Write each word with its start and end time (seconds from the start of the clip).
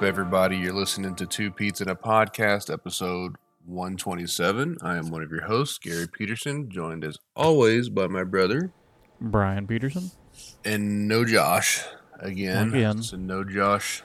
Up, 0.00 0.06
everybody? 0.06 0.56
You're 0.56 0.72
listening 0.72 1.14
to 1.16 1.26
Two 1.26 1.50
Pete's 1.50 1.82
in 1.82 1.88
a 1.90 1.94
Podcast, 1.94 2.72
episode 2.72 3.36
127. 3.66 4.78
I 4.80 4.96
am 4.96 5.10
one 5.10 5.22
of 5.22 5.30
your 5.30 5.42
hosts, 5.42 5.76
Gary 5.76 6.06
Peterson, 6.08 6.70
joined 6.70 7.04
as 7.04 7.18
always 7.36 7.90
by 7.90 8.06
my 8.06 8.24
brother 8.24 8.72
Brian 9.20 9.66
Peterson. 9.66 10.10
and 10.64 11.06
no 11.06 11.26
Josh 11.26 11.82
again. 12.18 12.68
Again. 12.70 12.98
It's 13.00 13.12
a 13.12 13.18
no 13.18 13.44
Josh 13.44 14.02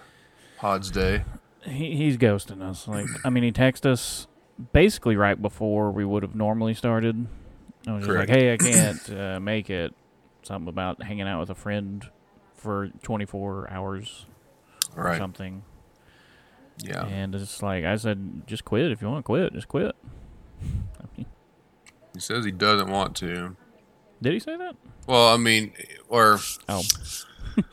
Pods 0.57 0.91
Day. 0.91 1.23
He, 1.61 1.95
he's 1.95 2.17
ghosting 2.17 2.61
us. 2.61 2.89
Like, 2.89 3.07
I 3.23 3.29
mean, 3.29 3.43
he 3.45 3.53
texted 3.53 3.85
us 3.85 4.27
basically 4.73 5.15
right 5.15 5.41
before 5.41 5.91
we 5.91 6.03
would 6.03 6.23
have 6.23 6.35
normally 6.35 6.73
started. 6.73 7.25
I 7.87 7.93
was 7.93 8.01
just 8.01 8.11
Correct. 8.11 8.29
like, 8.29 8.37
"Hey, 8.37 8.53
I 8.53 8.57
can't 8.57 9.09
uh, 9.17 9.39
make 9.39 9.69
it." 9.69 9.93
Something 10.43 10.67
about 10.67 11.01
hanging 11.03 11.27
out 11.27 11.39
with 11.39 11.49
a 11.51 11.55
friend 11.55 12.05
for 12.53 12.89
24 13.01 13.71
hours 13.71 14.25
or 14.97 15.05
Right. 15.05 15.17
something. 15.17 15.63
Yeah. 16.79 17.05
And 17.05 17.33
it's 17.35 17.61
like 17.63 17.85
I 17.85 17.95
said, 17.95 18.43
just 18.47 18.65
quit 18.65 18.91
if 18.91 19.01
you 19.01 19.07
want 19.09 19.19
to 19.19 19.23
quit. 19.23 19.53
Just 19.53 19.67
quit. 19.67 19.95
I 20.61 21.05
mean, 21.17 21.25
He 22.13 22.19
says 22.19 22.43
he 22.45 22.51
doesn't 22.51 22.89
want 22.89 23.15
to. 23.17 23.55
did 24.21 24.33
he 24.33 24.39
say 24.39 24.57
that? 24.57 24.75
Well, 25.07 25.33
I 25.33 25.37
mean, 25.37 25.71
or, 26.09 26.39
Oh, 26.67 26.81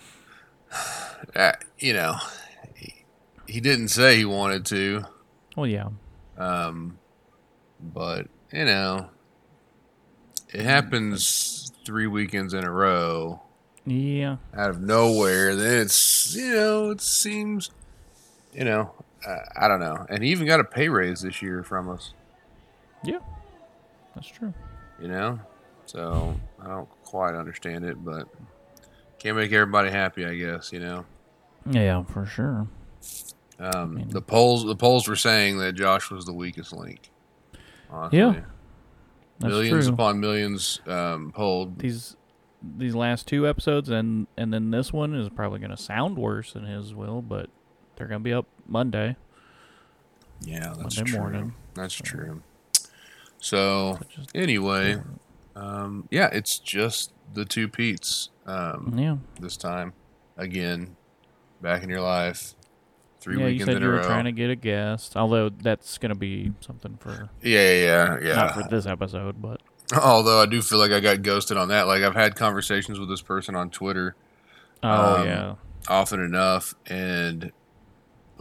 uh, 1.36 1.52
you 1.78 1.92
know, 1.92 2.16
he, 2.74 3.04
he 3.46 3.60
didn't 3.60 3.88
say 3.88 4.16
he 4.18 4.24
wanted 4.24 4.64
to. 4.66 5.04
well, 5.56 5.66
yeah. 5.66 5.88
Um, 6.36 6.98
but 7.80 8.26
you 8.52 8.64
know, 8.64 9.10
it 10.52 10.62
happens 10.62 11.72
three 11.84 12.06
weekends 12.06 12.54
in 12.54 12.64
a 12.64 12.70
row 12.70 13.40
Yeah. 13.86 14.36
out 14.54 14.70
of 14.70 14.80
nowhere. 14.80 15.54
Then 15.56 15.80
it's 15.80 16.34
you 16.34 16.54
know 16.54 16.90
it 16.90 17.00
seems 17.00 17.70
you 18.52 18.64
know 18.64 18.92
uh, 19.26 19.36
I 19.56 19.68
don't 19.68 19.80
know, 19.80 20.04
and 20.08 20.22
he 20.22 20.30
even 20.30 20.46
got 20.46 20.60
a 20.60 20.64
pay 20.64 20.88
raise 20.88 21.20
this 21.22 21.42
year 21.42 21.62
from 21.62 21.88
us. 21.88 22.12
Yeah. 23.04 23.18
That's 24.14 24.26
true. 24.28 24.52
You 25.00 25.08
know, 25.08 25.40
so 25.86 26.34
I 26.60 26.66
don't 26.68 26.88
quite 27.04 27.34
understand 27.34 27.84
it, 27.84 28.04
but 28.04 28.28
can't 29.18 29.36
make 29.36 29.52
everybody 29.52 29.90
happy, 29.90 30.24
I 30.26 30.34
guess. 30.34 30.72
You 30.72 30.80
know, 30.80 31.04
Yeah, 31.70 32.02
for 32.02 32.26
sure. 32.26 32.66
um, 33.58 33.94
mean- 33.94 34.08
the 34.08 34.20
polls 34.22 34.64
the 34.64 34.76
polls 34.76 35.06
were 35.08 35.16
saying 35.16 35.58
that 35.58 35.72
Josh 35.74 36.10
was 36.10 36.24
the 36.24 36.32
weakest 36.32 36.72
link. 36.72 37.10
Honestly. 37.90 38.18
Yeah. 38.18 38.40
That's 39.38 39.50
millions 39.52 39.86
true. 39.86 39.94
upon 39.94 40.20
millions 40.20 40.80
um, 40.86 41.32
polled. 41.32 41.78
these 41.78 42.16
these 42.76 42.94
last 42.94 43.26
two 43.26 43.46
episodes 43.48 43.88
and 43.88 44.26
and 44.36 44.52
then 44.52 44.70
this 44.70 44.92
one 44.92 45.14
is 45.14 45.28
probably 45.28 45.58
going 45.58 45.70
to 45.72 45.76
sound 45.76 46.16
worse 46.16 46.52
than 46.52 46.64
his 46.64 46.94
will, 46.94 47.22
but 47.22 47.50
they're 47.96 48.06
going 48.06 48.20
to 48.20 48.24
be 48.24 48.32
up 48.32 48.46
Monday. 48.66 49.16
Yeah, 50.40 50.74
that's 50.76 50.96
Monday 50.96 51.02
true. 51.10 51.18
morning. 51.20 51.54
That's 51.74 51.94
true. 51.94 52.42
So 53.38 53.96
which 54.00 54.18
is- 54.18 54.26
anyway, 54.34 55.00
um, 55.56 56.08
yeah, 56.10 56.28
it's 56.32 56.58
just 56.58 57.12
the 57.34 57.44
two 57.44 57.68
Pete's 57.68 58.30
um, 58.46 58.94
yeah, 58.96 59.16
this 59.40 59.56
time. 59.56 59.92
Again, 60.36 60.96
back 61.60 61.82
in 61.82 61.90
your 61.90 62.00
life, 62.00 62.54
three 63.20 63.38
yeah. 63.38 63.46
You 63.48 63.64
said 63.64 63.76
in 63.76 63.82
you 63.82 63.88
were 63.88 63.96
row. 63.96 64.02
trying 64.04 64.24
to 64.24 64.32
get 64.32 64.50
a 64.50 64.56
guest, 64.56 65.16
although 65.16 65.48
that's 65.48 65.98
going 65.98 66.10
to 66.10 66.18
be 66.18 66.52
something 66.60 66.96
for 66.98 67.28
yeah, 67.42 67.72
yeah, 67.72 68.18
yeah. 68.22 68.34
not 68.34 68.54
for 68.54 68.62
this 68.68 68.86
episode, 68.86 69.40
but 69.40 69.60
Although 70.00 70.40
I 70.40 70.46
do 70.46 70.62
feel 70.62 70.78
like 70.78 70.90
I 70.90 71.00
got 71.00 71.20
ghosted 71.22 71.58
on 71.58 71.68
that. 71.68 71.86
Like 71.86 72.02
I've 72.02 72.14
had 72.14 72.34
conversations 72.34 72.98
with 72.98 73.10
this 73.10 73.20
person 73.20 73.54
on 73.54 73.68
Twitter 73.68 74.16
oh 74.82 75.16
Um, 75.16 75.26
yeah, 75.26 75.54
often 75.88 76.20
enough, 76.20 76.74
and 76.86 77.52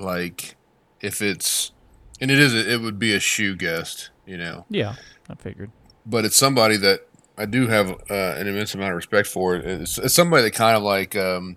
like 0.02 0.56
if 1.00 1.22
it's 1.22 1.72
and 2.20 2.30
it 2.30 2.40
is 2.40 2.54
it 2.54 2.82
would 2.82 3.00
be 3.00 3.14
a 3.14 3.20
shoe 3.20 3.56
guest, 3.56 4.10
you 4.26 4.38
know. 4.38 4.66
yeah. 4.70 4.96
I 5.30 5.36
figured. 5.36 5.72
but 6.06 6.26
it's 6.26 6.36
somebody 6.36 6.76
that 6.78 7.08
I 7.38 7.46
do 7.46 7.68
have 7.68 7.90
uh, 7.90 8.36
an 8.38 8.48
immense 8.48 8.76
amount 8.76 8.92
of 8.92 8.98
respect 8.98 9.28
for. 9.30 9.56
It's, 9.56 9.98
it's 9.98 10.14
somebody 10.14 10.44
that 10.44 10.52
kind 10.52 10.76
of 10.76 10.84
like, 10.84 11.16
um, 11.16 11.56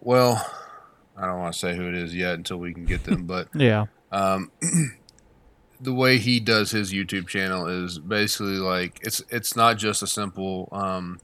well, 0.00 0.44
I 1.16 1.26
don't 1.26 1.38
want 1.38 1.52
to 1.52 1.58
say 1.58 1.76
who 1.76 1.86
it 1.88 1.94
is 1.94 2.14
yet 2.14 2.34
until 2.34 2.56
we 2.56 2.72
can 2.72 2.86
get 2.86 3.04
them, 3.04 3.26
but 3.26 3.48
Yeah, 3.54 3.86
um, 4.10 4.50
the 5.80 5.92
way 5.92 6.18
he 6.18 6.40
does 6.40 6.70
his 6.70 6.92
YouTube 6.92 7.28
channel 7.28 7.66
is 7.66 7.98
basically 7.98 8.56
like 8.58 9.00
it's 9.02 9.22
it's 9.28 9.54
not 9.54 9.76
just 9.76 10.02
a 10.02 10.06
simple. 10.06 10.68
Um, 10.72 11.20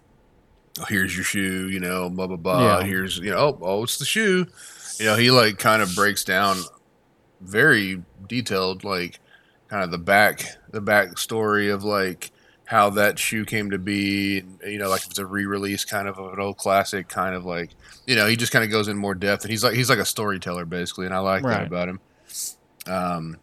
oh, 0.81 0.85
here's 0.89 1.15
your 1.15 1.25
shoe, 1.25 1.69
you 1.69 1.81
know, 1.81 2.11
blah 2.11 2.27
blah 2.27 2.37
blah. 2.37 2.79
Yeah. 2.79 2.85
Here's 2.85 3.19
you 3.19 3.31
know, 3.31 3.39
oh, 3.39 3.59
oh, 3.63 3.83
it's 3.83 3.99
the 3.99 4.05
shoe. 4.05 4.47
You 4.99 5.07
know, 5.07 5.17
he 5.17 5.31
like 5.31 5.59
kind 5.59 5.83
of 5.83 5.95
breaks 5.95 6.25
down 6.25 6.57
very 7.41 8.03
detailed, 8.27 8.85
like 8.85 9.21
kind 9.69 9.83
of 9.85 9.91
the 9.91 9.99
back 9.99 10.45
the 10.71 10.81
back 10.81 11.19
story 11.19 11.71
of 11.71 11.85
like 11.85 12.31
how 12.65 12.91
that 12.91 13.19
shoe 13.19 13.45
came 13.45 13.71
to 13.71 13.79
be. 13.79 14.43
You 14.65 14.79
know, 14.79 14.89
like 14.89 15.03
if 15.03 15.11
it's 15.11 15.19
a 15.19 15.27
re-release 15.27 15.85
kind 15.85 16.09
of 16.09 16.19
of 16.19 16.33
an 16.33 16.41
old 16.41 16.57
classic, 16.57 17.09
kind 17.09 17.35
of 17.35 17.45
like 17.45 17.71
you 18.07 18.17
know, 18.17 18.27
he 18.27 18.37
just 18.37 18.53
kind 18.53 18.65
of 18.65 18.71
goes 18.71 18.89
in 18.89 18.97
more 18.97 19.15
depth, 19.15 19.45
and 19.45 19.51
he's 19.51 19.65
like 19.65 19.75
he's 19.75 19.91
like 19.91 19.99
a 19.99 20.05
storyteller 20.05 20.65
basically, 20.65 21.07
and 21.07 21.15
I 21.15 21.19
like 21.19 21.43
that 21.43 21.67
about 21.67 21.89
him. 21.89 22.01
Um, 22.87 23.37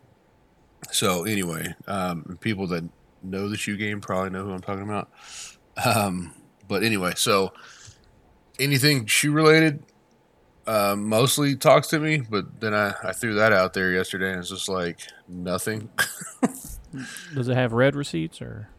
so 0.92 1.24
anyway, 1.24 1.76
um, 1.88 2.38
people 2.42 2.68
that 2.68 2.84
know 3.22 3.50
the 3.50 3.58
shoe 3.58 3.78
game 3.78 4.02
probably 4.02 4.30
know 4.30 4.44
who 4.44 4.52
I'm 4.52 4.62
talking 4.62 4.84
about. 4.84 5.10
Um, 5.84 6.34
but 6.68 6.84
anyway, 6.84 7.14
so 7.16 7.54
anything 8.60 9.06
shoe 9.06 9.32
related, 9.32 9.84
uh, 10.68 10.96
mostly 10.98 11.56
talks 11.56 11.88
to 11.90 12.00
me. 12.00 12.18
But 12.20 12.60
then 12.60 12.74
I, 12.74 12.94
I 13.04 13.12
threw 13.14 13.36
that 13.36 13.54
out 13.54 13.74
there 13.74 13.92
yesterday, 13.92 14.32
and 14.32 14.40
it's 14.40 14.50
just 14.50 14.70
like 14.70 15.00
nothing. 15.28 15.90
does 17.34 17.48
it 17.48 17.56
have 17.56 17.74
read 17.74 17.96
receipts 17.96 18.42
or 18.42 18.70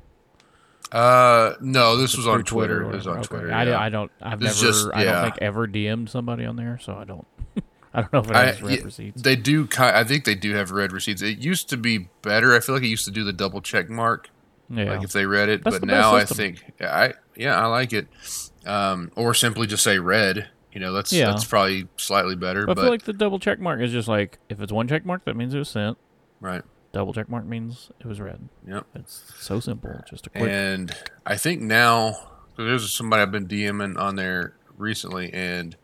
Uh, 0.93 1.55
no, 1.61 1.97
this 1.97 2.17
was 2.17 2.27
on 2.27 2.45
Twitter. 2.45 2.83
It 2.83 2.95
was 2.95 3.07
on 3.07 3.19
okay. 3.19 3.27
Twitter. 3.27 3.53
I, 3.53 3.65
yeah. 3.65 3.81
I 3.81 3.89
don't. 3.89 4.11
I've 4.23 4.41
It's 4.43 4.63
never. 4.63 4.73
just- 4.73 4.89
I 4.95 5.05
don't 5.05 5.23
think 5.25 5.39
ever 5.43 5.67
DM'd 5.67 6.09
somebody 6.11 6.45
on 6.45 6.57
there, 6.57 6.79
so 6.81 6.95
I 6.95 7.05
don't. 7.05 7.27
I 7.95 8.01
don't 8.03 8.13
know 8.13 8.19
if 8.21 8.31
it 8.31 8.37
I- 8.37 8.47
has 8.47 8.63
read 8.63 8.79
yeah, 8.79 8.85
receipts. 8.85 9.23
They 9.23 9.37
do. 9.37 9.69
I 9.79 10.05
think 10.05 10.25
they 10.25 10.35
do 10.35 10.55
have 10.55 10.71
read 10.71 10.93
receipts. 10.93 11.23
It 11.23 11.39
used 11.39 11.69
to 11.71 11.77
be 11.77 12.09
better. 12.23 12.55
I 12.55 12.61
feel 12.61 12.75
like 12.77 12.85
it 12.85 12.89
used 12.89 13.05
to 13.07 13.11
do 13.11 13.25
the 13.25 13.33
double 13.33 13.61
check 13.61 13.89
mark. 13.89 14.31
yeah, 14.71 14.85
like 14.95 15.05
if 15.05 15.13
they 15.13 15.27
read 15.27 15.49
it. 15.49 15.63
That's 15.65 15.79
but 15.79 15.87
now 15.87 16.15
I 16.15 16.25
think 16.25 16.65
yeah, 16.81 16.95
I 16.95 17.15
yeah 17.37 17.61
I 17.61 17.67
like 17.67 17.93
it, 17.93 18.07
um, 18.67 19.11
or 19.17 19.35
simply 19.35 19.67
just 19.67 19.83
say 19.85 19.99
read. 19.99 20.49
You 20.73 20.81
know 20.81 20.93
that's 20.93 21.13
Yeah. 21.13 21.27
that's 21.27 21.45
probably 21.45 21.87
slightly 21.97 22.35
better. 22.37 22.67
But 22.67 22.79
I 22.79 22.83
feel 22.83 22.91
like 22.91 23.05
the 23.05 23.13
double 23.13 23.39
check 23.39 23.61
mark 23.61 23.81
is 23.81 23.93
just 23.93 24.09
like 24.09 24.39
if 24.49 24.61
it's 24.61 24.73
one 24.73 24.89
check 24.89 25.05
mark, 25.07 25.25
that 25.25 25.37
means 25.37 25.55
it 25.55 25.59
was 25.59 25.69
sent. 25.69 25.97
right, 26.41 26.63
Double 26.93 27.13
check 27.15 27.29
mark 27.29 27.45
means 27.47 27.91
it 28.01 28.07
was 28.07 28.21
read. 28.21 28.49
yep. 28.67 28.85
It's 28.95 29.33
so 29.39 29.61
simple. 29.61 30.03
Just 30.09 30.27
a 30.27 30.31
quick. 30.31 30.49
And 30.51 30.93
I 31.27 31.37
think 31.37 31.61
now 31.63 32.15
there's 32.57 32.93
somebody 32.93 33.23
I've 33.23 33.31
been 33.33 33.47
DMing 33.49 33.99
on 33.99 34.17
there 34.17 34.55
recently, 34.77 35.33
and 35.33 35.77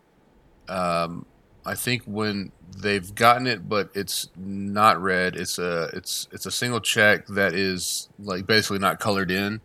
um, 0.69 1.27
I 1.65 1.75
think 1.75 2.03
when 2.05 2.53
they've 2.77 3.15
gotten 3.15 3.47
it, 3.47 3.69
but 3.69 3.91
it's 3.95 4.29
not 4.37 5.01
read. 5.01 5.37
It's 5.37 5.59
a 5.59 5.91
it's 5.95 6.29
it's 6.33 6.47
a 6.47 6.51
single 6.51 6.81
check 6.81 7.27
that 7.29 7.55
is 7.55 8.09
like 8.19 8.47
basically 8.47 8.79
not 8.79 8.99
colored 9.01 9.31
in. 9.31 9.61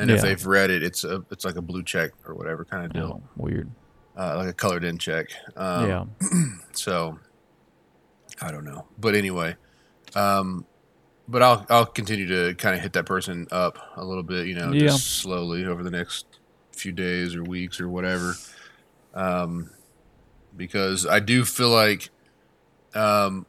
And 0.00 0.10
if 0.10 0.16
Yeah. 0.16 0.22
they've 0.22 0.46
read 0.46 0.70
it, 0.70 0.82
it's 0.82 1.04
a 1.04 1.24
it's 1.30 1.44
like 1.44 1.56
a 1.56 1.62
blue 1.62 1.82
check 1.82 2.12
or 2.26 2.34
whatever 2.34 2.64
kind 2.64 2.84
of 2.86 2.92
deal, 2.92 3.22
oh, 3.22 3.28
weird. 3.36 3.68
uh, 4.16 4.36
like 4.36 4.48
a 4.48 4.52
colored 4.52 4.84
in 4.84 4.96
check. 4.98 5.26
Um, 5.56 5.88
yeah. 5.88 6.04
So 6.72 7.18
I 8.40 8.52
don't 8.52 8.64
know, 8.64 8.86
but 8.98 9.14
anyway, 9.16 9.56
um, 10.14 10.64
but 11.26 11.42
I'll 11.42 11.66
I'll 11.68 11.86
continue 11.86 12.26
to 12.28 12.54
kind 12.54 12.76
of 12.76 12.80
hit 12.82 12.92
that 12.92 13.04
person 13.06 13.48
up 13.50 13.78
a 13.96 14.04
little 14.04 14.22
bit, 14.22 14.46
you 14.46 14.54
know, 14.54 14.70
Yeah. 14.72 14.88
just 14.88 15.18
slowly 15.20 15.64
over 15.66 15.82
the 15.82 15.90
next 15.90 16.26
few 16.72 16.92
days 16.92 17.34
or 17.34 17.42
weeks 17.42 17.80
or 17.80 17.88
whatever, 17.88 18.34
um, 19.14 19.70
because 20.56 21.04
I 21.06 21.18
do 21.20 21.44
feel 21.44 21.70
like, 21.70 22.10
um, 22.94 23.44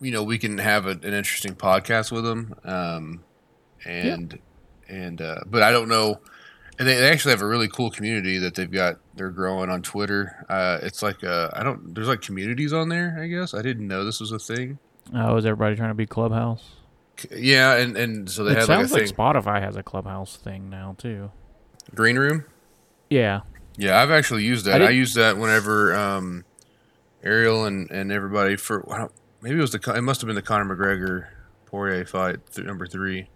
you 0.00 0.12
know, 0.12 0.22
we 0.22 0.38
can 0.38 0.58
have 0.58 0.86
a, 0.86 0.90
an 0.90 1.12
interesting 1.14 1.54
podcast 1.56 2.12
with 2.12 2.22
them, 2.24 2.54
um, 2.64 3.24
and 3.84 4.38
and 4.88 5.20
uh, 5.20 5.40
but 5.46 5.62
I 5.62 5.70
don't 5.70 5.88
know. 5.88 6.20
And 6.78 6.86
they, 6.86 6.94
they 6.96 7.08
actually 7.10 7.30
have 7.30 7.40
a 7.40 7.46
really 7.46 7.68
cool 7.68 7.90
community 7.90 8.38
that 8.38 8.54
they've 8.54 8.70
got. 8.70 8.96
They're 9.14 9.30
growing 9.30 9.70
on 9.70 9.80
Twitter. 9.80 10.44
Uh, 10.48 10.78
it's 10.82 11.02
like 11.02 11.24
uh, 11.24 11.48
I 11.54 11.62
don't. 11.62 11.94
There's 11.94 12.08
like 12.08 12.20
communities 12.20 12.72
on 12.74 12.88
there. 12.90 13.18
I 13.20 13.26
guess 13.28 13.54
I 13.54 13.62
didn't 13.62 13.88
know 13.88 14.04
this 14.04 14.20
was 14.20 14.30
a 14.32 14.38
thing. 14.38 14.78
Oh, 15.14 15.36
is 15.36 15.46
everybody 15.46 15.74
trying 15.76 15.88
to 15.90 15.94
be 15.94 16.04
Clubhouse? 16.06 16.64
Yeah, 17.34 17.76
and 17.76 17.96
and 17.96 18.28
so 18.30 18.44
they 18.44 18.52
it 18.52 18.58
have 18.58 18.68
like 18.68 18.76
a 18.78 18.80
sounds 18.88 18.92
like, 18.92 19.06
thing. 19.06 19.14
Spotify 19.16 19.62
has 19.62 19.76
a 19.76 19.82
Clubhouse 19.82 20.36
thing 20.36 20.68
now 20.68 20.94
too. 20.98 21.30
Green 21.94 22.18
Room. 22.18 22.44
Yeah. 23.08 23.40
Yeah, 23.78 24.00
I've 24.02 24.10
actually 24.10 24.44
used 24.44 24.66
that. 24.66 24.76
I, 24.76 24.78
didn't- 24.86 24.96
used 24.96 25.14
that 25.16 25.36
whenever 25.38 25.94
um, 25.94 26.44
Ariel 27.22 27.64
and, 27.64 27.90
and 27.90 28.12
everybody 28.12 28.56
for 28.56 28.90
I 28.92 28.98
don't- 28.98 29.12
maybe 29.40 29.56
it 29.56 29.60
was 29.60 29.70
the 29.72 29.92
it 29.96 30.02
must 30.02 30.20
have 30.20 30.26
been 30.26 30.34
the 30.36 30.42
Conor 30.42 30.64
McGregor 30.76 31.28
Poirier 31.66 32.04
fight 32.04 32.36
th- 32.54 32.66
number 32.66 32.86
three, 32.86 33.28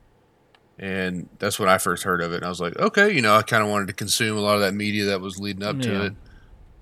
and 0.80 1.28
that's 1.38 1.58
when 1.58 1.68
I 1.68 1.76
first 1.76 2.04
heard 2.04 2.22
of 2.22 2.32
it. 2.32 2.36
And 2.36 2.46
I 2.46 2.48
was 2.48 2.60
like, 2.60 2.76
okay, 2.78 3.12
you 3.14 3.20
know, 3.20 3.36
I 3.36 3.42
kind 3.42 3.62
of 3.62 3.68
wanted 3.68 3.88
to 3.88 3.92
consume 3.92 4.36
a 4.36 4.40
lot 4.40 4.54
of 4.54 4.62
that 4.62 4.72
media 4.72 5.04
that 5.06 5.20
was 5.20 5.38
leading 5.38 5.62
up 5.62 5.78
to 5.80 6.06
it, 6.06 6.14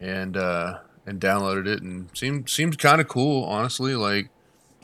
and 0.00 0.37
uh, 0.37 0.79
and 1.05 1.21
downloaded 1.21 1.67
it 1.67 1.83
and 1.83 2.09
seemed 2.17 2.49
seemed 2.49 2.79
kind 2.79 3.00
of 3.00 3.09
cool, 3.09 3.45
honestly. 3.45 3.97
Like 3.97 4.31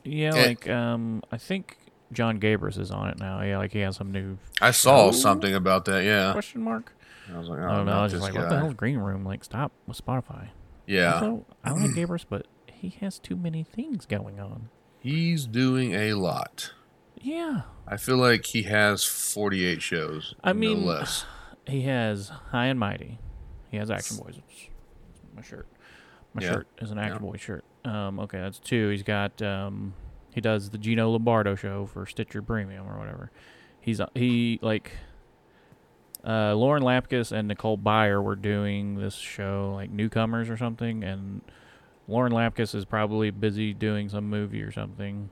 Yeah, 0.02 0.32
like 0.32 0.68
um, 0.68 1.22
I 1.30 1.38
think 1.38 1.78
Jon 2.12 2.40
Gabrus 2.40 2.76
is 2.76 2.90
on 2.90 3.08
it 3.08 3.18
now. 3.20 3.40
Yeah, 3.40 3.58
like 3.58 3.72
he 3.72 3.80
has 3.80 3.96
some 3.96 4.10
new 4.10 4.36
I 4.60 4.72
saw 4.72 5.12
something 5.12 5.54
about 5.54 5.84
that. 5.84 6.02
Yeah, 6.02 6.32
question 6.32 6.62
mark. 6.62 6.92
I 7.32 7.38
was 7.38 7.48
like, 7.48 7.60
I 7.60 7.66
oh, 7.66 7.76
don't 7.76 7.86
know. 7.86 7.92
I 7.92 8.02
was 8.02 8.12
just 8.12 8.22
like, 8.22 8.34
what 8.34 8.48
the 8.48 8.56
guy. 8.56 8.58
hell's 8.58 8.74
Green 8.74 8.98
Room? 8.98 9.24
Like, 9.24 9.44
stop 9.44 9.72
with 9.86 10.04
Spotify. 10.04 10.48
Yeah, 10.86 11.14
Also, 11.14 11.46
I 11.64 11.70
like 11.70 11.90
Gabrus, 11.96 12.26
but 12.28 12.46
he 12.70 12.90
has 13.00 13.18
too 13.18 13.36
many 13.36 13.62
things 13.62 14.04
going 14.04 14.38
on. 14.38 14.68
he's 15.00 15.46
doing 15.46 15.94
a 15.94 16.12
lot. 16.14 16.72
Yeah, 17.24 17.62
I 17.88 17.96
feel 17.96 18.16
like 18.18 18.44
he 18.44 18.62
has 18.64 19.04
48 19.04 19.80
shows. 19.80 20.34
I 20.44 20.52
no 20.52 20.58
mean, 20.58 20.84
less. 20.84 21.24
he 21.66 21.82
has 21.82 22.28
High 22.28 22.66
and 22.66 22.78
Mighty. 22.78 23.18
He 23.70 23.78
has 23.78 23.90
Action 23.90 24.18
Boys. 24.18 24.36
It's, 24.38 24.68
it's 25.14 25.34
my 25.34 25.42
shirt. 25.42 25.66
My 26.34 26.42
Yeah. 26.42 26.50
shirt 26.50 26.68
is 26.82 26.90
an 26.90 26.98
Action 26.98 27.24
Yeah. 27.24 27.30
Boy 27.30 27.36
shirt. 27.38 27.64
Um, 27.84 28.20
okay, 28.20 28.38
that's 28.38 28.58
two. 28.58 28.88
He's 28.90 29.02
got 29.02 29.40
um, 29.42 29.94
he 30.34 30.40
does 30.40 30.70
the 30.70 30.78
Gino 30.78 31.10
Lombardo 31.10 31.54
show 31.54 31.86
for 31.86 32.04
Stitcher 32.06 32.42
Premium 32.42 32.86
or 32.88 32.98
whatever. 32.98 33.30
He's 33.80 34.00
uh, 34.00 34.08
he 34.14 34.58
like 34.62 34.92
uh, 36.26 36.54
Lauren 36.54 36.82
Lapkus 36.82 37.32
and 37.32 37.48
Nicole 37.48 37.76
Byer 37.78 38.22
were 38.22 38.36
doing 38.36 38.96
this 38.96 39.14
show 39.14 39.72
like 39.74 39.90
newcomers 39.90 40.48
or 40.50 40.56
something, 40.56 41.04
and 41.04 41.40
Lauren 42.08 42.32
Lapkus 42.32 42.74
is 42.74 42.84
probably 42.84 43.30
busy 43.30 43.72
doing 43.74 44.08
some 44.08 44.28
movie 44.28 44.62
or 44.62 44.72
something, 44.72 45.28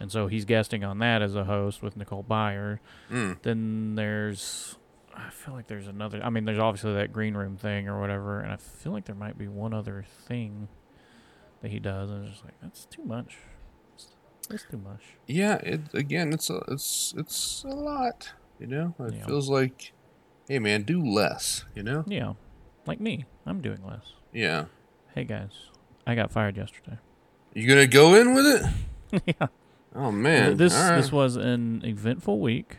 and 0.00 0.10
so 0.10 0.26
he's 0.26 0.44
guesting 0.44 0.82
on 0.82 0.98
that 0.98 1.22
as 1.22 1.36
a 1.36 1.44
host 1.44 1.82
with 1.82 1.96
Nicole 1.96 2.24
Byer. 2.24 2.78
Mm. 3.10 3.40
Then 3.42 3.94
there's, 3.94 4.76
I 5.14 5.30
feel 5.30 5.54
like 5.54 5.66
there's 5.68 5.86
another. 5.86 6.20
I 6.24 6.30
mean, 6.30 6.44
there's 6.46 6.58
obviously 6.58 6.94
that 6.94 7.12
green 7.12 7.34
room 7.34 7.56
thing 7.56 7.88
or 7.88 8.00
whatever, 8.00 8.40
and 8.40 8.52
I 8.52 8.56
feel 8.56 8.92
like 8.92 9.04
there 9.04 9.14
might 9.14 9.38
be 9.38 9.46
one 9.46 9.72
other 9.74 10.04
thing 10.26 10.68
that 11.62 11.70
he 11.70 11.78
does, 11.78 12.10
and 12.10 12.24
it's 12.24 12.32
just 12.32 12.44
like 12.44 12.54
that's 12.62 12.86
too 12.86 13.04
much. 13.04 13.36
That's 14.48 14.64
too 14.68 14.78
much. 14.78 15.02
Yeah, 15.28 15.56
it 15.56 15.82
again, 15.94 16.32
it's 16.32 16.50
a 16.50 16.60
it's 16.68 17.14
it's 17.16 17.62
a 17.64 17.68
lot. 17.68 18.32
You 18.58 18.66
know, 18.66 18.94
it 18.98 19.14
Yeah. 19.14 19.26
feels 19.26 19.48
like, 19.48 19.92
hey 20.48 20.58
man, 20.58 20.82
do 20.82 21.04
less. 21.04 21.64
You 21.74 21.82
know? 21.84 22.04
Yeah, 22.06 22.32
like 22.86 23.00
me, 23.00 23.26
I'm 23.46 23.60
doing 23.60 23.84
less. 23.86 24.14
Yeah. 24.32 24.64
Hey 25.14 25.24
guys, 25.24 25.52
I 26.06 26.14
got 26.14 26.32
fired 26.32 26.56
yesterday. 26.56 26.98
You 27.54 27.68
gonna 27.68 27.86
go 27.86 28.14
in 28.14 28.34
with 28.34 28.46
it? 28.46 29.22
yeah, 29.40 29.46
Oh 29.94 30.12
man, 30.12 30.56
this 30.56 30.74
right. 30.74 30.96
this 30.96 31.10
was 31.10 31.36
an 31.36 31.82
eventful 31.84 32.38
week. 32.40 32.78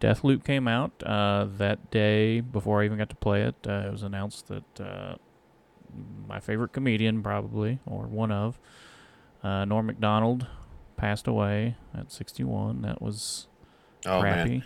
Deathloop 0.00 0.44
came 0.44 0.66
out 0.66 0.92
uh, 1.04 1.46
that 1.58 1.90
day 1.90 2.40
before 2.40 2.80
I 2.80 2.86
even 2.86 2.96
got 2.96 3.10
to 3.10 3.16
play 3.16 3.42
it. 3.42 3.54
Uh, 3.66 3.84
it 3.86 3.92
was 3.92 4.02
announced 4.02 4.48
that 4.48 4.80
uh, 4.80 5.16
my 6.26 6.40
favorite 6.40 6.72
comedian, 6.72 7.22
probably 7.22 7.80
or 7.86 8.06
one 8.06 8.32
of, 8.32 8.58
uh, 9.42 9.66
Norm 9.66 9.86
Macdonald, 9.86 10.46
passed 10.96 11.26
away 11.26 11.76
at 11.94 12.10
61. 12.10 12.80
That 12.82 13.02
was 13.02 13.46
oh 14.06 14.20
crappy. 14.20 14.48
man, 14.48 14.64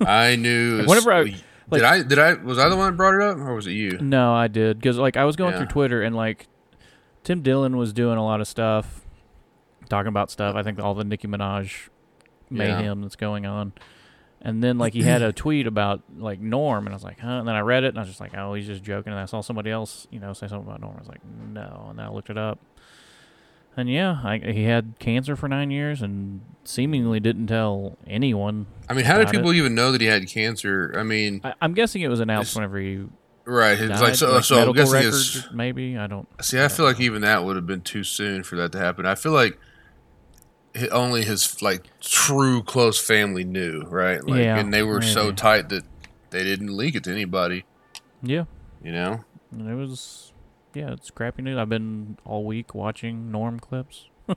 I 0.08 0.36
knew. 0.36 0.78
Like, 0.78 0.88
whenever 0.88 1.12
I- 1.12 1.34
did 1.72 1.82
I 1.82 2.02
did 2.02 2.18
I 2.18 2.34
was 2.34 2.58
I 2.58 2.68
the 2.68 2.76
one 2.76 2.90
that 2.92 2.96
brought 2.98 3.14
it 3.14 3.22
up 3.22 3.38
or 3.38 3.54
was 3.54 3.66
it 3.66 3.72
you? 3.72 3.96
No, 3.98 4.34
I 4.34 4.48
did 4.48 4.78
because 4.78 4.98
like 4.98 5.16
I 5.16 5.24
was 5.24 5.34
going 5.34 5.52
Yeah. 5.52 5.60
through 5.60 5.68
Twitter 5.68 6.02
and 6.02 6.14
like 6.14 6.46
Tim 7.22 7.40
Dillon 7.40 7.78
was 7.78 7.94
doing 7.94 8.18
a 8.18 8.24
lot 8.24 8.42
of 8.42 8.46
stuff, 8.46 9.03
talking 9.88 10.08
about 10.08 10.30
stuff. 10.30 10.56
I 10.56 10.62
think 10.62 10.78
all 10.78 10.94
the 10.94 11.04
Nicki 11.04 11.28
Minaj 11.28 11.88
Yeah. 12.50 12.76
mayhem 12.78 13.02
that's 13.02 13.16
going 13.16 13.46
on, 13.46 13.72
and 14.40 14.62
then 14.62 14.78
like 14.78 14.92
he 14.92 15.02
had 15.02 15.22
a 15.22 15.32
tweet 15.42 15.66
about 15.66 16.02
like 16.16 16.40
Norm, 16.40 16.86
and 16.86 16.94
I 16.94 16.96
was 16.96 17.04
like, 17.04 17.20
huh? 17.20 17.28
And 17.38 17.48
then 17.48 17.54
I 17.54 17.60
read 17.60 17.84
it 17.84 17.88
and 17.88 17.98
I 17.98 18.02
was 18.02 18.08
just 18.08 18.20
like, 18.20 18.36
oh, 18.36 18.54
he's 18.54 18.66
just 18.66 18.82
joking. 18.82 19.12
And 19.12 19.20
I 19.20 19.24
saw 19.26 19.40
somebody 19.40 19.70
else, 19.70 20.06
you 20.10 20.20
know, 20.20 20.32
say 20.32 20.46
something 20.48 20.66
about 20.68 20.80
Norm. 20.80 20.94
I 20.96 21.00
was 21.00 21.08
like, 21.08 21.20
no, 21.24 21.86
and 21.90 21.98
then 21.98 22.06
I 22.06 22.10
looked 22.10 22.30
it 22.30 22.38
up. 22.38 22.58
And 23.76 23.90
yeah, 23.90 24.20
I, 24.22 24.38
he 24.38 24.64
had 24.64 24.94
cancer 25.00 25.34
for 25.34 25.48
nine 25.48 25.72
years 25.72 26.00
and 26.00 26.42
seemingly 26.62 27.18
didn't 27.18 27.48
tell 27.48 27.98
anyone. 28.06 28.66
I 28.88 28.94
mean, 28.94 29.04
how 29.04 29.18
did 29.18 29.24
Got 29.26 29.34
it. 29.34 29.38
people 29.38 29.52
even 29.52 29.74
know 29.74 29.90
that 29.90 30.00
he 30.00 30.06
had 30.06 30.28
cancer? 30.28 30.94
I 30.96 31.02
mean, 31.02 31.40
I, 31.42 31.54
I'm 31.60 31.74
guessing 31.74 32.02
it 32.02 32.08
was 32.08 32.20
announced 32.20 32.54
whenever 32.54 32.78
he 32.78 33.04
right? 33.46 33.72
It's 33.76 33.88
died, 33.88 34.00
like 34.00 34.14
so. 34.14 34.32
like 34.32 34.44
so 34.44 34.62
I'm 34.62 34.72
guessing 34.74 34.94
records, 34.94 35.48
maybe 35.52 35.98
I 35.98 36.06
don't. 36.06 36.28
See, 36.40 36.62
I 36.62 36.68
feel 36.68 36.86
like 36.86 37.00
even 37.00 37.22
that 37.22 37.44
would 37.44 37.56
have 37.56 37.66
been 37.66 37.80
too 37.80 38.04
soon 38.04 38.44
for 38.44 38.54
that 38.56 38.70
to 38.72 38.78
happen. 38.78 39.06
I 39.06 39.16
feel 39.16 39.32
like 39.32 39.58
only 40.90 41.24
his 41.24 41.60
like 41.62 41.86
true 42.00 42.62
close 42.62 42.98
family 43.04 43.44
knew, 43.44 43.82
right? 43.82 44.22
Like, 44.24 44.40
Yeah, 44.42 44.58
and 44.58 44.72
they 44.72 44.82
were 44.82 45.00
so 45.02 45.30
tight 45.32 45.68
that 45.68 45.84
they 46.30 46.42
didn't 46.44 46.76
leak 46.76 46.94
it 46.94 47.04
to 47.04 47.10
anybody. 47.12 47.64
Yeah, 48.22 48.44
You 48.82 48.92
know? 48.92 49.24
and 49.52 49.68
it 49.68 49.74
was. 49.74 50.32
Yeah, 50.74 50.92
it's 50.92 51.10
crappy 51.10 51.42
news. 51.42 51.56
I've 51.56 51.68
been 51.68 52.18
all 52.24 52.44
week 52.44 52.74
watching 52.74 53.30
Norm 53.30 53.60
clips, 53.60 54.08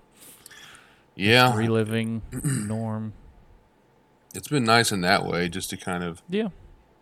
Yeah, 1.15 1.55
reliving 1.57 2.21
Norm. 2.43 3.13
it's 4.35 4.47
been 4.47 4.63
nice 4.65 4.91
in 4.91 5.01
that 5.01 5.25
way, 5.25 5.49
just 5.49 5.71
to 5.71 5.77
kind 5.77 6.03
of 6.03 6.21
Yeah, 6.29 6.49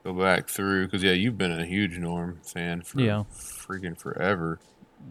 go 0.05 0.13
back 0.13 0.47
through. 0.47 0.85
Because 0.85 1.03
yeah, 1.03 1.11
you've 1.11 1.37
been 1.37 1.51
a 1.51 1.65
huge 1.65 1.97
Norm 1.97 2.39
fan 2.43 2.81
for 2.81 3.01
Yeah. 3.01 3.23
freaking 3.33 3.97
forever. 3.99 4.59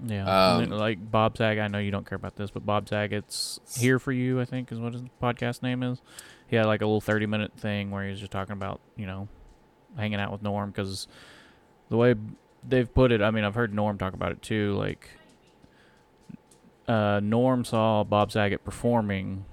Yeah. 0.06 0.20
And 0.20 0.28
Um, 0.64 0.70
then, 0.70 0.78
like 0.78 1.10
Bob 1.10 1.36
Saget. 1.36 1.62
I 1.62 1.68
know 1.68 1.78
you 1.78 1.90
don't 1.90 2.06
care 2.08 2.16
about 2.16 2.36
this, 2.36 2.50
but 2.50 2.64
Bob 2.66 2.88
Saget's 2.88 3.60
here 3.78 3.98
for 3.98 4.12
you. 4.12 4.40
I 4.40 4.44
think 4.44 4.70
is 4.72 4.78
what 4.80 4.92
his 4.92 5.02
podcast 5.22 5.62
name 5.62 5.82
is. 5.82 6.00
He 6.46 6.56
had 6.56 6.66
like 6.66 6.82
a 6.82 6.86
little 6.86 7.00
thirty-minute 7.00 7.52
thing 7.56 7.90
where 7.90 8.04
he 8.04 8.10
was 8.10 8.20
just 8.20 8.32
talking 8.32 8.52
about 8.52 8.80
you 8.96 9.06
know 9.06 9.28
hanging 9.96 10.20
out 10.20 10.32
with 10.32 10.42
Norm 10.42 10.70
because 10.70 11.06
the 11.88 11.96
way 11.96 12.14
they've 12.66 12.92
put 12.92 13.12
it. 13.12 13.22
I 13.22 13.30
mean, 13.30 13.44
I've 13.44 13.54
heard 13.54 13.72
Norm 13.74 13.96
talk 13.98 14.14
about 14.14 14.32
it 14.32 14.42
too. 14.42 14.74
Like, 14.74 15.10
uh, 16.88 17.20
Norm 17.22 17.64
saw 17.64 18.04
Bob 18.04 18.30
Saget 18.32 18.64
performing 18.64 19.44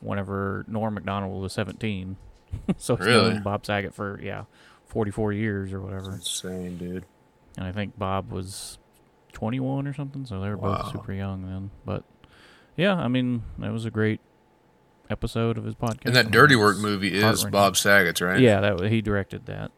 whenever 0.00 0.64
Norm 0.68 0.94
Macdonald 0.94 1.42
was 1.42 1.52
seventeen. 1.52 2.16
so 2.76 2.96
he's 2.96 3.06
Really? 3.06 3.34
known 3.34 3.42
Bob 3.42 3.66
Saget 3.66 3.94
for 3.94 4.18
yeah, 4.22 4.44
forty-four 4.86 5.32
years 5.32 5.72
or 5.72 5.80
whatever. 5.80 6.14
Insane, 6.14 6.78
dude. 6.78 7.04
and 7.56 7.66
I 7.66 7.72
think 7.72 7.98
Bob 7.98 8.30
was 8.32 8.78
21 9.38 9.86
or 9.86 9.94
something, 9.94 10.26
so 10.26 10.40
they 10.40 10.48
were 10.48 10.56
both 10.56 10.90
super 10.90 11.12
young 11.12 11.42
then. 11.46 11.70
But 11.84 12.02
yeah, 12.76 12.94
I 12.96 13.06
mean, 13.06 13.44
that 13.58 13.72
was 13.72 13.84
a 13.84 13.90
great 13.90 14.20
episode 15.08 15.56
of 15.56 15.64
his 15.64 15.76
podcast. 15.76 16.06
And 16.06 16.16
that 16.16 16.32
Dirty 16.32 16.56
Work 16.56 16.78
movie 16.78 17.14
is. 17.14 17.44
Bob 17.44 17.76
Saget's, 17.76 18.20
right? 18.20 18.40
Yeah, 18.40 18.60
that 18.60 18.90
he 18.90 19.00
directed 19.00 19.46
that. 19.46 19.70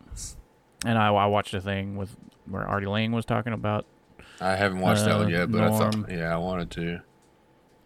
And 0.87 0.96
I, 0.96 1.08
I 1.08 1.26
watched 1.26 1.52
a 1.52 1.61
thing 1.61 1.96
with 1.96 2.16
where 2.46 2.66
Artie 2.66 2.87
Lange 2.87 3.12
was 3.12 3.26
talking 3.26 3.52
about, 3.52 3.85
I 4.40 4.56
haven't 4.56 4.80
watched 4.80 5.04
that 5.04 5.16
Uh, 5.16 5.18
one 5.18 5.28
yet, 5.28 5.52
but 5.52 5.61
I 5.61 5.68
thought, 5.68 6.11
yeah, 6.11 6.32
I 6.32 6.38
wanted 6.38 6.70
to. 6.70 7.00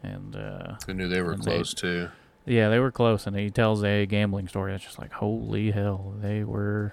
and 0.05 0.37
uh, 0.37 0.77
I 0.89 0.93
knew 0.93 1.09
they 1.09 1.23
were 1.23 1.33
And 1.33 1.43
they- 1.43 1.51
close 1.57 1.75
too. 1.75 2.09
yeah, 2.47 2.69
they 2.69 2.79
were 2.79 2.93
close. 2.93 3.27
And 3.27 3.37
he 3.37 3.51
tells 3.51 3.83
a 3.83 4.07
gambling 4.07 4.47
story 4.47 4.71
that's 4.71 4.85
just 4.85 5.01
like, 5.01 5.11
holy 5.13 5.73
hell, 5.73 6.15
they 6.23 6.45
were 6.45 6.93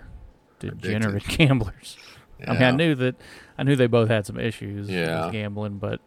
degenerate 0.59 1.27
gamblers. 1.27 1.97
I 2.47 2.53
mean, 2.53 2.61
I 2.63 2.71
knew 2.71 2.95
that 2.95 3.15
I 3.57 3.63
knew 3.63 3.75
they 3.75 3.87
both 3.87 4.09
had 4.09 4.25
some 4.25 4.39
issues 4.39 4.89
Yeah. 4.89 5.25
with 5.25 5.33
gambling, 5.33 5.77
but 5.77 5.99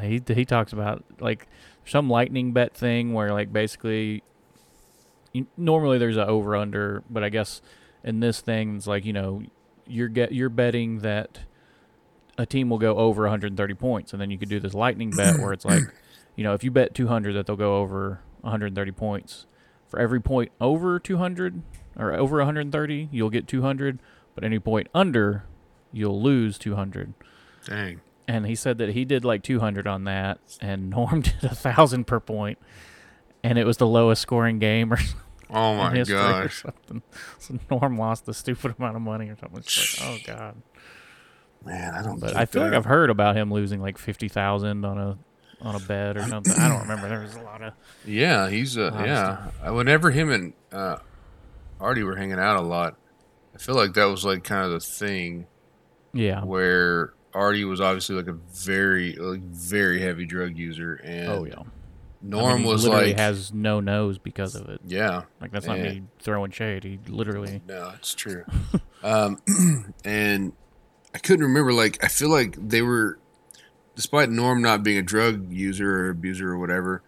he 0.00 0.20
he 0.28 0.44
talks 0.44 0.72
about 0.72 1.04
like 1.20 1.48
some 1.84 2.08
lightning 2.08 2.52
bet 2.52 2.74
thing 2.74 3.12
where 3.12 3.32
like 3.32 3.52
basically 3.52 4.22
you, 5.32 5.46
normally 5.56 5.98
there's 5.98 6.16
a 6.16 6.26
over 6.26 6.54
under, 6.56 7.02
but 7.10 7.24
I 7.24 7.28
guess 7.28 7.62
in 8.04 8.20
this 8.20 8.40
thing 8.40 8.76
it's 8.76 8.86
like 8.86 9.04
you 9.04 9.12
know 9.12 9.42
you're 9.86 10.08
get 10.08 10.32
you're 10.32 10.48
betting 10.48 10.98
that 11.00 11.40
a 12.38 12.46
team 12.46 12.70
will 12.70 12.78
go 12.78 12.96
over 12.96 13.22
130 13.22 13.74
points, 13.74 14.12
and 14.12 14.20
then 14.20 14.30
you 14.30 14.38
could 14.38 14.48
do 14.48 14.60
this 14.60 14.74
lightning 14.74 15.10
bet 15.10 15.38
where 15.40 15.52
it's 15.52 15.64
like 15.64 15.84
you 16.36 16.44
know 16.44 16.54
if 16.54 16.62
you 16.62 16.70
bet 16.70 16.94
200 16.94 17.32
that 17.32 17.46
they'll 17.46 17.56
go 17.56 17.78
over 17.78 18.20
130 18.42 18.92
points. 18.92 19.46
For 19.88 19.98
every 19.98 20.20
point 20.20 20.52
over 20.60 21.00
200 21.00 21.62
or 21.96 22.12
over 22.14 22.36
130 22.36 23.08
you'll 23.10 23.28
get 23.28 23.48
200 23.48 23.98
but 24.40 24.46
any 24.46 24.58
point 24.58 24.88
under, 24.94 25.44
you'll 25.92 26.20
lose 26.22 26.56
200. 26.58 27.12
Dang. 27.66 28.00
And 28.26 28.46
he 28.46 28.54
said 28.54 28.78
that 28.78 28.90
he 28.90 29.04
did 29.04 29.22
like 29.22 29.42
200 29.42 29.86
on 29.86 30.04
that, 30.04 30.38
and 30.62 30.88
Norm 30.90 31.20
did 31.20 31.44
a 31.44 31.54
thousand 31.54 32.06
per 32.06 32.20
point, 32.20 32.58
and 33.44 33.58
it 33.58 33.66
was 33.66 33.76
the 33.76 33.86
lowest 33.86 34.22
scoring 34.22 34.58
game 34.58 34.92
or 34.92 34.98
Oh 35.52 35.74
my 35.76 36.04
gosh. 36.04 36.62
something. 36.62 37.02
So 37.38 37.58
Norm 37.70 37.98
lost 37.98 38.26
a 38.28 38.34
stupid 38.34 38.76
amount 38.78 38.96
of 38.96 39.02
money 39.02 39.28
or 39.28 39.36
something. 39.36 39.58
It's 39.58 40.00
like, 40.00 40.08
oh 40.08 40.18
god. 40.24 40.62
Man, 41.64 41.92
I 41.92 42.02
don't. 42.02 42.18
But 42.20 42.36
I 42.36 42.46
feel 42.46 42.62
like. 42.62 42.72
I've 42.72 42.84
heard 42.86 43.10
about 43.10 43.36
him 43.36 43.52
losing 43.52 43.82
like 43.82 43.98
50,000 43.98 44.84
on 44.84 44.96
a 44.98 45.18
on 45.60 45.74
a 45.74 45.80
bet 45.80 46.16
or 46.16 46.22
something. 46.22 46.54
I 46.58 46.68
don't 46.68 46.80
remember. 46.82 47.08
There 47.08 47.20
was 47.20 47.34
a 47.34 47.42
lot 47.42 47.62
of 47.62 47.74
Yeah, 48.06 48.48
he's 48.48 48.76
a, 48.78 48.84
Lot 48.84 49.00
of 49.00 49.06
yeah. 49.06 49.48
Uh, 49.62 49.74
Whenever 49.74 50.10
him 50.10 50.30
and 50.30 50.52
uh, 50.72 50.96
Artie 51.80 52.04
were 52.04 52.16
hanging 52.16 52.38
out 52.38 52.56
a 52.56 52.62
lot, 52.62 52.96
feel 53.60 53.74
like 53.74 53.94
that 53.94 54.06
was 54.06 54.24
like 54.24 54.42
kind 54.42 54.64
of 54.64 54.70
the 54.72 54.80
thing 54.80 55.46
yeah. 56.12 56.42
where 56.42 57.12
Artie 57.34 57.64
was 57.64 57.80
obviously 57.80 58.16
like 58.16 58.26
a 58.26 58.38
very 58.54 59.14
like 59.14 59.42
very 59.42 60.00
heavy 60.00 60.26
drug 60.26 60.56
user, 60.56 60.94
and 61.04 61.28
Oh 61.28 61.44
yeah. 61.44 61.62
Norm 62.22 62.44
I 62.44 62.54
mean, 62.56 62.64
he 62.64 62.72
was 62.72 62.84
literally 62.84 63.06
like 63.08 63.18
has 63.18 63.52
no 63.52 63.80
nose 63.80 64.18
because 64.18 64.54
of 64.54 64.68
it. 64.68 64.80
yeah. 64.86 65.22
Like 65.40 65.52
that's 65.52 65.66
not 65.66 65.78
Yeah. 65.78 65.84
me 65.84 66.02
throwing 66.18 66.50
shade. 66.50 66.84
He 66.84 66.98
literally 67.08 67.62
No, 67.66 67.92
it's 67.96 68.14
true. 68.14 68.44
um, 69.02 69.38
and 70.04 70.52
I 71.14 71.18
couldn't 71.18 71.44
remember. 71.44 71.72
Like 71.72 72.02
I 72.04 72.08
feel 72.08 72.28
like 72.28 72.56
they 72.56 72.82
were, 72.82 73.18
despite 73.94 74.30
Norm 74.30 74.60
not 74.62 74.82
being 74.82 74.98
a 74.98 75.02
drug 75.02 75.52
user 75.52 76.06
or 76.06 76.10
abuser 76.10 76.50
or 76.50 76.58
whatever, 76.58 77.02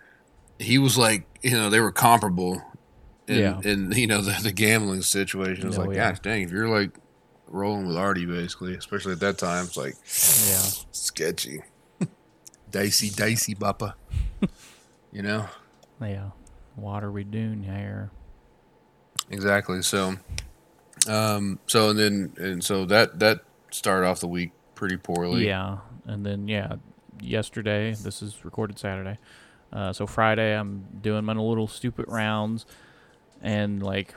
he 0.58 0.78
was 0.78 0.96
like 0.96 1.26
you 1.42 1.52
know 1.52 1.68
they 1.70 1.80
were 1.80 1.92
comparable. 1.92 2.62
In, 3.32 3.38
Yeah. 3.38 3.60
in 3.64 3.92
you 3.92 4.06
know 4.06 4.20
the, 4.20 4.38
the 4.42 4.52
gambling 4.52 5.02
situation, 5.02 5.68
is 5.68 5.78
Oh, 5.78 5.82
like, 5.84 5.96
yeah. 5.96 6.10
gosh 6.10 6.20
dang, 6.20 6.42
if 6.42 6.50
you're 6.50 6.68
like 6.68 6.90
rolling 7.48 7.86
with 7.86 7.96
Artie, 7.96 8.26
basically, 8.26 8.74
especially 8.74 9.12
at 9.12 9.20
that 9.20 9.38
time, 9.38 9.64
it's 9.64 9.76
like 9.76 9.94
Yeah. 10.48 10.84
sketchy, 10.92 11.60
dicey, 12.70 13.10
dicey, 13.10 13.54
bappa. 13.54 13.94
you 15.12 15.22
know 15.22 15.46
Yeah. 16.00 16.30
Water 16.76 17.10
we 17.12 17.24
doing 17.24 17.62
here. 17.64 18.10
exactly. 19.30 19.82
So, 19.82 20.14
um, 21.08 21.58
so 21.66 21.90
and 21.90 21.98
then 21.98 22.32
and 22.38 22.64
so 22.64 22.84
that 22.86 23.18
that 23.20 23.40
started 23.70 24.06
off 24.06 24.20
the 24.20 24.28
week 24.28 24.52
pretty 24.74 24.96
poorly. 24.96 25.46
Yeah, 25.46 25.78
and 26.06 26.24
then 26.24 26.48
yeah, 26.48 26.76
yesterday. 27.20 27.92
This 27.94 28.22
is 28.22 28.44
recorded 28.44 28.78
Saturday. 28.78 29.18
Uh, 29.72 29.92
so 29.92 30.06
Friday, 30.06 30.54
I'm 30.58 30.84
doing 31.00 31.24
my 31.24 31.32
little 31.32 31.66
stupid 31.68 32.04
rounds, 32.08 32.66
and 33.42 33.82
like, 33.82 34.14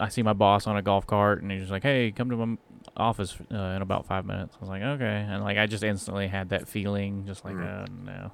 I 0.00 0.08
see 0.08 0.22
my 0.22 0.32
boss 0.34 0.66
on 0.66 0.76
a 0.76 0.82
golf 0.82 1.06
cart, 1.06 1.42
and 1.42 1.50
he's 1.50 1.60
just 1.62 1.70
like, 1.72 1.82
"Hey, 1.84 2.10
come 2.10 2.28
to 2.30 2.36
my 2.36 2.56
office 2.96 3.36
uh, 3.52 3.56
in 3.56 3.82
about 3.82 4.06
five 4.06 4.26
minutes." 4.26 4.54
I 4.56 4.60
was 4.60 4.68
like, 4.68 4.82
"Okay," 4.82 5.26
and 5.28 5.42
like, 5.42 5.56
I 5.56 5.66
just 5.66 5.84
instantly 5.84 6.26
had 6.28 6.48
that 6.50 6.66
feeling, 6.68 7.24
just 7.26 7.44
like, 7.44 7.56
Mhm. 7.56 7.82
uh, 7.82 7.86
no, 8.04 8.32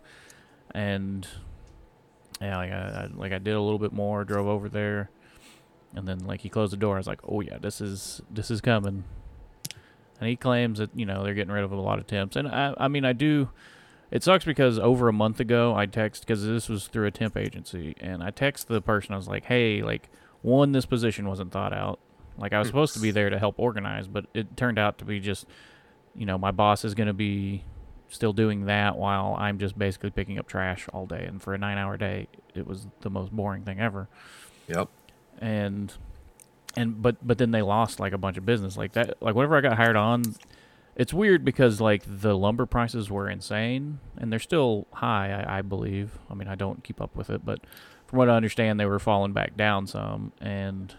and 0.74 1.28
yeah, 2.40 2.56
like 2.56 2.72
I, 2.72 2.74
I 2.76 3.08
like 3.14 3.32
I 3.32 3.38
did 3.38 3.54
a 3.54 3.60
little 3.60 3.78
bit 3.78 3.92
more, 3.92 4.24
drove 4.24 4.46
over 4.46 4.68
there, 4.68 5.10
and 5.94 6.08
then 6.08 6.20
like 6.20 6.40
he 6.40 6.48
closed 6.48 6.72
the 6.72 6.76
door. 6.78 6.94
I 6.96 6.98
was 6.98 7.06
like, 7.06 7.20
"Oh 7.28 7.40
yeah, 7.40 7.58
this 7.58 7.80
is 7.80 8.22
this 8.30 8.50
is 8.50 8.60
coming." 8.60 9.04
and 10.18 10.28
he 10.28 10.36
claims 10.36 10.78
that 10.78 10.90
you 10.94 11.06
know 11.06 11.24
they're 11.24 11.32
getting 11.32 11.50
rid 11.52 11.64
of 11.64 11.72
a 11.72 11.80
lot 11.80 11.98
of 11.98 12.06
temps 12.06 12.36
and 12.36 12.46
i, 12.46 12.74
I 12.76 12.88
mean 12.88 13.06
i 13.06 13.14
do 13.14 13.48
it 14.10 14.22
sucks 14.22 14.44
because 14.44 14.78
over 14.78 15.08
a 15.08 15.14
month 15.14 15.40
ago 15.40 15.74
i 15.74 15.86
text 15.86 16.26
because 16.26 16.44
this 16.46 16.68
was 16.68 16.88
through 16.88 17.06
a 17.06 17.10
temp 17.10 17.38
agency 17.38 17.94
and 18.02 18.22
i 18.22 18.28
text 18.28 18.68
the 18.68 18.82
person 18.82 19.14
i 19.14 19.16
was 19.16 19.28
like 19.28 19.46
hey 19.46 19.80
like 19.82 20.10
one 20.42 20.72
this 20.72 20.86
position 20.86 21.28
wasn't 21.28 21.52
thought 21.52 21.72
out. 21.72 21.98
Like 22.38 22.52
i 22.54 22.58
was 22.58 22.68
supposed 22.68 22.94
to 22.94 23.00
be 23.00 23.10
there 23.10 23.28
to 23.28 23.38
help 23.38 23.56
organize 23.58 24.08
but 24.08 24.24
it 24.32 24.56
turned 24.56 24.78
out 24.78 24.96
to 24.98 25.04
be 25.04 25.20
just 25.20 25.46
you 26.14 26.24
know 26.24 26.38
my 26.38 26.50
boss 26.52 26.84
is 26.84 26.94
going 26.94 27.06
to 27.08 27.12
be 27.12 27.64
still 28.08 28.32
doing 28.32 28.64
that 28.64 28.96
while 28.96 29.36
i'm 29.38 29.58
just 29.58 29.78
basically 29.78 30.10
picking 30.10 30.38
up 30.38 30.48
trash 30.48 30.88
all 30.92 31.06
day. 31.06 31.24
And 31.26 31.42
for 31.42 31.52
a 31.54 31.58
nine 31.58 31.76
hour 31.78 31.96
day 31.96 32.28
it 32.54 32.66
was 32.66 32.86
the 33.02 33.10
most 33.10 33.30
boring 33.30 33.64
thing 33.64 33.78
ever. 33.78 34.08
Yep. 34.68 34.88
and 35.38 35.92
and 36.76 37.02
but 37.02 37.16
but 37.26 37.38
then 37.38 37.50
they 37.50 37.62
lost 37.62 38.00
like 38.00 38.12
a 38.12 38.18
bunch 38.18 38.36
of 38.38 38.46
business. 38.46 38.76
Like 38.76 38.92
that 38.92 39.20
like 39.20 39.34
whenever 39.34 39.56
i 39.56 39.60
got 39.60 39.76
hired 39.76 39.96
on 39.96 40.22
it's 40.96 41.12
weird 41.12 41.44
because 41.44 41.80
like 41.80 42.02
the 42.06 42.36
lumber 42.36 42.66
prices 42.66 43.10
were 43.10 43.28
insane 43.28 44.00
and 44.16 44.32
they're 44.32 44.38
still 44.38 44.86
high 44.94 45.30
I, 45.42 45.58
I 45.58 45.62
believe. 45.62 46.18
I 46.30 46.34
mean 46.34 46.48
i 46.48 46.54
don't 46.54 46.82
keep 46.82 47.00
up 47.02 47.14
with 47.14 47.28
it 47.28 47.44
but 47.44 47.60
from 48.10 48.18
what 48.18 48.28
i 48.28 48.34
understand 48.34 48.78
they 48.78 48.84
were 48.86 48.98
falling 48.98 49.32
back 49.32 49.56
down 49.56 49.86
some 49.86 50.32
and 50.40 50.94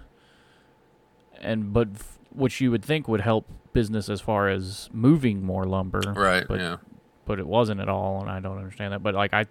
and 1.40 1.74
but 1.74 1.90
f- 1.96 2.18
which 2.34 2.62
you 2.62 2.72
would 2.72 2.84
think 2.84 3.08
would 3.08 3.22
help 3.22 3.48
business 3.74 4.10
as 4.10 4.22
far 4.22 4.48
as 4.50 4.90
moving 4.94 5.44
more 5.44 5.66
lumber 5.66 6.02
Right. 6.16 6.46
But- 6.48 6.60
yeah. 6.60 6.78
but 7.26 7.40
it 7.40 7.48
wasn't 7.48 7.80
at 7.82 7.88
all, 7.90 8.22
and 8.22 8.30
I 8.30 8.40
don't 8.40 8.58
understand 8.58 8.94
that. 8.94 9.02
But 9.04 9.16
like 9.16 9.34
I, 9.34 9.46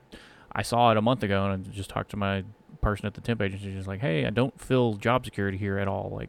I 0.53 0.63
saw 0.63 0.91
it 0.91 0.97
a 0.97 1.03
month 1.03 1.23
ago, 1.23 1.47
and 1.47 1.67
I 1.67 1.71
just 1.71 1.89
talked 1.91 2.11
to 2.11 2.17
my 2.17 2.45
person 2.83 3.07
at 3.07 3.15
the 3.15 3.21
temp 3.21 3.41
agency, 3.41 3.73
just 3.73 3.87
like, 3.89 4.01
hey, 4.01 4.27
I 4.27 4.31
don't 4.31 4.59
feel 4.61 4.95
job 4.95 5.25
security 5.25 5.57
here 5.57 5.79
at 5.79 5.89
all. 5.89 6.11
Like 6.15 6.29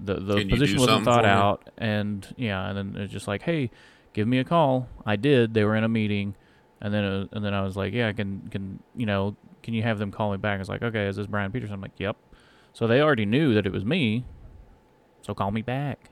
the 0.00 0.14
the 0.16 0.38
Can 0.40 0.48
position 0.50 0.78
wasn't 0.80 1.04
thought 1.04 1.24
out, 1.24 1.70
and 1.78 2.26
yeah, 2.36 2.68
and 2.68 2.76
then 2.94 3.02
it's 3.02 3.12
just 3.12 3.28
like, 3.28 3.42
hey, 3.42 3.70
give 4.12 4.26
me 4.28 4.38
a 4.38 4.44
call. 4.44 4.88
I 5.06 5.16
did. 5.16 5.54
They 5.54 5.64
were 5.64 5.76
in 5.76 5.84
a 5.84 5.88
meeting, 5.88 6.34
and 6.80 6.92
then 6.92 7.04
uh, 7.04 7.26
and 7.32 7.44
then 7.44 7.54
I 7.54 7.62
was 7.62 7.76
like, 7.76 7.92
yeah, 7.94 8.08
I 8.08 8.12
can 8.12 8.48
can 8.50 8.82
you 8.96 9.06
know 9.06 9.36
can 9.62 9.74
you 9.74 9.82
have 9.82 9.98
them 9.98 10.10
call 10.10 10.30
me 10.32 10.36
back? 10.38 10.60
It's 10.60 10.68
like, 10.68 10.82
okay, 10.82 11.06
is 11.06 11.16
this 11.16 11.26
Brian 11.26 11.52
Peterson? 11.52 11.74
I'm 11.74 11.80
like, 11.80 11.98
yep. 11.98 12.16
So 12.72 12.86
they 12.86 13.00
already 13.00 13.26
knew 13.26 13.54
that 13.54 13.66
it 13.66 13.72
was 13.72 13.84
me. 13.84 14.24
So 15.22 15.34
call 15.34 15.50
me 15.50 15.62
back 15.62 16.10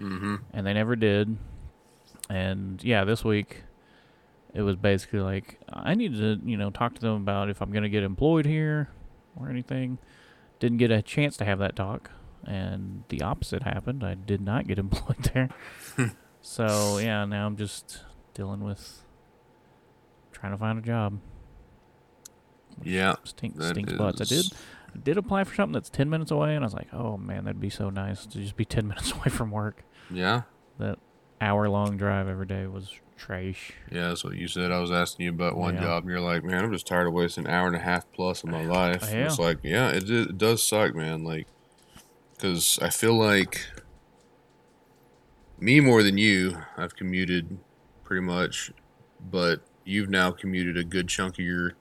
Mm-hmm. 0.00 0.36
and 0.52 0.66
they 0.66 0.72
never 0.72 0.96
did. 0.96 1.36
And 2.30 2.82
yeah, 2.82 3.04
this 3.04 3.24
week 3.24 3.64
it 4.54 4.62
was 4.62 4.76
basically 4.76 5.20
like 5.20 5.58
I 5.72 5.94
need 5.94 6.14
to, 6.16 6.38
you 6.44 6.56
know, 6.56 6.70
talk 6.70 6.94
to 6.94 7.00
them 7.00 7.14
about 7.16 7.48
if 7.50 7.60
I'm 7.60 7.70
going 7.70 7.82
to 7.82 7.88
get 7.88 8.02
employed 8.02 8.46
here 8.46 8.88
or 9.36 9.48
anything. 9.48 9.98
Didn't 10.60 10.78
get 10.78 10.90
a 10.90 11.02
chance 11.02 11.36
to 11.38 11.44
have 11.44 11.58
that 11.58 11.74
talk, 11.74 12.10
and 12.46 13.02
the 13.08 13.20
opposite 13.22 13.64
happened. 13.64 14.04
I 14.04 14.14
did 14.14 14.40
not 14.40 14.66
get 14.68 14.78
employed 14.86 15.24
there. 15.34 15.48
so 16.40 16.98
yeah, 16.98 17.24
now 17.24 17.46
I'm 17.46 17.56
just 17.56 18.02
dealing 18.34 18.62
with 18.62 19.02
trying 20.32 20.52
to 20.52 20.58
find 20.58 20.78
a 20.78 20.82
job. 20.82 21.18
Yeah. 22.84 23.14
Stink, 23.24 23.60
stinks 23.62 23.92
butts. 23.94 24.20
I 24.20 24.24
did 24.24 24.46
I 24.94 24.98
did 24.98 25.16
apply 25.18 25.44
for 25.44 25.54
something 25.54 25.72
that's 25.72 25.88
ten 25.90 26.10
minutes 26.10 26.30
away, 26.30 26.54
and 26.54 26.64
I 26.64 26.66
was 26.66 26.74
like, 26.74 26.92
oh 26.92 27.16
man, 27.16 27.44
that'd 27.44 27.60
be 27.60 27.70
so 27.70 27.90
nice 27.90 28.26
to 28.26 28.38
just 28.38 28.56
be 28.56 28.64
ten 28.64 28.86
minutes 28.88 29.12
away 29.12 29.28
from 29.30 29.50
work. 29.50 29.84
Yeah. 30.10 30.42
That 30.78 30.98
hour 31.40 31.68
long 31.68 31.96
drive 31.96 32.28
every 32.28 32.46
day 32.46 32.66
was 32.66 32.90
trash. 33.16 33.72
Yeah. 33.90 34.08
That's 34.08 34.24
what 34.24 34.34
you 34.36 34.48
said. 34.48 34.70
I 34.72 34.78
was 34.80 34.90
asking 34.90 35.24
you 35.24 35.30
about 35.30 35.56
one 35.56 35.74
Yeah. 35.74 35.82
job, 35.82 36.02
and 36.04 36.10
you're 36.10 36.20
like, 36.20 36.44
man, 36.44 36.64
I'm 36.64 36.72
just 36.72 36.86
tired 36.86 37.06
of 37.06 37.12
wasting 37.14 37.46
an 37.46 37.50
hour 37.52 37.66
and 37.66 37.76
a 37.76 37.80
half 37.80 38.10
plus 38.12 38.42
of 38.44 38.50
my 38.50 38.64
life. 38.64 39.02
And 39.10 39.20
It's 39.22 39.38
like, 39.38 39.58
yeah, 39.62 39.90
it, 39.90 40.08
it 40.10 40.38
does 40.38 40.62
suck, 40.64 40.94
man. 40.94 41.24
Like, 41.24 41.46
because 42.34 42.78
I 42.82 42.90
feel 42.90 43.14
like 43.14 43.66
me 45.58 45.80
more 45.80 46.02
than 46.02 46.18
you, 46.18 46.58
I've 46.76 46.96
commuted 46.96 47.58
pretty 48.04 48.22
much, 48.22 48.72
but 49.30 49.60
you've 49.84 50.10
now 50.10 50.30
commuted 50.32 50.76
a 50.76 50.84
good 50.84 51.08
chunk 51.08 51.34
of 51.34 51.44
your 51.44 51.74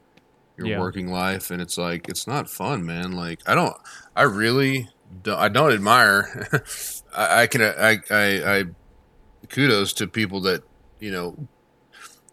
your 0.62 0.70
Yeah. 0.70 0.80
working 0.80 1.12
life, 1.12 1.52
and 1.52 1.62
it's 1.62 1.78
like 1.78 2.08
it's 2.08 2.28
not 2.28 2.50
fun, 2.50 2.86
man. 2.86 3.12
Like, 3.12 3.42
I 3.46 3.56
don't, 3.56 3.76
I 4.16 4.24
really 4.24 4.90
don't, 5.24 5.38
I 5.40 5.50
don't 5.50 5.74
admire. 5.74 6.48
I, 7.16 7.42
I 7.44 7.48
can, 7.48 7.62
I, 7.62 7.98
I, 8.10 8.58
I, 8.60 8.64
kudos 9.50 9.94
to 9.94 10.08
people 10.08 10.42
that 10.42 10.64
you 11.00 11.12
know 11.12 11.36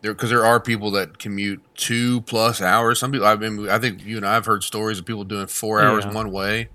there 0.02 0.12
because 0.14 0.30
there 0.30 0.44
are 0.44 0.60
people 0.60 0.90
that 0.92 1.18
commute 1.18 1.62
two 1.74 2.20
plus 2.22 2.62
hours. 2.62 3.00
Some 3.00 3.10
people, 3.12 3.26
I 3.26 3.36
mean, 3.36 3.68
I 3.68 3.78
think 3.78 4.04
you 4.04 4.16
and 4.16 4.26
I 4.26 4.34
have 4.34 4.46
heard 4.46 4.62
stories 4.62 4.98
of 4.98 5.06
people 5.06 5.24
doing 5.24 5.46
four 5.46 5.80
hours 5.82 6.04
Yeah. 6.04 6.14
one 6.14 6.30
way. 6.30 6.68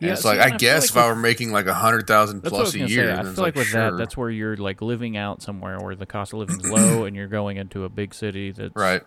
And 0.00 0.08
Yeah, 0.08 0.12
it's 0.14 0.22
see, 0.22 0.28
like 0.28 0.40
I 0.40 0.54
I 0.54 0.56
guess 0.56 0.82
like 0.84 0.90
if 0.90 0.96
I 0.96 1.08
were 1.08 1.16
making 1.16 1.52
like 1.52 1.66
a 1.66 1.74
hundred 1.74 2.06
thousand 2.06 2.42
That's 2.42 2.52
what 2.52 2.60
I 2.60 2.62
plus 2.64 2.74
a 2.74 2.78
year, 2.88 3.08
say. 3.08 3.12
I 3.12 3.22
feel 3.22 3.30
it's 3.30 3.38
like, 3.38 3.54
with 3.54 3.66
sure. 3.66 3.90
that, 3.90 3.96
that's 3.98 4.16
where 4.16 4.30
you're 4.30 4.56
like 4.56 4.80
living 4.82 5.16
out 5.16 5.42
somewhere 5.42 5.78
where 5.78 5.94
the 5.94 6.06
cost 6.06 6.32
of 6.32 6.38
living's 6.40 6.64
low, 6.70 7.04
and 7.04 7.14
you're 7.14 7.28
going 7.28 7.56
into 7.58 7.84
a 7.84 7.88
big 7.88 8.14
city 8.14 8.50
that's 8.50 8.74
right. 8.74 9.02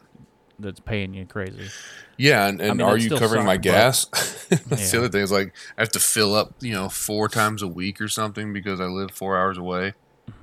That's 0.60 0.79
paying 0.79 1.13
you 1.13 1.25
crazy. 1.25 1.69
Yeah, 2.17 2.48
and, 2.48 2.62
and 2.62 2.77
mean, 2.77 2.88
are 2.88 2.98
you 2.98 3.10
covering 3.10 3.41
suck, 3.41 3.45
my 3.45 3.57
gas? 3.57 4.05
That's 4.67 4.91
the 4.91 4.98
other 5.00 5.10
thing. 5.10 5.22
Is 5.22 5.31
like 5.31 5.53
I 5.77 5.81
have 5.81 5.89
to 5.89 6.00
fill 6.00 6.36
up, 6.36 6.53
you 6.62 6.74
know, 6.74 6.89
four 6.89 7.27
times 7.27 7.62
a 7.62 7.67
week 7.67 8.00
or 8.00 8.07
something 8.07 8.53
because 8.53 8.79
I 8.79 8.86
live 8.86 9.12
four 9.12 9.38
hours 9.38 9.57
away. 9.57 9.93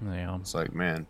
Yeah, 0.04 0.36
It's 0.36 0.52
like, 0.54 0.74
man, 0.74 1.06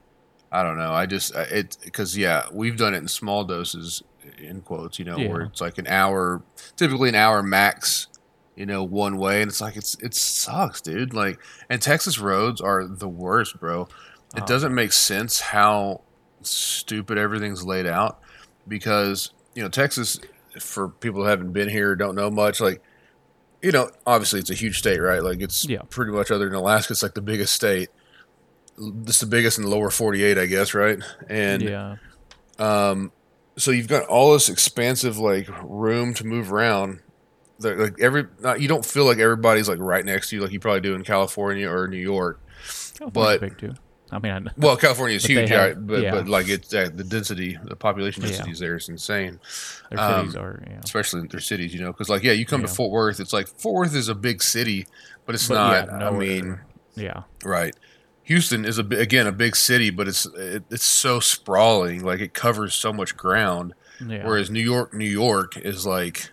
I 0.53 0.63
don't 0.63 0.77
know. 0.79 0.93
I 0.93 1.07
just 1.07 1.35
it 1.35 1.79
because 1.85 2.17
yeah, 2.17 2.45
we've 2.53 2.77
done 2.77 2.95
it 2.95 2.99
in 2.99 3.09
small 3.09 3.45
doses, 3.45 4.03
in 4.39 4.61
quotes, 4.61 4.99
you 4.99 5.05
know, 5.07 5.17
where 5.19 5.43
it's 5.43 5.61
like 5.61 5.79
an 5.79 5.87
hour, 5.87 6.43
typically 6.77 7.09
an 7.09 7.15
hour 7.15 7.43
max, 7.43 8.09
you 8.55 8.67
know, 8.67 8.85
one 8.85 9.17
way, 9.17 9.41
and 9.43 9.51
it's 9.51 9.61
like 9.63 9.77
it's 9.77 9.95
it 9.97 10.15
sucks, 10.15 10.81
dude. 10.83 11.15
Like, 11.15 11.41
and 11.71 11.81
Texas 11.81 12.19
roads 12.19 12.61
are 12.61 12.87
the 12.87 13.09
worst, 13.09 13.59
bro. 13.59 13.89
It 14.37 14.43
Oh, 14.43 14.47
doesn't 14.47 14.75
make 14.75 14.93
sense 14.93 15.41
how 15.41 16.03
stupid 16.43 17.19
everything's 17.19 17.65
laid 17.65 17.87
out 17.87 18.21
because 18.69 19.31
you 19.55 19.63
know 19.63 19.69
Texas, 19.69 20.19
for 20.59 20.89
people 20.89 21.23
who 21.23 21.27
haven't 21.29 21.53
been 21.53 21.69
here 21.69 21.95
don't 21.97 22.15
know 22.15 22.31
much, 22.31 22.61
like. 22.61 22.83
You 23.63 23.73
know, 23.73 23.91
obviously 24.07 24.41
it's 24.41 24.49
a 24.49 24.55
huge 24.55 24.79
state, 24.79 25.01
right? 25.01 25.23
Like 25.23 25.43
it's 25.43 25.67
Yeah. 25.69 25.83
pretty 25.91 26.13
much 26.13 26.31
other 26.31 26.47
than 26.47 26.55
Alaska, 26.55 26.95
it's 26.95 27.03
like 27.03 27.13
the 27.13 27.21
biggest 27.21 27.53
state 27.53 27.91
this 28.79 29.17
is 29.17 29.21
the 29.21 29.27
biggest 29.27 29.59
in 29.59 29.65
the 29.65 29.69
lower 29.71 29.91
48 29.91 30.39
i 30.39 30.47
guess 30.47 30.73
right 30.73 30.99
and 31.29 31.61
yeah, 31.61 31.97
um 32.59 33.13
so 33.59 33.71
you've 33.71 33.89
got 33.89 34.07
all 34.07 34.33
this 34.33 34.49
expansive 34.49 35.19
like 35.19 35.47
room 35.63 36.15
to 36.15 36.25
move 36.25 36.51
around 36.51 37.01
Like- 37.59 37.77
like 37.77 38.01
every 38.01 38.25
not, 38.39 38.63
you 38.63 38.69
don't 38.69 38.87
feel 38.87 39.05
like 39.05 39.19
everybody's 39.19 39.69
like 39.69 39.81
right 39.81 40.03
next 40.03 40.31
to 40.31 40.37
you 40.37 40.43
like 40.43 40.53
you 40.53 40.61
probably 40.61 40.81
do 40.81 40.95
in 40.95 41.05
california 41.05 41.69
or 41.71 41.89
new 41.89 41.99
york 41.99 42.41
California's 42.97 43.13
but- 43.13 43.41
big 43.43 43.59
too. 43.59 43.75
I 44.13 44.19
mean, 44.19 44.33
I, 44.33 44.51
well 44.57 44.77
california 44.85 45.17
is 45.17 45.25
huge 45.25 45.49
have- 45.51 45.77
right? 45.77 45.87
but, 45.87 46.03
yeah. 46.03 46.11
but 46.13 46.29
like 46.29 46.49
it's 46.49 46.73
uh, 46.75 46.89
the 46.95 47.05
density 47.05 47.59
the 47.65 47.77
population 47.77 48.23
Yeah. 48.23 48.31
density 48.31 48.53
there 48.55 48.77
is 48.77 48.89
insane 48.89 49.39
their 49.91 50.01
um, 50.01 50.21
cities 50.27 50.37
are. 50.37 50.63
Yeah, 50.69 50.81
especially 50.83 51.21
in 51.21 51.29
their 51.29 51.41
cities 51.41 51.73
you 51.75 51.81
know 51.81 51.93
because 51.93 52.09
like 52.09 52.23
yeah 52.23 52.33
you 52.33 52.45
come 52.47 52.61
Yeah. 52.63 52.67
to 52.69 52.75
fort 52.75 52.91
worth 52.91 53.21
it's 53.21 53.33
like 53.33 53.47
fort 53.49 53.75
worth 53.75 53.95
is 53.95 54.09
a 54.09 54.15
big 54.15 54.43
city 54.43 54.87
but 55.27 55.35
it's 55.35 55.49
But 55.49 55.55
not 55.55 55.87
yeah, 55.87 56.09
i 56.09 56.11
mean 56.11 56.61
yeah, 56.97 57.23
Right. 57.45 57.75
Houston 58.25 58.65
is 58.65 58.79
a 58.79 58.85
again 58.85 59.27
a 59.27 59.33
big 59.33 59.57
city, 59.57 59.91
but 59.91 60.07
it's 60.07 60.25
it, 60.27 60.63
it's 60.71 60.85
so 60.85 61.19
sprawling. 61.21 62.05
Like 62.05 62.21
it 62.21 62.33
covers 62.35 62.75
so 62.75 62.93
much 62.93 63.17
ground. 63.17 63.75
yeah. 64.07 64.25
Whereas 64.27 64.51
New 64.51 64.61
York, 64.61 64.93
New 64.95 65.09
York 65.09 65.57
is 65.57 65.85
like, 65.87 66.31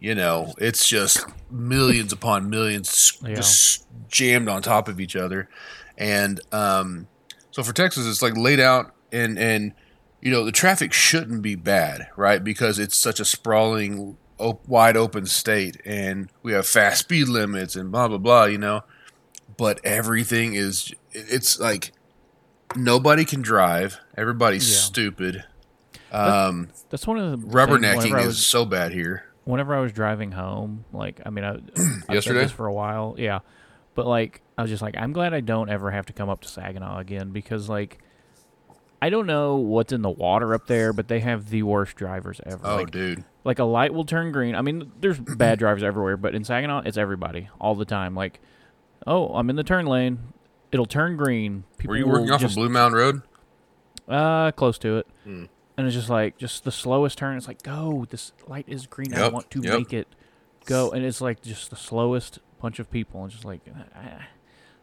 you 0.00 0.14
know, 0.14 0.54
it's 0.58 0.86
just 0.88 1.26
millions 1.50 2.12
upon 2.12 2.48
millions 2.48 3.18
Yeah. 3.22 3.34
just 3.34 3.86
jammed 4.08 4.48
on 4.48 4.62
top 4.62 4.88
of 4.88 4.98
each 5.00 5.16
other. 5.16 5.48
And 5.98 6.40
um, 6.52 7.08
so 7.50 7.62
for 7.62 7.72
Texas, 7.72 8.06
it's 8.06 8.22
like 8.22 8.36
laid 8.36 8.60
out 8.60 8.94
and 9.12 9.38
and 9.38 9.72
you 10.20 10.30
know 10.30 10.44
the 10.44 10.52
traffic 10.52 10.92
shouldn't 10.92 11.42
be 11.42 11.54
bad, 11.54 12.08
right? 12.16 12.42
Because 12.42 12.78
it's 12.78 12.96
such 12.96 13.20
a 13.20 13.24
sprawling, 13.24 14.16
op- 14.38 14.66
wide 14.68 14.96
open 14.96 15.26
state, 15.26 15.80
and 15.84 16.28
we 16.42 16.52
have 16.52 16.66
fast 16.66 17.00
speed 17.00 17.28
limits 17.28 17.76
and 17.76 17.90
blah 17.92 18.08
blah 18.08 18.18
blah. 18.18 18.44
You 18.44 18.58
know, 18.58 18.82
but 19.56 19.80
everything 19.84 20.54
is 20.54 20.92
it's 21.12 21.58
like 21.60 21.92
nobody 22.74 23.24
can 23.24 23.42
drive. 23.42 23.98
Everybody's 24.16 24.68
Yeah. 24.70 24.78
stupid. 24.80 25.44
Um, 26.12 26.68
That's 26.90 27.06
one 27.06 27.18
of 27.18 27.30
the 27.40 27.46
rubbernecking 27.48 27.96
whenever 28.10 28.18
is 28.20 28.26
was- 28.26 28.46
so 28.46 28.64
bad 28.64 28.92
here. 28.92 29.24
whenever 29.44 29.74
I 29.74 29.80
was 29.80 29.92
driving 29.92 30.32
home, 30.32 30.84
like 30.92 31.20
I 31.24 31.30
mean, 31.30 31.44
I, 31.44 31.58
Yesterday? 32.12 32.46
for 32.48 32.66
a 32.66 32.72
while, 32.72 33.14
yeah, 33.18 33.40
but 33.96 34.06
like 34.06 34.42
I 34.56 34.62
was 34.62 34.70
just 34.70 34.82
like, 34.82 34.96
I'm 34.96 35.12
glad 35.12 35.34
I 35.34 35.40
don't 35.40 35.68
ever 35.68 35.90
have 35.90 36.06
to 36.06 36.12
come 36.12 36.28
up 36.28 36.42
to 36.42 36.48
Saginaw 36.48 36.98
again 36.98 37.30
because 37.30 37.68
like 37.68 37.98
I 39.00 39.10
don't 39.10 39.26
know 39.26 39.56
what's 39.56 39.92
in 39.92 40.02
the 40.02 40.10
water 40.10 40.54
up 40.54 40.66
there, 40.66 40.92
but 40.92 41.08
they 41.08 41.20
have 41.20 41.50
the 41.50 41.62
worst 41.64 41.96
drivers 41.96 42.40
ever. 42.46 42.60
Oh, 42.64 42.76
like, 42.76 42.90
dude. 42.90 43.24
like 43.44 43.58
a 43.58 43.64
light 43.64 43.92
will 43.92 44.04
turn 44.04 44.32
green. 44.32 44.54
I 44.54 44.62
mean, 44.62 44.92
there's 45.00 45.18
bad 45.36 45.58
drivers 45.58 45.82
everywhere, 45.82 46.16
but 46.16 46.34
in 46.34 46.44
Saginaw, 46.44 46.82
it's 46.84 46.96
everybody 46.96 47.48
all 47.60 47.74
the 47.74 47.84
time. 47.84 48.14
Like, 48.14 48.40
oh, 49.06 49.28
I'm 49.34 49.50
in 49.50 49.56
the 49.56 49.64
turn 49.64 49.86
lane. 49.86 50.18
It'll 50.72 50.86
turn 50.86 51.16
green. 51.16 51.64
People 51.78 51.92
Were 51.92 51.98
you 51.98 52.06
working 52.06 52.30
off 52.30 52.40
just, 52.40 52.52
of 52.52 52.56
Blue 52.56 52.68
Mound 52.68 52.94
Road? 52.94 53.22
Uh, 54.08 54.50
close 54.52 54.78
to 54.78 54.98
it. 54.98 55.06
Hmm. 55.24 55.44
And 55.76 55.86
it's 55.86 55.94
just 55.94 56.08
like 56.08 56.38
just 56.38 56.64
the 56.64 56.72
slowest 56.72 57.18
turn. 57.18 57.36
It's 57.36 57.46
like 57.46 57.62
go. 57.62 58.06
This 58.08 58.32
light 58.46 58.64
is 58.66 58.86
green. 58.86 59.14
I 59.14 59.28
want 59.28 59.50
to 59.50 59.60
yep. 59.60 59.78
make 59.78 59.92
it 59.92 60.08
go. 60.64 60.90
And 60.90 61.04
it's 61.04 61.20
like 61.20 61.42
just 61.42 61.68
the 61.68 61.76
slowest 61.76 62.38
bunch 62.66 62.80
of 62.80 62.90
people. 62.90 63.22
And 63.22 63.30
just 63.30 63.44
like, 63.44 63.60
ah, 63.94 64.26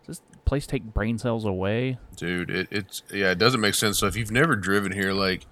does 0.06 0.20
this 0.20 0.22
place 0.46 0.66
take 0.66 0.84
brain 0.84 1.18
cells 1.18 1.44
away? 1.44 1.98
Dude, 2.16 2.50
it, 2.50 2.70
it's 2.72 3.04
yeah, 3.14 3.32
it 3.32 3.38
doesn't 3.38 3.60
make 3.60 3.74
sense. 3.74 4.00
So 4.00 4.08
if 4.08 4.16
you've 4.16 4.32
never 4.32 4.56
driven 4.56 4.94
here, 4.94 5.12
like, 5.12 5.46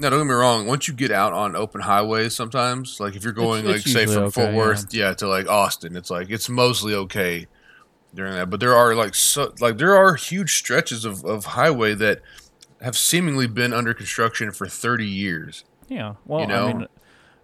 no, 0.00 0.10
don't 0.10 0.20
get 0.20 0.26
me 0.26 0.34
wrong. 0.34 0.66
Once 0.66 0.88
you 0.88 0.94
get 0.94 1.12
out 1.12 1.32
on 1.32 1.54
open 1.54 1.82
highways, 1.82 2.34
sometimes, 2.34 2.98
like 2.98 3.14
if 3.14 3.22
you're 3.22 3.32
going, 3.32 3.64
it's 3.64 3.86
like, 3.86 3.94
say 3.94 4.06
from 4.06 4.24
okay, 4.24 4.30
Fort 4.30 4.54
Worth, 4.54 4.92
yeah. 4.92 5.14
to 5.14 5.28
like 5.28 5.48
Austin, 5.48 5.94
it's 5.94 6.10
like 6.10 6.30
it's 6.30 6.48
mostly 6.48 6.94
okay 6.94 7.46
during 8.12 8.34
that. 8.34 8.50
But 8.50 8.58
there 8.58 8.74
are 8.74 8.96
like 8.96 9.14
so 9.14 9.54
like 9.60 9.78
there 9.78 9.96
are 9.96 10.16
huge 10.16 10.56
stretches 10.56 11.04
of 11.04 11.24
of 11.24 11.44
highway 11.44 11.94
that 11.94 12.22
have 12.80 12.98
seemingly 12.98 13.46
been 13.46 13.72
under 13.72 13.94
construction 13.94 14.50
for 14.50 14.66
30 14.66 15.06
years. 15.06 15.64
Yeah. 15.86 16.14
Well, 16.26 16.48
know? 16.48 16.66
I 16.66 16.72
mean, 16.72 16.88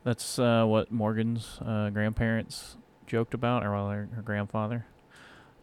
that's 0.02 0.40
uh, 0.40 0.64
what 0.64 0.90
Morgan's 0.90 1.60
uh, 1.64 1.90
grandparents 1.90 2.77
joked 3.08 3.34
about, 3.34 3.64
or 3.64 3.70
rather, 3.70 4.08
her 4.14 4.22
grandfather. 4.22 4.86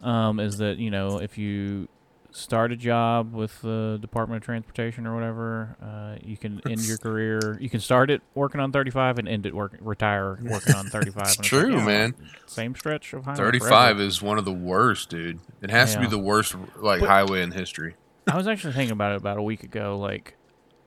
Um, 0.01 0.39
is 0.39 0.57
that 0.57 0.77
you 0.77 0.91
know 0.91 1.19
if 1.19 1.37
you 1.37 1.87
start 2.31 2.69
a 2.73 2.75
job 2.75 3.33
with 3.33 3.61
the 3.61 3.97
Department 4.01 4.41
of 4.41 4.45
Transportation 4.45 5.07
or 5.07 5.15
whatever, 5.15 5.77
uh, 5.81 6.17
you 6.21 6.35
can 6.35 6.61
end 6.69 6.85
your 6.85 6.97
career. 6.97 7.57
You 7.61 7.69
can 7.69 7.79
start 7.79 8.11
it 8.11 8.21
working 8.33 8.59
on 8.59 8.73
35 8.73 9.19
and 9.19 9.27
end 9.29 9.45
it 9.45 9.55
work 9.55 9.77
retire 9.79 10.37
working 10.43 10.75
on 10.75 10.87
35. 10.87 11.21
It's 11.23 11.37
And 11.37 11.39
like, 11.39 11.47
true, 11.47 11.77
yeah, 11.77 11.85
man. 11.85 12.15
Same 12.45 12.75
stretch 12.75 13.13
of 13.13 13.23
highway. 13.23 13.37
35 13.37 13.69
forever. 13.69 14.01
is 14.01 14.21
one 14.21 14.37
of 14.37 14.43
the 14.43 14.51
worst, 14.51 15.09
dude. 15.09 15.39
It 15.61 15.69
has 15.71 15.93
to 15.93 16.01
be 16.01 16.07
the 16.07 16.19
worst 16.19 16.55
like 16.77 16.99
But- 16.99 17.09
highway 17.09 17.41
in 17.41 17.51
history. 17.51 17.95
I 18.27 18.35
was 18.35 18.47
actually 18.47 18.73
thinking 18.73 18.91
about 18.93 19.13
it 19.13 19.17
about 19.17 19.37
a 19.37 19.43
week 19.43 19.63
ago. 19.63 19.97
Like, 19.97 20.35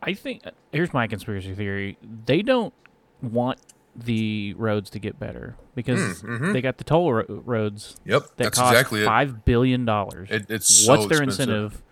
I 0.02 0.12
think 0.12 0.42
here's 0.72 0.92
my 0.92 1.06
conspiracy 1.06 1.54
theory: 1.54 1.96
they 2.26 2.42
don't 2.42 2.74
want 3.22 3.58
the 4.04 4.54
roads 4.54 4.90
to 4.90 4.98
get 4.98 5.18
better 5.18 5.56
because 5.74 6.22
mhm. 6.22 6.52
they 6.52 6.60
got 6.60 6.78
the 6.78 6.84
toll 6.84 7.12
ro- 7.12 7.24
roads 7.28 7.96
Yep, 8.04 8.22
that 8.22 8.36
that's 8.36 8.58
cost 8.58 8.72
exactly 8.72 9.04
five 9.04 9.44
billion 9.44 9.84
dollars. 9.84 10.28
It- 10.30 10.46
it's 10.50 10.86
What's 10.86 11.02
so 11.02 11.08
their 11.08 11.22
expensive. 11.22 11.48
incentive 11.48 11.82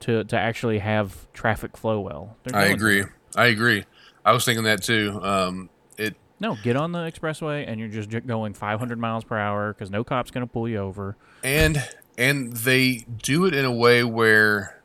to 0.00 0.24
to 0.24 0.38
actually 0.38 0.78
have 0.80 1.26
traffic 1.32 1.76
flow 1.76 2.00
well? 2.00 2.36
There's 2.44 2.54
I 2.54 2.66
agree. 2.72 2.98
incentive. 2.98 3.18
I 3.36 3.46
agree. 3.46 3.84
I 4.24 4.32
was 4.32 4.44
thinking 4.44 4.64
that 4.64 4.82
too. 4.82 5.18
Um, 5.22 5.70
it 5.98 6.14
No, 6.40 6.56
get 6.62 6.76
on 6.76 6.92
the 6.92 6.98
expressway 7.00 7.64
and 7.66 7.78
you're 7.80 7.88
just 7.88 8.10
going 8.26 8.54
500 8.54 8.98
miles 8.98 9.24
per 9.24 9.36
hour 9.38 9.72
because 9.72 9.90
no 9.90 10.04
cop's 10.04 10.30
gonna 10.30 10.46
pull 10.46 10.68
you 10.68 10.78
over. 10.78 11.16
and 11.42 11.82
and 12.16 12.52
they 12.52 13.04
do 13.22 13.44
it 13.44 13.54
in 13.54 13.64
a 13.64 13.72
way 13.72 14.04
where 14.04 14.80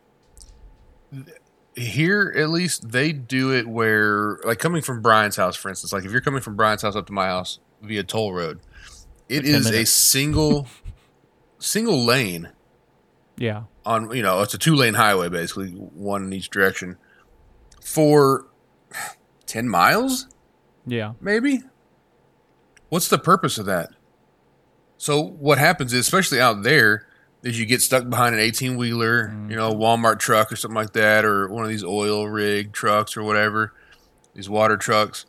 here 1.79 2.33
at 2.37 2.49
least 2.49 2.91
they 2.91 3.11
do 3.11 3.53
it 3.53 3.67
where 3.67 4.39
like 4.43 4.59
coming 4.59 4.81
from 4.81 5.01
Brian's 5.01 5.35
house 5.35 5.55
for 5.55 5.69
instance 5.69 5.93
like 5.93 6.05
if 6.05 6.11
you're 6.11 6.21
coming 6.21 6.41
from 6.41 6.55
Brian's 6.55 6.81
house 6.81 6.95
up 6.95 7.07
to 7.07 7.13
my 7.13 7.27
house 7.27 7.59
via 7.81 8.03
toll 8.03 8.33
road 8.33 8.59
it 9.27 9.45
is 9.45 9.65
Like 9.65 9.73
10 9.73 9.73
is 9.73 9.79
a 9.81 9.85
single 9.85 10.67
single 11.59 12.03
lane 12.05 12.49
Yeah, 13.37 13.63
on 13.85 14.15
you 14.15 14.21
know 14.21 14.41
it's 14.41 14.53
a 14.53 14.57
two 14.57 14.75
lane 14.75 14.95
highway 14.95 15.29
basically 15.29 15.69
one 15.69 16.25
in 16.25 16.33
each 16.33 16.49
direction 16.49 16.97
for 17.81 18.47
10 19.45 19.67
miles 19.69 20.27
yeah, 20.89 21.13
maybe. 21.21 21.61
What's 22.89 23.09
the 23.09 23.19
purpose 23.19 23.57
of 23.57 23.65
that? 23.67 23.91
So 24.97 25.21
what 25.21 25.57
happens 25.59 25.93
is, 25.93 25.99
especially 25.99 26.41
out 26.41 26.63
there, 26.63 27.07
is 27.43 27.59
you 27.59 27.65
get 27.65 27.81
stuck 27.81 28.09
behind 28.09 28.35
an 28.35 28.41
eighteen 28.41 28.75
wheeler, 28.77 29.33
you 29.49 29.55
know, 29.55 29.73
Walmart 29.73 30.19
truck 30.19 30.51
or 30.51 30.55
something 30.55 30.75
like 30.75 30.93
that, 30.93 31.23
or 31.25 31.47
one 31.47 31.63
of 31.63 31.69
these 31.69 31.83
oil 31.83 32.27
rig 32.27 32.73
trucks 32.73 33.15
or 33.15 33.23
whatever, 33.23 33.73
these 34.33 34.49
water 34.49 34.75
trucks, 34.77 35.25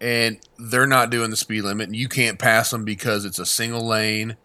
and 0.00 0.38
they're 0.58 0.86
not 0.86 1.10
doing 1.10 1.30
the 1.30 1.36
speed 1.36 1.62
limit, 1.62 1.88
and 1.88 1.96
you 1.96 2.08
can't 2.08 2.38
pass 2.38 2.70
them 2.70 2.84
because 2.84 3.24
it's 3.24 3.38
a 3.38 3.46
single 3.46 3.86
lane. 3.86 4.36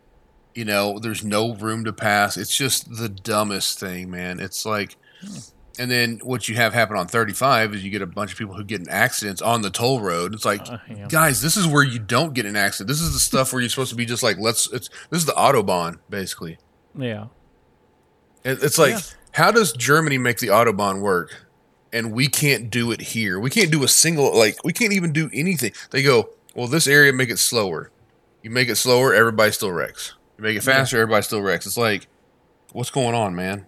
You 0.53 0.65
know, 0.65 0.99
there's 0.99 1.23
no 1.23 1.53
room 1.53 1.83
to 1.85 1.93
pass. 1.93 2.37
It's 2.37 2.55
just 2.55 2.95
the 2.97 3.09
dumbest 3.09 3.77
thing, 3.79 4.09
man. 4.09 4.39
It's 4.39 4.65
like, 4.65 4.95
and 5.77 5.91
then 5.91 6.21
what 6.23 6.47
you 6.47 6.55
have 6.55 6.73
happen 6.73 6.95
on 6.95 7.07
35 7.07 7.75
is 7.75 7.83
you 7.83 7.91
get 7.91 8.01
a 8.01 8.05
bunch 8.07 8.31
of 8.31 8.37
people 8.37 8.55
who 8.55 8.63
get 8.63 8.79
in 8.79 8.87
accidents 8.87 9.41
on 9.41 9.61
the 9.63 9.69
toll 9.69 9.99
road. 9.99 10.33
It's 10.33 10.45
like, 10.45 10.61
Uh, 10.61 10.77
yeah. 10.89 11.07
guys, 11.09 11.41
this 11.41 11.57
is 11.57 11.67
where 11.67 11.83
you 11.83 11.99
don't 11.99 12.33
get 12.33 12.45
an 12.45 12.55
accident. 12.55 12.87
This 12.87 13.01
is 13.01 13.11
the 13.11 13.19
stuff 13.19 13.51
where 13.51 13.61
you're 13.61 13.69
supposed 13.69 13.89
to 13.89 13.97
be 13.97 14.05
just 14.05 14.23
like, 14.23 14.37
let's. 14.39 14.71
It's 14.71 14.89
this 15.09 15.19
is 15.19 15.25
the 15.25 15.33
autobahn 15.33 15.99
basically. 16.09 16.57
Yeah. 16.97 17.27
It, 18.43 18.61
it's 18.63 18.77
like, 18.77 18.93
Yeah. 18.93 18.99
how 19.31 19.51
does 19.51 19.73
Germany 19.73 20.17
make 20.17 20.37
the 20.39 20.47
autobahn 20.47 21.01
work, 21.01 21.45
and 21.91 22.11
we 22.11 22.27
can't 22.27 22.69
do 22.69 22.91
it 22.91 23.01
here? 23.01 23.39
We 23.39 23.49
can't 23.49 23.71
do 23.71 23.83
a 23.83 23.87
single 23.87 24.35
like 24.37 24.63
we 24.63 24.73
can't 24.73 24.93
even 24.93 25.11
do 25.11 25.29
anything. 25.33 25.71
They 25.91 26.03
go, 26.03 26.29
well, 26.55 26.67
this 26.67 26.87
area 26.87 27.11
make 27.13 27.29
it 27.29 27.39
slower. 27.39 27.91
You 28.43 28.49
make 28.51 28.69
it 28.69 28.75
slower, 28.75 29.13
everybody 29.13 29.51
still 29.51 29.71
wrecks. 29.71 30.13
You 30.37 30.43
make 30.43 30.55
it 30.57 30.61
faster, 30.63 30.97
everybody 30.97 31.23
still 31.23 31.41
wrecks. 31.41 31.65
It's 31.65 31.77
like, 31.77 32.07
what's 32.73 32.91
going 32.91 33.15
on, 33.15 33.35
man? 33.35 33.65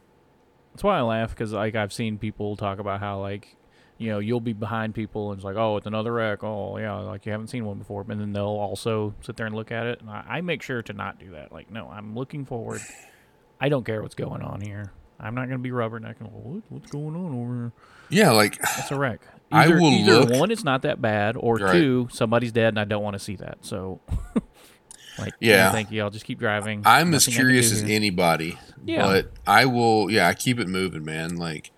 That's 0.74 0.84
why 0.84 1.00
I 1.00 1.02
laugh 1.02 1.32
because 1.32 1.52
like 1.54 1.74
I've 1.76 1.92
seen 1.92 2.20
people 2.20 2.56
talk 2.56 2.78
about 2.78 3.00
how 3.00 3.20
like 3.20 3.56
you 3.98 4.10
know 4.12 4.20
you'll 4.20 4.40
be 4.42 4.54
behind 4.54 4.94
people 4.94 5.32
and 5.32 5.40
it's 5.40 5.44
like 5.44 5.56
oh 5.56 5.78
it's 5.78 5.88
another 5.88 6.13
wreck 6.13 6.44
oh 6.44 6.78
yeah 6.78 6.94
like 6.98 7.26
you 7.26 7.32
haven't 7.32 7.48
seen 7.48 7.66
one 7.66 7.80
before 7.80 8.06
and 8.08 8.22
then 8.22 8.32
they'll 8.32 8.44
also 8.46 9.16
sit 9.22 9.36
there 9.38 9.48
and 9.48 9.56
look 9.56 9.72
at 9.72 9.88
it 9.88 10.02
and 10.02 10.10
I, 10.12 10.24
I 10.30 10.42
make 10.42 10.62
sure 10.62 10.84
to 10.84 10.94
not 10.94 11.18
do 11.18 11.32
that 11.32 11.52
like 11.52 11.72
no 11.72 11.88
I'm 11.90 12.13
looking 12.13 12.46
forward 12.46 12.82
I 13.60 13.70
don't 13.70 13.86
care 13.86 14.02
what's 14.02 14.15
going 14.15 14.41
on 14.41 14.62
here 14.62 14.91
I'm 15.20 15.34
not 15.36 15.46
gonna 15.48 15.58
be 15.60 15.72
rubbernecking 15.72 16.32
what, 16.32 16.63
what's 16.70 16.91
going 16.91 17.15
on 17.15 17.34
over 17.34 17.54
here 17.54 17.72
Yeah, 18.10 18.32
like 18.32 18.58
it's 18.78 18.91
a 18.91 18.96
wreck 18.98 19.22
I 19.52 19.65
either, 19.65 19.80
will 19.80 19.91
either 19.91 20.20
look- 20.22 20.39
one 20.39 20.52
it's 20.52 20.63
not 20.63 20.82
that 20.84 21.02
bad 21.02 21.36
or 21.39 21.56
Right. 21.56 21.72
two 21.72 22.08
somebody's 22.12 22.52
dead 22.52 22.70
and 22.70 22.80
I 22.80 22.84
don't 22.86 23.04
want 23.04 23.13
to 23.15 23.20
see 23.20 23.36
that 23.38 23.60
so 23.62 24.00
like 25.20 25.34
Yeah. 25.39 25.72
thank 25.72 25.91
you 25.91 26.02
I'll 26.04 26.10
just 26.10 26.26
keep 26.26 26.39
driving 26.39 26.84
I'm 26.86 27.13
as 27.13 27.28
Nothing 27.28 27.34
I 27.34 27.38
can 27.38 27.46
curious 27.46 27.72
as 27.72 27.84
anybody. 27.84 28.58
Yeah. 28.86 29.04
But 29.08 29.32
I 29.46 29.65
will 29.65 30.10
yeah, 30.12 30.28
I 30.28 30.34
keep 30.34 30.60
it 30.60 30.67
moving, 30.67 31.04
man. 31.04 31.36
Like 31.38 31.72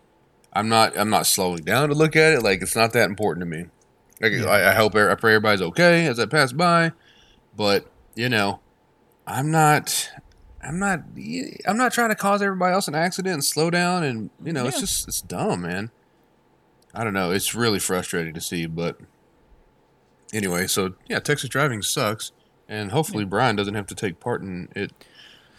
I'm 0.53 0.67
not 0.69 0.97
I'm 0.97 1.09
not 1.09 1.25
slowing 1.25 1.63
down 1.63 1.89
to 1.89 1.95
look 1.95 2.15
at 2.15 2.33
it. 2.33 2.43
Like 2.43 2.61
it's 2.61 2.75
not 2.75 2.91
that 2.93 3.09
important 3.09 3.43
to 3.43 3.45
me. 3.57 3.65
Like 4.21 4.33
Yeah. 4.33 4.45
I, 4.45 4.71
I 4.71 4.73
hope 4.73 4.95
I 4.95 5.15
pray 5.15 5.35
everybody's 5.35 5.61
okay 5.61 6.05
as 6.07 6.19
I 6.19 6.25
pass 6.25 6.51
by. 6.51 6.91
But, 7.55 7.87
you 8.15 8.29
know, 8.29 8.59
I'm 9.25 9.49
not 9.51 10.09
I'm 10.61 10.79
not 10.79 11.01
I'm 11.67 11.77
not 11.77 11.93
trying 11.93 12.09
to 12.09 12.15
cause 12.15 12.41
everybody 12.41 12.73
else 12.73 12.87
an 12.87 12.95
accident 12.95 13.33
and 13.33 13.43
slow 13.43 13.69
down 13.69 14.03
and 14.03 14.29
you 14.43 14.51
know, 14.53 14.65
it's 14.67 14.79
just 14.79 15.07
it's 15.07 15.21
dumb, 15.21 15.61
man. 15.61 15.91
I 16.93 17.03
don't 17.03 17.13
know. 17.13 17.31
It's 17.31 17.53
really 17.55 17.79
frustrating 17.79 18.33
to 18.33 18.41
see, 18.41 18.65
but 18.65 18.97
anyway, 20.33 20.67
so 20.67 20.95
yeah, 21.07 21.19
Texas 21.19 21.49
driving 21.49 21.81
sucks, 21.81 22.31
and 22.67 22.91
hopefully 22.91 23.25
Brian 23.25 23.55
doesn't 23.55 23.75
have 23.75 23.87
to 23.87 23.95
take 23.95 24.19
part 24.19 24.41
in 24.41 24.69
it 24.75 24.91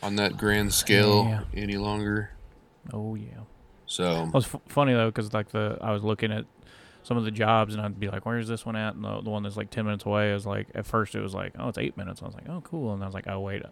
on 0.02 0.16
that 0.16 0.36
grand 0.36 0.72
scale 0.74 1.24
Yeah. 1.24 1.42
any 1.54 1.76
longer. 1.76 2.30
oh 2.92 3.14
yeah 3.14 3.40
So 3.86 4.24
It 4.24 4.34
was 4.34 4.46
f- 4.54 4.60
funny 4.68 4.92
though, 4.94 5.08
because 5.10 5.32
like 5.32 5.50
the 5.50 5.78
I 5.80 5.92
was 5.92 6.02
looking 6.02 6.32
at 6.32 6.46
some 7.02 7.16
of 7.16 7.24
the 7.24 7.30
jobs, 7.30 7.74
and 7.74 7.82
I'd 7.82 7.98
be 7.98 8.08
like, 8.08 8.26
"Where's 8.26 8.46
this 8.48 8.66
one 8.66 8.76
at?" 8.76 8.94
And 8.94 9.02
the, 9.04 9.22
the 9.22 9.30
one 9.30 9.42
that's 9.42 9.56
like 9.56 9.70
ten 9.70 9.84
minutes 9.86 10.04
away 10.04 10.32
is 10.32 10.44
like 10.46 10.68
at 10.74 10.84
first 10.86 11.14
it 11.14 11.20
was 11.20 11.32
like, 11.34 11.54
"Oh, 11.58 11.68
it's 11.68 11.78
eight 11.78 11.96
minutes." 11.96 12.20
I 12.22 12.26
was 12.26 12.34
like, 12.34 12.48
"Oh, 12.48 12.60
cool," 12.62 12.92
and 12.92 13.02
I 13.02 13.06
was 13.06 13.14
like, 13.14 13.26
"Oh, 13.26 13.40
wait." 13.40 13.62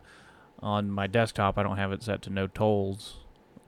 On 0.60 0.90
my 0.90 1.06
desktop, 1.06 1.56
I 1.58 1.62
don't 1.62 1.76
have 1.76 1.92
it 1.92 2.02
set 2.02 2.20
to 2.22 2.30
no 2.30 2.46
tolls, 2.48 3.18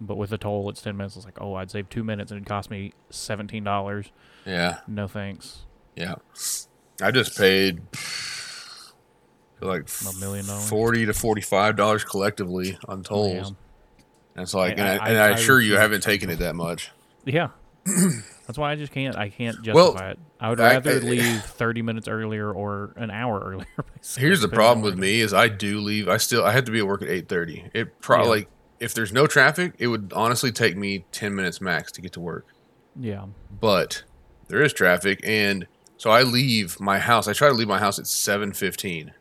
but 0.00 0.16
with 0.16 0.32
a 0.32 0.38
toll, 0.38 0.68
it's 0.70 0.82
ten 0.82 0.96
minutes. 0.96 1.14
It's 1.16 1.24
like, 1.24 1.40
"Oh, 1.40 1.54
I'd 1.54 1.70
save 1.70 1.88
two 1.88 2.02
minutes, 2.02 2.30
and 2.32 2.38
it'd 2.38 2.48
cost 2.48 2.70
me 2.70 2.92
seventeen 3.10 3.62
dollars." 3.64 4.10
yeah, 4.44 4.78
No 4.88 5.06
thanks. 5.06 5.60
yeah, 5.94 6.16
I 7.00 7.10
just 7.12 7.36
paid 7.38 7.80
like 9.60 9.88
A 10.10 10.18
million 10.18 10.46
dollars? 10.46 10.68
forty 10.68 11.06
to 11.06 11.12
forty 11.14 11.42
five 11.42 11.76
dollars 11.76 12.02
collectively 12.04 12.78
on 12.88 13.00
oh, 13.00 13.02
tolls. 13.02 13.48
And 14.34 14.42
it's 14.42 14.54
like, 14.54 14.78
I- 14.78 14.82
and 14.82 14.88
I, 15.00 15.04
I- 15.04 15.08
and 15.10 15.18
I, 15.18 15.26
I 15.26 15.30
assure 15.30 15.60
you, 15.60 15.76
I 15.76 15.80
haven't 15.80 16.02
taken 16.02 16.30
it 16.30 16.38
that 16.40 16.54
much. 16.56 16.90
Yeah. 17.24 17.48
That's 18.50 18.58
why 18.58 18.72
I 18.72 18.74
just 18.74 18.90
can't. 18.90 19.14
I 19.16 19.28
can't 19.28 19.64
Well, 19.72 19.92
justify 19.92 20.10
it. 20.10 20.18
I 20.40 20.50
would 20.50 20.58
rather 20.58 20.90
I- 20.90 20.94
leave 20.94 21.40
thirty 21.44 21.82
minutes 21.82 22.08
earlier 22.08 22.50
or 22.52 22.92
an 22.96 23.08
hour 23.12 23.38
earlier. 23.38 23.68
Here's 24.16 24.40
the 24.40 24.48
problem 24.48 24.82
with 24.82 24.98
me 24.98 25.20
is 25.20 25.32
I 25.32 25.46
do 25.46 25.78
leave. 25.78 26.08
I 26.08 26.16
still 26.16 26.44
I 26.44 26.50
had 26.50 26.66
to 26.66 26.72
be 26.72 26.80
at 26.80 26.86
work 26.88 27.00
at 27.02 27.08
eight 27.08 27.28
thirty. 27.28 27.70
It 27.72 28.00
probably 28.00 28.24
Yeah. 28.26 28.30
like 28.30 28.48
if 28.80 28.92
there's 28.92 29.12
no 29.12 29.28
traffic, 29.28 29.74
it 29.78 29.86
would 29.86 30.12
honestly 30.16 30.50
take 30.50 30.76
me 30.76 31.04
ten 31.12 31.32
minutes 31.36 31.60
max 31.60 31.92
to 31.92 32.00
get 32.00 32.12
to 32.14 32.20
work. 32.20 32.44
Yeah. 32.98 33.26
But 33.60 34.02
there 34.48 34.60
is 34.62 34.72
traffic, 34.72 35.20
and 35.22 35.68
so 35.96 36.10
I 36.10 36.22
leave 36.22 36.80
my 36.80 36.98
house. 36.98 37.28
I 37.28 37.32
try 37.34 37.46
to 37.50 37.54
leave 37.54 37.68
my 37.68 37.78
house 37.78 38.00
at 38.00 38.08
seven 38.08 38.52
fifteen, 38.52 39.12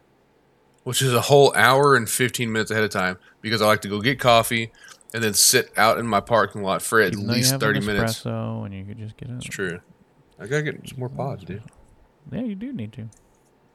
which 0.86 1.04
is 1.04 1.14
a 1.14 1.22
whole 1.22 1.54
hour 1.56 1.96
and 1.96 2.10
fifteen 2.10 2.52
minutes 2.52 2.72
ahead 2.72 2.84
of 2.84 2.90
time 2.90 3.20
because 3.42 3.62
I 3.62 3.68
like 3.68 3.82
to 3.82 3.90
go 3.90 4.02
get 4.02 4.20
coffee 4.20 4.72
and 5.14 5.24
then 5.24 5.34
sit 5.34 5.72
out 5.78 5.98
in 5.98 6.06
my 6.08 6.20
parking 6.20 6.62
lot 6.64 6.82
for 6.82 7.02
at 7.02 7.14
Even 7.14 7.28
least 7.28 7.60
thirty 7.60 7.80
an 7.80 7.86
minutes. 7.86 8.22
espresso 8.24 8.66
and 8.66 8.74
you 8.74 8.86
could 8.86 8.98
just 8.98 9.18
get 9.18 9.30
it. 9.30 9.36
It's 9.36 9.46
true. 9.46 9.80
I 10.40 10.48
gotta 10.48 10.64
get 10.64 10.88
some 10.88 11.00
more 11.00 11.10
pods, 11.10 11.44
dude. 11.44 11.64
Yeah, 12.32 12.42
you 12.42 12.56
do 12.56 12.72
need 12.72 12.94
to. 12.94 13.10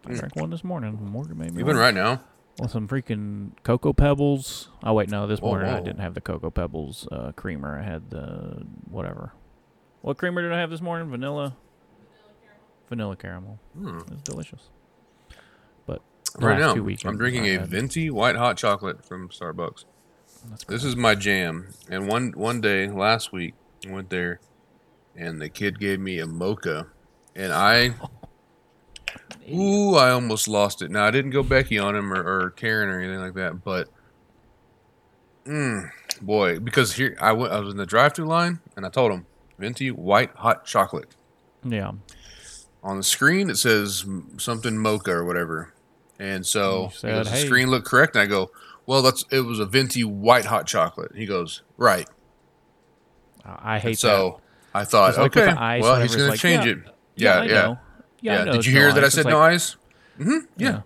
I 0.06 0.10
Mm. 0.10 0.18
drank 0.18 0.36
one 0.36 0.50
this 0.50 0.62
morning. 0.64 0.98
Morgan 1.02 1.38
made 1.38 1.52
me 1.52 1.58
You've 1.58 1.66
one. 1.68 1.76
right 1.76 1.94
now. 1.94 2.20
with 2.60 2.70
some 2.70 2.86
freaking 2.86 3.50
cocoa 3.64 3.92
pebbles. 3.92 4.68
Oh 4.82 4.92
wait, 4.92 5.10
no, 5.10 5.26
this 5.26 5.40
Whoa, 5.40 5.50
morning 5.50 5.70
I 5.70 5.80
didn't 5.80 5.98
have 6.00 6.14
the 6.14 6.20
cocoa 6.20 6.50
pebbles 6.50 7.08
uh, 7.10 7.32
creamer. 7.36 7.78
I 7.80 7.82
had 7.82 8.10
the 8.10 8.64
whatever. 8.88 9.32
What 10.02 10.18
creamer 10.18 10.42
did 10.42 10.52
I 10.52 10.58
have 10.60 10.70
this 10.70 10.80
morning? 10.82 11.10
Vanilla. 11.10 11.56
Vanilla 12.88 13.16
caramel. 13.16 13.58
Hmm. 13.76 13.98
It 13.98 14.10
was 14.10 14.22
delicious. 14.22 14.68
But 15.86 16.02
Right 16.38 16.58
now, 16.58 16.72
I'm 16.74 17.16
drinking 17.16 17.46
a 17.46 17.58
venti 17.64 18.10
white 18.10 18.36
hot 18.36 18.56
chocolate 18.56 19.04
from 19.04 19.30
Starbucks. 19.30 19.84
This 20.68 20.84
is 20.84 20.96
my 20.96 21.14
jam. 21.14 21.68
And 21.88 22.08
one 22.08 22.32
one 22.32 22.60
day 22.60 22.88
last 22.88 23.32
week, 23.32 23.54
I 23.86 23.92
went 23.92 24.10
there, 24.10 24.40
and 25.16 25.40
the 25.40 25.48
kid 25.48 25.78
gave 25.78 26.00
me 26.00 26.18
a 26.18 26.26
mocha, 26.26 26.88
and 27.34 27.52
I, 27.52 27.94
ooh, 29.52 29.94
I 29.96 30.10
almost 30.10 30.48
lost 30.48 30.82
it. 30.82 30.90
Now 30.90 31.04
I 31.04 31.10
didn't 31.10 31.30
go 31.32 31.42
Becky 31.42 31.78
on 31.78 31.94
him 31.96 32.12
or, 32.12 32.22
or 32.44 32.50
Karen 32.50 32.88
or 32.88 33.00
anything 33.00 33.20
like 33.20 33.34
that, 33.34 33.62
but, 33.64 33.88
mm, 35.46 35.90
boy, 36.20 36.58
because 36.58 36.94
here 36.94 37.16
I 37.20 37.32
went, 37.32 37.52
I 37.52 37.60
was 37.60 37.72
in 37.72 37.76
the 37.76 37.86
drive-through 37.86 38.26
line, 38.26 38.60
and 38.76 38.84
I 38.86 38.88
told 38.88 39.12
him 39.12 39.26
venti 39.58 39.90
white 39.90 40.30
hot 40.34 40.64
chocolate. 40.64 41.14
yeah. 41.62 41.92
On 42.82 42.98
the 42.98 43.02
screen, 43.02 43.48
it 43.48 43.56
says 43.56 44.04
something 44.36 44.76
mocha 44.76 45.10
or 45.10 45.24
whatever, 45.24 45.72
and 46.18 46.44
so 46.44 46.90
said, 46.92 47.10
goes, 47.12 47.30
the 47.30 47.36
"Hey." 47.36 47.46
screen 47.46 47.70
looked 47.70 47.86
correct, 47.86 48.14
and 48.14 48.22
I 48.22 48.26
go, 48.26 48.50
well, 48.86 49.02
that's 49.02 49.24
it 49.30 49.40
was 49.40 49.60
a 49.60 49.66
venti 49.66 50.04
white 50.04 50.44
hot 50.46 50.66
chocolate. 50.66 51.12
He 51.14 51.26
goes, 51.26 51.62
right. 51.76 52.08
I 53.44 53.76
I 53.76 53.78
hate 53.78 53.98
so 53.98 54.40
I 54.72 54.84
thought, 54.84 55.16
like 55.16 55.36
okay, 55.36 55.50
ice, 55.50 55.82
well, 55.82 56.00
he's 56.00 56.16
going 56.16 56.30
like, 56.30 56.40
to 56.40 56.42
change 56.42 56.64
yeah, 56.64 56.72
it. 56.72 56.84
that. 56.84 56.94
Yeah, 57.16 57.38
I 57.38 57.44
yeah. 57.44 57.76
Yeah, 58.20 58.44
yeah. 58.44 58.52
Did 58.52 58.66
you 58.66 58.72
hear 58.72 58.88
no 58.88 58.94
that 58.94 59.04
I 59.04 59.08
said 59.08 59.26
no 59.26 59.40
ice? 59.40 59.76
Mm-hmm. 60.18 60.46
Yeah. 60.56 60.80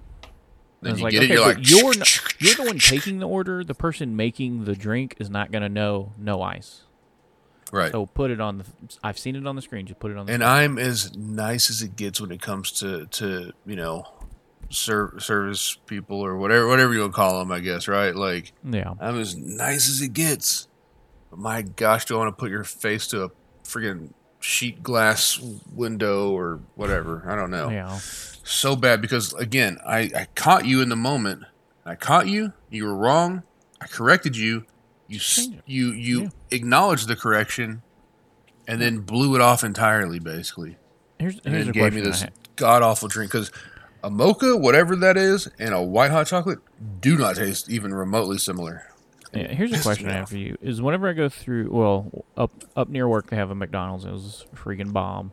Then 0.80 0.96
you 0.96 1.04
like, 1.04 1.12
get 1.12 1.22
it. 1.22 1.30
okay, 1.30 1.34
You're 1.34 1.46
like, 1.46 1.70
you're 1.70 1.98
not, 1.98 2.40
you're 2.40 2.54
the 2.54 2.64
one 2.64 2.78
taking 2.78 3.18
the 3.18 3.28
order. 3.28 3.64
The 3.64 3.74
person 3.74 4.16
making 4.16 4.64
the 4.64 4.74
drink 4.74 5.16
is 5.18 5.30
not 5.30 5.50
going 5.50 5.62
to 5.62 5.68
know 5.68 6.12
no 6.18 6.42
ice. 6.42 6.82
right. 7.72 7.90
So 7.92 8.06
put 8.06 8.30
it 8.30 8.40
on 8.40 8.58
the. 8.58 8.64
I've 9.02 9.18
seen 9.18 9.36
it 9.36 9.46
on 9.46 9.56
the 9.56 9.62
screen. 9.62 9.86
Just 9.86 10.00
put 10.00 10.10
it 10.10 10.16
on 10.16 10.26
the. 10.26 10.32
And 10.32 10.44
I'm 10.44 10.78
as 10.78 11.16
nice 11.16 11.70
as 11.70 11.82
it 11.82 11.96
gets 11.96 12.20
when 12.20 12.30
it 12.30 12.40
comes 12.42 12.72
to 12.80 13.06
to 13.06 13.52
you 13.66 13.76
know, 13.76 14.06
ser- 14.70 15.18
service 15.18 15.78
people 15.86 16.20
or 16.20 16.36
whatever 16.36 16.66
whatever 16.66 16.92
you 16.94 17.00
want 17.00 17.12
to 17.12 17.16
call 17.16 17.38
them. 17.38 17.50
I 17.52 17.60
guess 17.60 17.88
right. 17.88 18.14
Like 18.14 18.52
yeah. 18.68 18.94
I'm 19.00 19.18
as 19.18 19.36
nice 19.36 19.88
as 19.88 20.00
it 20.02 20.12
gets. 20.12 20.68
But 21.30 21.38
my 21.38 21.62
gosh, 21.62 22.04
do 22.06 22.14
I 22.14 22.18
want 22.18 22.36
to 22.36 22.40
put 22.40 22.50
your 22.50 22.64
face 22.64 23.06
to 23.08 23.24
a 23.24 23.30
freaking 23.64 24.12
sheet 24.40 24.82
glass 24.82 25.38
window 25.72 26.30
or 26.30 26.60
whatever? 26.74 27.24
I 27.28 27.36
don't 27.36 27.50
know. 27.50 27.68
Yeah. 27.70 27.98
so 28.44 28.76
bad 28.76 29.00
because 29.02 29.34
again, 29.34 29.78
I, 29.86 30.10
I 30.16 30.26
caught 30.34 30.64
you 30.66 30.80
in 30.80 30.88
the 30.88 30.96
moment. 30.96 31.42
I 31.84 31.94
caught 31.96 32.28
you. 32.28 32.52
You 32.70 32.84
were 32.86 32.94
wrong. 32.94 33.42
I 33.80 33.86
corrected 33.86 34.36
you. 34.36 34.64
You 35.06 35.16
s- 35.16 35.36
Change 35.36 35.54
it. 35.56 35.62
you 35.66 35.92
you 35.92 36.20
Yeah. 36.22 36.28
acknowledged 36.50 37.08
the 37.08 37.16
correction, 37.16 37.82
and 38.66 38.80
then 38.80 38.98
blew 39.00 39.34
it 39.34 39.40
off 39.40 39.64
entirely, 39.64 40.18
basically, 40.18 40.76
Here's 41.18 41.34
here's 41.34 41.46
and 41.46 41.54
then 41.54 41.68
a 41.68 41.72
gave 41.72 41.94
me 41.94 42.00
this 42.02 42.24
god 42.56 42.82
awful 42.82 43.08
drink 43.08 43.30
because 43.32 43.50
a 44.04 44.10
mocha, 44.10 44.56
whatever 44.56 44.94
that 44.96 45.16
is, 45.16 45.48
and 45.58 45.74
a 45.74 45.82
white 45.82 46.10
hot 46.10 46.26
chocolate 46.26 46.58
do 47.00 47.16
not 47.16 47.36
taste 47.36 47.70
even 47.70 47.92
remotely 47.94 48.38
similar. 48.38 48.84
Yeah, 49.34 49.48
here's 49.52 49.72
a 49.72 49.80
question 49.82 50.08
I 50.08 50.12
have 50.14 50.28
for 50.30 50.38
you: 50.38 50.56
Is 50.62 50.80
whenever 50.80 51.08
I 51.08 51.12
go 51.12 51.28
through, 51.28 51.70
well, 51.70 52.24
up 52.36 52.50
up 52.76 52.88
near 52.88 53.06
work, 53.08 53.28
they 53.30 53.36
have 53.36 53.50
a 53.50 53.54
McDonald's. 53.54 54.04
It 54.04 54.10
was 54.12 54.46
a 54.52 54.56
freaking 54.56 54.92
bomb. 54.92 55.32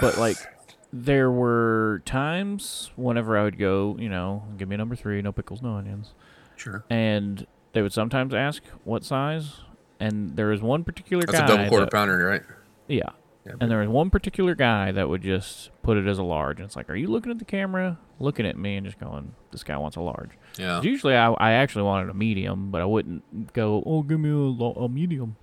But 0.00 0.18
like, 0.18 0.36
there 0.92 1.30
were 1.30 2.02
times 2.04 2.90
whenever 2.96 3.38
I 3.38 3.44
would 3.44 3.58
go, 3.58 3.96
you 3.98 4.08
know, 4.08 4.44
give 4.58 4.68
me 4.68 4.74
a 4.74 4.78
number 4.78 4.96
three, 4.96 5.20
no 5.22 5.30
pickles, 5.32 5.62
no 5.62 5.74
onions, 5.76 6.12
Sure, 6.56 6.84
and 6.90 7.46
they 7.72 7.82
would 7.82 7.92
sometimes 7.92 8.34
ask 8.34 8.62
what 8.84 9.04
size, 9.04 9.60
and 10.00 10.36
there 10.36 10.46
was 10.48 10.60
one 10.62 10.82
particular 10.84 11.22
that's 11.24 11.38
guy. 11.38 11.44
a 11.44 11.48
double 11.48 11.68
quarter 11.68 11.84
that- 11.86 11.92
pounder, 11.92 12.18
right? 12.26 12.42
Yeah. 12.88 13.10
Yeah, 13.46 13.52
And 13.60 13.70
there 13.70 13.80
was 13.80 13.88
one 13.88 14.08
particular 14.10 14.54
guy 14.54 14.90
that 14.92 15.08
would 15.08 15.22
just 15.22 15.70
put 15.82 15.96
it 15.98 16.06
as 16.06 16.18
a 16.18 16.22
large, 16.22 16.58
and 16.60 16.66
it's 16.66 16.76
like, 16.76 16.88
are 16.88 16.96
you 16.96 17.08
looking 17.08 17.30
at 17.30 17.38
the 17.38 17.44
camera, 17.44 17.98
looking 18.18 18.46
at 18.46 18.56
me, 18.56 18.76
and 18.76 18.86
just 18.86 18.98
going, 18.98 19.34
"This 19.50 19.62
guy 19.62 19.76
wants 19.76 19.96
a 19.96 20.00
large." 20.00 20.30
yeah. 20.58 20.80
Usually, 20.80 21.14
I, 21.14 21.30
I 21.32 21.52
actually 21.52 21.82
wanted 21.82 22.08
a 22.08 22.14
medium, 22.14 22.70
but 22.70 22.80
I 22.80 22.86
wouldn't 22.86 23.52
go, 23.52 23.82
"Oh, 23.84 24.02
give 24.02 24.18
me 24.20 24.30
a, 24.30 24.64
a 24.64 24.88
medium." 24.88 25.36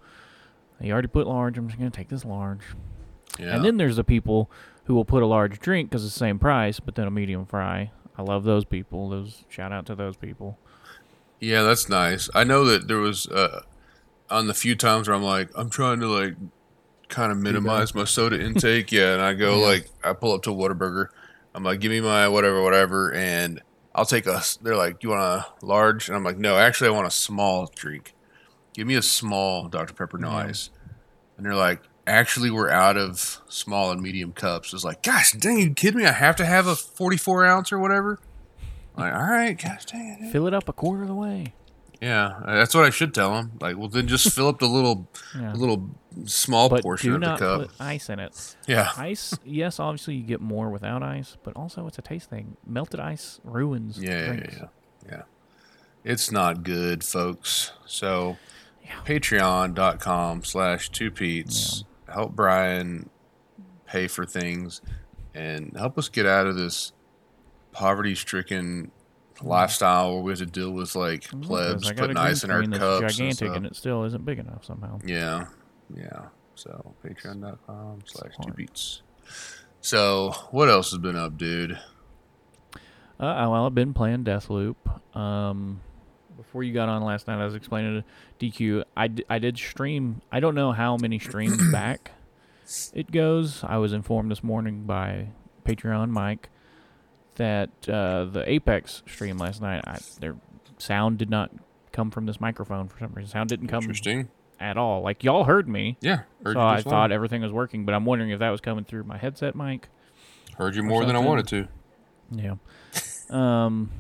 He 0.82 0.92
already 0.92 1.10
put 1.10 1.28
large. 1.28 1.58
I'm 1.60 1.68
just 1.68 1.78
gonna 1.78 1.92
take 1.92 2.10
this 2.10 2.26
large. 2.26 2.62
yeah. 3.40 3.56
And 3.56 3.64
then 3.64 3.78
there's 3.78 3.98
the 3.98 4.04
people 4.04 4.50
who 4.86 4.96
will 4.96 5.06
put 5.06 5.22
a 5.22 5.28
large 5.28 5.60
drink 5.60 5.90
because 5.92 6.04
it's 6.04 6.16
the 6.16 6.20
same 6.20 6.40
price, 6.40 6.80
but 6.80 6.96
then 6.96 7.06
a 7.06 7.12
medium 7.12 7.46
fry. 7.46 7.92
I 8.18 8.24
love 8.24 8.46
those 8.46 8.66
people. 8.66 9.10
Those 9.10 9.46
shout 9.48 9.72
out 9.72 9.86
to 9.86 9.96
those 9.96 10.18
people. 10.18 10.58
Yeah, 11.40 11.62
that's 11.62 11.88
nice. 11.88 12.30
I 12.34 12.44
know 12.44 12.66
that 12.66 12.88
there 12.88 12.98
was 12.98 13.28
uh, 13.28 13.62
on 14.30 14.48
the 14.48 14.54
few 14.56 14.76
times 14.76 15.08
where 15.08 15.16
I'm 15.16 15.24
like, 15.24 15.50
I'm 15.56 15.70
trying 15.70 16.00
to 16.00 16.08
like 16.08 16.34
kind 17.12 17.32
of 17.32 17.38
minimize 17.38 17.94
my 17.94 18.06
soda 18.06 18.42
intake. 18.46 18.92
Yeah, 18.92 19.14
and 19.14 19.22
I 19.22 19.34
go 19.34 19.60
Yeah. 19.60 19.66
like, 19.66 19.88
I 20.04 20.14
pull 20.14 20.34
up 20.34 20.42
to 20.44 20.52
a 20.52 20.56
Whataburger. 20.56 21.08
I'm 21.54 21.64
like, 21.64 21.80
give 21.82 21.92
me 21.92 22.02
my 22.02 22.28
whatever, 22.28 22.64
whatever, 22.64 23.14
and 23.14 23.62
I'll 23.94 24.06
take 24.06 24.26
a. 24.26 24.42
They're 24.62 24.76
like, 24.78 25.04
you 25.04 25.10
want 25.10 25.22
a 25.22 25.66
large? 25.66 26.08
And 26.08 26.16
I'm 26.16 26.24
like, 26.24 26.38
no, 26.38 26.58
actually, 26.58 26.88
I 26.88 26.92
want 26.92 27.08
a 27.08 27.12
small 27.12 27.70
drink. 27.76 28.14
Give 28.74 28.88
me 28.88 28.96
a 28.96 29.02
small 29.02 29.68
Dr 29.68 29.94
Pepper, 29.94 30.18
no 30.18 30.30
ice. 30.32 30.70
And 31.38 31.46
they're 31.46 31.56
like, 31.56 31.82
actually, 32.08 32.50
we're 32.52 32.70
out 32.70 32.96
of 32.98 33.42
small 33.50 33.92
and 33.92 34.02
medium 34.02 34.32
cups. 34.32 34.74
It's 34.74 34.86
like, 34.86 35.04
gosh, 35.04 35.34
dang, 35.34 35.60
you 35.60 35.74
kidding 35.74 36.00
me? 36.00 36.06
I 36.08 36.14
have 36.14 36.38
to 36.38 36.46
have 36.46 36.68
a 36.68 36.76
44 36.76 37.46
ounce 37.46 37.72
or 37.74 37.80
whatever. 37.80 38.18
I'm 38.96 39.04
like, 39.04 39.14
all 39.14 39.28
right, 39.30 39.62
gosh, 39.62 39.86
dang 39.86 40.20
it. 40.22 40.32
Fill 40.32 40.48
it 40.48 40.54
up 40.54 40.70
a 40.70 40.74
quarter 40.74 41.02
of 41.02 41.10
the 41.10 41.16
way. 41.16 41.54
Yeah, 42.02 42.28
uh, 42.44 42.56
that's 42.56 42.74
what 42.74 42.84
I 42.84 42.90
should 42.90 43.14
tell 43.14 43.36
him. 43.38 43.52
Like, 43.62 43.78
well, 43.78 43.88
then 43.88 44.08
just 44.08 44.34
fill 44.34 44.48
up 44.48 44.58
the 44.60 44.68
little, 44.68 45.08
Yeah. 45.40 45.54
little 45.54 45.90
small 46.26 46.68
But 46.68 46.82
portion 46.84 47.14
of 47.14 47.22
the 47.22 47.38
cup. 47.38 47.62
put 47.62 47.72
ice 47.80 48.10
in 48.10 48.20
it. 48.20 48.56
yeah, 48.68 48.90
Ice, 48.98 49.38
yes, 49.46 49.80
obviously 49.80 50.16
you 50.16 50.24
get 50.24 50.42
more 50.42 50.70
without 50.72 51.04
ice, 51.04 51.38
but 51.44 51.56
also 51.56 51.86
it's 51.88 52.00
a 52.00 52.02
taste 52.02 52.30
thing. 52.30 52.58
Melted 52.66 53.00
ice 53.00 53.40
ruins 53.44 54.02
yeah, 54.02 54.34
yeah, 54.34 54.50
yeah, 54.52 54.66
yeah. 55.08 55.22
It's 56.04 56.32
not 56.32 56.64
good, 56.64 57.04
folks. 57.04 57.72
So, 57.86 58.38
Yeah. 58.84 59.00
patreon.com 59.06 60.44
slash 60.44 60.90
two 60.90 61.12
Pete's. 61.12 61.84
Help 62.12 62.36
Brian 62.36 63.10
pay 63.86 64.08
for 64.08 64.26
things 64.26 64.82
and 65.36 65.72
help 65.78 65.98
us 66.00 66.10
get 66.10 66.26
out 66.26 66.48
of 66.48 66.56
this 66.56 66.92
poverty 67.72 68.16
stricken 68.16 68.92
lifestyle 69.44 70.14
where 70.14 70.22
we 70.24 70.32
have 70.32 70.40
to 70.40 70.46
deal 70.46 70.72
with 70.72 70.96
like 70.96 71.24
plebs 71.42 71.88
I 71.90 71.94
got 71.94 72.04
a 72.06 72.08
putting 72.08 72.18
ice 72.18 72.44
in 72.44 72.52
our 72.52 72.62
cups. 72.64 72.74
and 72.74 73.10
gigantic 73.10 73.36
stuff. 73.36 73.56
and 73.56 73.66
it 73.66 73.76
still 73.76 74.04
isn't 74.06 74.26
big 74.26 74.40
enough 74.40 74.66
somehow. 74.66 75.00
Yeah, 75.06 75.46
yeah. 75.96 76.26
So 76.56 76.94
patreon.com 77.06 78.00
slash 78.06 78.34
two 78.46 78.54
Pete's. 78.54 79.02
So 79.82 80.32
what 80.52 80.70
else 80.70 80.92
has 80.92 81.00
been 81.00 81.16
up, 81.16 81.38
dude? 81.38 81.80
Uh, 83.20 83.48
well, 83.50 83.66
I've 83.66 83.76
been 83.76 83.94
playing 83.94 84.24
Deathloop. 84.24 84.76
Um, 85.16 85.82
before 86.38 86.64
you 86.64 86.74
got 86.74 86.90
on 86.90 87.04
last 87.04 87.28
night, 87.28 87.40
I 87.40 87.46
was 87.46 87.56
explaining 87.56 88.04
to 88.40 88.46
DQ. 88.46 88.84
I, 88.98 89.08
d- 89.08 89.26
I 89.30 89.38
did 89.40 89.58
stream. 89.58 90.22
I 90.32 90.40
don't 90.40 90.56
know 90.56 90.72
how 90.72 90.98
many 90.98 91.20
streams 91.20 91.72
back 91.72 92.12
it 92.94 93.12
goes. 93.12 93.64
I 93.64 93.78
was 93.78 93.94
informed 93.94 94.32
this 94.32 94.44
morning 94.44 94.84
by 94.84 95.28
Patreon 95.66 96.10
Mike 96.10 96.50
that 97.36 97.70
uh, 97.90 98.26
the 98.26 98.44
Apex 98.48 99.04
stream 99.08 99.38
last 99.38 99.62
night, 99.62 99.84
I, 99.88 100.00
their 100.20 100.36
sound 100.78 101.18
did 101.18 101.30
not 101.30 101.52
come 101.92 102.12
from 102.12 102.26
this 102.26 102.40
microphone 102.40 102.88
for 102.88 103.00
some 103.00 103.12
reason. 103.14 103.32
Sound 103.32 103.50
didn't 103.50 103.68
come 103.68 103.84
Interesting. 103.84 104.30
at 104.60 104.78
all. 104.78 105.02
Like 105.02 105.24
y'all 105.24 105.44
heard 105.46 105.68
me, 105.68 105.98
Yeah, 106.02 106.22
heard 106.44 106.54
so 106.56 106.60
you 106.60 106.66
I 106.66 106.76
just 106.78 106.88
thought 106.88 107.12
everything 107.12 107.42
was 107.42 107.52
working. 107.52 107.86
But 107.86 107.96
I'm 107.96 108.06
wondering 108.06 108.32
if 108.32 108.40
that 108.40 108.50
was 108.50 108.62
coming 108.62 108.84
through 108.84 109.04
my 109.04 109.18
headset 109.18 109.56
mic. 109.56 109.88
heard 110.58 110.76
you 110.76 110.82
or 110.84 110.86
more 110.86 111.06
than 111.06 111.16
I 111.16 111.20
wanted 111.20 111.48
to. 111.50 111.68
Yeah. 112.32 112.56
um. 113.30 113.92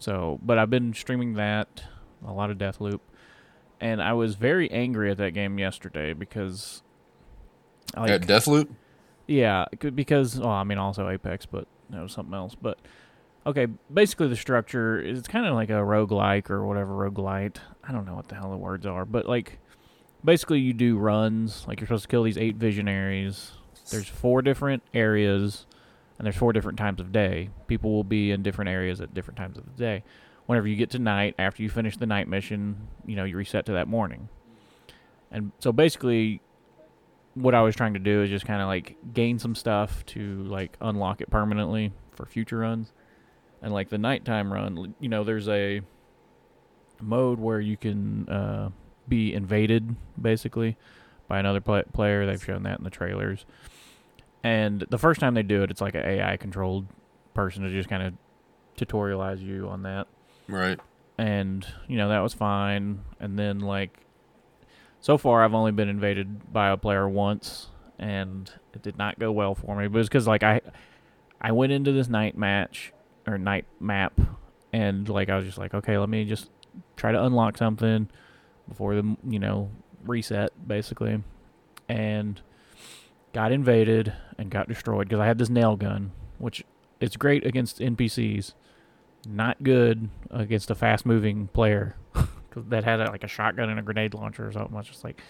So, 0.00 0.38
but 0.42 0.58
I've 0.58 0.70
been 0.70 0.94
streaming 0.94 1.34
that 1.34 1.82
a 2.24 2.32
lot 2.32 2.50
of 2.50 2.58
Deathloop, 2.58 3.00
and 3.80 4.00
I 4.00 4.12
was 4.12 4.36
very 4.36 4.70
angry 4.70 5.10
at 5.10 5.16
that 5.18 5.32
game 5.34 5.58
yesterday 5.58 6.12
because, 6.12 6.82
like, 7.96 8.10
At 8.10 8.22
Deathloop? 8.22 8.68
yeah, 9.26 9.64
because 9.94 10.38
well, 10.38 10.50
I 10.50 10.62
mean, 10.62 10.78
also 10.78 11.08
Apex, 11.08 11.46
but 11.46 11.66
that 11.90 12.02
was 12.02 12.12
something 12.12 12.34
else. 12.34 12.54
But 12.54 12.78
okay, 13.46 13.66
basically 13.92 14.28
the 14.28 14.36
structure 14.36 15.00
is 15.00 15.18
it's 15.18 15.28
kind 15.28 15.46
of 15.46 15.54
like 15.54 15.70
a 15.70 15.74
roguelike 15.74 16.50
or 16.50 16.66
whatever 16.66 16.92
roguelite. 16.92 17.56
I 17.82 17.92
don't 17.92 18.06
know 18.06 18.14
what 18.14 18.28
the 18.28 18.34
hell 18.34 18.50
the 18.50 18.56
words 18.56 18.86
are, 18.86 19.04
but 19.04 19.26
like 19.26 19.58
basically 20.24 20.60
you 20.60 20.72
do 20.72 20.98
runs. 20.98 21.66
Like 21.66 21.80
you're 21.80 21.86
supposed 21.86 22.04
to 22.04 22.08
kill 22.08 22.22
these 22.24 22.38
eight 22.38 22.56
visionaries. 22.56 23.52
There's 23.90 24.08
four 24.08 24.42
different 24.42 24.82
areas, 24.92 25.66
and 26.18 26.26
there's 26.26 26.36
four 26.36 26.52
different 26.52 26.78
times 26.78 27.00
of 27.00 27.10
day. 27.10 27.48
People 27.66 27.92
will 27.92 28.04
be 28.04 28.30
in 28.30 28.42
different 28.42 28.68
areas 28.68 29.00
at 29.00 29.14
different 29.14 29.38
times 29.38 29.56
of 29.56 29.64
the 29.64 29.82
day. 29.82 30.04
Whenever 30.46 30.66
you 30.66 30.76
get 30.76 30.90
to 30.90 30.98
night, 30.98 31.34
after 31.38 31.62
you 31.62 31.70
finish 31.70 31.96
the 31.96 32.06
night 32.06 32.28
mission, 32.28 32.88
you 33.06 33.16
know 33.16 33.24
you 33.24 33.36
reset 33.36 33.66
to 33.66 33.72
that 33.72 33.88
morning. 33.88 34.28
And 35.30 35.52
so 35.58 35.72
basically, 35.72 36.40
what 37.40 37.54
I 37.54 37.62
was 37.62 37.74
trying 37.76 37.94
to 37.94 38.00
do 38.00 38.22
is 38.22 38.30
just 38.30 38.46
kind 38.46 38.60
of 38.60 38.68
like 38.68 38.96
gain 39.12 39.38
some 39.38 39.54
stuff 39.54 40.04
to 40.06 40.42
like 40.44 40.76
unlock 40.80 41.20
it 41.20 41.30
permanently 41.30 41.92
for 42.14 42.26
future 42.26 42.58
runs. 42.58 42.92
And 43.62 43.72
like 43.72 43.88
the 43.88 43.98
nighttime 43.98 44.52
run, 44.52 44.94
you 45.00 45.08
know, 45.08 45.24
there's 45.24 45.48
a 45.48 45.80
mode 47.00 47.38
where 47.38 47.60
you 47.60 47.76
can 47.76 48.28
uh, 48.28 48.70
be 49.08 49.32
invaded 49.34 49.94
basically 50.20 50.76
by 51.28 51.38
another 51.38 51.60
pla 51.60 51.82
player. 51.92 52.26
They've 52.26 52.42
shown 52.42 52.62
that 52.64 52.78
in 52.78 52.84
the 52.84 52.90
trailers. 52.90 53.44
And 54.44 54.84
the 54.90 54.98
first 54.98 55.20
time 55.20 55.34
they 55.34 55.42
do 55.42 55.62
it, 55.62 55.70
it's 55.70 55.80
like 55.80 55.94
an 55.94 56.04
AI 56.04 56.36
controlled 56.36 56.86
person 57.34 57.62
to 57.64 57.70
just 57.70 57.88
kind 57.88 58.02
of 58.02 58.14
tutorialize 58.76 59.40
you 59.40 59.68
on 59.68 59.82
that 59.82 60.06
Right. 60.46 60.78
and 61.18 61.66
you 61.88 61.96
know 61.96 62.08
that 62.10 62.20
was 62.20 62.32
fine 62.32 63.00
and 63.18 63.36
then 63.38 63.58
like 63.58 63.98
so 65.00 65.18
far 65.18 65.44
i've 65.44 65.54
only 65.54 65.72
been 65.72 65.88
invaded 65.88 66.52
by 66.52 66.70
a 66.70 66.76
player 66.76 67.08
once 67.08 67.68
and 67.98 68.52
it 68.74 68.82
did 68.82 68.96
not 68.96 69.18
go 69.18 69.32
well 69.32 69.54
for 69.54 69.76
me. 69.76 69.88
But 69.88 70.00
it's 70.00 70.08
because 70.08 70.26
like 70.26 70.42
i 70.42 70.60
i 71.40 71.52
went 71.52 71.72
into 71.72 71.92
this 71.92 72.08
night 72.08 72.36
match 72.36 72.92
or 73.26 73.38
night 73.38 73.66
map 73.80 74.18
and 74.72 75.08
like 75.08 75.28
i 75.28 75.36
was 75.36 75.44
just 75.44 75.58
like 75.58 75.74
okay 75.74 75.98
let 75.98 76.08
me 76.08 76.24
just 76.24 76.50
try 76.96 77.12
to 77.12 77.22
unlock 77.22 77.58
something 77.58 78.08
before 78.68 78.94
the 78.94 79.16
you 79.28 79.38
know 79.38 79.70
reset 80.04 80.52
basically. 80.66 81.22
And 81.90 82.40
got 83.32 83.50
invaded 83.50 84.12
and 84.36 84.50
got 84.50 84.68
destroyed 84.68 85.08
because 85.08 85.20
i 85.20 85.26
had 85.26 85.38
this 85.38 85.48
nail 85.48 85.76
gun 85.76 86.12
which 86.38 86.64
it's 87.00 87.16
great 87.16 87.46
against 87.46 87.78
npcs 87.78 88.52
not 89.26 89.62
good 89.62 90.08
against 90.30 90.70
a 90.70 90.74
fast 90.74 91.06
moving 91.06 91.48
player 91.48 91.96
that 92.56 92.84
had 92.84 93.00
a, 93.00 93.10
like 93.10 93.24
a 93.24 93.28
shotgun 93.28 93.70
and 93.70 93.78
a 93.78 93.82
grenade 93.82 94.14
launcher 94.14 94.46
or 94.46 94.52
something. 94.52 94.74
I 94.74 94.78
was 94.78 94.86
just 94.86 95.04
like, 95.04 95.20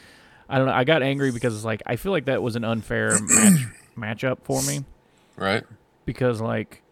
I 0.48 0.58
don't 0.58 0.66
know. 0.66 0.72
I 0.72 0.84
got 0.84 1.02
angry 1.02 1.30
because 1.30 1.54
it's 1.54 1.64
like 1.64 1.82
I 1.86 1.96
feel 1.96 2.12
like 2.12 2.26
that 2.26 2.42
was 2.42 2.56
an 2.56 2.64
unfair 2.64 3.18
match 3.96 4.20
matchup 4.22 4.38
for 4.44 4.62
me 4.62 4.84
Right. 5.36 5.64
because 6.04 6.40
like 6.40 6.82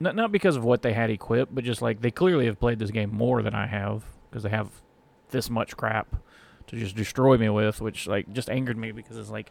not 0.00 0.14
not 0.16 0.30
because 0.32 0.56
of 0.56 0.64
what 0.64 0.82
they 0.82 0.92
had 0.92 1.10
equipped, 1.10 1.54
but 1.54 1.64
just 1.64 1.82
like 1.82 2.00
they 2.00 2.10
clearly 2.10 2.46
have 2.46 2.58
played 2.60 2.78
this 2.78 2.90
game 2.90 3.10
more 3.14 3.42
than 3.42 3.54
I 3.54 3.66
have 3.66 4.04
because 4.30 4.42
they 4.42 4.50
have 4.50 4.70
this 5.30 5.48
much 5.50 5.76
crap 5.76 6.16
to 6.68 6.76
just 6.76 6.94
destroy 6.96 7.36
me 7.36 7.48
with, 7.48 7.80
which 7.80 8.06
like 8.06 8.32
just 8.32 8.48
angered 8.50 8.76
me 8.76 8.92
because 8.92 9.16
it's 9.16 9.30
like 9.30 9.50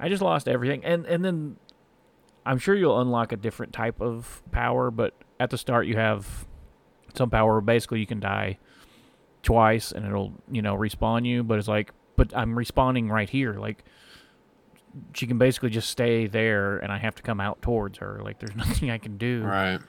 I 0.00 0.08
just 0.08 0.22
lost 0.22 0.48
everything, 0.48 0.84
and 0.84 1.04
and 1.06 1.24
then 1.24 1.56
I'm 2.46 2.58
sure 2.58 2.74
you'll 2.74 3.00
unlock 3.00 3.32
a 3.32 3.36
different 3.36 3.72
type 3.72 4.00
of 4.00 4.42
power, 4.52 4.90
but 4.90 5.14
at 5.40 5.50
the 5.50 5.58
start 5.58 5.86
you 5.86 5.96
have 5.96 6.46
some 7.14 7.30
power 7.30 7.60
basically 7.60 8.00
you 8.00 8.06
can 8.06 8.20
die 8.20 8.58
twice 9.48 9.92
and 9.92 10.04
it'll 10.04 10.32
you 10.50 10.60
know 10.62 10.76
respawn 10.76 11.24
you, 11.26 11.42
but 11.42 11.58
it's 11.58 11.68
like 11.68 11.92
but 12.16 12.36
I'm 12.36 12.54
respawning 12.54 13.08
right 13.10 13.30
here, 13.30 13.54
like 13.54 13.82
she 15.14 15.26
can 15.26 15.38
basically 15.38 15.70
just 15.70 15.88
stay 15.90 16.26
there 16.26 16.78
and 16.78 16.90
I 16.92 16.98
have 16.98 17.14
to 17.16 17.22
come 17.22 17.40
out 17.40 17.62
towards 17.62 17.98
her. 17.98 18.20
Like 18.22 18.38
there's 18.40 18.56
nothing 18.64 18.90
I 18.90 18.98
can 18.98 19.16
do 19.16 19.42
Right. 19.44 19.80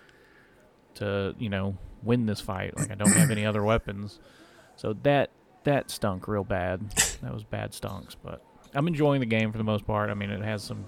to, 0.95 1.36
you 1.39 1.50
know, 1.50 1.78
win 2.04 2.26
this 2.26 2.39
fight. 2.41 2.78
Like 2.78 2.91
I 2.91 2.95
don't 2.95 3.12
have 3.13 3.32
any 3.32 3.45
other 3.45 3.63
weapons. 3.63 4.19
So 4.76 4.93
that 5.04 5.32
that 5.63 5.91
stunk 5.91 6.28
real 6.28 6.43
bad. 6.45 6.89
That 7.22 7.34
was 7.34 7.43
bad 7.43 7.74
stunks, 7.74 8.15
but 8.15 8.41
I'm 8.74 8.88
enjoying 8.88 9.19
the 9.19 9.26
game 9.26 9.52
for 9.52 9.58
the 9.58 9.63
most 9.63 9.86
part. 9.86 10.10
I 10.10 10.13
mean, 10.13 10.30
it 10.30 10.41
has 10.41 10.63
some 10.63 10.86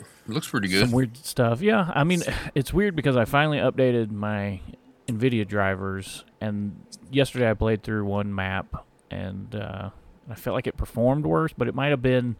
It 0.00 0.06
looks 0.32 0.48
pretty 0.48 0.68
good. 0.68 0.80
some 0.80 0.92
weird 0.92 1.16
stuff. 1.16 1.60
Yeah, 1.60 1.92
I 1.94 2.02
mean, 2.04 2.22
it's 2.56 2.72
weird 2.72 2.96
because 2.96 3.16
I 3.16 3.24
finally 3.24 3.58
updated 3.58 4.10
my 4.10 4.60
NVIDIA 5.06 5.46
drivers, 5.46 6.24
and 6.40 6.84
yesterday 7.10 7.50
I 7.50 7.54
played 7.54 7.82
through 7.82 8.04
one 8.04 8.34
map, 8.34 8.84
and 9.10 9.54
uh, 9.54 9.90
I 10.30 10.34
felt 10.34 10.54
like 10.54 10.66
it 10.66 10.76
performed 10.76 11.24
worse, 11.26 11.52
but 11.56 11.68
it 11.68 11.74
might 11.74 11.88
have 11.88 12.02
been, 12.02 12.36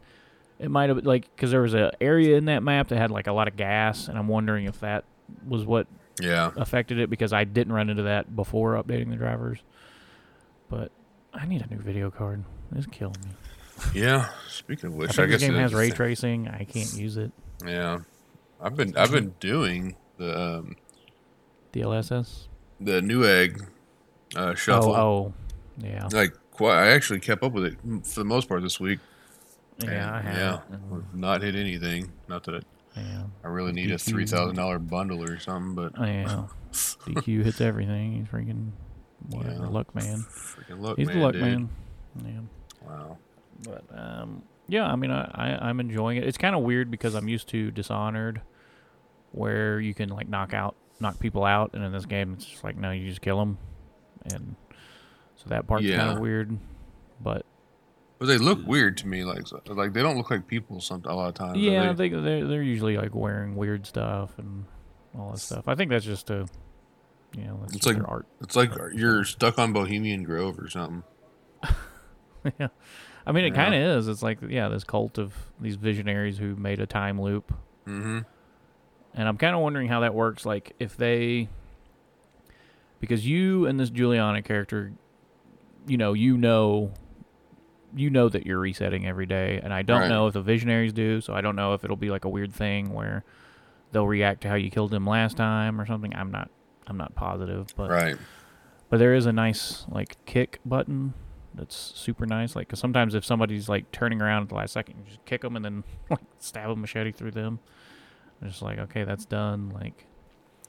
it 0.58 0.70
might 0.70 0.88
have 0.88 1.04
like 1.04 1.34
because 1.34 1.50
there 1.50 1.62
was 1.62 1.74
a 1.74 1.92
area 2.00 2.36
in 2.36 2.46
that 2.46 2.62
map 2.62 2.88
that 2.88 2.98
had 2.98 3.10
like 3.10 3.26
a 3.26 3.32
lot 3.32 3.48
of 3.48 3.56
gas, 3.56 4.08
and 4.08 4.18
I'm 4.18 4.28
wondering 4.28 4.66
if 4.66 4.80
that 4.80 5.04
was 5.46 5.64
what 5.64 5.86
Yeah. 6.20 6.50
affected 6.56 6.98
it 6.98 7.10
because 7.10 7.32
I 7.32 7.44
didn't 7.44 7.72
run 7.72 7.90
into 7.90 8.04
that 8.04 8.34
before 8.34 8.74
updating 8.74 9.10
the 9.10 9.16
drivers. 9.16 9.58
But 10.68 10.90
I 11.32 11.46
need 11.46 11.62
a 11.62 11.66
new 11.72 11.80
video 11.80 12.10
card. 12.10 12.44
It's 12.74 12.86
killing 12.86 13.16
me. 13.24 13.30
Yeah. 14.00 14.28
Speaking 14.48 14.88
of 14.88 14.94
which, 14.94 15.10
I, 15.10 15.12
think 15.14 15.30
guess 15.30 15.40
this 15.40 15.50
game 15.50 15.58
has 15.58 15.72
ray 15.72 15.90
tracing. 15.90 16.48
I 16.48 16.64
can't 16.64 16.92
use 16.94 17.16
it. 17.16 17.30
Yeah. 17.64 17.98
I've 18.60 18.74
been 18.76 18.96
I've 18.96 19.12
been 19.12 19.34
doing 19.38 19.94
the 20.16 20.38
um, 20.58 20.76
DLSS. 21.72 22.48
the 22.80 23.00
Newegg 23.00 23.66
uh, 24.36 24.54
shuffle. 24.54 24.94
Oh, 24.94 24.98
oh, 24.98 25.34
yeah. 25.82 26.08
Like 26.12 26.34
quite, 26.50 26.78
I 26.78 26.88
actually 26.88 27.20
kept 27.20 27.42
up 27.42 27.52
with 27.52 27.64
it 27.64 27.76
for 28.04 28.20
the 28.20 28.24
most 28.24 28.48
part 28.48 28.62
this 28.62 28.80
week. 28.80 28.98
Yeah, 29.78 29.90
and, 29.90 30.16
I 30.16 30.20
have. 30.22 30.36
Yeah. 30.36 30.98
Not 31.14 31.42
hit 31.42 31.54
anything. 31.54 32.12
Not 32.28 32.44
that 32.44 32.56
I, 32.56 33.00
Yeah. 33.00 33.22
I 33.44 33.48
really 33.48 33.72
need 33.72 33.90
a 33.92 33.98
three 33.98 34.26
thousand 34.26 34.56
dollar 34.56 34.78
bundle 34.78 35.22
or 35.22 35.38
something, 35.38 35.74
but 35.74 35.92
Yeah. 35.98 36.44
DQ 36.72 37.44
hits 37.44 37.60
everything. 37.60 38.12
He's 38.12 38.26
freaking 38.26 38.72
whatever. 39.28 39.62
Yeah. 39.62 39.68
Luck 39.68 39.94
man. 39.94 40.26
freaking 40.28 40.80
look, 40.80 40.98
He's 40.98 41.06
man, 41.06 41.16
the 41.16 41.22
luck 41.22 41.32
dude. 41.32 41.42
man. 41.42 41.68
Yeah. 42.24 42.40
Wow. 42.86 43.18
But 43.62 43.84
um, 43.96 44.42
yeah, 44.68 44.86
I 44.86 44.96
mean, 44.96 45.10
I, 45.10 45.30
I 45.34 45.68
I'm 45.68 45.80
enjoying 45.80 46.18
it. 46.18 46.24
It's 46.24 46.38
kind 46.38 46.54
of 46.54 46.62
weird 46.62 46.90
because 46.90 47.14
I'm 47.14 47.28
used 47.28 47.48
to 47.48 47.70
Dishonored, 47.70 48.40
where 49.32 49.80
you 49.80 49.94
can 49.94 50.08
like 50.10 50.28
knock 50.28 50.52
out, 50.54 50.76
knock 51.00 51.18
people 51.18 51.44
out, 51.44 51.70
and 51.72 51.82
in 51.82 51.92
this 51.92 52.06
game 52.06 52.34
it's 52.34 52.44
just 52.44 52.64
like 52.64 52.76
no, 52.76 52.90
you 52.90 53.08
just 53.08 53.20
kill 53.20 53.38
them, 53.38 53.58
and 54.34 54.56
so 55.36 55.44
that 55.48 55.66
part's 55.66 55.86
kind 55.86 56.10
of 56.10 56.18
weird. 56.18 56.56
But 57.20 57.44
But 58.18 58.26
they 58.26 58.38
look 58.38 58.66
weird 58.66 58.96
to 58.98 59.06
me. 59.08 59.24
Like 59.24 59.42
like 59.66 59.92
they 59.92 60.02
don't 60.02 60.16
look 60.16 60.30
like 60.30 60.46
people. 60.46 60.80
Some 60.80 61.02
a 61.04 61.14
lot 61.14 61.28
of 61.28 61.34
times. 61.34 61.58
yeah, 61.58 61.92
They, 61.92 62.08
they 62.08 62.20
they're, 62.20 62.46
they're 62.46 62.62
usually 62.62 62.96
like 62.96 63.14
wearing 63.14 63.54
weird 63.56 63.86
stuff 63.86 64.38
and 64.38 64.64
all 65.18 65.32
that 65.32 65.38
stuff. 65.40 65.66
I 65.68 65.74
think 65.74 65.90
that's 65.90 66.04
just 66.04 66.30
a, 66.30 66.46
you 67.36 67.44
know, 67.44 67.60
It's 67.72 67.86
like- 67.86 67.96
art. 68.08 68.26
it's 68.40 68.56
like 68.56 68.70
you're 68.94 69.24
stuck 69.24 69.58
on 69.58 69.72
Bohemian 69.72 70.22
Grove 70.22 70.58
or 70.58 70.68
something. 70.68 71.02
yeah. 72.58 72.68
I 73.26 73.32
mean, 73.32 73.44
it 73.44 73.48
Yeah. 73.54 73.62
kind 73.64 73.74
of 73.74 73.80
is. 73.98 74.08
It's 74.08 74.22
like, 74.22 74.38
yeah, 74.48 74.68
this 74.68 74.84
cult 74.84 75.18
of 75.18 75.34
these 75.60 75.76
visionaries 75.76 76.38
who 76.38 76.56
made 76.56 76.80
a 76.80 76.86
time 76.86 77.20
loop. 77.20 77.52
Mm-hmm. 77.86 78.20
And 79.14 79.28
I'm 79.28 79.36
kind 79.36 79.54
of 79.54 79.60
wondering 79.60 79.88
how 79.88 80.00
that 80.00 80.14
works. 80.14 80.46
Like, 80.46 80.72
if 80.78 80.96
they. 80.96 81.48
Because 83.00 83.26
you 83.26 83.66
and 83.66 83.78
this 83.78 83.90
Julianna 83.90 84.42
character, 84.42 84.92
you 85.86 85.96
know, 85.96 86.12
you 86.12 86.36
know. 86.36 86.92
You 87.96 88.10
know 88.10 88.28
that 88.28 88.44
you're 88.44 88.58
resetting 88.58 89.06
every 89.06 89.24
day, 89.24 89.60
and 89.62 89.72
I 89.72 89.80
don't 89.80 90.00
Right. 90.02 90.08
know 90.10 90.26
if 90.26 90.34
the 90.34 90.42
visionaries 90.42 90.92
do, 90.92 91.22
so 91.22 91.32
I 91.32 91.40
don't 91.40 91.56
know 91.56 91.72
if 91.72 91.84
it'll 91.84 91.96
be 91.96 92.10
like 92.10 92.26
a 92.26 92.28
weird 92.28 92.52
thing 92.52 92.92
where 92.92 93.24
they'll 93.92 94.06
react 94.06 94.42
to 94.42 94.48
how 94.50 94.56
you 94.56 94.70
killed 94.70 94.90
them 94.90 95.06
last 95.06 95.38
time 95.38 95.80
or 95.80 95.86
something. 95.86 96.14
I'm 96.14 96.30
not, 96.30 96.50
I'm 96.86 96.98
not 96.98 97.14
positive, 97.14 97.68
but 97.76 97.88
Right. 97.88 98.16
but 98.90 98.98
there 98.98 99.14
is 99.14 99.24
a 99.24 99.32
nice 99.32 99.86
like 99.88 100.22
kick 100.26 100.60
button 100.66 101.14
that's 101.54 101.74
super 101.74 102.26
nice. 102.26 102.54
Like, 102.54 102.68
'cause 102.68 102.78
sometimes 102.78 103.14
if 103.14 103.24
somebody's 103.24 103.70
like 103.70 103.90
turning 103.90 104.20
around 104.20 104.42
at 104.42 104.48
the 104.50 104.54
last 104.56 104.74
second, 104.74 104.98
you 104.98 105.04
just 105.06 105.24
kick 105.24 105.40
them 105.40 105.56
and 105.56 105.64
then 105.64 105.82
like 106.10 106.20
stab 106.38 106.68
a 106.68 106.76
machete 106.76 107.10
through 107.12 107.30
them. 107.30 107.58
It's 108.42 108.50
just 108.52 108.62
like 108.62 108.78
okay, 108.80 109.04
that's 109.04 109.24
done. 109.24 109.70
Like 109.70 110.04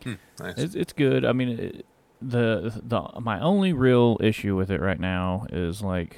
hmm, 0.04 0.14
Nice. 0.40 0.58
it's 0.58 0.76
it's 0.76 0.94
good. 0.94 1.26
I 1.26 1.34
mean, 1.34 1.50
it, 1.60 1.86
the 2.22 2.82
the 2.84 3.20
my 3.22 3.40
only 3.40 3.74
real 3.74 4.18
issue 4.20 4.56
with 4.56 4.72
it 4.72 4.82
right 4.82 5.00
now 5.00 5.46
is 5.52 5.82
like 5.82 6.18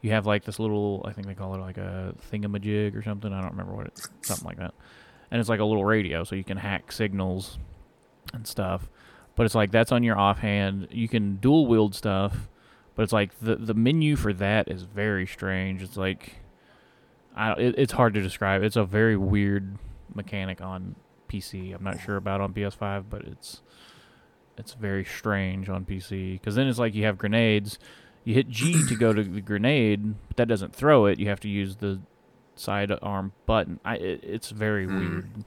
you 0.00 0.10
have 0.10 0.26
like 0.26 0.44
this 0.44 0.58
little 0.58 1.04
I 1.06 1.12
think 1.12 1.26
they 1.26 1.34
call 1.34 1.54
it 1.54 1.58
like 1.58 1.78
a 1.78 2.14
thingamajig 2.32 2.96
or 2.96 3.02
something. 3.02 3.32
I 3.32 3.40
don't 3.40 3.50
remember 3.50 3.74
what 3.74 3.86
it 3.86 4.08
something 4.22 4.46
like 4.46 4.58
that. 4.58 4.74
And 5.30 5.40
it's 5.40 5.48
like 5.48 5.60
a 5.60 5.64
little 5.64 5.84
radio, 5.84 6.24
so 6.24 6.34
you 6.34 6.44
can 6.44 6.58
hack 6.58 6.92
signals 6.92 7.58
and 8.34 8.46
stuff. 8.46 8.88
But 9.34 9.46
it's 9.46 9.54
like 9.54 9.70
that's 9.70 9.92
on 9.92 10.02
your 10.02 10.18
offhand. 10.18 10.88
You 10.90 11.08
can 11.08 11.36
dual 11.36 11.66
wield 11.66 11.94
stuff, 11.94 12.48
but 12.94 13.02
it's 13.02 13.12
like 13.12 13.38
the 13.40 13.56
the 13.56 13.74
menu 13.74 14.16
for 14.16 14.32
that 14.34 14.68
is 14.68 14.82
very 14.82 15.26
strange. 15.26 15.82
It's 15.82 15.96
like 15.96 16.36
I 17.34 17.52
it, 17.52 17.74
it's 17.78 17.92
hard 17.92 18.14
to 18.14 18.20
describe. 18.20 18.62
It's 18.62 18.76
a 18.76 18.84
very 18.84 19.16
weird 19.16 19.78
mechanic 20.14 20.60
on 20.60 20.96
PC. 21.28 21.74
I'm 21.74 21.84
not 21.84 22.00
sure 22.00 22.16
about 22.16 22.40
on 22.40 22.52
PS5, 22.52 23.04
but 23.08 23.22
it's 23.22 23.61
it's 24.62 24.74
very 24.74 25.04
strange 25.04 25.68
on 25.68 25.84
PC 25.84 26.34
because 26.34 26.54
then 26.54 26.66
it's 26.68 26.78
like 26.78 26.94
you 26.94 27.04
have 27.04 27.18
grenades, 27.18 27.78
you 28.24 28.34
hit 28.34 28.48
G 28.48 28.86
to 28.88 28.94
go 28.96 29.12
to 29.12 29.22
the 29.22 29.40
grenade, 29.50 30.14
but 30.28 30.36
that 30.36 30.48
doesn't 30.48 30.74
throw 30.74 31.06
it. 31.06 31.18
You 31.18 31.28
have 31.28 31.40
to 31.40 31.48
use 31.48 31.76
the 31.76 32.00
sidearm 32.54 33.32
button. 33.46 33.80
I 33.84 33.96
it, 33.96 34.20
it's 34.22 34.50
very 34.50 34.84
Hmm. 34.86 34.98
weird. 34.98 35.44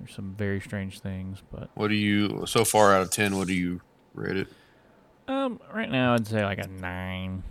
There's 0.00 0.14
some 0.14 0.34
very 0.36 0.60
strange 0.60 1.00
things, 1.00 1.42
but 1.52 1.70
What 1.74 1.88
do 1.88 1.94
you 1.94 2.46
so 2.46 2.64
far 2.64 2.94
out 2.94 3.02
of 3.02 3.10
ten? 3.10 3.36
What 3.36 3.46
do 3.48 3.54
you 3.54 3.80
rate 4.14 4.36
it? 4.36 4.48
um, 5.26 5.58
right 5.72 5.90
now 5.90 6.14
I'd 6.14 6.26
say 6.26 6.44
like 6.44 6.58
a 6.58 6.66
nine. 6.68 7.42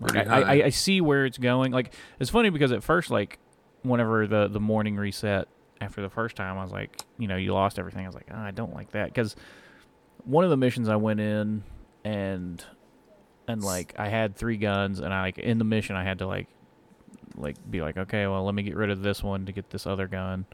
Like, 0.00 0.26
I, 0.28 0.40
I. 0.42 0.52
I 0.64 0.68
see 0.70 1.00
where 1.00 1.24
it's 1.26 1.38
going. 1.38 1.72
Like 1.72 1.94
it's 2.20 2.30
funny 2.30 2.50
because 2.50 2.72
at 2.72 2.82
first, 2.82 3.10
like 3.10 3.38
whenever 3.82 4.26
the 4.26 4.48
the 4.48 4.60
morning 4.60 4.96
reset 4.96 5.48
after 5.80 6.02
the 6.02 6.10
first 6.10 6.34
time, 6.36 6.58
I 6.58 6.62
was 6.62 6.72
like, 6.72 7.00
you 7.18 7.28
know, 7.28 7.36
you 7.36 7.52
lost 7.54 7.78
everything. 7.78 8.04
I 8.04 8.08
was 8.08 8.14
like, 8.14 8.28
oh, 8.32 8.36
I 8.38 8.50
don't 8.50 8.74
like 8.74 8.90
that 8.92 9.06
because 9.06 9.36
one 10.24 10.44
of 10.44 10.50
the 10.50 10.56
missions 10.56 10.88
I 10.88 10.96
went 10.96 11.20
in 11.20 11.62
and 12.04 12.64
and 13.46 13.62
like 13.62 13.94
I 13.98 14.08
had 14.08 14.36
three 14.36 14.56
guns 14.56 15.00
and 15.00 15.12
I 15.12 15.22
like 15.22 15.38
in 15.38 15.58
the 15.58 15.64
mission 15.64 15.96
I 15.96 16.04
had 16.04 16.18
to 16.18 16.26
like 16.26 16.48
like 17.36 17.56
be 17.70 17.80
like, 17.82 17.96
okay, 17.96 18.26
well 18.26 18.44
let 18.44 18.54
me 18.54 18.62
get 18.62 18.76
rid 18.76 18.90
of 18.90 19.02
this 19.02 19.22
one 19.22 19.46
to 19.46 19.52
get 19.52 19.70
this 19.70 19.86
other 19.86 20.06
gun. 20.08 20.44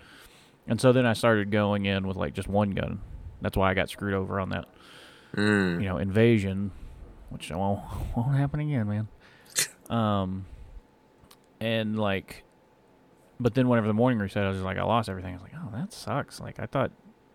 And 0.66 0.80
so 0.80 0.92
then 0.92 1.06
I 1.06 1.12
started 1.12 1.50
going 1.50 1.86
in 1.86 2.06
with 2.06 2.16
like 2.16 2.34
just 2.34 2.48
one 2.48 2.70
gun. 2.70 3.00
That's 3.40 3.56
why 3.56 3.70
I 3.70 3.74
got 3.74 3.90
screwed 3.90 4.14
over 4.14 4.38
on 4.40 4.50
that 4.50 4.66
Mm. 5.34 5.82
you 5.82 5.88
know, 5.88 5.96
invasion, 5.98 6.70
which 7.30 7.50
won't, 7.50 7.80
won't 8.16 8.36
happen 8.36 8.60
again, 8.60 8.88
man. 8.88 9.08
Um, 9.90 10.46
and 11.60 11.98
like, 11.98 12.44
but 13.40 13.54
then 13.54 13.68
whenever 13.68 13.86
the 13.88 13.92
morning 13.94 14.18
reset, 14.18 14.44
I 14.44 14.48
was 14.48 14.56
just 14.58 14.64
like, 14.64 14.78
I 14.78 14.82
lost 14.84 15.08
everything. 15.08 15.30
I 15.34 15.36
was 15.36 15.42
like, 15.42 15.52
oh, 15.56 15.68
that 15.76 15.92
sucks. 15.92 16.40
Like, 16.40 16.58
I 16.60 16.66
thought, 16.66 16.92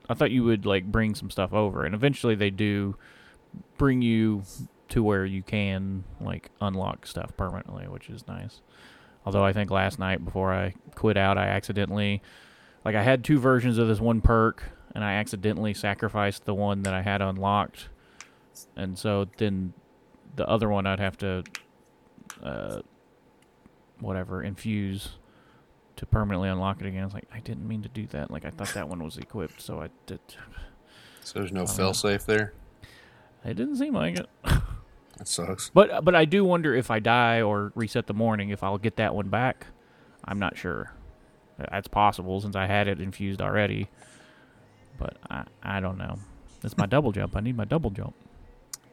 I 0.10 0.16
thought 0.16 0.32
you 0.32 0.44
would 0.44 0.66
like 0.66 0.86
bring 0.86 1.14
some 1.14 1.30
stuff 1.30 1.54
over, 1.54 1.86
and 1.86 1.94
eventually 1.94 2.36
they 2.36 2.50
do 2.50 2.98
bring 3.78 4.02
you 4.02 4.44
to 4.90 5.04
where 5.04 5.24
you 5.24 5.44
can 5.44 6.04
like 6.20 6.50
unlock 6.60 7.06
stuff 7.06 7.38
permanently, 7.38 7.88
which 7.88 8.10
is 8.10 8.28
nice. 8.28 8.62
Although 9.26 9.46
I 9.46 9.54
think 9.54 9.70
last 9.70 10.00
night 10.00 10.26
before 10.26 10.52
I 10.52 10.74
quit 10.96 11.16
out, 11.16 11.38
I 11.38 11.48
accidentally, 11.48 12.24
like, 12.84 12.96
I 12.96 13.04
had 13.04 13.24
two 13.24 13.38
versions 13.38 13.78
of 13.78 13.88
this 13.88 14.00
one 14.00 14.22
perk, 14.22 14.64
and 14.96 15.04
I 15.04 15.14
accidentally 15.14 15.74
sacrificed 15.76 16.46
the 16.46 16.56
one 16.56 16.82
that 16.84 16.94
I 16.94 17.04
had 17.04 17.22
unlocked, 17.22 17.90
and 18.76 18.98
so 18.98 19.28
then 19.38 19.74
the 20.36 20.48
other 20.48 20.70
one 20.70 20.88
I'd 20.88 21.00
have 21.00 21.18
to, 21.20 21.44
uh, 22.42 22.80
whatever, 24.00 24.42
infuse 24.42 25.19
to 26.00 26.06
permanently 26.06 26.48
unlock 26.48 26.80
it 26.80 26.88
again. 26.88 27.04
It's 27.04 27.14
like 27.14 27.28
I 27.34 27.40
didn't 27.40 27.68
mean 27.68 27.82
to 27.82 27.90
do 27.90 28.08
that. 28.08 28.32
Like 28.32 28.46
I 28.46 28.52
thought 28.52 28.74
that 28.74 28.88
one 28.88 29.04
was 29.04 29.18
equipped, 29.18 29.62
so 29.62 29.82
I 29.82 29.90
did. 30.06 30.22
So 31.26 31.40
there's 31.40 31.52
no 31.52 31.66
fail 31.68 31.94
safe 31.94 32.26
there. 32.26 32.54
It 33.44 33.56
didn't 33.56 33.76
seem 33.76 33.94
like 33.94 34.18
it. 34.18 34.30
That 35.18 35.28
sucks. 35.28 35.70
But 35.74 36.06
but 36.06 36.16
I 36.16 36.24
do 36.24 36.46
wonder 36.46 36.74
if 36.74 36.90
I 36.90 37.00
die 37.00 37.42
or 37.42 37.74
reset 37.76 38.08
the 38.08 38.14
morning, 38.14 38.50
if 38.50 38.64
I'll 38.64 38.78
get 38.78 38.96
that 38.96 39.14
one 39.14 39.28
back. 39.28 39.68
I'm 40.24 40.40
not 40.40 40.58
sure. 40.58 40.94
That's 41.58 41.90
possible 41.90 42.40
since 42.40 42.56
I 42.56 42.66
had 42.66 42.88
it 42.88 43.02
infused 43.02 43.42
already. 43.42 43.90
But 44.98 45.18
I 45.30 45.44
I 45.62 45.82
don't 45.82 45.98
know. 45.98 46.18
It's 46.64 46.78
my 46.78 46.86
double 46.86 47.12
jump. 47.12 47.36
I 47.36 47.42
need 47.42 47.58
my 47.58 47.66
double 47.66 47.90
jump. 47.90 48.16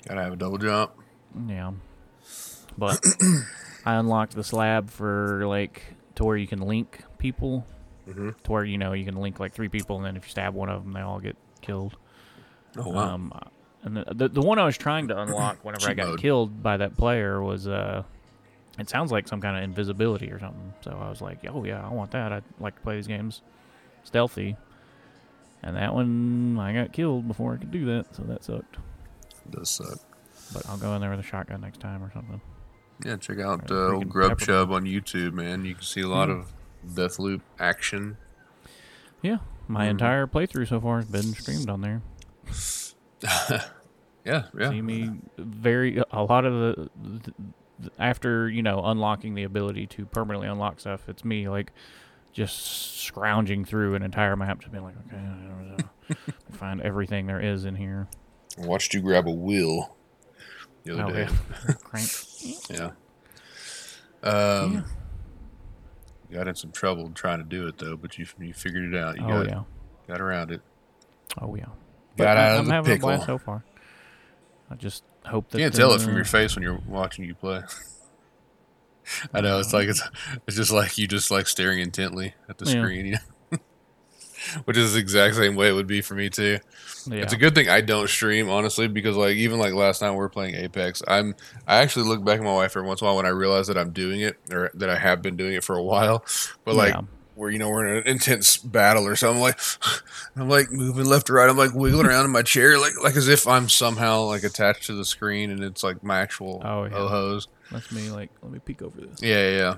Gotta 0.08 0.22
have 0.22 0.32
a 0.32 0.36
double 0.36 0.58
jump. 0.58 0.90
Yeah. 1.46 1.70
But 2.76 3.00
I 3.84 3.94
unlocked 3.94 4.34
the 4.34 4.42
slab 4.42 4.90
for 4.90 5.46
like 5.46 5.82
to 6.16 6.24
where 6.24 6.36
you 6.36 6.46
can 6.46 6.60
link 6.60 7.02
people. 7.18 7.66
Mm-hmm. 8.08 8.30
To 8.44 8.52
where 8.52 8.64
you 8.64 8.78
know 8.78 8.92
you 8.92 9.04
can 9.04 9.16
link 9.16 9.40
like 9.40 9.52
three 9.52 9.68
people, 9.68 9.96
and 9.96 10.04
then 10.04 10.16
if 10.16 10.24
you 10.24 10.30
stab 10.30 10.54
one 10.54 10.68
of 10.68 10.84
them, 10.84 10.92
they 10.92 11.00
all 11.00 11.18
get 11.18 11.36
killed. 11.60 11.96
Oh 12.76 12.90
wow. 12.90 13.14
Um, 13.14 13.32
and 13.82 13.96
the, 13.96 14.04
the 14.14 14.28
the 14.28 14.40
one 14.40 14.58
I 14.58 14.64
was 14.64 14.76
trying 14.76 15.08
to 15.08 15.20
unlock 15.20 15.64
whenever 15.64 15.88
I 15.88 15.94
got 15.94 16.08
mode. 16.08 16.20
killed 16.20 16.62
by 16.62 16.76
that 16.76 16.96
player 16.96 17.42
was 17.42 17.66
uh, 17.66 18.04
it 18.78 18.88
sounds 18.88 19.10
like 19.10 19.26
some 19.26 19.40
kind 19.40 19.56
of 19.56 19.64
invisibility 19.64 20.30
or 20.30 20.38
something. 20.38 20.72
So 20.82 20.98
I 21.00 21.08
was 21.08 21.20
like, 21.20 21.38
oh 21.48 21.64
yeah, 21.64 21.84
I 21.84 21.92
want 21.92 22.12
that. 22.12 22.32
I'd 22.32 22.44
like 22.60 22.76
to 22.76 22.80
play 22.82 22.96
these 22.96 23.06
games 23.06 23.42
stealthy. 24.04 24.56
And 25.62 25.76
that 25.76 25.94
one 25.94 26.58
I 26.60 26.72
got 26.72 26.92
killed 26.92 27.26
before 27.26 27.54
I 27.54 27.56
could 27.56 27.70
do 27.70 27.86
that, 27.86 28.14
so 28.14 28.22
that 28.24 28.44
sucked. 28.44 28.76
It 29.46 29.50
does 29.50 29.70
suck. 29.70 29.98
But 30.52 30.68
I'll 30.68 30.76
go 30.76 30.94
in 30.94 31.00
there 31.00 31.10
with 31.10 31.20
a 31.20 31.24
shotgun 31.24 31.60
next 31.60 31.80
time 31.80 32.04
or 32.04 32.12
something. 32.12 32.40
Yeah, 33.04 33.16
check 33.16 33.38
out 33.38 33.70
uh, 33.70 33.74
old 33.74 34.04
freaking 34.06 34.08
Grub 34.08 34.38
Chub 34.40 34.72
on 34.72 34.84
YouTube, 34.84 35.32
man. 35.34 35.64
You 35.64 35.74
can 35.74 35.82
see 35.84 36.00
a 36.00 36.08
lot 36.08 36.28
Yeah. 36.28 36.36
of 36.36 36.52
Deathloop 36.86 37.40
action. 37.58 38.16
Yeah, 39.22 39.38
my 39.68 39.86
Mhm. 39.86 39.90
entire 39.90 40.26
playthrough 40.26 40.68
so 40.68 40.80
far 40.80 40.96
has 40.98 41.06
been 41.06 41.34
streamed 41.34 41.68
on 41.68 41.80
there. 41.82 42.02
Yeah, 44.24 44.46
yeah. 44.58 44.70
See 44.70 44.82
me 44.82 45.10
very 45.38 46.02
a 46.10 46.24
lot 46.24 46.44
of 46.44 46.52
the, 46.52 46.90
the, 47.00 47.32
the 47.78 47.90
after 47.98 48.48
you 48.50 48.60
know 48.60 48.82
unlocking 48.84 49.34
the 49.36 49.44
ability 49.44 49.86
to 49.88 50.04
permanently 50.06 50.48
unlock 50.48 50.80
stuff. 50.80 51.08
It's 51.08 51.24
me 51.24 51.48
like 51.48 51.70
just 52.32 52.98
scrounging 53.02 53.64
through 53.64 53.94
an 53.94 54.02
entire 54.02 54.34
map 54.34 54.60
to 54.62 54.68
be 54.68 54.80
like, 54.80 54.94
okay, 55.06 55.16
I 55.16 55.20
don't 55.22 55.68
know, 55.78 56.16
find 56.58 56.80
everything 56.82 57.26
there 57.26 57.40
is 57.40 57.64
in 57.64 57.76
here. 57.76 58.08
I 58.60 58.66
watched 58.66 58.94
you 58.94 59.00
grab 59.00 59.28
a 59.28 59.30
wheel 59.32 59.96
the 60.86 60.94
other 60.94 61.04
Oh, 61.04 61.12
day. 61.12 61.28
yeah. 61.68 61.74
Crank. 61.82 62.08
Yeah. 62.70 62.90
Um, 64.22 64.84
got 66.32 66.48
in 66.48 66.54
some 66.54 66.72
trouble 66.72 67.10
trying 67.10 67.38
to 67.38 67.44
do 67.44 67.66
it 67.68 67.78
though, 67.78 67.96
but 67.96 68.18
you 68.18 68.26
you 68.40 68.52
figured 68.52 68.92
it 68.92 68.98
out. 68.98 69.16
You 69.16 69.24
Oh 69.24 69.44
got 69.44 69.46
yeah. 69.46 69.62
got 70.08 70.20
around 70.20 70.50
it. 70.50 70.62
Oh 71.40 71.54
yeah. 71.54 71.66
Got 72.16 72.36
I- 72.36 72.46
out 72.48 72.52
of 72.54 72.58
I'm 72.60 72.66
the 72.66 72.72
having 72.72 72.92
pickle. 72.94 73.08
a 73.10 73.12
blast 73.16 73.26
so 73.26 73.38
far. 73.38 73.64
I 74.70 74.74
just 74.74 75.04
hope 75.24 75.50
that 75.50 75.58
You 75.58 75.64
can't 75.66 75.74
tell 75.74 75.92
it 75.92 76.00
from 76.00 76.14
your 76.16 76.24
face 76.24 76.56
when 76.56 76.62
you're 76.62 76.80
watching 76.86 77.24
you 77.24 77.34
play. 77.34 77.62
I 79.32 79.40
know 79.40 79.60
it's 79.60 79.72
like 79.72 79.88
it's 79.88 80.02
it's 80.48 80.56
just 80.56 80.72
like 80.72 80.98
you 80.98 81.06
just 81.06 81.30
like 81.30 81.46
staring 81.46 81.78
intently 81.78 82.34
at 82.48 82.58
the 82.58 82.64
Yeah. 82.64 82.82
screen, 82.82 83.06
you 83.06 83.12
know? 83.12 83.18
Which 84.64 84.76
is 84.76 84.94
the 84.94 84.98
exact 85.00 85.36
same 85.36 85.54
way 85.56 85.68
it 85.68 85.72
would 85.72 85.86
be 85.86 86.00
for 86.00 86.14
me 86.14 86.28
too. 86.30 86.58
Yeah. 87.08 87.22
It's 87.22 87.32
a 87.32 87.36
good 87.36 87.54
thing 87.54 87.68
I 87.68 87.80
don't 87.80 88.08
stream, 88.08 88.48
honestly, 88.50 88.88
because 88.88 89.16
like 89.16 89.36
even 89.36 89.58
like 89.58 89.72
last 89.74 90.02
night 90.02 90.10
we 90.10 90.16
were 90.16 90.28
playing 90.28 90.54
Apex. 90.56 91.02
I'm 91.06 91.34
I 91.66 91.76
actually 91.78 92.06
look 92.08 92.24
back 92.24 92.38
at 92.38 92.44
my 92.44 92.52
wife 92.54 92.76
every 92.76 92.88
once 92.88 93.00
in 93.00 93.06
a 93.06 93.08
while 93.08 93.16
when 93.16 93.26
I 93.26 93.30
realize 93.30 93.66
that 93.68 93.78
I'm 93.78 93.90
doing 93.92 94.20
it 94.20 94.36
or 94.50 94.70
that 94.74 94.90
I 94.90 94.96
have 94.98 95.22
been 95.22 95.36
doing 95.36 95.54
it 95.54 95.64
for 95.64 95.76
a 95.76 95.82
while. 95.82 96.24
But 96.64 96.74
like 96.74 96.94
Yeah. 96.94 97.02
where 97.36 97.50
you 97.50 97.58
know 97.58 97.68
we're 97.68 97.86
in 97.86 97.96
an 97.98 98.06
intense 98.08 98.56
battle 98.56 99.06
or 99.06 99.14
something, 99.14 99.40
like 99.40 99.58
I'm 100.36 100.48
like 100.48 100.70
moving 100.72 101.04
left 101.06 101.28
to 101.28 101.32
right. 101.34 101.48
I'm 101.48 101.56
like 101.56 101.74
wiggling 101.74 102.06
around 102.06 102.24
in 102.24 102.32
my 102.32 102.42
chair, 102.42 102.78
like 102.78 102.94
like 103.02 103.14
as 103.16 103.28
if 103.28 103.46
I'm 103.46 103.68
somehow 103.68 104.22
like 104.24 104.42
attached 104.42 104.86
to 104.86 104.94
the 104.94 105.04
screen 105.04 105.50
and 105.50 105.62
it's 105.62 105.84
like 105.84 106.02
my 106.02 106.18
actual 106.20 106.60
Oh, 106.64 106.84
yeah. 106.84 106.90
hose. 107.08 107.46
That's 107.70 107.90
me. 107.92 108.10
Like, 108.10 108.30
let 108.42 108.52
me 108.52 108.58
peek 108.60 108.80
over 108.82 109.00
this. 109.00 109.20
Yeah, 109.22 109.50
yeah. 109.50 109.74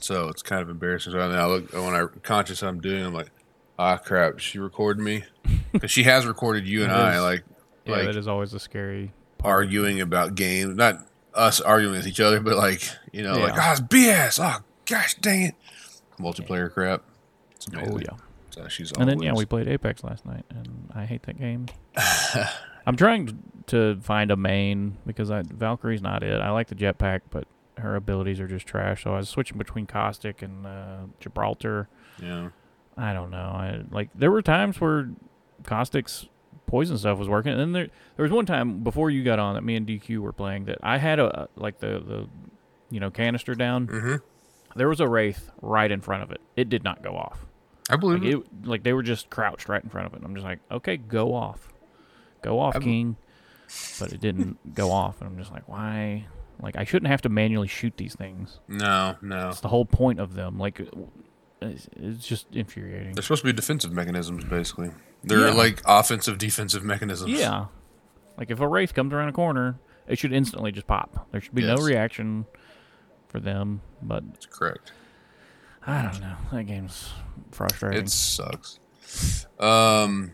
So 0.00 0.28
it's 0.28 0.42
kind 0.42 0.62
of 0.62 0.68
embarrassing. 0.68 1.12
So 1.12 1.18
then 1.18 1.38
I 1.38 1.46
look 1.46 1.72
when 1.72 1.94
I'm 1.94 2.08
conscious 2.22 2.62
I'm 2.62 2.80
doing, 2.80 3.04
I'm 3.04 3.14
like, 3.14 3.30
ah, 3.78 3.96
crap. 3.96 4.38
She 4.38 4.58
recorded 4.58 5.02
me 5.02 5.24
because 5.72 5.90
she 5.90 6.04
has 6.04 6.26
recorded 6.26 6.66
you 6.66 6.82
and 6.84 6.92
I 6.92 7.16
is. 7.16 7.22
like 7.22 7.44
Yeah, 7.84 7.96
like 7.96 8.06
that 8.06 8.16
is 8.16 8.28
always 8.28 8.54
a 8.54 8.60
scary. 8.60 9.12
arguing 9.42 10.00
about 10.00 10.34
games, 10.34 10.76
not 10.76 11.06
us 11.34 11.60
arguing 11.60 11.94
with 11.94 12.06
each 12.06 12.20
other, 12.20 12.40
but 12.40 12.56
like 12.56 12.82
you 13.12 13.22
know, 13.22 13.34
like 13.38 13.54
Yeah. 13.54 13.68
oh, 13.68 13.72
it's 13.72 13.80
BS. 13.80 14.40
Oh, 14.42 14.64
gosh, 14.86 15.14
dang 15.14 15.42
it, 15.42 15.54
multiplayer 16.18 16.72
crap. 16.72 17.02
It's 17.52 17.66
amazing. 17.66 17.94
Oh 17.94 17.98
yeah. 17.98 18.16
So 18.50 18.68
she's 18.68 18.92
And 18.92 19.08
then 19.08 19.20
yeah, 19.20 19.34
we 19.34 19.44
played 19.44 19.68
Apex 19.68 20.02
last 20.02 20.24
night, 20.26 20.44
and 20.50 20.90
I 20.94 21.04
hate 21.04 21.22
that 21.24 21.38
game. 21.38 21.66
I'm 22.86 22.96
trying 22.96 23.42
to 23.66 23.98
find 24.00 24.30
a 24.30 24.36
main 24.36 24.96
because 25.06 25.30
I, 25.30 25.42
Valkyrie's 25.42 26.00
not 26.00 26.22
it. 26.22 26.40
I 26.40 26.50
like 26.50 26.68
the 26.68 26.74
jetpack, 26.74 27.20
but 27.30 27.46
her 27.78 27.96
abilities 27.96 28.40
are 28.40 28.48
just 28.48 28.66
trash. 28.66 29.04
So 29.04 29.14
I 29.14 29.18
was 29.18 29.28
switching 29.28 29.58
between 29.58 29.86
Caustic 29.86 30.42
and 30.42 30.66
uh, 30.66 30.98
Gibraltar. 31.20 31.88
yeah. 32.22 32.50
I 32.96 33.12
don't 33.12 33.30
know. 33.30 33.36
I 33.38 33.82
like 33.92 34.10
there 34.14 34.30
were 34.32 34.42
times 34.42 34.80
where 34.80 35.08
Caustic's 35.62 36.26
poison 36.66 36.98
stuff 36.98 37.16
was 37.18 37.28
working, 37.28 37.52
and 37.52 37.60
then 37.60 37.70
there 37.72 37.88
there 38.16 38.24
was 38.24 38.32
one 38.32 38.44
time 38.44 38.80
before 38.82 39.08
you 39.08 39.22
got 39.22 39.38
on 39.38 39.54
that 39.54 39.62
me 39.62 39.76
and 39.76 39.86
DQ 39.86 40.18
were 40.18 40.32
playing 40.32 40.64
that 40.64 40.78
I 40.82 40.98
had 40.98 41.20
a 41.20 41.48
like 41.54 41.78
the 41.78 42.00
the 42.00 42.28
you 42.90 42.98
know 42.98 43.10
canister 43.10 43.54
down. 43.54 43.86
Mm-hmm. 43.86 44.16
There 44.76 44.88
was 44.88 44.98
a 44.98 45.06
wraith 45.08 45.50
right 45.62 45.90
in 45.90 46.00
front 46.00 46.24
of 46.24 46.32
it. 46.32 46.40
It 46.56 46.68
did 46.68 46.82
not 46.82 47.02
go 47.02 47.16
off. 47.16 47.46
I 47.88 47.94
believe 47.96 48.20
Like 48.22 48.32
it. 48.32 48.36
it, 48.38 48.66
like 48.66 48.82
they 48.82 48.92
were 48.92 49.02
just 49.04 49.30
crouched 49.30 49.68
right 49.68 49.82
in 49.82 49.88
front 49.90 50.08
of 50.08 50.12
it. 50.14 50.16
And 50.16 50.24
I'm 50.26 50.34
just 50.34 50.44
like, 50.44 50.58
okay, 50.70 50.96
go 50.96 51.34
off, 51.34 51.68
go 52.42 52.58
off, 52.58 52.74
I'm- 52.74 52.82
King. 52.82 53.16
But 54.00 54.12
it 54.12 54.20
didn't 54.20 54.74
go 54.74 54.90
off, 54.90 55.20
and 55.20 55.30
I'm 55.30 55.38
just 55.38 55.52
like, 55.52 55.68
why? 55.68 56.26
Like 56.60 56.76
I 56.76 56.84
shouldn't 56.84 57.10
have 57.10 57.22
to 57.22 57.28
manually 57.28 57.68
shoot 57.68 57.96
these 57.96 58.14
things. 58.14 58.58
No, 58.68 59.16
no. 59.22 59.48
It's 59.50 59.60
the 59.60 59.68
whole 59.68 59.84
point 59.84 60.18
of 60.20 60.34
them. 60.34 60.58
Like, 60.58 60.80
it's, 61.62 61.88
it's 61.96 62.26
just 62.26 62.46
infuriating. 62.52 63.12
They're 63.12 63.22
supposed 63.22 63.42
to 63.42 63.46
be 63.46 63.52
defensive 63.52 63.92
mechanisms, 63.92 64.44
basically. 64.44 64.90
They're 65.22 65.48
Yeah. 65.48 65.54
like 65.54 65.82
offensive, 65.84 66.38
defensive 66.38 66.82
mechanisms. 66.84 67.30
Yeah, 67.30 67.66
like 68.36 68.50
if 68.50 68.60
a 68.60 68.66
wraith 68.68 68.94
comes 68.94 69.12
around 69.12 69.28
a 69.28 69.32
corner, 69.32 69.78
it 70.06 70.18
should 70.18 70.32
instantly 70.32 70.72
just 70.72 70.86
pop. 70.86 71.28
There 71.32 71.40
should 71.40 71.54
be 71.54 71.62
Yes. 71.62 71.78
no 71.78 71.84
reaction 71.84 72.46
for 73.28 73.38
them. 73.40 73.80
But 74.02 74.24
that's 74.32 74.46
correct. 74.46 74.92
I 75.86 76.02
don't 76.02 76.20
know. 76.20 76.36
That 76.52 76.64
game's 76.64 77.08
frustrating. 77.52 78.02
It 78.02 78.10
sucks. 78.10 78.78
Um, 79.58 80.32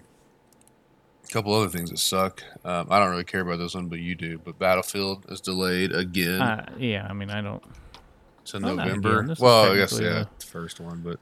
couple 1.34 1.52
other 1.54 1.68
things 1.68 1.90
that 1.90 1.98
suck. 1.98 2.42
Um, 2.64 2.86
I 2.90 2.98
don't 2.98 3.10
really 3.10 3.24
care 3.24 3.40
about 3.42 3.58
this 3.58 3.74
one, 3.74 3.88
but 3.88 3.98
you 3.98 4.14
do. 4.14 4.38
But 4.42 4.58
Battlefield 4.58 5.26
is 5.28 5.40
delayed 5.40 5.92
again 5.92 6.40
Uh, 6.40 6.72
yeah, 6.78 7.06
I 7.08 7.12
mean, 7.12 7.30
I 7.30 7.40
don't. 7.42 7.62
to 8.46 8.60
not 8.60 8.76
November. 8.76 9.26
This 9.26 9.38
is 9.38 9.42
Well, 9.42 9.72
I 9.72 9.76
guess 9.76 9.90
technically 9.90 10.14
yeah, 10.16 10.24
the- 10.24 10.28
the 10.38 10.46
first 10.46 10.80
one, 10.80 11.00
but 11.00 11.18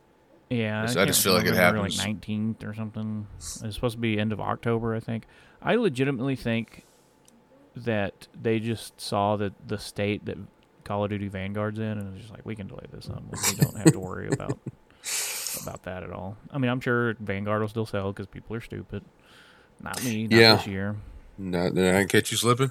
Yeah, 0.50 0.82
I 0.82 0.84
just- 0.86 0.96
I 0.96 1.00
can't 1.00 1.08
just 1.08 1.22
feel 1.24 1.32
like 1.32 1.44
it 1.46 1.50
remember, 1.50 1.78
happens. 1.78 1.98
Like 1.98 2.06
nineteenth 2.06 2.62
or 2.64 2.74
something. 2.74 3.26
It's 3.38 3.74
supposed 3.74 3.94
to 3.94 4.00
be 4.00 4.18
end 4.20 4.32
of 4.32 4.40
October, 4.40 4.94
I 4.94 5.00
think. 5.00 5.24
I 5.62 5.74
legitimately 5.76 6.36
think 6.36 6.84
that 7.74 8.28
they 8.40 8.58
just 8.60 9.00
saw 9.00 9.36
that 9.36 9.52
the 9.66 9.78
state 9.78 10.24
that 10.26 10.36
Call 10.84 11.04
of 11.04 11.10
Duty 11.10 11.28
Vanguard's 11.28 11.78
in, 11.78 11.84
and 11.86 12.14
it's 12.14 12.22
just 12.26 12.34
like 12.34 12.44
we 12.44 12.54
can 12.54 12.66
delay 12.66 12.84
this 12.92 13.08
on. 13.08 13.28
We 13.30 13.54
don't 13.56 13.76
have 13.78 13.92
to 13.92 14.00
worry 14.00 14.28
about 14.30 14.58
about 15.62 15.84
that 15.84 16.02
at 16.02 16.10
all. 16.10 16.36
I 16.50 16.58
mean, 16.58 16.70
I'm 16.70 16.80
sure 16.80 17.14
Vanguard 17.20 17.60
will 17.62 17.68
still 17.68 17.86
sell 17.86 18.12
because 18.12 18.26
people 18.26 18.54
are 18.56 18.60
stupid. 18.60 19.04
Not 19.82 20.02
me. 20.04 20.26
Not 20.28 20.38
Yeah. 20.38 20.54
this 20.56 20.66
year. 20.66 20.96
no, 21.38 21.64
not 21.64 21.74
gonna 21.74 22.06
catch 22.06 22.30
you 22.30 22.36
slipping. 22.36 22.70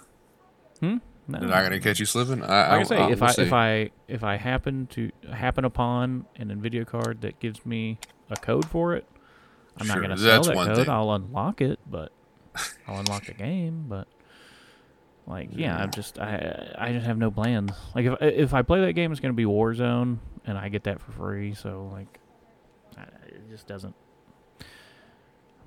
Hmm? 0.79 0.97
No. 1.27 1.39
They're 1.39 1.49
not 1.49 1.63
gonna 1.63 1.79
catch 1.79 1.99
you 1.99 2.05
slipping. 2.05 2.41
I, 2.43 2.45
like 2.47 2.49
I, 2.71 2.79
I, 2.79 2.83
say, 2.83 2.97
I, 2.97 3.09
if 3.11 3.21
I 3.21 3.31
see. 3.31 3.41
if 3.43 3.53
I 3.53 3.89
if 4.07 4.23
I 4.23 4.37
happen 4.37 4.87
to 4.87 5.11
happen 5.31 5.65
upon 5.65 6.25
an 6.37 6.49
Nvidia 6.49 6.85
card 6.85 7.21
that 7.21 7.39
gives 7.39 7.65
me 7.65 7.99
a 8.29 8.35
code 8.35 8.65
for 8.65 8.95
it, 8.95 9.05
I'm 9.77 9.85
Sure, 9.87 9.95
not 9.97 10.01
gonna 10.01 10.17
sell 10.17 10.43
that 10.43 10.53
code. 10.55 10.75
thing. 10.77 10.89
I'll 10.89 11.11
unlock 11.11 11.61
it, 11.61 11.79
but 11.89 12.11
I'll 12.87 12.99
unlock 12.99 13.25
the 13.25 13.33
game. 13.33 13.85
But 13.87 14.07
like, 15.27 15.49
yeah, 15.51 15.77
Yeah. 15.77 15.83
I'm 15.83 15.91
just 15.91 16.17
I 16.19 16.73
I 16.77 16.91
just 16.91 17.05
have 17.05 17.17
no 17.17 17.29
plans. 17.31 17.71
Like 17.95 18.05
if 18.05 18.15
if 18.21 18.53
I 18.53 18.61
play 18.63 18.81
that 18.81 18.93
game, 18.93 19.11
it's 19.11 19.21
gonna 19.21 19.33
be 19.33 19.45
Warzone, 19.45 20.17
and 20.45 20.57
I 20.57 20.69
get 20.69 20.83
that 20.85 21.01
for 21.01 21.11
free. 21.11 21.53
So 21.53 21.89
like, 21.93 22.19
it 23.27 23.49
just 23.49 23.67
doesn't. 23.67 23.95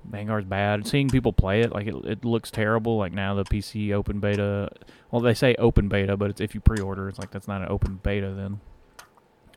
Vanguard's 0.09 0.45
bad. 0.47 0.87
Seeing 0.87 1.09
people 1.09 1.33
play 1.33 1.61
it, 1.61 1.71
like 1.71 1.87
it, 1.87 1.95
it 2.05 2.25
looks 2.25 2.51
terrible. 2.51 2.97
Like 2.97 3.13
now 3.13 3.33
the 3.35 3.43
PC 3.43 3.91
open 3.93 4.19
beta. 4.19 4.69
Well, 5.11 5.21
they 5.21 5.33
say 5.33 5.55
open 5.55 5.87
beta, 5.87 6.15
but 6.17 6.29
it's 6.29 6.41
if 6.41 6.53
you 6.55 6.61
pre-order, 6.61 7.09
it's 7.09 7.19
like 7.19 7.31
that's 7.31 7.47
not 7.47 7.61
an 7.61 7.67
open 7.69 7.99
beta. 8.03 8.31
Then, 8.33 8.59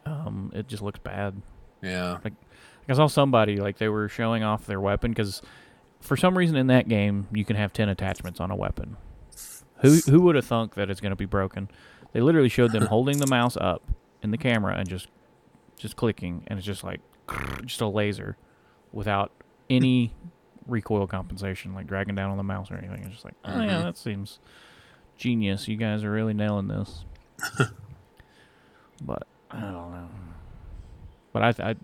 um, 0.07 0.51
it 0.55 0.69
just 0.69 0.83
looks 0.83 0.99
bad. 0.99 1.41
yeah, 1.83 2.19
Like 2.25 2.35
I 2.89 2.95
saw 2.95 3.07
somebody 3.07 3.57
like 3.59 3.79
they 3.79 3.89
were 3.89 4.09
showing 4.09 4.43
off 4.43 4.67
their 4.67 4.81
weapon 4.81 5.11
because 5.11 5.43
for 6.01 6.17
some 6.17 6.39
reason 6.39 6.57
in 6.57 6.69
that 6.69 6.89
game 6.89 7.29
you 7.33 7.45
can 7.45 7.57
have 7.57 7.73
ten 7.73 7.89
attachments 7.89 8.41
on 8.41 8.51
a 8.51 8.57
weapon. 8.57 8.97
Who 9.83 9.97
who 10.07 10.23
would 10.23 10.35
have 10.35 10.47
thunk 10.47 10.75
that 10.75 10.91
it's 10.91 11.01
going 11.01 11.11
to 11.11 11.17
be 11.17 11.27
broken? 11.27 11.69
They 12.13 12.21
literally 12.21 12.49
showed 12.49 12.73
them 12.73 12.87
holding 12.91 13.19
the 13.19 13.27
mouse 13.27 13.57
up 13.57 13.83
in 14.23 14.31
the 14.31 14.39
camera 14.39 14.75
and 14.77 14.89
just 14.89 15.09
just 15.77 15.97
clicking, 15.97 16.43
and 16.47 16.59
it's 16.59 16.67
just 16.67 16.83
like 16.83 17.01
just 17.65 17.81
a 17.81 17.87
laser 17.87 18.37
without 18.91 19.31
any 19.71 20.15
recoil 20.69 21.07
compensation, 21.07 21.75
like 21.75 21.87
dragging 21.87 22.15
down 22.15 22.31
on 22.31 22.37
the 22.37 22.43
mouse 22.45 22.71
or 22.71 22.77
anything. 22.77 23.03
It's 23.05 23.13
just 23.15 23.25
like, 23.25 23.35
oh 23.45 23.61
yeah, 23.63 23.79
Mhm. 23.81 23.83
that 23.85 23.99
seems 23.99 24.39
genius. 25.17 25.67
You 25.69 25.77
guys 25.77 26.05
are 26.05 26.11
really 26.11 26.35
nailing 26.35 26.69
this. 26.69 27.05
but 29.03 29.27
I 29.51 29.61
don't 29.61 29.73
know. 29.93 30.09
But 31.33 31.61
I, 31.61 31.71
I 31.71 31.75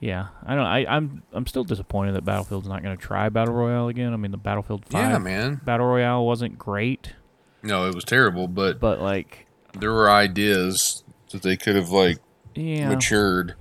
yeah, 0.00 0.28
I 0.46 0.54
don't. 0.54 0.64
I, 0.66 0.86
I'm 0.86 1.22
I'm 1.32 1.46
still 1.46 1.64
disappointed 1.64 2.12
that 2.14 2.24
Battlefield's 2.24 2.68
not 2.68 2.82
going 2.82 2.96
to 2.96 3.02
try 3.02 3.28
battle 3.28 3.54
royale 3.54 3.88
again. 3.88 4.12
I 4.12 4.16
mean, 4.16 4.30
the 4.30 4.36
Battlefield 4.36 4.84
Five 4.86 5.10
yeah, 5.10 5.18
man. 5.18 5.60
battle 5.64 5.86
royale 5.86 6.24
wasn't 6.24 6.58
great, 6.58 7.14
No, 7.62 7.88
it 7.88 7.94
was 7.94 8.04
terrible, 8.04 8.46
but 8.48 8.78
but 8.80 9.00
like, 9.00 9.46
there 9.78 9.92
were 9.92 10.10
ideas 10.10 11.02
that 11.32 11.42
they 11.42 11.56
could 11.56 11.74
have 11.76 11.90
like 11.90 12.18
yeah, 12.54 12.88
matured, 12.88 13.54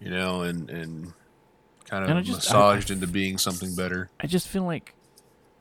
you 0.00 0.10
know, 0.10 0.42
and 0.42 0.70
and 0.70 1.12
kind 1.90 2.18
of 2.18 2.24
just- 2.24 2.52
I- 2.54 2.58
I 2.70 2.74
massaged 2.74 2.90
into 2.90 3.06
being 3.06 3.38
something 3.38 3.74
better. 3.74 4.08
I 4.20 4.26
just 4.26 4.48
feel 4.48 4.64
like 4.64 4.94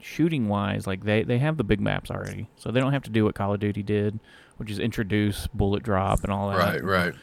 shooting 0.02 0.48
wise, 0.48 0.88
like 0.88 1.04
they 1.04 1.24
they 1.24 1.40
have 1.40 1.58
the 1.58 1.64
big 1.64 1.82
maps 1.82 2.10
already, 2.10 2.48
so 2.58 2.72
they 2.72 2.80
don't 2.80 2.94
have 2.94 3.04
to 3.04 3.10
do 3.10 3.26
what 3.26 3.36
Call 3.36 3.54
of 3.54 3.60
Duty 3.60 3.84
did, 3.84 4.20
which 4.58 4.72
is 4.72 4.80
introduce 4.80 5.48
bullet 5.48 5.84
drop 5.84 6.24
and 6.24 6.32
all 6.32 6.50
that. 6.50 6.58
Right, 6.58 6.84
right. 6.84 7.14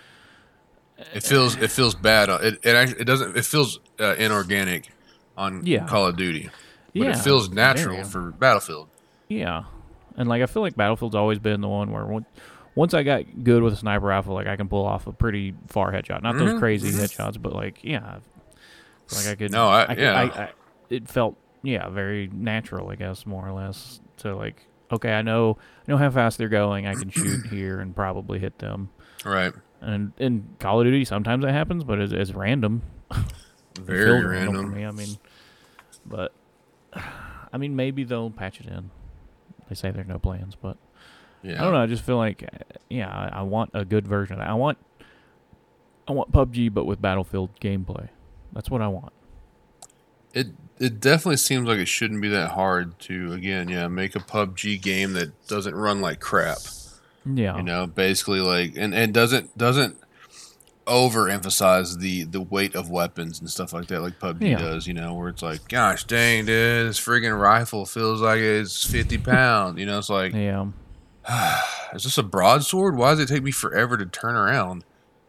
It 1.15 1.23
feels 1.23 1.57
it 1.57 1.71
feels 1.71 1.95
bad. 1.95 2.29
It 2.29 2.59
it 2.63 2.75
actually, 2.75 3.01
it 3.01 3.05
doesn't. 3.05 3.37
It 3.37 3.45
feels 3.45 3.81
uh, 4.01 4.15
inorganic 4.19 4.91
on 5.37 5.61
Yeah. 5.65 5.87
Call 5.87 6.07
of 6.07 6.17
Duty, 6.17 6.49
but 6.95 7.03
Yeah, 7.03 7.11
it 7.19 7.23
feels 7.23 7.51
natural 7.51 8.03
for 8.05 8.31
Battlefield. 8.33 8.89
Yeah, 9.29 9.65
and 10.17 10.29
like 10.29 10.43
I 10.43 10.47
feel 10.47 10.63
like 10.63 10.75
Battlefield's 10.77 11.15
always 11.15 11.39
been 11.39 11.61
the 11.61 11.69
one 11.69 11.91
where 11.93 12.07
once 12.07 12.27
once 12.75 12.95
I 12.95 13.03
got 13.03 13.45
good 13.45 13.63
with 13.63 13.73
a 13.75 13.77
sniper 13.77 14.07
rifle, 14.07 14.35
like 14.35 14.47
I 14.47 14.57
can 14.57 14.69
pull 14.69 14.87
off 14.87 15.07
a 15.07 15.13
pretty 15.13 15.55
far 15.69 15.93
headshot. 15.93 16.23
Not 16.23 16.37
those 16.39 16.53
Mhm, 16.53 16.59
crazy 16.59 16.91
mhm. 16.91 17.01
headshots, 17.01 17.41
but 17.41 17.53
like 17.55 17.79
yeah, 17.83 18.19
like 19.15 19.27
I 19.27 19.35
could. 19.35 19.53
No, 19.53 19.69
I- 19.69 19.87
could- 19.87 19.99
yeah. 19.99 20.13
I, 20.15 20.23
I, 20.45 20.51
it 20.91 21.09
felt 21.09 21.37
yeah 21.63 21.89
very 21.89 22.29
natural, 22.33 22.91
I 22.91 22.97
guess 22.97 23.27
more 23.27 23.47
or 23.47 23.53
less. 23.53 24.01
To 24.19 24.35
like 24.35 24.67
okay, 24.91 25.13
I 25.13 25.23
know 25.23 25.59
I 25.87 25.91
know 25.93 25.97
how 25.99 26.11
fast 26.11 26.39
they're 26.39 26.49
going. 26.49 26.87
I 26.87 26.95
can 26.95 27.11
shoot 27.11 27.47
here 27.51 27.81
and 27.81 27.95
probably 27.95 28.39
hit 28.39 28.59
them. 28.59 28.91
Right. 29.25 29.53
And 29.81 30.13
in 30.19 30.49
Call 30.59 30.81
of 30.81 30.87
Duty, 30.87 31.05
sometimes 31.05 31.45
that 31.45 31.53
happens, 31.53 31.85
but 31.85 31.99
it's, 32.01 32.13
it's 32.13 32.33
random. 32.33 32.83
Very 33.81 34.07
feels 34.21 34.25
random. 34.25 34.71
for 34.71 34.77
me. 34.77 34.85
I 34.87 34.91
mean, 34.91 35.19
but 36.07 36.33
I 37.53 37.59
mean, 37.59 37.77
maybe 37.77 38.05
they'll 38.05 38.31
patch 38.31 38.59
it 38.61 38.67
in. 38.67 38.91
They 39.69 39.75
say 39.75 39.91
there's 39.91 40.07
no 40.09 40.19
plans, 40.19 40.57
but 40.57 40.77
Yeah. 41.43 41.61
I 41.61 41.65
don't 41.65 41.73
know. 41.75 41.83
I 41.83 41.87
just 41.87 42.05
feel 42.05 42.17
like, 42.17 42.49
yeah, 42.89 43.09
I, 43.09 43.41
I 43.41 43.43
want 43.43 43.71
a 43.75 43.85
good 43.85 44.07
version. 44.09 44.35
Of 44.35 44.39
that. 44.41 44.49
I 44.49 44.55
want, 44.55 44.79
I 46.09 46.13
want 46.13 46.33
PUBG, 46.33 46.73
but 46.73 46.85
with 46.87 47.03
Battlefield 47.03 47.51
gameplay. 47.61 48.09
That's 48.57 48.71
what 48.71 48.81
I 48.81 48.89
want. 48.89 49.13
It 50.33 50.47
it 50.79 50.99
definitely 50.99 51.37
seems 51.37 51.69
like 51.69 51.79
it 51.79 51.89
shouldn't 51.89 52.23
be 52.23 52.29
that 52.31 52.53
hard 52.53 52.99
to 53.01 53.35
again, 53.35 53.69
yeah, 53.69 53.87
make 53.87 54.17
a 54.17 54.19
PUBG 54.19 54.81
game 54.81 55.13
that 55.13 55.47
doesn't 55.47 55.75
run 55.75 56.01
like 56.01 56.21
crap. 56.21 56.57
Yeah, 57.27 57.59
You 57.59 57.63
know, 57.63 57.87
basically 57.87 58.41
like 58.41 58.73
and, 58.77 58.95
and 58.95 59.13
doesn't 59.13 59.57
doesn't 59.59 59.99
overemphasize 60.87 61.99
the 61.99 62.25
the 62.25 62.41
weight 62.41 62.75
of 62.75 62.89
weapons 62.89 63.41
and 63.41 63.51
stuff 63.51 63.73
like 63.75 63.89
that 63.89 64.01
like 64.01 64.19
PUBG 64.19 64.51
Yeah. 64.53 64.59
does, 64.59 64.87
you 64.87 64.95
know, 64.95 65.13
where 65.13 65.29
it's 65.29 65.43
like, 65.43 65.69
gosh 65.69 66.05
dang 66.05 66.47
dude, 66.47 66.89
this 66.89 66.99
friggin' 66.99 67.39
rifle 67.39 67.85
feels 67.85 68.23
like 68.23 68.39
it's 68.41 68.85
fifty 68.85 69.19
pounds. 69.19 69.79
You 69.79 69.85
know, 69.87 69.99
it's 69.99 70.09
like 70.09 70.33
yeah. 70.33 70.67
is 71.95 72.05
this 72.05 72.17
a 72.17 72.23
broadsword? 72.23 72.97
Why 72.97 73.11
does 73.11 73.21
it 73.21 73.29
take 73.29 73.43
me 73.43 73.51
forever 73.51 73.99
to 73.99 74.07
turn 74.07 74.35
around? 74.35 74.85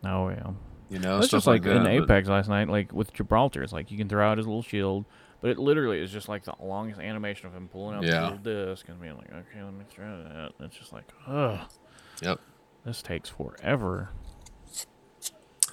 Oh 0.05 0.29
yeah. 0.29 0.51
You 0.89 0.99
know, 0.99 1.17
it's 1.19 1.27
just 1.29 1.47
like, 1.47 1.63
that. 1.63 1.75
in 1.75 1.85
Apex 1.87 2.27
last 2.29 2.47
night, 2.49 2.69
like 2.69 2.93
with 2.93 3.13
Gibraltar. 3.13 3.61
It's 3.63 3.73
like 3.73 3.91
you 3.91 3.97
can 3.97 4.07
throw 4.07 4.25
out 4.29 4.37
his 4.37 4.47
little 4.47 4.61
shield, 4.63 5.05
but 5.41 5.49
it 5.51 5.59
literally 5.59 5.99
is 6.01 6.11
just 6.11 6.29
like 6.29 6.43
the 6.45 6.53
longest 6.61 6.99
animation 7.01 7.47
of 7.47 7.53
him 7.53 7.67
pulling 7.67 7.97
out 7.97 8.03
Yeah. 8.03 8.11
the 8.21 8.21
little 8.21 8.37
disc 8.69 8.87
and 8.87 8.99
being 9.01 9.17
like, 9.17 9.29
okay, 9.31 9.61
let 9.63 9.73
me 9.73 9.83
throw 9.89 10.23
that. 10.23 10.51
And 10.57 10.67
it's 10.67 10.77
just 10.77 10.93
like, 10.93 11.05
ugh, 11.27 11.59
Yep. 12.21 12.39
this 12.85 13.01
takes 13.01 13.29
forever. 13.29 14.09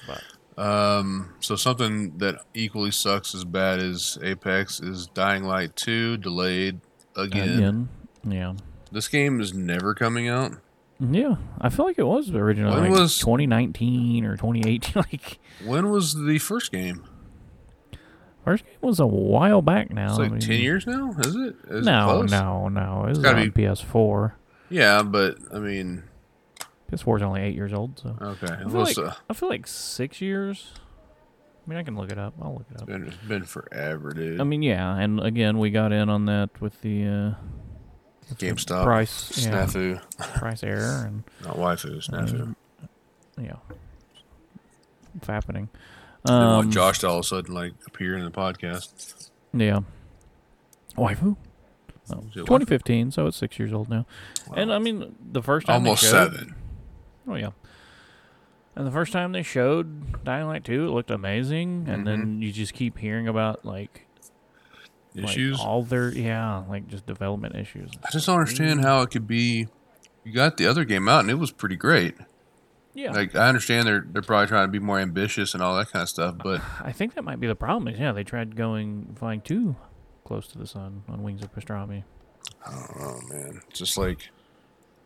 But 0.07 0.23
Um, 0.63 1.35
so 1.41 1.57
something 1.57 2.19
that 2.19 2.37
equally 2.55 2.91
sucks 2.91 3.35
as 3.35 3.45
bad 3.45 3.79
as 3.81 4.19
Apex 4.23 4.81
is 4.81 5.07
Dying 5.09 5.45
Light 5.45 5.75
2 5.77 6.17
delayed 6.19 6.81
again. 7.17 7.49
again, 7.59 7.89
yeah. 8.25 8.55
This 8.93 9.09
game 9.09 9.41
is 9.41 9.53
never 9.55 9.95
coming 9.95 10.29
out. 10.29 10.53
Yeah, 11.01 11.37
I 11.61 11.69
feel 11.71 11.85
like 11.87 11.99
it 11.99 12.07
was 12.07 12.31
originally 12.31 12.75
When 12.81 12.91
like 12.91 13.01
was- 13.01 13.19
2019 13.19 14.25
or 14.25 14.37
2018. 14.37 14.95
like 15.13 15.39
When 15.65 15.91
was 15.91 16.15
the 16.15 16.39
first 16.39 16.71
game? 16.73 17.05
first 18.45 18.65
game 18.65 18.75
was 18.81 19.01
a 19.01 19.07
while 19.07 19.63
back 19.63 19.91
now. 19.91 20.11
It's 20.11 20.19
I 20.19 20.23
like 20.23 20.33
mean- 20.33 20.41
10 20.41 20.61
years 20.61 20.87
now, 20.87 21.11
is 21.19 21.35
it? 21.35 21.57
Is 21.69 21.79
it 21.81 21.85
No, 21.85 22.05
close? 22.07 22.31
no, 22.31 22.69
no. 22.69 23.05
It 23.07 23.09
was 23.11 23.19
gotta 23.19 23.41
on 23.41 23.51
be- 23.51 23.63
PS4. 23.65 24.33
Yeah, 24.71 25.03
but 25.03 25.37
I 25.53 25.59
mean, 25.59 26.05
PS4 26.93 27.17
is 27.17 27.23
only 27.23 27.41
eight 27.43 27.55
years 27.55 27.73
old, 27.73 27.99
so 27.99 28.17
okay. 28.21 28.53
I 28.53 28.59
feel, 28.61 28.69
like, 28.83 28.99
uh, 28.99 29.13
I 29.29 29.33
feel 29.35 29.49
like 29.49 29.67
six 29.67 30.21
years. 30.21 30.73
I 31.67 31.71
mean, 31.71 31.79
I 31.79 31.83
can 31.83 31.97
look 31.97 32.13
it 32.13 32.19
up. 32.19 32.35
I'll 32.43 32.53
look 32.55 32.67
it 32.71 32.75
it's 32.75 32.83
up. 32.83 32.89
been, 32.89 33.07
it's 33.07 33.17
been 33.17 33.45
forever, 33.45 34.13
dude. 34.13 34.41
I 34.41 34.45
mean, 34.45 34.63
yeah, 34.63 34.97
and 34.97 35.19
again, 35.21 35.59
we 35.59 35.71
got 35.71 35.93
in 35.93 36.09
on 36.11 36.27
that 36.27 36.51
with 36.61 36.81
the 36.83 37.07
uh, 37.07 37.11
with 37.11 37.37
the 37.37 37.39
GameStop. 38.35 38.85
price, 38.85 39.39
yeah, 39.47 39.67
Snafu. 39.67 40.01
price 40.39 40.63
error, 40.63 41.05
and 41.07 41.25
Not 41.45 41.57
waifu, 41.57 41.97
snafu. 42.09 42.41
um, 42.43 42.57
yeah, 43.41 43.57
it's 45.17 45.27
happening. 45.27 45.69
Um, 46.27 46.41
want 46.57 46.73
Josh 46.73 46.99
to 47.01 47.09
all 47.09 47.19
of 47.19 47.25
a 47.25 47.29
sudden 47.29 47.55
like 47.55 47.73
appear 47.87 48.17
in 48.17 48.25
the 48.25 48.31
podcast. 48.31 49.31
yeah, 49.53 49.81
waifu. 50.97 51.37
Oh, 52.11 52.19
Is 52.31 52.37
it 52.37 52.41
waifu? 52.41 52.47
2015, 52.47 53.11
so 53.13 53.27
it's 53.27 53.37
six 53.37 53.59
years 53.59 53.73
old 53.73 53.89
now. 53.89 54.07
And 54.55 54.73
I 54.73 54.79
mean, 54.79 55.15
the 55.33 55.43
first 55.43 55.67
time 55.67 55.77
Almost 55.77 56.03
showed, 56.03 56.33
seven. 56.33 56.55
Oh 57.29 57.35
yeah. 57.35 57.51
And 58.77 58.87
the 58.87 58.91
first 58.91 59.13
time 59.13 59.31
they 59.33 59.43
showed 59.45 60.25
Dying 60.25 60.47
Light 60.49 60.65
2, 60.65 60.89
it 60.89 60.91
looked 60.91 61.11
amazing, 61.13 61.87
and 61.89 62.05
then 62.05 62.43
you 62.43 62.51
just 62.51 62.75
keep 62.75 62.99
hearing 62.99 63.29
about 63.29 63.65
like, 63.65 64.04
like, 65.15 65.25
Issues. 65.27 65.61
all 65.61 65.83
their 65.83 66.09
yeah, 66.11 66.65
like 66.69 66.89
just 66.89 67.07
development 67.07 67.55
issues. 67.55 67.91
I 68.05 68.11
just 68.11 68.27
don't 68.27 68.41
understand 68.41 68.81
mm. 68.81 68.85
how 68.85 69.03
it 69.03 69.11
could 69.11 69.27
be. 69.27 69.69
You 70.25 70.33
got 70.33 70.57
the 70.57 70.67
other 70.67 70.85
game 70.85 71.09
out 71.09 71.21
and 71.21 71.31
it 71.31 71.35
was 71.35 71.53
pretty 71.53 71.77
great. 71.77 72.17
Yeah. 72.95 73.13
Like 73.13 73.37
I 73.37 73.49
understand 73.49 73.87
they're 73.87 74.05
they're 74.09 74.23
probably 74.23 74.47
trying 74.47 74.67
to 74.67 74.73
be 74.73 74.79
more 74.79 74.99
ambitious 74.99 75.55
and 75.55 75.63
all 75.63 75.77
that 75.77 75.91
kind 75.91 76.03
of 76.03 76.09
stuff, 76.09 76.37
but 76.43 76.61
I 76.81 76.93
think 76.93 77.15
that 77.15 77.23
might 77.23 77.41
be 77.41 77.47
the 77.47 77.55
problem. 77.55 77.89
Is 77.89 77.99
yeah, 77.99 78.13
they 78.13 78.25
tried 78.25 78.57
going 78.57 79.15
flying 79.19 79.41
too 79.41 79.77
close 80.25 80.47
to 80.49 80.59
the 80.59 80.67
sun 80.67 81.03
on 81.09 81.23
Wings 81.23 81.43
of 81.43 81.55
Pastrami. 81.55 82.05
I 82.67 82.71
don't 82.71 83.01
know, 83.01 83.21
man. 83.35 83.61
It's 83.69 83.79
just 83.79 83.99
like 83.99 84.31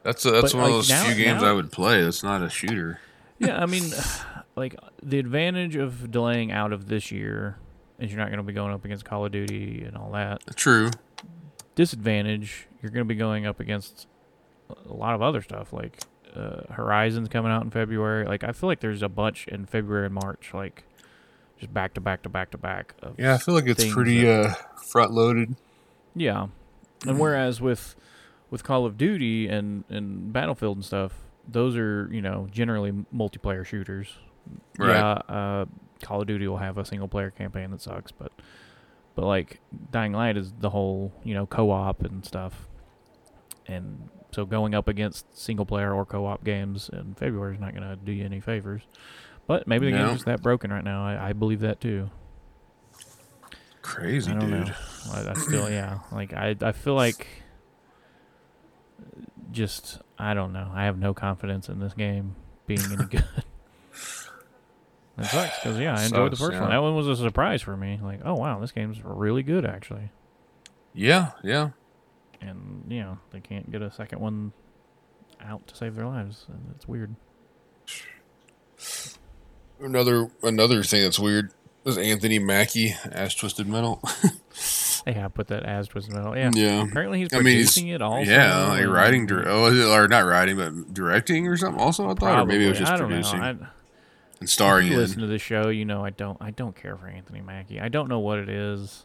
that's 0.03 0.25
a, 0.25 0.31
that's 0.31 0.53
But, 0.53 0.61
one 0.61 0.71
of 0.71 0.77
those 0.77 0.89
now- 0.89 1.05
few 1.05 1.15
games 1.15 1.43
now- 1.43 1.51
I 1.51 1.53
would 1.53 1.73
play. 1.73 2.01
It's 2.01 2.23
not 2.23 2.43
a 2.43 2.49
shooter. 2.49 3.01
yeah, 3.39 3.61
I 3.61 3.67
mean, 3.67 3.85
like 4.57 4.77
the 5.03 5.19
advantage 5.19 5.77
of 5.77 6.11
delaying 6.11 6.53
out 6.53 6.73
of 6.73 6.89
this 6.89 7.11
year 7.11 7.59
is 7.99 8.11
you're 8.11 8.19
not 8.21 8.29
going 8.29 8.39
to 8.39 8.43
be 8.45 8.53
going 8.53 8.73
up 8.73 8.85
against 8.85 9.05
Call 9.05 9.25
of 9.25 9.33
Duty 9.33 9.83
and 9.87 9.97
all 9.97 10.13
that. 10.13 10.43
True. 10.57 10.91
Disadvantage, 11.75 12.67
you're 12.83 12.91
going 12.91 13.05
to 13.07 13.09
be 13.09 13.15
going 13.15 13.47
up 13.47 13.61
against 13.61 14.07
a 14.69 14.93
lot 14.93 15.15
of 15.15 15.23
other 15.23 15.41
stuff 15.43 15.73
like 15.73 15.99
uh, 16.35 16.73
Horizons 16.73 17.29
coming 17.29 17.53
out 17.53 17.63
in 17.63 17.71
February. 17.71 18.25
Like 18.27 18.43
I 18.45 18.53
feel 18.53 18.69
like 18.69 18.81
there's 18.81 19.03
a 19.03 19.09
bunch 19.09 19.47
in 19.49 19.65
February 19.67 20.07
and 20.07 20.15
March, 20.15 20.51
like 20.53 20.85
just 21.59 21.73
back 21.73 21.95
to 21.95 22.01
back 22.01 22.23
to 22.23 22.29
back 22.29 22.51
to 22.51 22.59
back. 22.59 22.95
Of 23.03 23.19
Yeah, 23.19 23.35
I 23.35 23.39
feel 23.39 23.55
like 23.55 23.67
it's 23.67 23.87
pretty 23.93 24.25
that- 24.25 24.51
uh, 24.51 24.55
front 24.91 25.13
loaded. 25.13 25.55
Yeah, 26.15 26.49
and 27.07 27.19
whereas 27.21 27.61
with 27.61 27.95
with 28.51 28.65
Call 28.65 28.85
of 28.85 28.97
Duty 28.99 29.47
and 29.49 29.85
and 29.89 30.33
Battlefield 30.33 30.79
and 30.79 30.85
stuff, 30.85 31.13
those 31.47 31.77
are 31.77 32.09
you 32.11 32.21
know 32.21 32.49
generally 32.51 32.93
multiplayer 33.15 33.65
shooters. 33.65 34.09
Right. 34.79 34.95
Yeah, 34.97 35.11
uh, 35.35 35.65
Call 36.03 36.21
of 36.23 36.27
Duty 36.27 36.47
will 36.49 36.57
have 36.59 36.79
a 36.79 36.85
single 36.85 37.09
player 37.09 37.31
campaign 37.31 37.71
that 37.71 37.81
sucks, 37.81 38.13
but 38.13 38.33
but 39.15 39.25
like 39.27 39.61
Dying 39.91 40.13
Light 40.13 40.37
is 40.37 40.53
the 40.59 40.71
whole 40.71 41.13
you 41.25 41.35
know 41.35 41.47
co-op 41.47 42.03
and 42.05 42.25
stuff, 42.25 42.69
and 43.67 44.09
so 44.33 44.45
going 44.45 44.75
up 44.75 44.89
against 44.89 45.37
single 45.39 45.65
player 45.67 45.93
or 45.93 46.05
co-op 46.05 46.45
games 46.45 46.91
in 46.93 47.15
February 47.15 47.55
is 47.55 47.61
not 47.61 47.75
going 47.75 47.89
to 47.89 47.97
do 47.97 48.13
you 48.13 48.25
any 48.25 48.41
favors. 48.41 48.83
But 49.47 49.67
maybe 49.67 49.87
the 49.87 49.93
No. 49.93 49.99
game's 50.07 50.13
just 50.19 50.27
that 50.27 50.43
broken 50.43 50.71
right 50.71 50.85
now. 50.85 51.03
I, 51.07 51.31
I 51.31 51.33
believe 51.33 51.61
that 51.61 51.81
too. 51.81 52.11
Crazy, 53.81 54.31
I 54.31 54.39
dude. 54.39 54.51
know. 54.51 54.73
I, 55.13 55.31
I 55.31 55.33
still, 55.33 55.71
yeah. 55.71 56.01
Like 56.13 56.35
I, 56.35 56.55
I 56.61 56.73
feel 56.73 56.95
like 56.95 57.27
just 59.51 60.01
I 60.19 60.35
don't 60.35 60.53
know. 60.53 60.71
I 60.75 60.85
have 60.85 60.99
no 60.99 61.15
confidence 61.15 61.69
in 61.71 61.81
this 61.81 61.95
game 61.95 62.37
being 62.67 62.81
any 62.93 63.05
good. 63.11 63.25
It 65.19 65.25
sucks 65.27 65.59
because 65.59 65.79
yeah, 65.79 65.97
I 65.99 66.05
enjoyed 66.05 66.33
the 66.33 66.37
Sucks, 66.37 66.51
first 66.51 66.61
one. 66.61 66.71
That 66.71 66.83
one 66.83 66.95
was 66.95 67.09
a 67.09 67.17
surprise 67.17 67.63
for 67.63 67.77
me. 67.77 67.99
Like, 68.03 68.21
oh 68.25 68.35
wow, 68.35 68.61
this 68.61 68.73
game's 68.73 69.03
really 69.03 69.43
good 69.43 69.65
actually. 69.65 70.11
Yeah, 70.95 71.33
yeah. 71.43 71.71
And 72.41 72.85
you 72.89 73.01
know 73.01 73.19
they 73.33 73.41
can't 73.41 73.71
get 73.71 73.83
a 73.83 73.91
second 73.91 74.21
one 74.21 74.53
out 75.41 75.67
to 75.69 75.75
save 75.77 75.95
their 75.97 76.07
lives. 76.07 76.47
And 76.49 76.73
it's 76.75 76.87
weird. 76.87 77.15
Another 79.81 80.31
another 80.43 80.83
thing 80.83 81.03
that's 81.03 81.19
weird 81.19 81.53
is 81.85 81.97
Anthony 81.99 82.39
Mackie 82.39 82.95
as 83.11 83.35
Twisted 83.35 83.67
Metal. 83.69 84.03
Hey, 85.07 85.23
I 85.23 85.29
put 85.29 85.47
that 85.47 85.63
as 85.63 85.89
Twisted 85.89 86.13
Metal. 86.13 86.37
Yeah. 86.37 86.51
yeah. 86.53 86.83
Apparently 86.83 87.21
he's 87.21 87.33
I 87.33 87.37
mean, 87.39 87.47
he's- 87.57 87.69
producing 87.73 87.89
it 87.89 88.03
all. 88.03 88.23
Yeah, 88.23 88.67
like 88.69 88.87
writing, 88.89 89.25
dir- 89.27 89.49
oh, 89.49 89.95
or 89.95 90.07
not 90.07 90.27
writing, 90.27 90.57
but 90.57 90.93
directing 90.93 91.47
or 91.47 91.57
something. 91.57 91.81
Also, 91.81 92.11
I 92.11 92.15
thought, 92.15 92.41
or 92.41 92.45
maybe 92.45 92.67
it 92.67 92.69
was 92.71 92.79
just 92.79 92.93
I 92.93 92.97
don't 92.99 93.09
producing 93.09 93.39
know. 93.39 93.45
I, 93.45 93.57
and 94.41 94.47
If 94.49 94.51
starring 94.53 94.87
you 94.89 94.95
in. 94.95 94.99
listen 95.01 95.21
to 95.21 95.27
the 95.27 95.39
show, 95.39 95.69
you 95.69 95.85
know 95.85 96.05
I 96.05 96.11
don't 96.11 96.37
I 96.41 96.51
don't 96.51 96.75
care 96.77 96.97
for 96.97 97.07
Anthony 97.07 97.41
Mackie. 97.41 97.81
I 97.81 97.89
don't 97.89 98.09
know 98.09 98.19
what 98.21 98.39
it 98.39 98.49
is. 98.49 99.05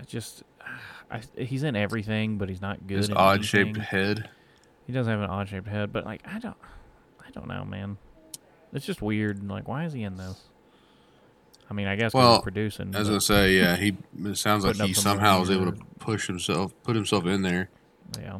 I 0.00 0.04
just 0.04 0.42
I, 1.10 1.20
he's 1.36 1.62
in 1.62 1.76
everything, 1.76 2.38
but 2.38 2.48
he's 2.48 2.60
not 2.62 2.86
good. 2.86 2.98
His 2.98 3.10
odd 3.10 3.44
shaped 3.44 3.76
head. 3.78 4.28
He 4.86 4.92
does 4.92 5.06
have 5.06 5.20
an 5.20 5.30
odd 5.30 5.48
shaped 5.48 5.68
head, 5.68 5.92
but 5.92 6.04
like 6.04 6.22
I 6.26 6.38
don't 6.38 6.56
I 7.26 7.30
don't 7.32 7.48
know, 7.48 7.64
man. 7.64 7.98
It's 8.72 8.84
just 8.86 9.00
weird. 9.02 9.46
Like, 9.48 9.68
why 9.68 9.84
is 9.84 9.92
he 9.92 10.02
in 10.02 10.16
this? 10.16 10.42
I 11.70 11.74
mean, 11.74 11.86
I 11.88 11.96
guess 11.96 12.12
'cause 12.12 12.20
he's 12.22 12.28
Well, 12.28 12.42
producing. 12.42 12.94
I 12.94 12.98
was 13.00 13.08
but- 13.08 13.12
gonna 13.12 13.20
say, 13.20 13.56
yeah, 13.56 13.76
he. 13.76 13.96
It 14.24 14.36
sounds 14.38 14.64
like 14.64 14.76
he 14.76 14.92
somehow 14.92 15.40
was 15.40 15.50
able 15.50 15.72
to 15.72 15.78
push 15.98 16.26
himself, 16.26 16.72
put 16.84 16.94
himself 16.96 17.26
in 17.26 17.42
there. 17.42 17.68
yeah. 18.20 18.38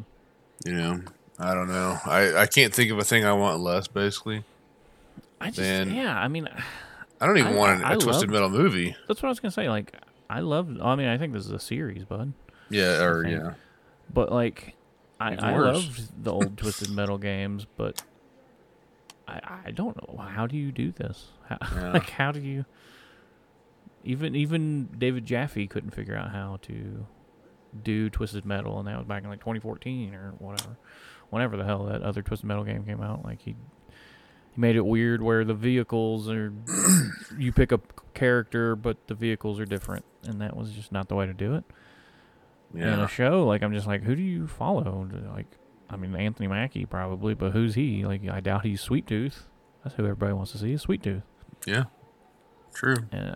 You 0.65 0.73
know, 0.73 1.01
I 1.37 1.53
don't 1.53 1.67
know. 1.67 1.97
I 2.05 2.35
I 2.35 2.45
can't 2.47 2.73
think 2.73 2.91
of 2.91 2.97
a 2.97 3.03
thing 3.03 3.25
I 3.25 3.33
want 3.33 3.59
less. 3.61 3.87
Basically, 3.87 4.43
I 5.39 5.51
just 5.51 5.89
yeah. 5.91 6.17
I 6.17 6.27
mean, 6.27 6.47
I 7.21 7.25
don't 7.25 7.37
even 7.37 7.53
I- 7.53 7.55
want 7.57 7.81
a 7.83 7.97
Twisted 7.97 8.29
love- 8.31 8.49
Metal 8.49 8.49
movie. 8.49 8.95
that's 9.07 9.21
what 9.21 9.27
I 9.27 9.31
was 9.31 9.39
gonna 9.39 9.51
say. 9.51 9.69
Like, 9.69 9.95
I 10.29 10.39
love. 10.41 10.69
I 10.81 10.95
mean, 10.95 11.07
I 11.07 11.17
think 11.17 11.33
this 11.33 11.45
is 11.45 11.51
a 11.51 11.59
series, 11.59 12.03
bud. 12.05 12.33
Yeah, 12.69 13.01
or 13.03 13.25
yeah, 13.27 13.53
But 14.13 14.31
like, 14.31 14.75
I, 15.19 15.35
I 15.35 15.57
loved 15.57 16.23
the 16.23 16.33
old 16.33 16.57
Twisted 16.57 16.89
Metal 16.91 17.17
games, 17.17 17.65
but 17.77 18.01
I 19.27 19.39
I 19.67 19.71
don't 19.71 19.95
know 19.97 20.17
how 20.17 20.47
do 20.47 20.57
you 20.57 20.71
do 20.71 20.91
this? 20.91 21.27
How, 21.47 21.57
Yeah. 21.75 21.91
Like, 21.93 22.09
how 22.09 22.31
do 22.31 22.39
you? 22.41 22.65
Even 24.03 24.35
even 24.35 24.89
David 24.97 25.25
Jaffe 25.25 25.67
couldn't 25.67 25.91
figure 25.91 26.15
out 26.15 26.31
how 26.31 26.59
to 26.63 27.05
do 27.83 28.09
Twisted 28.09 28.45
Metal, 28.45 28.79
and 28.79 28.87
that 28.87 28.97
was 28.97 29.05
back 29.07 29.23
in 29.23 29.29
like 29.29 29.39
2014 29.39 30.13
or 30.13 30.33
whatever, 30.39 30.77
whenever 31.29 31.57
the 31.57 31.65
hell 31.65 31.85
that 31.85 32.01
other 32.03 32.21
Twisted 32.21 32.47
Metal 32.47 32.63
game 32.63 32.83
came 32.85 33.01
out. 33.01 33.23
Like 33.25 33.41
he 33.41 33.55
he 34.57 34.61
made 34.61 34.75
it 34.75 34.85
weird 34.85 35.21
where 35.21 35.45
the 35.45 35.53
vehicles 35.53 36.27
are 36.29 36.51
you 37.37 37.51
pick 37.51 37.71
a 37.71 37.79
character, 38.13 38.75
but 38.75 38.97
the 39.07 39.13
vehicles 39.15 39.59
are 39.59 39.65
different, 39.65 40.03
and 40.23 40.41
that 40.41 40.57
was 40.57 40.71
just 40.71 40.91
not 40.91 41.07
the 41.07 41.15
way 41.15 41.25
to 41.27 41.33
do 41.33 41.53
it 41.55 41.63
Yeah. 42.73 42.93
in 42.95 42.99
a 42.99 43.07
show, 43.07 43.45
like 43.45 43.61
I'm 43.61 43.73
just 43.73 43.87
like, 43.87 44.03
who 44.03 44.15
do 44.15 44.23
you 44.23 44.47
follow? 44.47 45.07
Like, 45.33 45.47
I 45.89 45.95
mean, 45.95 46.15
Anthony 46.15 46.47
Mackie 46.47 46.85
probably, 46.85 47.33
but 47.35 47.51
who's 47.51 47.75
he? 47.75 48.03
Like, 48.05 48.27
I 48.27 48.39
doubt 48.39 48.65
he's 48.65 48.81
Sweet 48.81 49.05
Tooth. 49.07 49.47
That's 49.83 49.95
who 49.95 50.03
everybody 50.03 50.33
wants 50.33 50.51
to 50.53 50.57
see 50.57 50.73
is 50.73 50.81
Sweet 50.81 51.03
Tooth. 51.03 51.23
Yeah, 51.65 51.83
true. 52.73 52.95
Uh, 53.13 53.35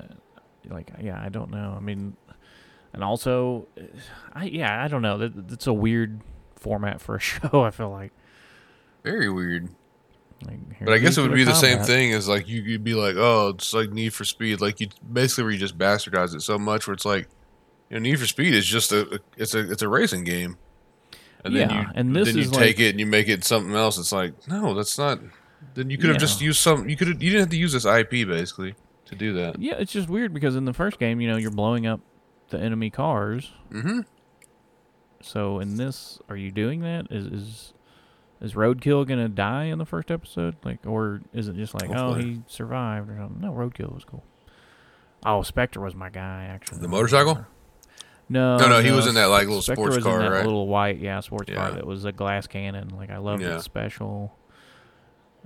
like, 0.70 0.92
yeah, 1.00 1.22
I 1.24 1.30
don't 1.30 1.50
know. 1.52 1.76
I 1.78 1.80
mean, 1.80 2.18
and 2.94 3.04
also, 3.04 3.68
uh, 3.80 3.84
I 4.34 4.46
yeah, 4.46 4.84
I 4.84 4.88
don't 4.90 5.02
know. 5.02 5.18
That 5.18 5.48
that's 5.48 5.68
a 5.68 5.74
weird 5.74 6.22
format 6.56 7.00
for 7.00 7.16
a 7.16 7.20
show. 7.22 7.62
I 7.62 7.70
feel 7.72 7.90
like. 7.90 8.12
Very 9.04 9.30
weird. 9.30 9.70
Like 10.46 10.60
But 10.84 10.94
I 10.94 10.98
guess 10.98 11.18
it 11.18 11.22
would 11.22 11.34
be 11.34 11.44
the 11.44 11.54
same 11.54 11.80
thing 11.84 12.14
as 12.14 12.28
like 12.28 12.48
you, 12.48 12.62
you'd 12.62 12.84
be 12.84 12.94
like, 12.94 13.16
oh, 13.18 13.50
it's 13.50 13.74
like 13.74 13.92
Need 13.92 14.14
for 14.14 14.26
Speed. 14.26 14.62
Like 14.62 14.80
you 14.80 14.88
basically 15.12 15.44
where 15.46 15.54
you 15.54 15.60
just 15.60 15.78
bastardize 15.78 16.34
it 16.36 16.42
so 16.42 16.58
much 16.58 16.88
where 16.88 16.94
it's 16.94 17.06
like, 17.06 17.28
you 17.90 17.96
know, 17.98 18.02
Need 18.02 18.20
for 18.20 18.28
Speed 18.28 18.54
is 18.54 18.66
just 18.66 18.92
a, 18.92 19.22
it's 19.38 19.54
a 19.54 19.72
it's 19.72 19.82
a 19.82 19.88
racing 19.90 20.24
game. 20.24 20.58
And 21.44 21.56
then 21.56 21.70
Yeah, 21.70 21.82
you 21.82 21.88
and 21.96 22.16
this 22.16 22.28
then 22.28 22.38
you 22.38 22.44
take 22.46 22.54
like- 22.54 22.80
it 22.80 22.90
and 22.92 23.00
you 23.00 23.06
make 23.06 23.28
it 23.28 23.44
something 23.44 23.74
else. 23.76 23.98
It's 23.98 24.12
like, 24.12 24.34
no, 24.48 24.74
that's 24.74 24.98
not. 24.98 25.20
Then 25.74 25.90
you 25.90 25.98
could 25.98 26.10
have 26.10 26.18
just 26.20 26.42
used 26.42 26.60
some. 26.60 26.90
You 26.90 26.98
could. 26.98 27.08
You 27.08 27.30
didn't 27.30 27.40
have 27.42 27.50
to 27.50 27.58
use 27.58 27.72
this 27.74 27.86
IP 27.86 28.28
basically 28.28 28.76
to 29.06 29.16
do 29.16 29.34
that. 29.34 29.60
Yeah, 29.62 29.76
it's 29.78 29.92
just 29.92 30.10
weird 30.10 30.34
because 30.34 30.56
in 30.56 30.66
the 30.66 30.74
first 30.74 31.00
game, 31.00 31.22
you 31.22 31.30
know, 31.30 31.38
you're 31.38 31.52
blowing 31.52 31.86
up 31.88 32.02
the 32.50 32.60
enemy 32.60 32.90
cars. 32.90 33.52
Mm-hmm. 33.72 34.02
So 35.22 35.60
in 35.60 35.78
this, 35.78 36.20
are 36.30 36.36
you 36.36 36.52
doing 36.52 36.82
that? 36.82 37.08
Is 37.12 37.26
is 37.28 37.74
is 38.42 38.54
Roadkill 38.54 39.08
gonna 39.08 39.30
die 39.30 39.66
in 39.66 39.78
the 39.78 39.86
first 39.86 40.10
episode? 40.12 40.56
Like, 40.64 40.80
or 40.86 41.22
is 41.34 41.48
it 41.48 41.56
just 41.56 41.74
like, 41.74 41.90
oh, 41.96 42.14
he 42.16 42.42
survived 42.48 43.10
or 43.10 43.18
something? 43.18 43.42
No, 43.42 43.52
Roadkill 43.54 43.94
was 43.94 44.04
cool. 44.04 44.24
Oh, 45.26 45.42
Spectre 45.44 45.80
was 45.80 45.94
my 45.96 46.10
guy 46.10 46.46
actually. 46.50 46.80
The 46.80 46.88
motorcycle? 46.88 47.46
No, 48.30 48.58
No, 48.58 48.70
no, 48.70 48.82
he 48.82 48.92
was 48.92 49.08
in 49.08 49.16
that, 49.16 49.26
like, 49.26 49.46
little 49.48 49.62
Spectre 49.62 49.82
sports 49.82 49.96
was 49.98 50.06
car, 50.06 50.20
in 50.20 50.26
that 50.26 50.32
right? 50.32 50.46
Little 50.46 50.68
white, 50.68 51.00
yeah, 51.00 51.20
sports 51.20 51.52
car 51.52 51.70
Yeah. 51.70 51.76
that 51.76 51.86
was 51.86 52.06
a 52.06 52.12
glass 52.14 52.48
cannon. 52.48 52.90
Like 52.96 53.10
I 53.10 53.18
loved 53.18 53.42
Yeah. 53.44 53.58
it 53.58 53.62
special, 53.62 54.34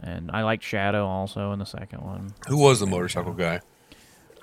and 0.01 0.29
I 0.31 0.43
liked 0.43 0.63
Shadow 0.63 1.05
also 1.05 1.51
in 1.51 1.59
the 1.59 1.65
second 1.65 2.01
one. 2.01 2.33
Who 2.47 2.57
was 2.57 2.79
the 2.79 2.85
motorcycle 2.85 3.33
guy? 3.33 3.61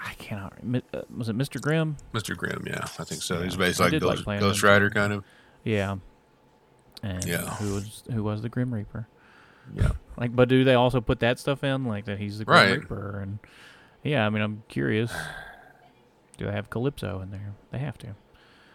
I 0.04 0.14
cannot. 0.14 0.54
uh, 0.92 1.02
Was 1.16 1.28
it 1.28 1.38
Mr. 1.38 1.60
Grimm? 1.60 1.96
Mr. 2.12 2.36
Grimm. 2.36 2.64
Yeah, 2.66 2.80
I 2.98 3.04
think 3.04 3.22
so. 3.22 3.38
Yeah. 3.38 3.44
He's 3.44 3.56
basically 3.56 3.92
like 4.00 4.02
like 4.02 4.14
Ghost, 4.16 4.24
playing 4.24 4.40
Ghost. 4.40 4.62
Rider 4.64 4.90
kind 4.90 5.12
of. 5.12 5.24
Yeah. 5.62 5.96
And 7.02 7.24
Yeah. 7.24 7.54
who 7.56 7.74
was 7.74 8.04
who 8.12 8.22
was 8.22 8.42
the 8.42 8.48
Grim 8.48 8.72
Reaper? 8.72 9.08
Yeah. 9.74 9.92
Like, 10.16 10.34
but 10.36 10.48
do 10.48 10.64
they 10.64 10.74
also 10.74 11.00
put 11.00 11.20
that 11.20 11.38
stuff 11.38 11.64
in, 11.64 11.84
like 11.84 12.04
that 12.06 12.18
he's 12.18 12.38
the 12.38 12.44
Grim 12.44 12.56
Right. 12.58 12.78
Reaper? 12.80 13.20
And 13.20 13.38
yeah, 14.02 14.26
I 14.26 14.30
mean, 14.30 14.42
I'm 14.42 14.62
curious. 14.68 15.12
Do 16.38 16.46
they 16.46 16.52
have 16.52 16.70
Calypso 16.70 17.20
in 17.20 17.30
there? 17.30 17.54
They 17.70 17.78
have 17.78 17.98
to. 17.98 18.08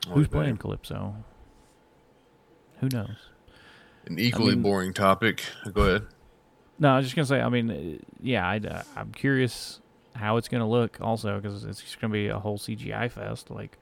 Who's 0.09 0.27
playing 0.27 0.57
Calypso? 0.57 1.15
Who 2.79 2.89
knows? 2.89 3.29
An 4.05 4.19
equally 4.19 4.53
mean- 4.55 4.61
boring 4.63 4.93
topic. 4.93 5.43
Go 5.73 5.81
ahead. 5.81 6.07
No, 6.79 6.93
I 6.93 6.97
was 6.97 7.05
just 7.07 7.15
gonna 7.15 7.25
say. 7.25 7.41
I 7.41 7.49
mean, 7.49 7.71
uh, 7.71 8.05
yeah, 8.21 8.47
I, 8.47 8.57
uh, 8.57 8.83
I'm 8.95 9.11
curious 9.11 9.81
how 10.15 10.37
it's 10.37 10.47
gonna 10.47 10.69
look 10.69 10.99
also 11.01 11.39
because 11.39 11.63
it's 11.63 11.81
just 11.81 11.99
gonna 11.99 12.13
be 12.13 12.27
a 12.27 12.39
whole 12.39 12.57
CGI 12.57 13.09
fest. 13.11 13.49
Like, 13.49 13.77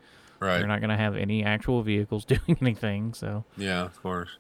Right. 0.46 0.60
they're 0.60 0.68
not 0.68 0.82
gonna 0.82 0.98
have 0.98 1.16
any 1.16 1.44
actual 1.44 1.82
vehicles 1.82 2.26
doing 2.34 2.58
anything. 2.62 3.14
So 3.14 3.44
Yeah, 3.58 3.84
of 3.84 4.02
course. 4.02 4.38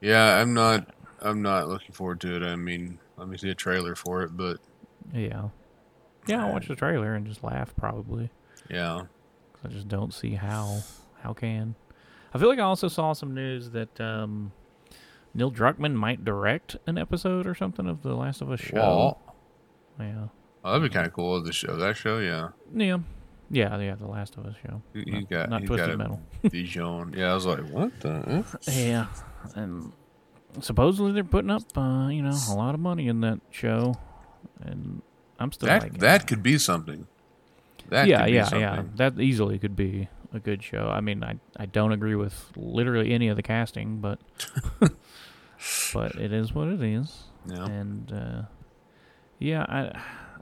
Yeah, 0.00 0.40
I'm 0.40 0.54
not. 0.54 0.94
I'm 1.20 1.42
not 1.42 1.68
looking 1.68 1.92
forward 1.92 2.20
to 2.20 2.36
it. 2.36 2.42
I 2.42 2.54
mean, 2.54 2.98
let 3.16 3.28
me 3.28 3.36
see 3.36 3.50
a 3.50 3.54
trailer 3.54 3.94
for 3.96 4.22
it, 4.22 4.36
but 4.36 4.58
yeah, 5.12 5.48
yeah, 6.26 6.44
I'll 6.44 6.52
watch 6.52 6.68
the 6.68 6.76
trailer 6.76 7.14
and 7.14 7.26
just 7.26 7.42
laugh 7.42 7.74
probably. 7.76 8.30
yeah, 8.70 9.02
I 9.64 9.68
just 9.68 9.88
don't 9.88 10.14
see 10.14 10.34
how. 10.34 10.82
How 11.22 11.32
can? 11.32 11.74
I 12.32 12.38
feel 12.38 12.48
like 12.48 12.60
I 12.60 12.62
also 12.62 12.86
saw 12.86 13.12
some 13.12 13.34
news 13.34 13.70
that 13.70 14.00
um, 14.00 14.52
Neil 15.34 15.50
Druckmann 15.50 15.94
might 15.94 16.24
direct 16.24 16.76
an 16.86 16.96
episode 16.98 17.46
or 17.46 17.54
something 17.56 17.88
of 17.88 18.02
the 18.02 18.14
Last 18.14 18.40
of 18.40 18.50
Us 18.52 18.60
show. 18.60 18.76
Well, 18.76 19.20
Yeah, 19.98 20.26
oh, 20.64 20.72
that'd 20.72 20.88
be 20.88 20.94
kind 20.94 21.06
of 21.06 21.12
cool. 21.12 21.42
The 21.42 21.52
show, 21.52 21.76
that 21.76 21.96
show, 21.96 22.18
yeah, 22.18 22.50
yeah. 22.72 22.98
Yeah, 23.50 23.78
yeah, 23.78 23.94
the 23.94 24.06
Last 24.06 24.36
of 24.36 24.44
Us 24.46 24.54
show. 24.62 24.82
He, 24.92 25.10
Not- 25.10 25.30
got 25.30 25.50
not 25.50 25.64
Twisted 25.64 25.88
got 25.90 25.98
Metal. 25.98 26.20
Vision. 26.44 27.14
Yeah, 27.16 27.32
I 27.32 27.34
was 27.34 27.46
like, 27.46 27.60
what 27.70 27.98
the? 28.00 28.44
eh? 28.66 28.72
Yeah, 28.72 29.06
and 29.54 29.92
supposedly 30.60 31.12
they're 31.12 31.24
putting 31.24 31.50
up, 31.50 31.62
uh, 31.76 32.08
you 32.08 32.22
know, 32.22 32.36
a 32.50 32.54
lot 32.54 32.74
of 32.74 32.80
money 32.80 33.08
in 33.08 33.20
that 33.22 33.40
show, 33.50 33.94
and 34.60 35.00
I'm 35.38 35.50
still 35.52 35.66
That 35.68 35.82
like, 35.82 35.98
that 35.98 36.26
could 36.26 36.42
be 36.42 36.58
something. 36.58 37.06
That 37.88 38.06
yeah, 38.08 38.18
could 38.18 38.26
be 38.26 38.32
yeah, 38.32 38.54
yeah. 38.56 38.82
That 38.96 39.18
easily 39.18 39.58
could 39.58 39.74
be 39.76 40.08
a 40.34 40.38
good 40.38 40.62
show. 40.62 40.88
I 40.88 41.00
mean, 41.00 41.24
I 41.24 41.36
I 41.56 41.64
don't 41.64 41.92
agree 41.92 42.14
with 42.16 42.52
literally 42.54 43.12
any 43.14 43.28
of 43.28 43.36
the 43.36 43.42
casting, 43.42 44.00
but 44.00 44.18
but 45.94 46.14
it 46.16 46.32
is 46.32 46.52
what 46.54 46.68
it 46.68 46.82
is, 46.82 47.24
Yeah. 47.46 47.64
and 47.64 48.12
uh, 48.12 48.42
yeah, 49.38 49.62
I 49.68 49.98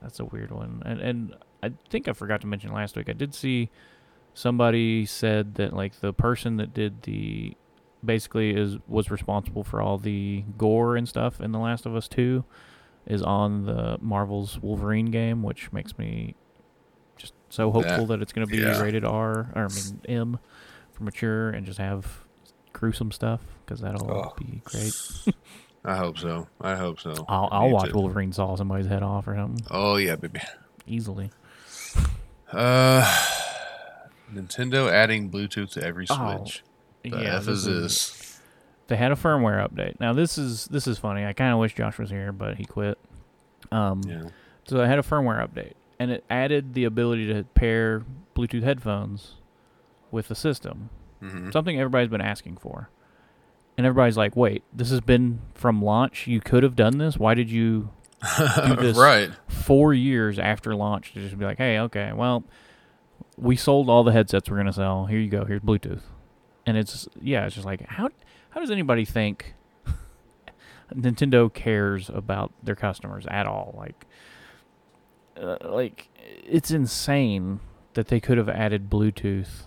that's 0.07 0.21
a 0.21 0.25
weird 0.25 0.53
one, 0.53 0.83
and 0.87 1.01
and 1.01 1.37
I 1.65 1.73
think 1.91 2.07
I 2.07 2.13
forgot 2.13 2.41
to 2.43 2.47
mention 2.47 2.73
last 2.73 2.97
week. 2.97 3.09
I 3.09 3.13
did 3.13 3.35
see 3.35 3.71
somebody 4.35 5.05
said 5.05 5.57
that 5.57 5.73
like 5.73 5.99
the 6.01 6.13
person 6.13 6.59
that 6.59 6.73
did 6.73 7.03
the 7.03 7.57
basically 8.05 8.51
is 8.55 8.79
was 8.87 9.11
responsible 9.11 9.65
for 9.65 9.83
all 9.83 9.99
the 9.99 10.45
gore 10.57 10.95
and 10.97 11.09
stuff 11.09 11.41
in 11.41 11.51
The 11.51 11.59
Last 11.59 11.87
of 11.87 11.97
Us 11.97 12.07
Two 12.07 12.45
is 13.07 13.21
on 13.23 13.65
the 13.67 13.99
Marvel's 14.01 14.61
Wolverine 14.61 15.07
game, 15.07 15.43
which 15.43 15.73
makes 15.73 15.99
me 15.99 16.35
just 17.17 17.33
so 17.49 17.71
hopeful 17.73 18.07
that, 18.07 18.21
it's 18.23 18.33
going 18.33 18.47
to 18.47 18.51
be 18.51 18.59
yeah. 18.63 18.81
rated 18.81 19.05
R 19.05 19.51
or 19.57 19.65
I 19.65 19.69
mean 19.69 20.01
M 20.09 20.39
for 20.93 21.03
mature 21.05 21.51
and 21.51 21.67
just 21.67 21.79
have 21.79 22.25
gruesome 22.73 23.11
stuff 23.11 23.41
because 23.65 23.81
that'll 23.81 24.09
Oh. 24.11 24.35
be 24.39 24.61
great. 24.65 24.93
I 25.87 25.97
hope 25.97 26.19
so. 26.19 26.49
I 26.61 26.75
hope 26.75 26.99
so. 27.01 27.15
I'll 27.29 27.49
I'll 27.53 27.71
watch. 27.71 27.93
Wolverine 27.93 28.33
saw 28.33 28.57
somebody's 28.57 28.87
head 28.87 29.03
off 29.03 29.29
or 29.29 29.37
something 29.37 29.65
Oh 29.71 29.97
yeah, 29.97 30.17
baby. 30.17 30.41
easily. 30.87 31.31
Uh, 32.53 33.03
Nintendo 34.33 34.91
adding 34.91 35.31
Bluetooth 35.31 35.73
to 35.73 35.85
every 35.85 36.07
Oh, 36.11 36.39
Switch. 36.45 36.63
The 37.05 37.11
yeah, 37.23 37.37
F 37.37 37.49
is 37.49 37.65
this? 37.65 38.41
They 38.89 38.97
had 38.97 39.13
a 39.13 39.17
firmware 39.17 39.67
update. 39.69 39.99
Now 40.01 40.13
this 40.13 40.39
is 40.39 40.67
this 40.67 40.87
is 40.87 40.99
funny. 40.99 41.25
I 41.25 41.33
kind 41.33 41.53
of 41.53 41.59
wish 41.59 41.75
Josh 41.75 41.99
was 41.99 42.11
here, 42.11 42.33
but 42.33 42.57
he 42.57 42.65
quit. 42.65 42.99
Um, 43.73 44.03
Yeah. 44.07 44.25
So 44.69 44.81
I 44.81 44.87
had 44.87 44.99
a 44.99 45.03
firmware 45.03 45.47
update, 45.47 45.75
and 46.01 46.11
it 46.11 46.25
added 46.29 46.75
the 46.75 46.85
ability 46.85 47.33
to 47.33 47.45
pair 47.55 48.03
Bluetooth 48.35 48.63
headphones 48.65 49.35
with 50.11 50.29
the 50.29 50.35
system. 50.35 50.91
hmm 51.21 51.51
Something 51.53 51.79
everybody's 51.79 52.09
been 52.09 52.21
asking 52.21 52.57
for, 52.57 52.91
and 53.77 53.87
everybody's 53.87 54.17
like, 54.17 54.37
"Wait, 54.37 54.63
this 54.73 54.91
has 54.91 55.01
been 55.01 55.41
from 55.55 55.83
launch. 55.83 56.27
You 56.27 56.41
could 56.41 56.63
have 56.63 56.77
done 56.77 56.99
this. 56.99 57.17
Why 57.17 57.35
did 57.35 57.51
you 57.51 57.91
do 58.39 58.77
this- 58.77 58.97
right. 58.97 59.31
four 59.49 59.93
years 59.95 60.39
after 60.39 60.75
launch 60.75 61.13
to 61.15 61.21
just 61.21 61.39
be 61.39 61.45
like, 61.45 61.59
hey, 61.59 61.79
okay, 61.81 62.13
well, 62.15 62.45
we 63.37 63.55
sold 63.57 63.89
all 63.91 64.03
the 64.05 64.13
headsets 64.13 64.49
we're 64.51 64.57
gonna 64.57 64.73
sell. 64.73 65.07
Here 65.07 65.19
you 65.19 65.29
go. 65.29 65.45
Here's 65.45 65.61
Bluetooth, 65.61 66.03
and 66.65 66.77
it's 66.77 67.09
yeah, 67.21 67.47
it's 67.47 67.55
just 67.55 67.67
like 67.67 67.87
how 67.87 68.09
how 68.51 68.61
does 68.61 68.71
anybody 68.71 69.05
think 69.05 69.55
Nintendo 70.95 71.53
cares 71.53 72.09
about 72.09 72.53
their 72.63 72.77
customers 72.77 73.27
at 73.29 73.47
all? 73.47 73.75
Like, 73.77 74.07
uh, 75.41 75.57
like 75.63 76.09
it's 76.45 76.71
insane 76.71 77.61
that 77.95 78.09
they 78.09 78.21
could 78.21 78.39
have 78.39 78.49
added 78.49 78.89
Bluetooth 78.91 79.67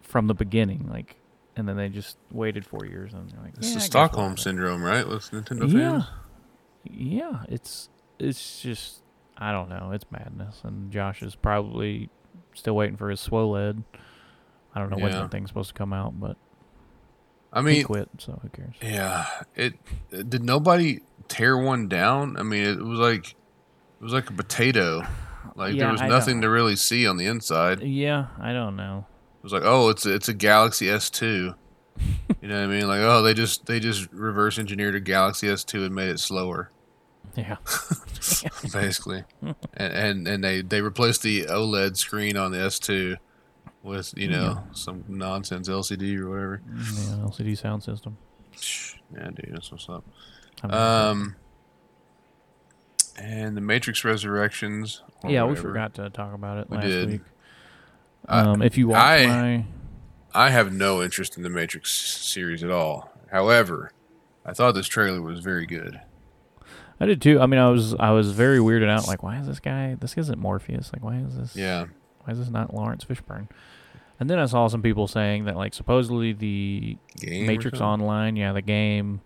from 0.00 0.26
the 0.26 0.34
beginning, 0.34 0.88
like, 0.90 1.16
and 1.56 1.68
then 1.68 1.76
they 1.76 1.88
just 1.88 2.16
waited 2.30 2.64
four 2.64 2.84
years 2.86 3.12
and 3.12 3.30
they're 3.30 3.40
like, 3.42 3.54
It's 3.58 3.68
"Yeah, 3.68 3.70
I 3.70 3.74
the 3.74 3.74
guess 3.74 3.74
we'll 3.74 3.80
Stockholm 4.08 4.36
syndrome, 4.36 4.82
right? 4.82 5.06
With 5.06 5.30
Nintendo 5.30 5.70
Yeah. 5.72 5.90
fans. 5.90 6.04
Yeah, 6.84 7.42
it's 7.48 7.88
it's 8.18 8.60
just 8.60 9.02
I 9.38 9.50
don't 9.52 9.68
know, 9.68 9.90
it's 9.92 10.04
madness. 10.10 10.60
And 10.64 10.90
Josh 10.92 11.22
is 11.22 11.34
probably 11.34 12.10
still 12.54 12.74
waiting 12.76 12.96
for 12.96 13.10
his 13.10 13.20
SWOLED. 13.20 13.82
I 14.74 14.78
don't 14.80 14.90
know 14.90 14.96
when 14.98 15.12
Yeah. 15.12 15.20
that 15.20 15.30
thing's 15.30 15.48
supposed 15.50 15.68
to 15.68 15.74
come 15.74 15.92
out, 15.92 16.18
but 16.18 16.36
I 17.52 17.60
mean, 17.60 17.74
he 17.76 17.84
quit, 17.84 18.08
so 18.18 18.38
who 18.42 18.48
cares? 18.48 18.74
yeah. 18.80 19.26
It 19.54 19.74
did 20.10 20.42
nobody 20.44 21.00
tear 21.28 21.58
one 21.58 21.86
down. 21.88 22.36
I 22.38 22.42
mean, 22.42 22.64
it 22.64 22.78
was 22.82 22.98
like 22.98 23.30
it 23.30 24.04
was 24.04 24.12
like 24.12 24.30
a 24.30 24.32
potato. 24.32 25.06
Like 25.54 25.74
Yeah, 25.74 25.84
there 25.84 25.92
was 25.92 26.00
I 26.00 26.08
nothing 26.08 26.36
don't- 26.36 26.42
to 26.42 26.50
really 26.50 26.76
see 26.76 27.06
on 27.06 27.16
the 27.18 27.26
inside. 27.26 27.82
Yeah, 27.82 28.26
I 28.40 28.52
don't 28.52 28.74
know. 28.76 29.06
Was 29.42 29.52
like, 29.52 29.62
oh, 29.64 29.88
it's 29.88 30.06
a, 30.06 30.14
it's 30.14 30.28
a 30.28 30.34
Galaxy 30.34 30.86
S2. 30.86 31.54
you 32.40 32.48
know 32.48 32.54
what 32.54 32.64
I 32.64 32.66
mean? 32.66 32.88
Like, 32.88 33.00
oh, 33.00 33.22
they 33.22 33.34
just 33.34 33.66
they 33.66 33.80
just 33.80 34.10
reverse 34.12 34.58
engineered 34.58 34.94
a 34.94 35.00
Galaxy 35.00 35.46
S2 35.48 35.86
and 35.86 35.94
made 35.94 36.08
it 36.10 36.20
slower. 36.20 36.70
Yeah. 37.36 37.56
basically. 38.72 39.24
and, 39.42 39.54
and 39.76 40.28
and 40.28 40.44
they 40.44 40.62
they 40.62 40.80
replaced 40.80 41.22
the 41.22 41.42
OLED 41.46 41.96
screen 41.96 42.36
on 42.36 42.52
the 42.52 42.58
S2 42.58 43.16
with 43.82 44.14
you 44.16 44.28
know 44.28 44.62
some 44.72 45.04
nonsense 45.08 45.68
LCD 45.68 46.18
or 46.18 46.28
whatever. 46.30 46.62
yeah, 46.76 47.16
LCD 47.26 47.58
sound 47.58 47.82
system. 47.82 48.16
Yeah, 49.14 49.30
dude, 49.34 49.50
that's 49.52 49.70
what's 49.70 49.88
up. 49.88 50.04
Um, 50.64 51.34
and 53.16 53.56
the 53.56 53.60
Matrix 53.60 54.04
Resurrections. 54.04 55.02
yeah, 55.26 55.44
we 55.44 55.56
forgot 55.56 55.94
to 55.94 56.08
talk 56.10 56.34
about 56.34 56.58
it 56.58 56.70
We 56.70 56.76
last 56.78 56.86
did. 56.86 57.08
week. 57.10 57.20
Um, 58.28 58.62
if 58.62 58.78
you 58.78 58.88
watch 58.88 58.98
I- 59.20 59.26
my 59.26 59.64
I 60.34 60.48
have 60.50 60.72
no 60.72 61.02
interest 61.02 61.36
in 61.36 61.42
the 61.42 61.50
Matrix 61.50 61.90
series 61.92 62.64
at 62.64 62.70
all. 62.70 63.12
However, 63.30 63.92
I 64.46 64.52
thought 64.54 64.72
this 64.72 64.86
trailer 64.88 65.20
was 65.20 65.40
very 65.40 65.66
good. 65.66 66.00
I 67.00 67.06
did 67.06 67.20
too. 67.20 67.40
I 67.40 67.46
mean, 67.46 67.60
I 67.60 67.68
was 67.68 67.94
I 67.94 68.10
was 68.12 68.30
very 68.32 68.58
weirded 68.58 68.88
out. 68.88 69.06
Like, 69.06 69.22
why 69.22 69.38
is 69.38 69.46
this 69.46 69.60
guy? 69.60 69.94
This 70.00 70.16
isn't 70.16 70.38
Morpheus. 70.38 70.90
Like, 70.92 71.02
why 71.04 71.16
is 71.16 71.36
this? 71.36 71.56
Yeah, 71.56 71.86
Why 72.24 72.32
is 72.32 72.38
this 72.38 72.48
not 72.48 72.72
Laurence 72.72 73.04
Fishburne? 73.04 73.48
And 74.20 74.30
then 74.30 74.38
I 74.38 74.46
saw 74.46 74.68
some 74.68 74.82
people 74.82 75.08
saying 75.08 75.44
that 75.46 75.56
like 75.56 75.74
supposedly 75.74 76.32
the 76.32 76.96
game. 77.18 77.46
Matrix? 77.46 77.80
Online, 77.80 78.36
yeah, 78.36 78.52
the 78.52 78.62
game 78.62 79.20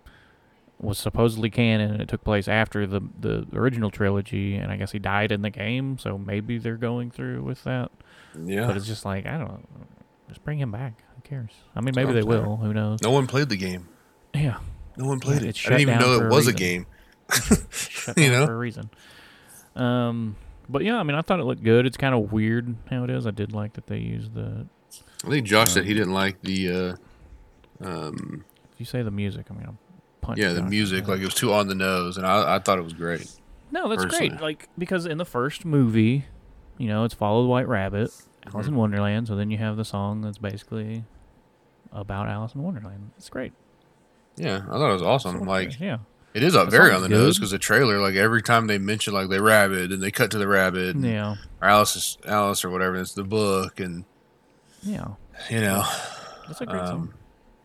was 0.81 0.99
supposedly 0.99 1.49
canon 1.51 1.91
and 1.93 2.03
it 2.03 2.09
took 2.09 2.23
place 2.23 2.49
after 2.49 2.87
the 2.87 3.01
the 3.19 3.47
original 3.55 3.91
trilogy 3.91 4.57
and 4.57 4.71
I 4.71 4.77
guess 4.77 4.93
he 4.93 4.99
died 4.99 5.33
in 5.33 5.43
the 5.43 5.51
game, 5.51 5.99
so 5.99 6.19
maybe 6.19 6.59
they're 6.59 6.77
going 6.77 7.11
through 7.11 7.43
with 7.43 7.65
that. 7.65 7.91
Yeah, 8.39 8.67
But 8.67 8.77
it's 8.77 8.87
just 8.87 9.05
like, 9.07 9.25
I 9.27 9.39
don't 9.39 9.49
know. 9.49 9.61
Just 10.29 10.45
bring 10.45 10.59
him 10.59 10.71
back. 10.71 11.03
Who 11.15 11.23
cares? 11.23 11.53
I 11.75 11.81
mean, 11.81 11.95
maybe 11.97 12.11
I'm 12.11 12.15
they 12.17 12.23
will. 12.23 12.57
Who 12.57 12.75
knows? 12.75 13.01
no 13.03 13.11
one 13.11 13.27
played 13.27 13.49
the 13.49 13.57
game. 13.57 13.89
Yeah. 14.35 14.59
No 14.99 15.07
one 15.07 15.21
played 15.21 15.43
Yeah, 15.43 15.49
it. 15.49 15.61
I 15.67 15.69
didn't 15.71 15.81
even 15.81 15.99
know 15.99 16.13
it 16.21 16.23
a 16.27 16.29
was 16.29 16.47
a 16.47 16.51
reason. 16.53 16.57
game. 16.57 16.87
Shut 17.71 18.19
You 18.19 18.31
know? 18.31 18.47
for 18.47 18.53
a 18.53 18.59
reason. 18.59 18.91
Um 19.75 20.37
but 20.69 20.83
yeah, 20.83 20.97
I 20.97 21.03
mean, 21.05 21.15
I 21.17 21.23
thought 21.23 21.39
it 21.41 21.45
looked 21.45 21.63
good. 21.63 21.87
It's 21.87 21.97
kind 21.97 22.15
of 22.15 22.33
weird 22.33 22.75
how 22.91 23.05
it 23.05 23.11
is. 23.11 23.27
I 23.27 23.31
did 23.31 23.53
like 23.53 23.75
that 23.75 23.87
they 23.87 23.99
used 23.99 24.35
the. 24.35 24.67
I 25.25 25.29
think 25.31 25.47
Josh 25.47 25.73
said 25.73 25.85
he 25.85 25.95
didn't 25.95 26.13
like 26.13 26.41
the. 26.43 26.97
Uh, 27.81 27.87
um, 27.87 28.45
If 28.73 28.81
you 28.81 28.85
say 28.87 29.03
the 29.03 29.13
music, 29.13 29.47
I 29.49 29.55
mean, 29.55 29.65
I'll 29.67 29.79
punch. 30.27 30.39
yeah, 30.39 30.53
the 30.53 30.63
music 30.63 31.09
like 31.09 31.21
it 31.21 31.25
was 31.25 31.35
too 31.35 31.53
on 31.53 31.69
the 31.69 31.75
nose, 31.75 32.17
and 32.17 32.27
I, 32.27 32.57
I 32.57 32.59
thought 32.59 32.79
it 32.79 32.85
was 32.85 32.93
great. 32.93 33.31
No, 33.71 33.89
that's 33.89 34.05
personally. 34.05 34.29
great. 34.31 34.41
Like 34.41 34.69
because 34.79 35.07
in 35.07 35.19
the 35.19 35.25
first 35.25 35.65
movie, 35.65 36.25
you 36.79 36.89
know, 36.89 37.05
it's 37.05 37.15
Follow 37.15 37.43
the 37.43 37.49
White 37.49 37.69
Rabbit, 37.69 38.11
Alice 38.47 38.67
Mhm. 38.67 38.69
in 38.69 38.77
Wonderland. 38.77 39.27
So 39.29 39.37
then 39.37 39.51
you 39.51 39.59
have 39.59 39.77
the 39.77 39.85
song 39.85 40.21
that's 40.23 40.39
basically 40.39 41.05
about 41.93 42.29
Alice 42.29 42.55
in 42.55 42.63
Wonderland. 42.63 43.11
It's 43.17 43.29
great. 43.29 43.53
Yeah, 44.37 44.63
I 44.69 44.73
thought 44.73 44.91
it 44.91 44.93
was 44.95 45.03
awesome. 45.03 45.39
So, 45.39 45.45
Like 45.45 45.81
yeah, 45.81 45.99
it 46.35 46.43
is 46.43 46.53
That 46.53 46.71
very 46.71 46.93
on 46.93 47.01
the 47.03 47.09
nose 47.09 47.39
because 47.39 47.51
the 47.51 47.59
trailer, 47.59 47.99
like 47.99 48.15
every 48.15 48.43
time 48.43 48.67
they 48.67 48.79
mention 48.79 49.15
like 49.15 49.29
the 49.31 49.43
rabbit, 49.43 49.91
and 49.93 50.03
they 50.03 50.11
cut 50.11 50.31
to 50.33 50.39
the 50.39 50.47
rabbit, 50.49 50.95
and 50.95 51.05
yeah, 51.05 51.37
or 51.63 51.69
Alice 51.69 51.97
is 51.97 52.19
Alice 52.27 52.65
or 52.65 52.71
whatever. 52.71 52.97
It's 52.97 53.15
the 53.15 53.25
book, 53.25 53.81
and 53.81 54.05
yeah. 54.83 55.07
you 55.51 55.61
know, 55.61 55.85
That's 56.47 56.61
a 56.61 56.67
great 56.67 56.81
um, 56.83 56.87
song. 56.87 57.15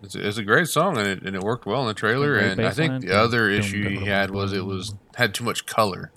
It's, 0.03 0.15
it's 0.15 0.37
a 0.37 0.43
great 0.43 0.67
song, 0.67 0.97
and 0.97 1.07
it 1.07 1.21
and 1.23 1.35
it 1.35 1.41
worked 1.41 1.65
well 1.65 1.81
in 1.81 1.87
the 1.87 1.93
trailer. 1.93 2.35
And 2.37 2.59
I 2.65 2.71
think 2.71 3.01
the 3.05 3.17
other 3.17 3.49
issue 3.49 3.87
he 3.89 4.05
had 4.05 4.31
was 4.31 4.53
it 4.53 4.65
was 4.65 4.95
had 5.15 5.33
too 5.33 5.43
much 5.43 5.65
color, 5.65 6.11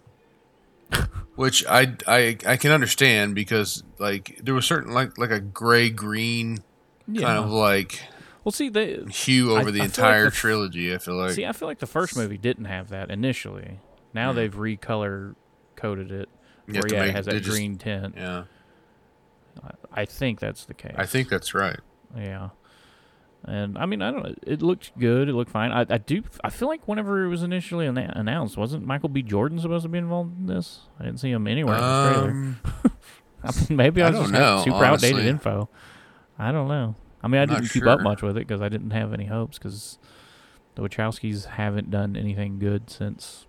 which 1.36 1.64
I 1.66 1.94
I 2.06 2.36
I 2.46 2.56
can 2.56 2.70
understand 2.72 3.34
because 3.34 3.82
like 3.98 4.38
there 4.42 4.54
was 4.54 4.66
certain 4.66 4.92
like 4.92 5.18
like 5.18 5.30
a 5.30 5.40
gray 5.40 5.90
green 5.90 6.58
Yeah. 7.08 7.22
kind 7.26 7.44
of 7.44 7.50
like 7.50 8.00
well, 8.44 8.52
see, 8.52 8.68
they 8.68 9.02
hue 9.10 9.54
I- 9.56 9.60
over 9.60 9.70
the 9.70 9.80
I 9.80 9.88
feel 9.88 10.04
like 10.04 10.14
entire 10.14 10.24
the 10.26 10.30
trilogy. 10.30 10.94
I 10.94 10.98
feel 10.98 11.16
like 11.16 11.30
see. 11.32 11.46
I 11.46 11.52
feel 11.52 11.66
like 11.68 11.78
the 11.78 11.86
first 11.86 12.16
movie 12.16 12.38
didn't 12.38 12.66
have 12.66 12.90
that 12.90 13.10
initially. 13.10 13.80
Now 14.12 14.30
Hmm. 14.32 14.36
they've 14.36 14.54
recolor 14.54 15.34
coded 15.76 16.10
it. 16.12 16.28
Where 16.66 16.82
yeah, 16.88 17.00
make- 17.00 17.08
it 17.10 17.14
has 17.16 17.26
that 17.26 17.42
just- 17.42 17.50
green 17.50 17.76
tint. 17.76 18.14
yeah, 18.16 18.44
I, 19.62 19.70
I 20.02 20.04
think 20.06 20.40
that's 20.40 20.64
the 20.64 20.74
case. 20.74 20.94
I 20.96 21.04
think 21.06 21.28
that's 21.28 21.52
right. 21.54 21.80
Yeah. 22.16 22.50
And 23.46 23.76
I 23.76 23.84
mean, 23.84 24.00
I 24.00 24.10
don't 24.10 24.22
know. 24.22 24.34
It 24.46 24.62
looked 24.62 24.98
good. 24.98 25.28
It 25.28 25.34
looked 25.34 25.50
fine. 25.50 25.70
I, 25.70 25.80
I 25.88 25.98
do. 25.98 26.22
I 26.42 26.50
feel 26.50 26.68
like 26.68 26.88
whenever 26.88 27.24
it 27.24 27.28
was 27.28 27.42
initially 27.42 27.86
anna- 27.86 28.12
announced, 28.16 28.56
wasn't 28.56 28.86
Michael 28.86 29.10
B. 29.10 29.22
Jordan 29.22 29.58
supposed 29.58 29.82
to 29.82 29.88
be 29.88 29.98
involved 29.98 30.38
in 30.38 30.46
this? 30.46 30.80
I 30.98 31.04
didn't 31.04 31.20
see 31.20 31.30
him 31.30 31.46
anywhere 31.46 31.76
in 31.76 31.80
the 31.80 32.10
trailer. 32.10 32.30
Um, 32.30 32.60
I 33.44 33.52
mean, 33.52 33.76
maybe 33.76 34.02
I 34.02 34.10
was 34.10 34.20
just 34.20 34.32
know, 34.32 34.62
super 34.64 34.84
outdated 34.84 35.26
info. 35.26 35.68
I 36.38 36.52
don't 36.52 36.68
know. 36.68 36.94
I 37.22 37.28
mean, 37.28 37.38
I 37.38 37.42
I'm 37.42 37.48
didn't 37.48 37.70
keep 37.70 37.86
up 37.86 38.00
much 38.00 38.22
with 38.22 38.36
it 38.36 38.46
because 38.46 38.62
I 38.62 38.68
didn't 38.68 38.90
have 38.90 39.12
any 39.12 39.26
hopes 39.26 39.58
because 39.58 39.98
the 40.74 40.82
Wachowskis 40.82 41.44
haven't 41.46 41.90
done 41.90 42.16
anything 42.16 42.58
good 42.58 42.88
since. 42.90 43.46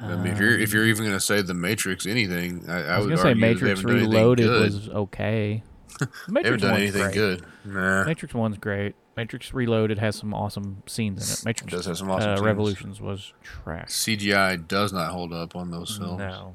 I 0.00 0.16
mean, 0.16 0.32
if 0.32 0.38
you're 0.38 0.58
if 0.58 0.72
you're 0.72 0.86
even 0.86 1.04
gonna 1.04 1.18
say 1.18 1.42
the 1.42 1.54
Matrix 1.54 2.06
anything, 2.06 2.64
I, 2.68 2.72
I, 2.72 2.80
I 2.80 2.96
was 2.98 3.06
would 3.06 3.16
gonna 3.16 3.22
say 3.22 3.34
Matrix 3.34 3.80
haven't 3.80 3.86
done 3.86 3.96
anything 3.96 4.10
Reloaded 4.12 4.48
was 4.48 4.88
okay. 4.90 5.62
Matrix 6.28 6.44
haven't 6.44 6.60
done 6.60 6.70
one's 6.72 6.82
anything 6.82 7.02
great. 7.02 7.14
good. 7.14 7.44
Nah, 7.64 8.04
Matrix 8.04 8.34
One's 8.34 8.58
great. 8.58 8.94
Matrix 9.16 9.52
Reloaded 9.52 9.98
has 9.98 10.16
some 10.16 10.32
awesome 10.32 10.82
scenes 10.86 11.28
in 11.28 11.34
it. 11.34 11.44
Matrix 11.44 11.72
does 11.72 11.86
have 11.86 11.98
some 11.98 12.10
awesome 12.10 12.30
uh, 12.30 12.36
scenes. 12.36 12.44
Revolutions 12.46 13.00
was 13.00 13.32
trash. 13.42 13.88
CGI 13.88 14.66
does 14.68 14.92
not 14.92 15.10
hold 15.12 15.32
up 15.32 15.56
on 15.56 15.70
those 15.70 15.96
films. 15.98 16.18
No, 16.18 16.54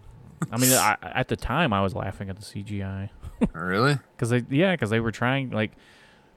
I 0.51 0.57
mean 0.57 0.71
I, 0.71 0.97
at 1.01 1.27
the 1.27 1.35
time 1.35 1.73
I 1.73 1.81
was 1.81 1.93
laughing 1.95 2.29
at 2.29 2.37
the 2.37 2.41
CGI 2.43 3.09
Really? 3.53 3.97
because 4.15 4.29
they 4.29 4.43
yeah 4.49 4.71
because 4.73 4.89
they 4.89 4.99
were 5.01 5.11
trying 5.11 5.49
like 5.51 5.71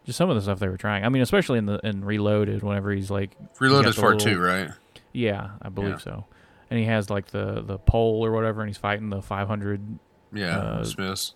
just 0.05 0.17
some 0.19 0.29
of 0.31 0.37
the 0.37 0.43
stuff 0.43 0.59
they 0.59 0.69
were 0.69 0.77
trying. 0.77 1.05
I 1.05 1.09
mean 1.11 1.23
especially 1.23 1.59
in 1.59 1.67
the 1.67 1.79
in 1.85 2.05
Reloaded 2.05 2.63
whenever 2.63 2.91
he's 2.93 3.11
like 3.11 3.37
Reloaded 3.61 3.91
is 3.91 3.97
part 3.97 4.19
two, 4.19 4.39
right? 4.41 4.71
yeah 5.13 5.51
I 5.63 5.69
believe 5.69 5.91
Yeah. 5.93 5.99
so, 5.99 6.25
and 6.71 6.79
he 6.81 6.87
has 6.87 7.09
like 7.09 7.27
the 7.29 7.63
the 7.63 7.79
pole 7.79 8.25
or 8.25 8.33
whatever 8.33 8.61
and 8.63 8.69
he's 8.69 8.77
fighting 8.79 9.11
the 9.11 9.23
500 9.23 9.99
Yeah, 10.33 10.59
Uh, 10.59 10.85
Smiths. 10.85 11.35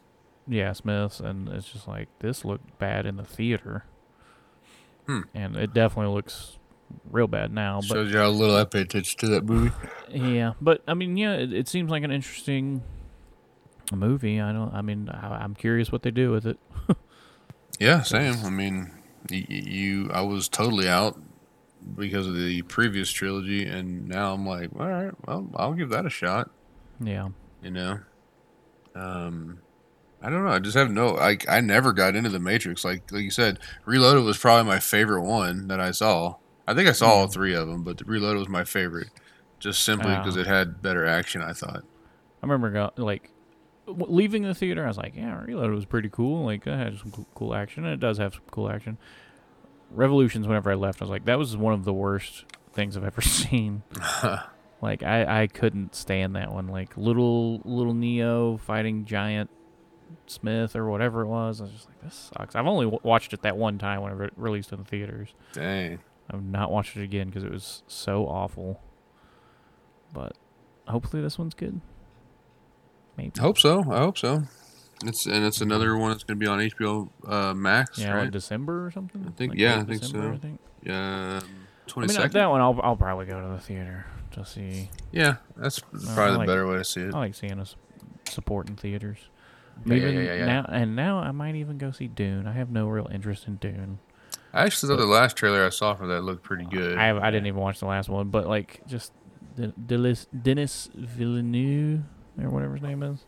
Yeah 0.51 0.73
Smiths 0.75 1.21
and 1.21 1.49
it's 1.49 1.71
just 1.73 1.87
like 1.89 2.09
this 2.19 2.45
looked 2.45 2.79
bad 2.79 3.07
in 3.07 3.17
the 3.17 3.25
theater, 3.25 3.85
Hmm. 5.07 5.21
and 5.35 5.57
it 5.57 5.73
definitely 5.73 6.13
looks 6.15 6.59
real 7.11 7.27
bad 7.29 7.53
now. 7.53 7.81
But 7.81 7.95
Shows 7.95 8.13
you 8.13 8.19
how 8.19 8.29
little 8.29 8.57
I 8.57 8.65
pay 8.65 8.81
attention 8.83 9.19
to 9.21 9.29
that 9.29 9.45
movie. 9.45 9.73
Yeah, 10.11 10.53
but 10.61 10.83
I 10.89 10.95
mean, 10.95 11.17
yeah, 11.17 11.35
it, 11.35 11.53
it 11.53 11.69
seems 11.69 11.91
like 11.91 12.03
an 12.03 12.11
interesting 12.11 12.83
movie. 13.93 14.41
I 14.41 14.53
don't. 14.53 14.75
I 14.75 14.83
mean, 14.83 15.09
I, 15.09 15.39
I'm 15.43 15.55
curious 15.55 15.91
what 15.93 16.03
they 16.03 16.11
do 16.11 16.31
with 16.33 16.47
it. 16.47 16.59
Yeah, 17.79 18.03
same. 18.03 18.35
I 18.45 18.51
mean, 18.51 18.91
you, 19.31 20.11
I 20.13 20.21
was 20.21 20.51
totally 20.51 20.87
out 20.87 21.19
because 21.97 22.27
of 22.27 22.37
the 22.37 22.61
previous 22.61 23.11
trilogy, 23.11 23.65
and 23.65 24.07
now 24.07 24.35
I'm 24.35 24.47
like, 24.47 24.69
all 24.79 24.87
right, 24.87 25.13
well, 25.27 25.49
I'll 25.57 25.73
give 25.73 25.89
that 25.89 26.05
a 26.05 26.11
shot. 26.11 26.51
Yeah, 27.03 27.31
You 27.63 27.71
know, 27.71 28.01
um, 28.95 29.61
I 30.23 30.29
don't 30.31 30.45
know. 30.45 30.51
I 30.51 30.59
just 30.59 30.77
have 30.77 30.91
no. 30.91 31.13
Like, 31.15 31.49
I 31.49 31.61
never 31.61 31.93
got 31.93 32.15
into 32.15 32.29
the 32.29 32.39
Matrix. 32.39 32.85
Like, 32.85 33.11
like 33.11 33.23
you 33.23 33.31
said, 33.31 33.59
Reloaded 33.87 34.23
was 34.25 34.37
probably 34.39 34.71
my 34.71 34.79
favorite 34.79 35.23
one 35.23 35.69
that 35.69 35.81
I 35.81 35.93
saw. 35.93 36.37
I 36.67 36.75
think 36.75 36.89
I 36.89 36.93
saw 36.93 37.09
all 37.11 37.27
Mm. 37.27 37.33
three 37.33 37.55
of 37.55 37.67
them, 37.69 37.83
but 37.83 37.99
the 37.99 38.05
Reloaded 38.05 38.39
was 38.39 38.49
my 38.49 38.65
favorite, 38.65 39.09
just 39.59 39.83
simply 39.83 40.15
because 40.15 40.37
it 40.37 40.47
had 40.47 40.83
better 40.83 41.07
action. 41.07 41.41
I 41.43 41.53
thought. 41.53 41.83
I 42.43 42.47
remember 42.47 42.71
go, 42.71 42.91
like 43.03 43.31
leaving 43.87 44.43
the 44.43 44.55
theater. 44.55 44.85
I 44.85 44.89
was 44.89 44.99
like, 44.99 45.15
yeah, 45.17 45.43
Reloaded 45.43 45.75
was 45.75 45.85
pretty 45.87 46.11
cool. 46.11 46.45
Like, 46.45 46.67
it 46.67 46.77
had 46.77 46.99
some 46.99 47.11
cool, 47.11 47.27
cool 47.35 47.55
action, 47.55 47.85
and 47.85 47.93
it 47.95 48.01
does 48.01 48.19
have 48.19 48.35
some 48.35 48.43
cool 48.51 48.71
action. 48.71 48.99
Revolutions. 49.91 50.47
Whenever 50.47 50.71
I 50.71 50.75
left, 50.75 51.01
I 51.03 51.05
was 51.05 51.11
like, 51.11 51.25
that 51.25 51.39
was 51.39 51.57
one 51.57 51.73
of 51.75 51.85
the 51.85 51.93
worst 51.93 52.45
things 52.73 52.97
I've 52.97 53.05
ever 53.13 53.21
seen. 53.23 53.83
Like, 54.83 55.03
I 55.03 55.43
I 55.43 55.47
couldn't 55.47 55.95
stand 55.95 56.37
that 56.37 56.51
one. 56.55 56.67
Like, 56.69 56.97
little 56.97 57.61
little 57.67 57.93
Neo 57.93 58.57
fighting 58.57 59.05
giant. 59.05 59.51
Smith 60.27 60.75
or 60.77 60.89
whatever 60.91 61.23
it 61.23 61.27
was. 61.27 61.61
I 61.61 61.65
was 61.65 61.73
just 61.73 61.87
like, 61.87 62.01
this 62.03 62.31
sucks. 62.37 62.55
I've 62.55 62.67
only 62.67 62.87
w- 62.87 63.01
watched 63.03 63.33
it 63.33 63.43
that 63.43 63.57
one 63.57 63.79
time 63.79 64.03
whenever 64.03 64.25
it 64.25 64.33
released 64.37 64.73
in 64.73 64.79
the 64.79 64.85
theaters. 64.85 65.35
Dang. 65.53 65.99
I've 66.31 66.43
not 66.45 66.71
watched 66.71 66.97
it 66.97 67.03
again 67.03 67.29
because 67.29 67.43
it 67.45 67.51
was 67.51 67.83
so 67.89 68.27
awful. 68.27 68.81
But 70.13 70.37
hopefully 70.87 71.23
this 71.23 71.39
one's 71.39 71.55
good. 71.55 71.81
Maybe. 73.17 73.33
I 73.39 73.43
hope 73.43 73.59
so. 73.59 73.85
I 73.91 73.99
hope 73.99 74.17
so. 74.19 74.45
It's 75.05 75.27
and 75.27 75.45
it's 75.45 75.61
another 75.61 75.97
one 75.97 76.11
that's 76.11 76.25
going 76.25 76.39
to 76.39 76.45
be 76.45 76.47
on 76.47 76.59
HBO 76.59 77.09
uh, 77.27 77.55
Max, 77.55 77.99
Yeah, 77.99 78.13
right? 78.13 78.23
like 78.25 78.31
December 78.33 78.87
or 78.87 78.91
something. 78.91 79.25
I 79.27 79.31
think- 79.31 79.53
Like 79.53 79.59
yeah, 79.59 79.77
I 79.81 79.85
think 79.85 80.01
December, 80.03 80.29
so. 80.29 80.35
I 80.35 80.39
think. 80.39 80.61
Um, 80.89 81.41
I 81.97 82.01
mean, 82.07 82.31
that 82.31 82.51
one 82.51 82.61
I'll 82.61 82.79
I'll 82.83 82.97
probably 82.97 83.27
go 83.27 83.41
to 83.41 83.49
the 83.49 83.59
theater 83.59 84.07
to 84.33 84.45
see. 84.45 84.91
yeah, 85.11 85.37
that's 85.57 85.81
probably 85.81 86.33
the 86.33 86.39
like- 86.39 86.47
better 86.47 86.67
way 86.67 86.77
to 86.77 86.85
see 86.85 87.01
it. 87.01 87.15
I 87.15 87.19
like 87.19 87.35
seeing 87.35 87.59
us 87.59 87.75
supporting 88.29 88.77
theaters. 88.77 89.19
Yeah, 89.85 89.95
yeah, 89.95 90.03
even 90.03 90.15
yeah, 90.15 90.21
yeah, 90.23 90.35
yeah. 90.35 90.45
now, 90.47 90.67
and 90.71 90.97
now 90.97 91.19
I 91.19 91.31
might 91.31 91.55
even 91.55 91.79
go 91.79 91.91
see 91.91 92.07
Dune. 92.09 92.47
I 92.47 92.53
have 92.53 92.71
no 92.71 92.87
real 92.89 93.09
interest 93.13 93.47
in 93.47 93.57
Dune. 93.57 93.99
I 94.53 94.65
actually 94.65 94.89
thought 94.95 95.01
the 95.01 95.07
last 95.07 95.37
trailer 95.37 95.65
I 95.65 95.71
saw 95.71 95.95
for 95.95 96.07
that 96.09 96.23
looked 96.23 96.43
pretty 96.43 96.65
good. 96.65 96.99
I 96.99 97.07
have, 97.07 97.19
I 97.19 97.31
didn't 97.31 97.47
even 97.47 97.61
watch 97.61 97.79
the 97.81 97.87
last 97.87 98.09
one, 98.09 98.29
but 98.31 98.47
like 98.49 98.81
just 98.87 99.13
De- 99.57 99.69
Delis, 99.73 100.27
Denis 100.43 100.91
Villeneuve 100.95 102.03
or 102.43 102.51
whatever 102.51 102.75
his 102.75 102.83
name 102.83 103.03
is. 103.03 103.25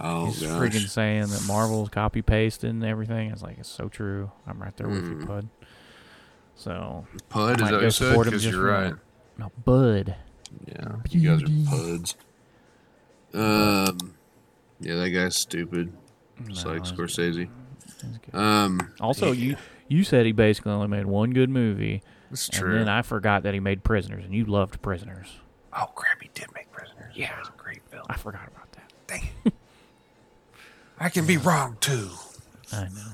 oh 0.00 0.26
He's 0.26 0.40
gosh. 0.42 0.50
freaking 0.50 0.88
saying 0.88 1.26
that 1.26 1.44
Marvel's 1.46 1.90
copy 1.90 2.22
pasting 2.22 2.82
everything. 2.82 3.30
It's 3.30 3.42
like 3.42 3.58
it's 3.58 3.68
so 3.68 3.88
true. 3.88 4.30
I'm 4.46 4.60
right 4.62 4.74
there 4.76 4.88
with 4.88 5.04
you, 5.04 5.16
Mm. 5.16 5.26
Bud. 5.26 5.48
So 6.54 7.06
Pud 7.28 7.60
might 7.60 7.66
is 7.66 7.70
that 7.70 7.74
what 7.74 7.82
you 7.82 7.90
said? 7.90 8.08
support 8.08 8.26
him 8.26 8.30
Because 8.30 8.42
just 8.44 8.54
you're 8.56 8.64
right. 8.66 8.90
that. 8.94 9.38
no, 9.38 9.52
Bud. 9.64 10.16
Yeah, 10.66 10.96
you 11.10 11.30
guys 11.30 11.42
are 11.42 11.70
puds. 11.76 12.16
Um, 13.34 14.14
yeah, 14.82 14.96
that 14.96 15.10
guy's 15.10 15.36
stupid. 15.36 15.92
Just 16.48 16.64
No, 16.66 16.72
like 16.72 16.82
Scorsese. 16.82 17.48
it's 17.86 17.94
good. 18.18 18.34
Um, 18.34 18.80
Also, 19.00 19.32
you 19.32 19.56
you 19.88 20.04
said 20.04 20.26
he 20.26 20.32
basically 20.32 20.72
only 20.72 20.88
made 20.88 21.06
one 21.06 21.32
good 21.32 21.50
movie, 21.50 22.02
it's 22.30 22.48
and 22.48 22.58
true. 22.58 22.78
then 22.78 22.88
I 22.88 23.02
forgot 23.02 23.42
that 23.44 23.54
he 23.54 23.60
made 23.60 23.84
Prisoners, 23.84 24.24
and 24.24 24.34
you 24.34 24.44
loved 24.44 24.80
Prisoners. 24.82 25.28
oh 25.72 25.86
crap, 25.94 26.20
he 26.22 26.30
did 26.34 26.46
make 26.54 26.70
Prisoners. 26.72 27.12
Yeah, 27.14 27.32
it 27.36 27.38
was 27.40 27.48
a 27.48 27.52
great 27.62 27.82
film. 27.90 28.04
I 28.08 28.16
forgot 28.16 28.48
about 28.48 28.72
that. 28.72 28.92
Dang 29.06 29.28
it. 29.44 29.54
I 30.98 31.08
can 31.08 31.26
be 31.26 31.36
wrong 31.36 31.76
too. 31.80 32.08
I 32.72 32.84
know, 32.84 33.12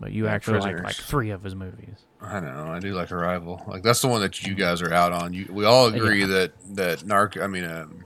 but 0.00 0.12
you 0.12 0.24
Yeah, 0.26 0.32
actually 0.32 0.60
like 0.60 0.82
like 0.82 0.94
three 0.96 1.30
of 1.30 1.42
his 1.42 1.54
movies. 1.54 1.96
I 2.20 2.40
know. 2.40 2.68
I 2.72 2.78
do 2.80 2.94
like 2.94 3.12
Arrival. 3.12 3.62
Like 3.66 3.82
that's 3.82 4.00
the 4.00 4.08
one 4.08 4.20
that 4.22 4.42
you 4.46 4.54
guys 4.54 4.80
are 4.80 4.92
out 4.92 5.12
on. 5.12 5.32
You, 5.34 5.46
we 5.50 5.64
all 5.66 5.88
agree 5.88 6.20
Yeah. 6.20 6.26
that 6.26 6.52
that 6.76 6.98
Narc. 7.00 7.42
I 7.42 7.46
mean, 7.46 7.64
um, 7.64 7.70
not 7.70 7.84
Narcos. 7.84 8.05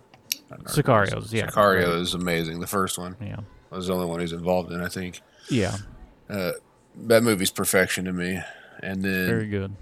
Sicarios, 0.65 1.33
yeah. 1.33 1.47
Sicario 1.47 2.01
is 2.01 2.15
amazing. 2.15 2.61
The 2.61 2.67
first 2.67 2.99
one 2.99 3.17
Yeah, 3.21 3.37
was 3.71 3.87
the 3.87 3.95
only 3.95 4.07
one 4.07 4.21
he's 4.21 4.33
involved 4.33 4.73
in. 4.73 4.81
I 4.81 4.89
think 4.89 5.21
yeah, 5.49 5.77
uh, 6.29 6.53
that 6.97 7.23
movie's 7.23 7.51
perfection 7.51 8.05
to 8.07 8.13
me. 8.13 8.41
And 8.83 9.03
then 9.03 9.27
very 9.27 9.47
good. 9.49 9.77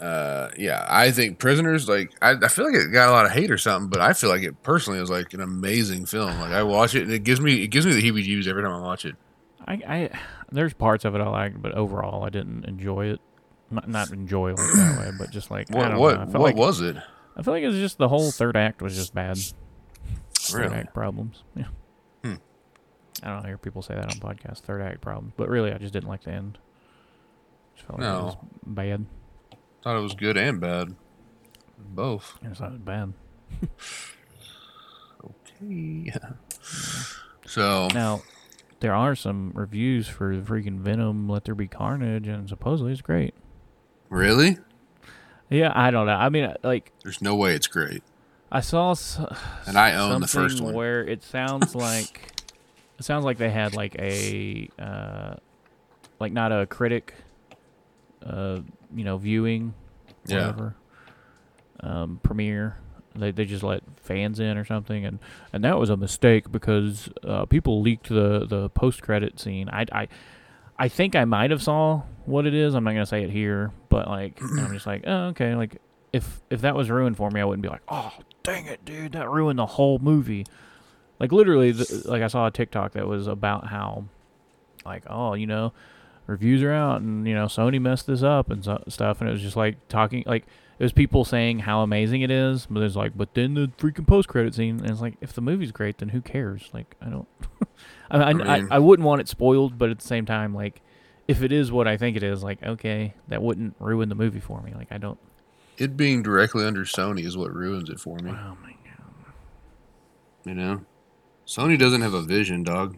uh, 0.00 0.50
yeah, 0.56 0.86
I 0.88 1.10
think 1.10 1.38
Prisoners. 1.38 1.88
Like, 1.88 2.12
I, 2.22 2.32
I 2.40 2.48
feel 2.48 2.64
like 2.66 2.74
it 2.74 2.92
got 2.92 3.08
a 3.08 3.12
lot 3.12 3.26
of 3.26 3.32
hate 3.32 3.50
or 3.50 3.58
something, 3.58 3.88
but 3.90 4.00
I 4.00 4.12
feel 4.12 4.30
like 4.30 4.42
it 4.42 4.62
personally 4.62 5.00
is 5.00 5.10
like 5.10 5.34
an 5.34 5.40
amazing 5.40 6.06
film. 6.06 6.38
Like, 6.40 6.52
I 6.52 6.62
watch 6.62 6.94
it 6.94 7.02
and 7.02 7.12
it 7.12 7.24
gives 7.24 7.40
me 7.40 7.62
it 7.64 7.68
gives 7.68 7.84
me 7.86 7.92
the 7.92 8.00
heebie-jeebies 8.02 8.46
every 8.46 8.62
time 8.62 8.72
I 8.72 8.80
watch 8.80 9.04
it. 9.04 9.16
I, 9.66 9.72
I 9.86 10.10
there's 10.52 10.72
parts 10.74 11.04
of 11.04 11.14
it 11.14 11.20
I 11.20 11.28
liked, 11.28 11.60
but 11.60 11.72
overall 11.72 12.22
I 12.24 12.30
didn't 12.30 12.64
enjoy 12.66 13.06
it. 13.06 13.20
Not 13.70 13.88
not 13.88 14.10
enjoy 14.12 14.50
like 14.54 14.72
that 14.74 14.98
way, 15.00 15.10
but 15.18 15.30
just 15.30 15.50
like 15.50 15.74
I 15.74 15.76
What 15.76 15.88
don't 15.88 15.98
what 15.98 16.28
what 16.28 16.42
like 16.42 16.56
was 16.56 16.80
it? 16.80 16.96
I 17.36 17.42
feel 17.42 17.54
like 17.54 17.64
it 17.64 17.68
was 17.68 17.76
just 17.78 17.98
the 17.98 18.08
whole 18.08 18.30
third 18.30 18.56
act 18.56 18.82
was 18.82 18.94
just 18.94 19.14
bad. 19.14 19.36
Third 20.44 20.60
Really? 20.70 20.74
act 20.76 20.94
problems. 20.94 21.42
Yeah. 21.54 21.66
Hmm. 22.24 22.34
I 23.22 23.28
don't 23.30 23.44
hear 23.46 23.56
people 23.58 23.82
say 23.82 23.94
that 23.94 24.04
on 24.04 24.18
podcasts. 24.20 24.58
Third 24.60 24.82
act 24.82 25.00
problems, 25.00 25.32
but 25.36 25.48
really, 25.48 25.72
I 25.72 25.78
just 25.78 25.92
didn't 25.92 26.08
like 26.08 26.22
the 26.24 26.32
end. 26.32 26.58
Just 27.74 27.86
felt 27.86 28.00
like 28.00 28.08
it 28.08 28.22
was 28.22 28.34
No. 28.36 28.48
bad. 28.66 29.06
Thought 29.82 29.96
it 29.98 30.02
was 30.02 30.14
good 30.14 30.36
and 30.36 30.60
bad, 30.60 30.94
both. 31.78 32.38
I 32.42 32.48
just 32.48 32.60
thought 32.60 32.70
it 32.72 32.72
was 32.72 32.80
bad. 32.80 33.12
Okay. 35.62 36.12
So 37.46 37.88
Now, 37.92 38.22
there 38.80 38.94
are 38.94 39.14
some 39.14 39.52
reviews 39.54 40.08
for 40.08 40.34
the 40.34 40.42
freaking 40.42 40.78
Venom 40.78 41.28
Let 41.28 41.44
There 41.44 41.54
Be 41.54 41.68
Carnage, 41.68 42.26
and 42.26 42.48
supposedly 42.48 42.92
it's 42.92 43.02
great. 43.02 43.34
really, 44.08 44.56
Yeah, 45.50 45.70
I 45.74 45.90
don't 45.90 46.06
know. 46.06 46.14
I 46.14 46.30
mean, 46.30 46.54
like 46.62 46.90
there's 47.02 47.20
no 47.20 47.34
way 47.36 47.54
it's 47.54 47.66
great. 47.66 48.02
I 48.54 48.60
saw 48.60 48.92
s- 48.92 49.18
And 49.66 49.76
I 49.76 49.94
own 49.96 50.20
the 50.20 50.28
something 50.28 50.48
first 50.50 50.62
one. 50.62 50.74
where 50.74 51.04
it 51.04 51.22
sounds 51.22 51.74
like 51.88 52.30
it 52.98 53.04
sounds 53.04 53.24
like 53.24 53.36
they 53.38 53.50
had 53.50 53.74
like 53.74 53.96
a 53.98 54.68
uh, 54.78 55.34
like 56.20 56.32
not 56.32 56.52
a 56.52 56.66
critic, 56.66 57.14
uh, 58.24 58.60
you 58.94 59.04
know, 59.04 59.16
viewing, 59.18 59.74
Yeah. 60.26 60.38
whatever, 60.46 60.76
um, 61.80 62.20
premiere. 62.22 62.76
They 63.16 63.30
they 63.30 63.44
just 63.44 63.62
let 63.62 63.82
fans 63.96 64.40
in 64.40 64.56
or 64.56 64.64
something, 64.64 65.04
and 65.04 65.18
and 65.52 65.62
that 65.64 65.78
was 65.78 65.90
a 65.90 65.96
mistake 65.96 66.50
because 66.50 67.08
uh, 67.22 67.44
people 67.46 67.80
leaked 67.80 68.08
the 68.08 68.44
the 68.48 68.68
post 68.70 69.02
credit 69.02 69.38
scene. 69.40 69.68
I 69.68 69.86
I. 69.92 70.08
I 70.76 70.88
think 70.88 71.14
I 71.14 71.24
might 71.24 71.52
have 71.52 71.62
saw 71.62 72.02
what 72.24 72.46
it 72.46 72.52
is. 72.54 72.74
I'm 72.74 72.82
not 72.82 72.90
gonna 72.94 73.06
say 73.06 73.22
it 73.22 73.30
here, 73.30 73.70
but 73.90 74.08
like 74.08 74.42
I'm 74.42 74.72
just 74.72 74.88
like, 74.88 75.04
oh, 75.06 75.26
okay. 75.26 75.54
Like 75.54 75.80
if 76.12 76.40
if 76.50 76.62
that 76.62 76.74
was 76.74 76.90
ruined 76.90 77.16
for 77.16 77.30
me, 77.30 77.40
I 77.40 77.44
wouldn't 77.44 77.62
be 77.62 77.68
like, 77.68 77.82
oh, 77.88 78.10
dang 78.44 78.66
it, 78.66 78.84
dude, 78.84 79.12
that 79.12 79.28
ruined 79.28 79.58
the 79.58 79.66
whole 79.66 79.98
movie. 79.98 80.46
Like 81.18 81.32
literally, 81.32 81.72
the, 81.72 82.02
like 82.04 82.22
I 82.22 82.28
saw 82.28 82.46
a 82.46 82.50
TikTok 82.50 82.92
that 82.92 83.08
was 83.08 83.26
about 83.26 83.66
how, 83.68 84.04
like, 84.84 85.04
oh, 85.08 85.34
you 85.34 85.46
know, 85.46 85.72
reviews 86.26 86.62
are 86.62 86.72
out, 86.72 87.00
and 87.00 87.26
you 87.26 87.34
know, 87.34 87.46
Sony 87.46 87.80
messed 87.80 88.06
this 88.06 88.22
up 88.22 88.50
and 88.50 88.64
so, 88.64 88.82
stuff, 88.88 89.20
and 89.20 89.28
it 89.28 89.32
was 89.32 89.42
just 89.42 89.56
like 89.56 89.88
talking, 89.88 90.22
like 90.26 90.44
it 90.78 90.82
was 90.82 90.92
people 90.92 91.24
saying 91.24 91.60
how 91.60 91.80
amazing 91.80 92.20
it 92.20 92.30
is, 92.30 92.66
but 92.66 92.80
there's 92.80 92.96
like, 92.96 93.16
but 93.16 93.34
then 93.34 93.54
the 93.54 93.72
freaking 93.78 94.06
post 94.06 94.28
credit 94.28 94.54
scene, 94.54 94.80
and 94.80 94.90
it's 94.90 95.00
like, 95.00 95.14
if 95.20 95.32
the 95.32 95.40
movie's 95.40 95.72
great, 95.72 95.98
then 95.98 96.10
who 96.10 96.20
cares? 96.20 96.68
Like, 96.72 96.94
I 97.00 97.08
don't, 97.08 97.28
I, 98.10 98.18
I, 98.18 98.28
I, 98.28 98.32
mean- 98.34 98.68
I 98.70 98.78
wouldn't 98.78 99.06
want 99.06 99.20
it 99.20 99.28
spoiled, 99.28 99.78
but 99.78 99.90
at 99.90 99.98
the 99.98 100.06
same 100.06 100.26
time, 100.26 100.54
like. 100.54 100.80
If 101.26 101.40
it 101.42 101.52
is 101.52 101.72
what 101.72 101.88
I 101.88 101.96
think 101.96 102.18
it 102.18 102.22
is, 102.22 102.42
like 102.42 102.62
okay, 102.62 103.14
that 103.28 103.40
wouldn't 103.40 103.76
ruin 103.78 104.10
the 104.10 104.14
movie 104.14 104.40
for 104.40 104.60
me. 104.60 104.74
Like 104.74 104.88
I 104.90 104.98
don't. 104.98 105.18
It 105.76 105.96
being 105.96 106.22
directly 106.22 106.64
under 106.64 106.84
Sony 106.84 107.24
is 107.24 107.36
what 107.36 107.52
ruins 107.52 107.90
it 107.90 107.98
for 108.00 108.16
me. 108.18 108.30
Oh 108.30 108.56
my 108.62 108.70
god. 108.84 109.32
You 110.44 110.54
know, 110.54 110.84
Sony 111.46 111.78
doesn't 111.78 112.00
have 112.02 112.14
a 112.14 112.22
vision, 112.22 112.62
dog. 112.62 112.96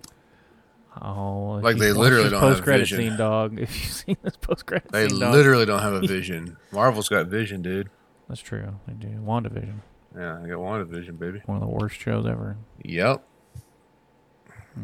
Oh, 1.01 1.61
Like, 1.62 1.77
they 1.77 1.93
literally 1.93 2.31
don't 2.31 2.41
have 2.41 2.53
post-credit 2.55 2.85
vision. 2.85 2.99
scene, 2.99 3.16
dog. 3.18 3.59
If 3.61 3.74
you've 3.85 3.93
seen 3.93 4.16
this 4.22 4.37
post-credit 4.37 4.91
They 4.93 5.09
scene, 5.09 5.20
dog, 5.20 5.35
literally 5.35 5.66
don't 5.66 5.83
have 5.83 5.93
a 5.93 6.01
vision. 6.07 6.57
Marvel's 6.72 7.09
got 7.11 7.27
vision, 7.27 7.61
dude. 7.62 7.91
that's 8.29 8.41
true. 8.41 8.79
They 8.89 8.95
do. 8.95 9.09
WandaVision, 9.09 9.81
Yeah, 10.16 10.39
I 10.43 10.47
got 10.49 10.57
WandaVision, 10.59 11.18
baby. 11.18 11.43
one 11.47 11.57
of 11.57 11.61
the 11.61 11.68
worst 11.74 11.97
shows 12.01 12.24
ever. 12.27 12.57
Yep. 12.83 13.22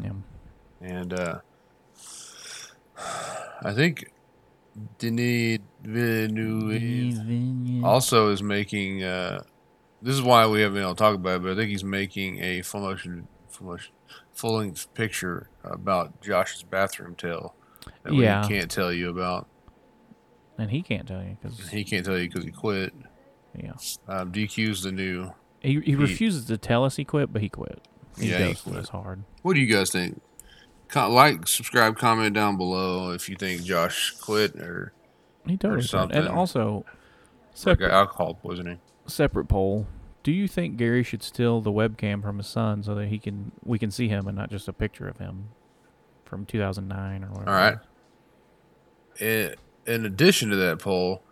Yeah. 0.03 0.11
And 0.81 1.13
uh 1.13 1.39
I 3.63 3.73
think 3.73 4.11
Denis 4.97 5.59
Villeneuve 5.83 7.83
also 7.83 8.29
is 8.29 8.41
making 8.41 9.03
uh 9.03 9.43
this 10.01 10.15
is 10.15 10.21
why 10.21 10.47
we 10.47 10.61
haven't 10.61 10.75
been 10.75 10.83
able 10.83 10.95
to 10.95 10.99
talk 10.99 11.15
about 11.15 11.37
it, 11.37 11.43
but 11.43 11.51
I 11.51 11.55
think 11.55 11.69
he's 11.69 11.83
making 11.83 12.39
a 12.43 12.61
full 12.61 12.81
motion 12.81 13.27
full 13.49 13.67
motion 13.67 13.93
full 14.33 14.57
length 14.57 14.93
picture 14.93 15.49
about 15.63 16.21
Josh's 16.21 16.63
bathroom 16.63 17.15
tale 17.15 17.55
that 18.03 18.13
Yeah. 18.13 18.41
we 18.41 18.47
can't 18.55 18.71
tell 18.71 18.91
you 18.91 19.09
about. 19.09 19.47
and 20.57 20.71
he 20.71 20.81
can't 20.81 21.07
tell 21.07 21.21
you 21.23 21.37
because 21.41 21.69
He 21.69 21.83
can't 21.83 22.05
tell 22.05 22.17
you 22.17 22.27
because 22.27 22.43
he 22.43 22.51
quit. 22.51 22.93
yeah, 23.55 23.73
Um, 24.07 24.31
DQ's 24.31 24.83
the 24.83 24.91
new. 24.91 25.31
he, 25.61 25.79
he 25.81 25.95
refuses 25.95 26.45
to 26.45 26.57
tell 26.57 26.83
us 26.83 26.95
he 26.95 27.05
quit, 27.05 27.31
but 27.31 27.41
he 27.41 27.49
quit. 27.49 27.79
He 28.19 28.29
Yeah, 28.31 28.47
he 28.47 28.55
quit. 28.55 28.89
hard. 28.89 29.23
What 29.43 29.53
do 29.55 29.61
you 29.61 29.73
guys 29.73 29.91
think? 29.91 30.21
Like, 30.95 31.47
subscribe, 31.47 31.97
comment 31.97 32.33
down 32.33 32.57
below 32.57 33.11
if 33.11 33.27
you 33.29 33.35
think 33.35 33.63
Josh 33.63 34.11
quit 34.21 34.55
or 34.55 34.93
He 35.47 35.57
totally 35.57 35.81
quit. 35.81 35.89
something. 35.89 36.17
And 36.17 36.27
also, 36.27 36.85
like 36.85 36.95
separate 37.53 37.91
alcohol 37.91 38.35
poisoning. 38.35 38.79
separate 39.07 39.45
poll. 39.45 39.87
Do 40.23 40.31
you 40.31 40.47
think 40.47 40.77
Gary 40.77 41.03
should 41.03 41.21
steal 41.21 41.59
the 41.61 41.71
webcam 41.71 42.21
from 42.21 42.37
his 42.37 42.47
son 42.47 42.81
so 42.83 42.95
that 42.95 43.07
he 43.07 43.19
can 43.19 43.51
we 43.63 43.77
can 43.77 43.91
see 43.91 44.07
him 44.07 44.27
and 44.27 44.37
not 44.37 44.49
just 44.49 44.67
a 44.69 44.73
picture 44.73 45.07
of 45.07 45.17
him 45.17 45.49
from 46.25 46.45
2009 46.45 47.23
or 47.23 47.27
whatever? 47.27 47.49
All 47.49 47.55
right. 47.55 47.77
In, 49.19 49.55
in 49.85 50.05
addition 50.05 50.49
to 50.49 50.55
that 50.55 50.79
poll, 50.79 51.23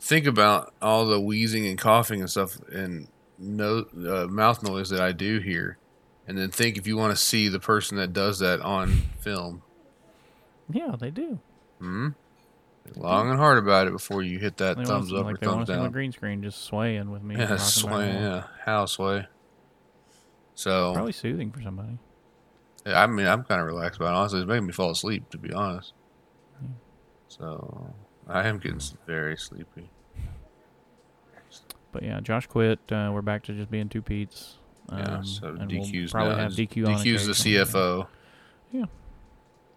think 0.00 0.26
about 0.26 0.74
all 0.82 1.06
the 1.06 1.20
wheezing 1.20 1.66
and 1.66 1.78
coughing 1.78 2.20
and 2.20 2.30
stuff 2.30 2.58
and 2.70 3.08
no 3.38 3.86
uh, 3.96 4.26
mouth 4.28 4.62
noise 4.62 4.90
that 4.90 5.00
I 5.00 5.12
do 5.12 5.38
here, 5.40 5.78
and 6.26 6.36
then 6.38 6.50
think 6.50 6.76
if 6.76 6.86
you 6.86 6.96
want 6.96 7.16
to 7.16 7.22
see 7.22 7.48
the 7.48 7.60
person 7.60 7.96
that 7.98 8.12
does 8.12 8.38
that 8.40 8.60
on 8.60 8.88
film. 9.20 9.62
Yeah, 10.70 10.96
they 10.98 11.10
do. 11.10 11.38
Hmm. 11.78 12.08
Long 12.94 13.30
and 13.30 13.38
hard 13.38 13.58
about 13.58 13.88
it 13.88 13.92
before 13.92 14.22
you 14.22 14.38
hit 14.38 14.58
that 14.58 14.76
They 14.78 14.84
thumbs 14.84 15.12
up 15.12 15.24
like 15.24 15.34
or 15.34 15.38
they 15.38 15.46
want 15.46 15.58
thumbs 15.58 15.66
to 15.68 15.72
see 15.72 15.76
my 15.78 15.84
down. 15.84 15.92
green 15.92 16.12
screen 16.12 16.42
just 16.42 16.62
swaying 16.64 17.10
with 17.10 17.22
me. 17.22 17.34
Yeah, 17.34 17.42
rocking 17.42 17.56
back 17.56 17.66
sway. 17.66 18.10
and. 18.10 18.20
Yeah, 18.20 18.42
how 18.64 18.86
sway. 18.86 19.26
So 20.54 20.92
Probably 20.94 21.12
soothing 21.12 21.50
for 21.50 21.60
somebody. 21.62 21.98
Yeah, 22.86 23.02
I 23.02 23.06
mean, 23.08 23.26
I'm 23.26 23.42
kind 23.44 23.60
of 23.60 23.66
relaxed 23.66 24.00
about 24.00 24.12
it. 24.14 24.16
Honestly, 24.16 24.40
it's 24.40 24.48
making 24.48 24.66
me 24.66 24.72
fall 24.72 24.90
asleep, 24.90 25.28
to 25.30 25.38
be 25.38 25.52
honest. 25.52 25.92
So 27.28 27.92
I 28.28 28.46
am 28.48 28.58
getting 28.58 28.80
very 29.06 29.36
sleepy. 29.36 29.90
But 31.92 32.02
yeah, 32.04 32.20
Josh 32.20 32.46
quit. 32.46 32.78
Uh, 32.90 33.10
we're 33.12 33.22
back 33.22 33.42
to 33.44 33.52
just 33.52 33.70
being 33.70 33.88
two 33.88 34.02
Pete's. 34.02 34.58
Um, 34.88 34.98
yeah, 34.98 35.22
so 35.22 35.48
and 35.48 35.58
we'll 35.70 35.80
DQ's 35.82 36.12
probably 36.12 36.36
have 36.36 36.52
DQ 36.52 36.86
on 36.86 36.94
DQ's 37.04 37.26
the. 37.26 37.32
CFO. 37.32 38.06
Yeah. 38.72 38.84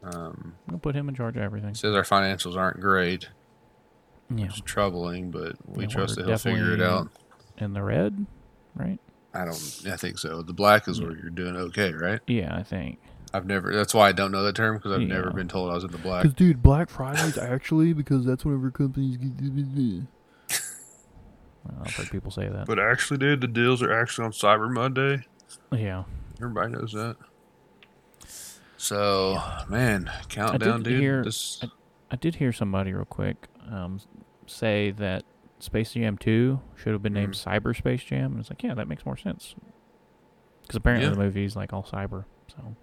Um, 0.03 0.55
We'll 0.69 0.79
put 0.79 0.95
him 0.95 1.09
in 1.09 1.15
charge 1.15 1.35
of 1.35 1.43
everything. 1.43 1.75
says 1.75 1.93
our 1.95 2.03
financials 2.03 2.55
aren't 2.55 2.79
great, 2.79 3.27
Yeah, 4.33 4.45
which 4.45 4.55
is 4.55 4.61
troubling, 4.61 5.31
but 5.31 5.55
we 5.67 5.83
Yeah, 5.83 5.89
trust 5.89 6.15
that 6.15 6.25
he'll 6.25 6.37
figure 6.37 6.73
it 6.73 6.81
out. 6.81 7.09
in 7.57 7.73
the 7.73 7.83
red, 7.83 8.25
right? 8.75 8.99
I 9.33 9.45
don't. 9.45 9.81
I 9.87 9.95
think 9.97 10.17
so. 10.17 10.41
The 10.41 10.53
black 10.53 10.87
is 10.87 11.01
where 11.01 11.11
you're 11.11 11.29
doing 11.29 11.55
okay, 11.55 11.93
right? 11.93 12.19
Yeah, 12.27 12.55
I 12.55 12.63
think. 12.63 12.99
I've 13.33 13.45
never. 13.45 13.71
That's 13.75 13.93
why 13.93 14.09
I 14.09 14.11
don't 14.11 14.31
know 14.31 14.41
that 14.43 14.55
term 14.55 14.77
because 14.77 14.91
I've 14.93 15.07
never 15.07 15.29
been 15.31 15.47
told 15.47 15.69
I 15.69 15.75
was 15.75 15.83
in 15.83 15.91
the 15.91 15.99
black. 15.99 16.23
Because 16.23 16.33
dude, 16.35 16.63
Black 16.63 16.89
Friday's 16.89 17.37
actually 17.37 17.93
because 17.93 18.25
that's 18.25 18.43
whenever 18.43 18.71
companies 18.71 19.17
get. 19.17 19.37
I've 21.83 21.93
heard 21.95 22.09
people 22.11 22.31
say 22.31 22.47
that. 22.49 22.65
But 22.67 22.79
actually, 22.79 23.17
dude, 23.17 23.41
the 23.41 23.47
deals 23.47 23.81
are 23.81 23.91
actually 23.91 24.25
on 24.25 24.31
Cyber 24.31 24.71
Monday. 24.71 25.25
Yeah, 25.71 26.03
Everybody 26.39 26.71
knows 26.73 26.91
that. 26.93 27.15
So, 28.77 29.41
man, 29.67 30.09
countdown, 30.29 30.83
did 30.83 30.91
dude. 30.91 31.01
hear- 31.01 31.23
this, 31.23 31.61
I 32.11 32.15
did 32.15 32.35
hear 32.35 32.53
somebody 32.53 32.93
real 32.93 33.05
quick 33.05 33.47
um, 33.69 33.99
say 34.47 34.91
that 34.91 35.23
Space 35.59 35.93
Jam 35.93 36.17
2 36.17 36.59
should 36.77 36.93
have 36.93 37.03
been 37.03 37.13
named 37.13 37.33
Mm-hmm. 37.33 37.67
Cyberspace 37.67 38.05
Jam, 38.05 38.31
and 38.31 38.39
it's 38.39 38.49
like, 38.49 38.63
yeah, 38.63 38.73
that 38.73 38.87
makes 38.87 39.05
more 39.05 39.17
sense. 39.17 39.55
Because 40.61 40.77
apparently 40.77 41.07
Yeah. 41.09 41.13
the 41.15 41.19
movie's 41.19 41.55
like 41.55 41.73
all 41.73 41.83
cyber, 41.83 42.25
so 42.47 42.75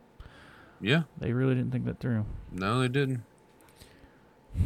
yeah, 0.80 1.04
they 1.18 1.32
really 1.32 1.54
didn't 1.54 1.70
think 1.72 1.86
that 1.86 1.98
through. 2.00 2.26
no, 2.52 2.80
they 2.80 2.88
didn't. 2.88 3.22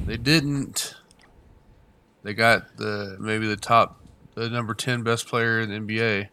They 0.07 0.17
didn't. 0.17 0.95
They 2.23 2.35
got 2.35 2.77
the 2.77 3.17
maybe 3.21 3.47
the 3.47 3.57
top, 3.57 4.00
the 4.41 4.49
number 4.49 4.75
ten 4.75 5.03
best 5.03 5.27
player 5.27 5.61
in 5.61 5.71
the 5.71 5.77
NBA, 5.77 6.29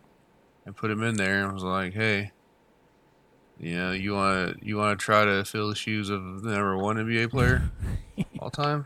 and 0.65 0.75
put 0.75 0.89
him 0.89 1.03
in 1.03 1.15
there, 1.15 1.43
and 1.43 1.53
was 1.53 1.63
like, 1.63 1.93
hey, 1.93 2.31
you 3.59 3.75
know, 3.75 3.91
you 3.91 4.13
want 4.13 4.59
to 4.59 4.65
you 4.65 4.77
want 4.77 4.97
to 4.97 5.03
try 5.03 5.25
to 5.25 5.43
fill 5.43 5.69
the 5.69 5.75
shoes 5.75 6.09
of 6.09 6.41
the 6.41 6.51
number 6.51 6.77
one 6.77 6.95
NBA 6.95 7.29
player 7.29 7.69
all 8.39 8.49
time? 8.49 8.85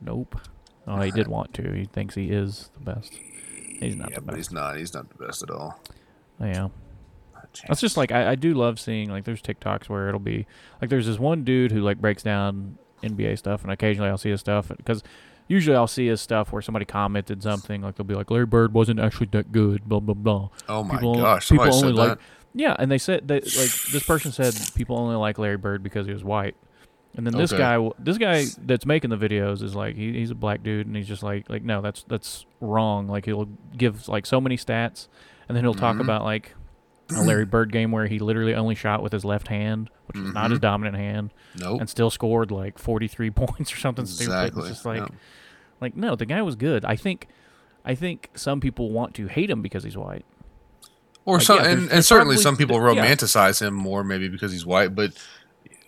Nope. 0.00 0.40
Oh, 0.86 1.00
he 1.00 1.10
did 1.10 1.28
want 1.28 1.52
to. 1.54 1.72
He 1.72 1.84
thinks 1.84 2.14
he 2.14 2.30
is 2.30 2.70
the 2.74 2.94
best. 2.94 3.12
He's 3.12 3.96
not 3.96 4.10
yeah, 4.10 4.16
the 4.16 4.22
but 4.22 4.36
he's 4.36 4.50
not. 4.50 4.76
He's 4.76 4.94
not 4.94 5.08
the 5.08 5.26
best 5.26 5.42
at 5.42 5.50
all. 5.50 5.80
Yeah. 6.40 6.68
That's 7.66 7.80
just 7.80 7.96
like 7.96 8.12
I, 8.12 8.30
I 8.30 8.34
do 8.34 8.54
love 8.54 8.78
seeing 8.78 9.10
like 9.10 9.24
there's 9.24 9.42
TikToks 9.42 9.88
where 9.88 10.08
it'll 10.08 10.20
be 10.20 10.46
like 10.80 10.90
there's 10.90 11.06
this 11.06 11.18
one 11.18 11.44
dude 11.44 11.72
who 11.72 11.80
like 11.80 11.98
breaks 11.98 12.22
down 12.22 12.78
NBA 13.02 13.38
stuff 13.38 13.62
and 13.62 13.72
occasionally 13.72 14.08
I'll 14.08 14.18
see 14.18 14.30
his 14.30 14.40
stuff 14.40 14.70
because 14.76 15.02
usually 15.48 15.76
I'll 15.76 15.86
see 15.86 16.06
his 16.06 16.20
stuff 16.20 16.52
where 16.52 16.62
somebody 16.62 16.84
commented 16.84 17.42
something 17.42 17.82
like 17.82 17.96
they'll 17.96 18.06
be 18.06 18.14
like 18.14 18.30
Larry 18.30 18.46
Bird 18.46 18.72
wasn't 18.72 19.00
actually 19.00 19.28
that 19.32 19.50
good 19.52 19.88
blah 19.88 20.00
blah 20.00 20.14
blah. 20.14 20.48
Oh 20.68 20.84
my 20.84 20.94
people- 20.94 21.16
gosh! 21.16 21.48
people 21.48 21.74
only 21.74 21.92
that. 21.92 21.96
like- 22.08 22.18
Yeah, 22.54 22.74
and 22.78 22.90
they 22.90 22.98
said 22.98 23.28
that 23.28 23.44
like 23.44 23.70
this 23.92 24.02
person 24.04 24.32
said 24.32 24.54
people 24.74 24.96
only 24.98 25.16
like 25.16 25.38
Larry 25.38 25.56
Bird 25.56 25.82
because 25.82 26.06
he 26.06 26.12
was 26.12 26.24
white. 26.24 26.54
And 27.16 27.26
then 27.26 27.34
this 27.36 27.52
Okay. 27.52 27.60
guy, 27.62 27.90
this 27.98 28.16
guy 28.18 28.44
that's 28.64 28.86
making 28.86 29.10
the 29.10 29.16
videos 29.16 29.62
is 29.62 29.74
like 29.74 29.96
he, 29.96 30.12
he's 30.12 30.30
a 30.30 30.34
black 30.36 30.62
dude, 30.62 30.86
and 30.86 30.94
he's 30.94 31.08
just 31.08 31.22
like 31.22 31.48
like 31.50 31.62
no, 31.64 31.80
that's 31.80 32.04
that's 32.06 32.46
wrong. 32.60 33.08
Like 33.08 33.24
he'll 33.24 33.48
give 33.76 34.08
like 34.08 34.24
so 34.26 34.40
many 34.40 34.56
stats, 34.56 35.08
and 35.48 35.56
then 35.56 35.64
he'll 35.64 35.74
talk 35.74 35.96
Mhm. 35.96 36.02
about 36.02 36.22
like 36.24 36.54
a 37.16 37.22
Larry 37.22 37.44
Bird 37.56 37.72
game 37.72 37.90
where 37.92 38.06
he 38.06 38.18
literally 38.18 38.54
only 38.54 38.74
shot 38.74 39.02
with 39.02 39.12
his 39.12 39.24
left 39.24 39.48
hand, 39.48 39.90
which 40.06 40.18
is 40.22 40.32
not 40.32 40.50
his 40.50 40.58
Mhm. 40.58 40.62
dominant 40.62 40.96
hand, 40.96 41.32
nope. 41.58 41.80
and 41.80 41.88
still 41.90 42.10
scored 42.10 42.50
like 42.50 42.78
forty 42.78 43.08
three 43.08 43.30
points 43.42 43.72
or 43.72 43.76
something 43.78 44.06
stupid. 44.06 44.30
Exactly. 44.32 44.60
It's 44.62 44.68
just 44.70 44.86
like. 44.86 45.02
Like 45.80 45.96
no, 45.96 46.14
the 46.16 46.26
guy 46.26 46.42
was 46.42 46.56
good. 46.56 46.84
I 46.84 46.96
think 46.96 47.28
I 47.84 47.94
think 47.94 48.30
some 48.34 48.60
people 48.60 48.90
want 48.90 49.14
to 49.14 49.26
hate 49.26 49.50
him 49.50 49.62
because 49.62 49.84
he's 49.84 49.96
white. 49.96 50.24
Or 51.24 51.36
Like, 51.36 51.42
some, 51.46 51.58
yeah, 51.58 51.70
and, 51.70 51.90
and 51.90 52.04
certainly 52.04 52.36
some 52.38 52.56
people 52.56 52.76
yeah. 52.76 53.04
romanticize 53.04 53.60
him 53.60 53.74
more, 53.74 54.02
maybe 54.02 54.28
because 54.28 54.50
he's 54.52 54.64
white. 54.66 54.94
But 54.94 55.12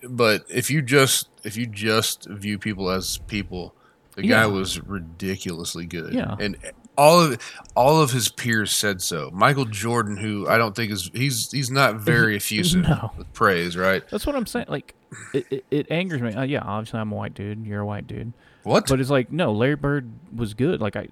but 0.09 0.45
if 0.49 0.71
you 0.71 0.83
just 0.83 1.29
if 1.45 1.57
you 1.57 1.67
just 1.67 2.27
view 2.29 2.59
people 2.59 2.91
as 2.91 3.19
people, 3.27 3.75
the 4.17 4.27
Yeah. 4.27 4.43
guy 4.43 4.47
was 4.47 4.81
ridiculously 4.83 5.87
good. 5.87 6.13
Yeah. 6.13 6.37
and 6.39 6.57
all 6.99 7.21
of 7.21 7.39
all 7.75 8.03
of 8.03 8.11
his 8.11 8.29
peers 8.29 8.71
said 8.73 9.01
so. 9.01 9.31
Michael 9.33 9.65
Jordan, 9.65 10.19
who 10.19 10.47
I 10.49 10.59
don't 10.59 10.77
think 10.77 10.93
is 10.93 11.11
he's 11.15 11.51
he's 11.51 11.71
not 11.71 11.97
very 11.97 12.37
effusive 12.37 12.83
No. 12.83 13.13
with 13.17 13.33
praise, 13.33 13.77
right? 13.77 14.07
That's 14.11 14.27
what 14.27 14.37
I'm 14.37 14.45
saying. 14.47 14.67
Like 14.69 14.95
it, 15.33 15.47
it, 15.51 15.65
it 15.71 15.87
angers 15.91 16.21
me. 16.21 16.35
Uh, 16.35 16.43
yeah, 16.43 16.61
obviously 16.63 17.01
I'm 17.01 17.13
a 17.13 17.17
white 17.17 17.33
dude. 17.35 17.65
You're 17.67 17.81
a 17.81 17.87
white 17.87 18.07
dude. 18.07 18.33
What? 18.63 18.87
But 18.89 19.01
it's 19.01 19.11
like 19.11 19.31
no, 19.33 19.53
Larry 19.53 19.77
Bird 19.77 20.11
was 20.35 20.55
good. 20.55 20.81
Like 20.81 20.97
I, 20.97 21.09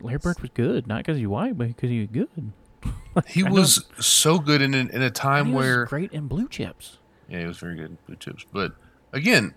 Larry 0.00 0.18
Bird 0.18 0.40
was 0.40 0.50
good, 0.54 0.86
not 0.86 0.98
because 0.98 1.18
he's 1.18 1.26
white, 1.26 1.56
but 1.58 1.68
because 1.68 1.90
he 1.90 2.00
was 2.00 2.08
good. 2.10 2.52
he 3.26 3.44
I 3.44 3.50
was 3.50 3.84
so 3.98 4.38
good 4.38 4.60
in 4.62 4.74
an, 4.74 4.90
in 4.90 5.02
a 5.02 5.10
time 5.10 5.46
he 5.46 5.52
was 5.52 5.64
where 5.64 5.84
great 5.86 6.12
in 6.12 6.28
blue 6.28 6.48
chips. 6.48 6.98
Yeah, 7.28 7.40
he 7.40 7.46
was 7.46 7.56
very 7.58 7.74
good 7.76 7.86
in 7.86 7.98
blue 8.06 8.16
chips. 8.16 8.44
But 8.52 8.72
again, 9.12 9.54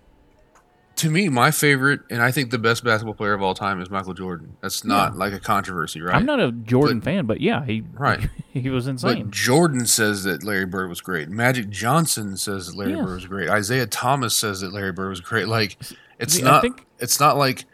to 0.96 1.10
me, 1.10 1.28
my 1.28 1.50
favorite 1.50 2.00
and 2.10 2.22
I 2.22 2.32
think 2.32 2.50
the 2.50 2.58
best 2.58 2.82
basketball 2.82 3.14
player 3.14 3.34
of 3.34 3.42
all 3.42 3.54
time 3.54 3.80
is 3.80 3.90
Michael 3.90 4.14
Jordan. 4.14 4.56
That's 4.62 4.84
not 4.84 5.12
Yeah. 5.12 5.18
like 5.18 5.32
a 5.32 5.38
controversy, 5.38 6.00
right? 6.00 6.16
I'm 6.16 6.24
not 6.26 6.40
a 6.40 6.50
Jordan 6.50 6.98
But- 7.00 7.04
fan, 7.04 7.26
but 7.26 7.40
yeah, 7.40 7.64
he 7.64 7.84
Right. 7.92 8.28
he 8.52 8.68
was 8.70 8.86
but 8.86 8.90
insane. 8.92 9.30
Jordan 9.30 9.86
says 9.86 10.24
that 10.24 10.42
Larry 10.42 10.64
Bird 10.66 10.88
was 10.88 11.00
great. 11.00 11.28
Magic 11.28 11.68
Johnson 11.68 12.36
says 12.36 12.66
that 12.68 12.76
Larry 12.76 12.92
Yeah. 12.92 13.02
Bird 13.04 13.14
was 13.14 13.26
great. 13.26 13.48
Isiah 13.50 13.86
Thomas 13.86 14.34
says 14.34 14.60
that 14.62 14.72
Larry 14.72 14.92
Bird 14.92 15.10
was 15.10 15.20
great. 15.20 15.46
Like 15.46 15.76
it's 16.18 16.40
not 16.40 16.62
think- 16.62 16.86
it's 16.98 17.20
not 17.20 17.36
like 17.36 17.64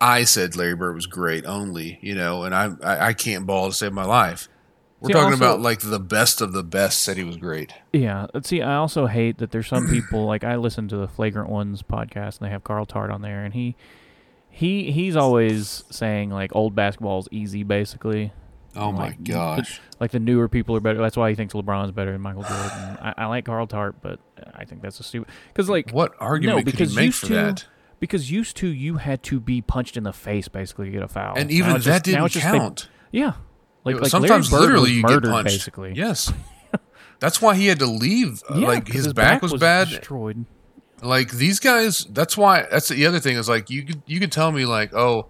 I 0.00 0.24
said 0.24 0.54
Larry 0.56 0.74
Bird 0.76 0.94
was 0.94 1.06
great 1.06 1.44
only, 1.44 1.98
you 2.02 2.14
know, 2.14 2.44
and 2.44 2.54
I 2.54 2.70
I, 2.82 3.06
I 3.08 3.12
can't 3.12 3.46
ball 3.46 3.68
to 3.68 3.74
save 3.74 3.92
my 3.92 4.04
life. 4.04 4.48
We're 5.00 5.08
See, 5.08 5.12
talking 5.12 5.32
also- 5.34 5.44
about 5.44 5.60
like 5.60 5.80
the 5.80 6.00
best 6.00 6.40
of 6.40 6.52
the 6.52 6.64
best 6.64 7.02
said 7.02 7.16
he 7.16 7.24
was 7.24 7.36
great. 7.36 7.72
Yeah. 7.92 8.26
let's 8.34 8.48
See, 8.48 8.62
I 8.62 8.74
also 8.76 9.06
hate 9.06 9.38
that 9.38 9.50
there's 9.52 9.68
some 9.68 9.88
people 9.88 10.26
like 10.26 10.42
I 10.44 10.56
listen 10.56 10.88
to 10.88 10.96
the 10.96 11.06
Flagrant 11.08 11.48
Ones 11.48 11.82
podcast 11.82 12.38
and 12.40 12.46
they 12.46 12.50
have 12.50 12.64
Carl 12.64 12.84
Tart 12.86 13.10
on 13.10 13.22
there, 13.22 13.44
and 13.44 13.54
he 13.54 13.76
he 14.50 14.90
he's 14.90 15.14
always 15.16 15.84
saying 15.90 16.30
like 16.30 16.54
old 16.54 16.74
basketball 16.74 17.20
is 17.20 17.28
easy, 17.30 17.62
basically. 17.62 18.32
Oh 18.76 18.92
my 18.92 19.08
Like, 19.08 19.24
gosh. 19.24 19.80
Like 19.98 20.10
the 20.12 20.20
newer 20.20 20.48
people 20.48 20.76
are 20.76 20.80
better. 20.80 20.98
That's 20.98 21.16
why 21.16 21.30
he 21.30 21.34
thinks 21.36 21.54
LeBron's 21.54 21.90
better 21.90 22.12
than 22.12 22.20
Michael 22.20 22.42
Jordan. 22.42 22.98
I, 23.00 23.14
I 23.18 23.26
like 23.26 23.44
Carl 23.44 23.66
Tart, 23.66 23.96
but 24.02 24.20
I 24.54 24.64
think 24.64 24.82
that's 24.82 25.00
a 25.00 25.02
stupid. 25.02 25.32
Because 25.48 25.68
like 25.68 25.90
What 25.90 26.14
argument 26.20 26.58
could 26.58 26.72
because 26.72 26.94
you 26.94 27.00
make 27.00 27.14
for 27.14 27.26
to- 27.26 27.34
that? 27.34 27.66
Because 28.00 28.30
used 28.30 28.56
to 28.58 28.68
you 28.68 28.96
had 28.96 29.22
to 29.24 29.40
be 29.40 29.60
punched 29.60 29.96
in 29.96 30.04
the 30.04 30.12
face 30.12 30.48
basically 30.48 30.86
to 30.86 30.92
get 30.92 31.02
a 31.02 31.08
foul, 31.08 31.34
And 31.36 31.50
even 31.50 31.72
that 31.74 31.80
just- 31.82 32.04
didn't 32.04 32.28
just 32.28 32.34
they- 32.44 32.58
count. 32.58 32.88
yeah, 33.12 33.32
like 33.84 34.00
like 34.00 34.10
Sometimes 34.10 34.52
literally 34.52 34.92
you 34.92 35.02
murdered 35.02 35.24
get 35.24 35.30
punched. 35.30 35.48
basically. 35.54 35.92
Yes. 35.94 36.32
That's 37.20 37.42
why 37.42 37.56
he 37.56 37.66
had 37.66 37.80
to 37.80 37.86
leave. 37.86 38.42
Uh, 38.48 38.58
Yeah, 38.58 38.66
like 38.68 38.86
'cause 38.86 38.94
his, 39.04 39.12
back, 39.12 39.42
was, 39.42 39.54
bad. 39.54 39.88
destroyed. 39.88 40.44
Like 41.02 41.32
these 41.32 41.58
guys. 41.60 42.04
That's 42.10 42.36
why. 42.36 42.66
That's 42.70 42.88
the 42.88 43.06
other 43.06 43.18
thing 43.20 43.36
is 43.36 43.48
like 43.48 43.70
you 43.70 43.84
could 43.84 44.02
you 44.06 44.18
could 44.20 44.30
tell 44.32 44.50
me 44.52 44.64
like 44.66 44.92
oh, 44.94 45.26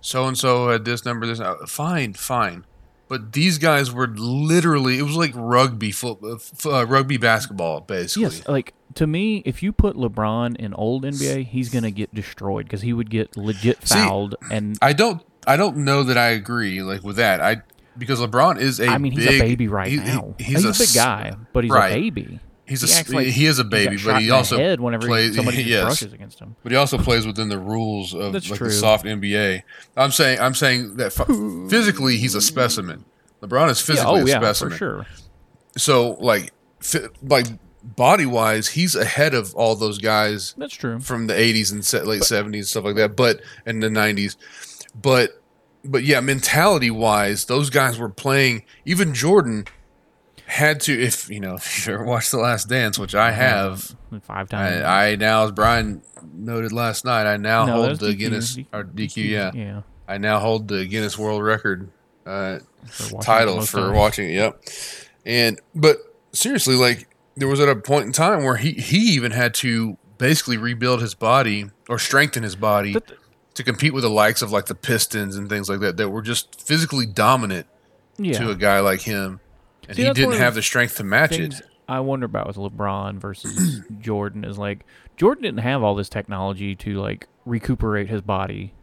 so 0.00 0.26
and 0.26 0.36
so 0.38 0.68
had 0.68 0.84
this 0.84 1.04
number 1.04 1.26
this. 1.26 1.40
uh, 1.40 1.54
Fine, 1.66 2.14
fine. 2.14 2.64
But 3.08 3.32
these 3.32 3.58
guys 3.58 3.90
were 3.90 4.06
literally. 4.08 4.98
It 4.98 5.02
was 5.02 5.16
like 5.16 5.32
rugby 5.34 5.92
uh, 6.02 6.34
f- 6.34 6.66
uh, 6.66 6.86
rugby 6.86 7.16
basketball 7.16 7.80
basically. 7.80 8.22
Yes, 8.24 8.46
like 8.48 8.74
to 8.94 9.06
me, 9.06 9.38
if 9.46 9.62
you 9.62 9.72
put 9.72 9.96
LeBron 9.96 10.56
in 10.56 10.74
old 10.74 11.04
NBA, 11.04 11.46
he's 11.46 11.68
gonna 11.70 11.90
get 11.90 12.14
destroyed 12.14 12.66
because 12.66 12.82
he 12.82 12.92
would 12.92 13.10
get 13.10 13.36
legit 13.36 13.86
See, 13.86 13.94
fouled. 13.94 14.34
and 14.50 14.76
I 14.82 14.92
don't. 14.92 15.22
I 15.46 15.56
don't 15.56 15.78
know 15.78 16.02
that 16.02 16.18
I 16.18 16.28
agree 16.28 16.82
like 16.82 17.02
with 17.02 17.16
that. 17.16 17.40
I 17.40 17.62
because 17.96 18.20
LeBron 18.20 18.60
is 18.60 18.78
a. 18.80 18.86
I 18.88 18.98
mean, 18.98 19.12
he's 19.12 19.26
big- 19.26 19.40
a 19.40 19.44
baby 19.44 19.68
right 19.68 19.88
he- 19.90 19.96
now. 19.96 20.34
he's, 20.38 20.64
a, 20.64 20.72
big 20.72 20.94
guy, 20.94 21.34
but 21.52 21.64
he's 21.64 21.72
right. 21.72 21.90
a 21.92 21.94
baby. 21.94 22.40
He's 22.68 22.82
He 22.82 23.12
a 23.12 23.16
like 23.16 23.26
he 23.28 23.46
is 23.46 23.58
a 23.58 23.64
baby, 23.64 23.96
shot 23.96 24.12
but 24.14 24.22
he 24.22 24.30
also 24.30 24.58
head 24.58 24.80
whenever 24.80 25.06
plays. 25.06 25.34
somebody 25.36 25.62
yes, 25.62 25.84
brushes 25.84 26.12
against 26.12 26.38
him. 26.38 26.54
but 26.62 26.70
he 26.72 26.76
also 26.76 26.98
plays 26.98 27.26
within 27.26 27.48
the 27.48 27.58
rules 27.58 28.12
of 28.14 28.32
That's 28.32 28.50
like 28.50 28.58
true. 28.58 28.68
the 28.68 28.72
soft 28.74 29.04
NBA. 29.04 29.62
I'm 29.96 30.10
saying 30.10 30.38
I'm 30.40 30.54
saying 30.54 30.96
that 30.96 31.18
f- 31.18 31.26
physically 31.70 32.18
he's 32.18 32.34
a 32.34 32.42
specimen. 32.42 33.04
LeBron 33.42 33.70
is 33.70 33.80
physically 33.80 34.20
Yeah, 34.20 34.20
physically 34.20 34.20
oh 34.20 34.24
a 34.24 34.28
yeah, 34.28 34.52
specimen. 34.52 34.70
for 34.72 34.76
sure. 34.76 35.06
So 35.76 36.10
like 36.20 36.52
like 37.22 37.46
body 37.82 38.26
wise, 38.26 38.68
he's 38.68 38.94
ahead 38.94 39.32
of 39.34 39.54
all 39.54 39.74
those 39.74 39.98
guys 39.98 40.54
That's 40.58 40.74
true. 40.74 41.00
from 41.00 41.26
the 41.26 41.34
80s 41.34 41.72
and 41.72 42.06
late 42.06 42.22
70s 42.22 42.66
stuff 42.66 42.84
like 42.84 42.96
that, 42.96 43.16
but 43.16 43.40
in 43.64 43.80
the 43.80 43.88
90s. 43.88 44.36
But 45.00 45.40
but 45.84 46.02
yeah, 46.04 46.20
mentality 46.20 46.90
wise, 46.90 47.44
those 47.46 47.70
guys 47.70 47.98
were 47.98 48.08
playing. 48.10 48.64
Even 48.84 49.14
Jordan 49.14 49.64
had 50.48 50.80
to, 50.82 50.98
if 51.00 51.28
you 51.30 51.40
know, 51.40 51.54
if 51.56 51.86
you 51.86 51.94
ever 51.94 52.04
watched 52.04 52.30
The 52.30 52.38
Last 52.38 52.68
Dance, 52.68 52.98
which 52.98 53.14
I 53.14 53.30
have. 53.32 53.94
five 54.22 54.48
times. 54.48 54.82
I, 54.84 55.12
I 55.12 55.16
now, 55.16 55.44
as 55.44 55.52
Brian 55.52 56.02
noted 56.34 56.72
last 56.72 57.04
night, 57.04 57.26
I 57.26 57.36
now 57.36 57.64
No, 57.66 57.72
hold 57.84 57.98
the 58.00 58.08
DQ. 58.12 58.18
Guinness 58.18 58.56
DQ. 58.56 58.66
or 58.72 58.84
DQ. 58.84 59.24
Yeah, 59.28 59.50
yeah. 59.54 59.82
I 60.06 60.18
now 60.18 60.38
hold 60.40 60.68
the 60.68 60.86
Guinness 60.86 61.18
World 61.18 61.42
Record 61.42 61.90
uh, 62.26 62.58
for 62.86 63.14
watching 63.16 63.20
title 63.20 63.60
for 63.62 63.88
of- 63.88 63.94
watching 63.94 64.30
it. 64.30 64.34
Yep. 64.34 64.62
And 65.26 65.60
but 65.74 65.98
seriously, 66.32 66.74
like 66.76 67.08
there 67.36 67.48
was 67.48 67.60
at 67.60 67.68
a 67.68 67.76
point 67.76 68.06
in 68.06 68.12
time 68.12 68.42
where 68.44 68.56
he 68.56 68.72
he 68.72 68.98
even 69.14 69.32
had 69.32 69.52
to 69.54 69.98
basically 70.16 70.56
rebuild 70.56 71.00
his 71.02 71.14
body 71.14 71.66
or 71.88 71.98
strengthen 71.98 72.42
his 72.42 72.56
body 72.56 72.96
to 73.54 73.62
compete 73.62 73.92
with 73.92 74.02
the 74.02 74.10
likes 74.10 74.40
of 74.42 74.50
like 74.50 74.66
the 74.66 74.74
Pistons 74.74 75.36
and 75.36 75.48
things 75.48 75.68
like 75.68 75.80
that 75.80 75.96
that 75.98 76.08
were 76.08 76.22
just 76.22 76.60
physically 76.60 77.04
dominant 77.06 77.66
Yeah. 78.18 78.38
to 78.38 78.50
a 78.50 78.54
guy 78.54 78.80
like 78.80 79.02
him, 79.02 79.40
and 79.88 79.96
See, 79.96 80.04
he 80.04 80.12
didn't 80.12 80.34
have 80.38 80.54
the 80.54 80.62
strength 80.62 80.96
to 80.98 81.04
match 81.04 81.32
it. 81.32 81.54
I 81.88 82.00
wonder 82.00 82.26
about 82.26 82.46
with 82.46 82.56
LeBron 82.56 83.18
versus 83.18 83.80
Jordan 83.98 84.44
is 84.44 84.58
like 84.58 84.84
Jordan 85.16 85.42
didn't 85.42 85.60
have 85.60 85.82
all 85.82 85.94
this 85.94 86.08
technology 86.10 86.74
to 86.76 86.94
like 87.00 87.26
recuperate 87.46 88.08
his 88.08 88.20
body. 88.20 88.74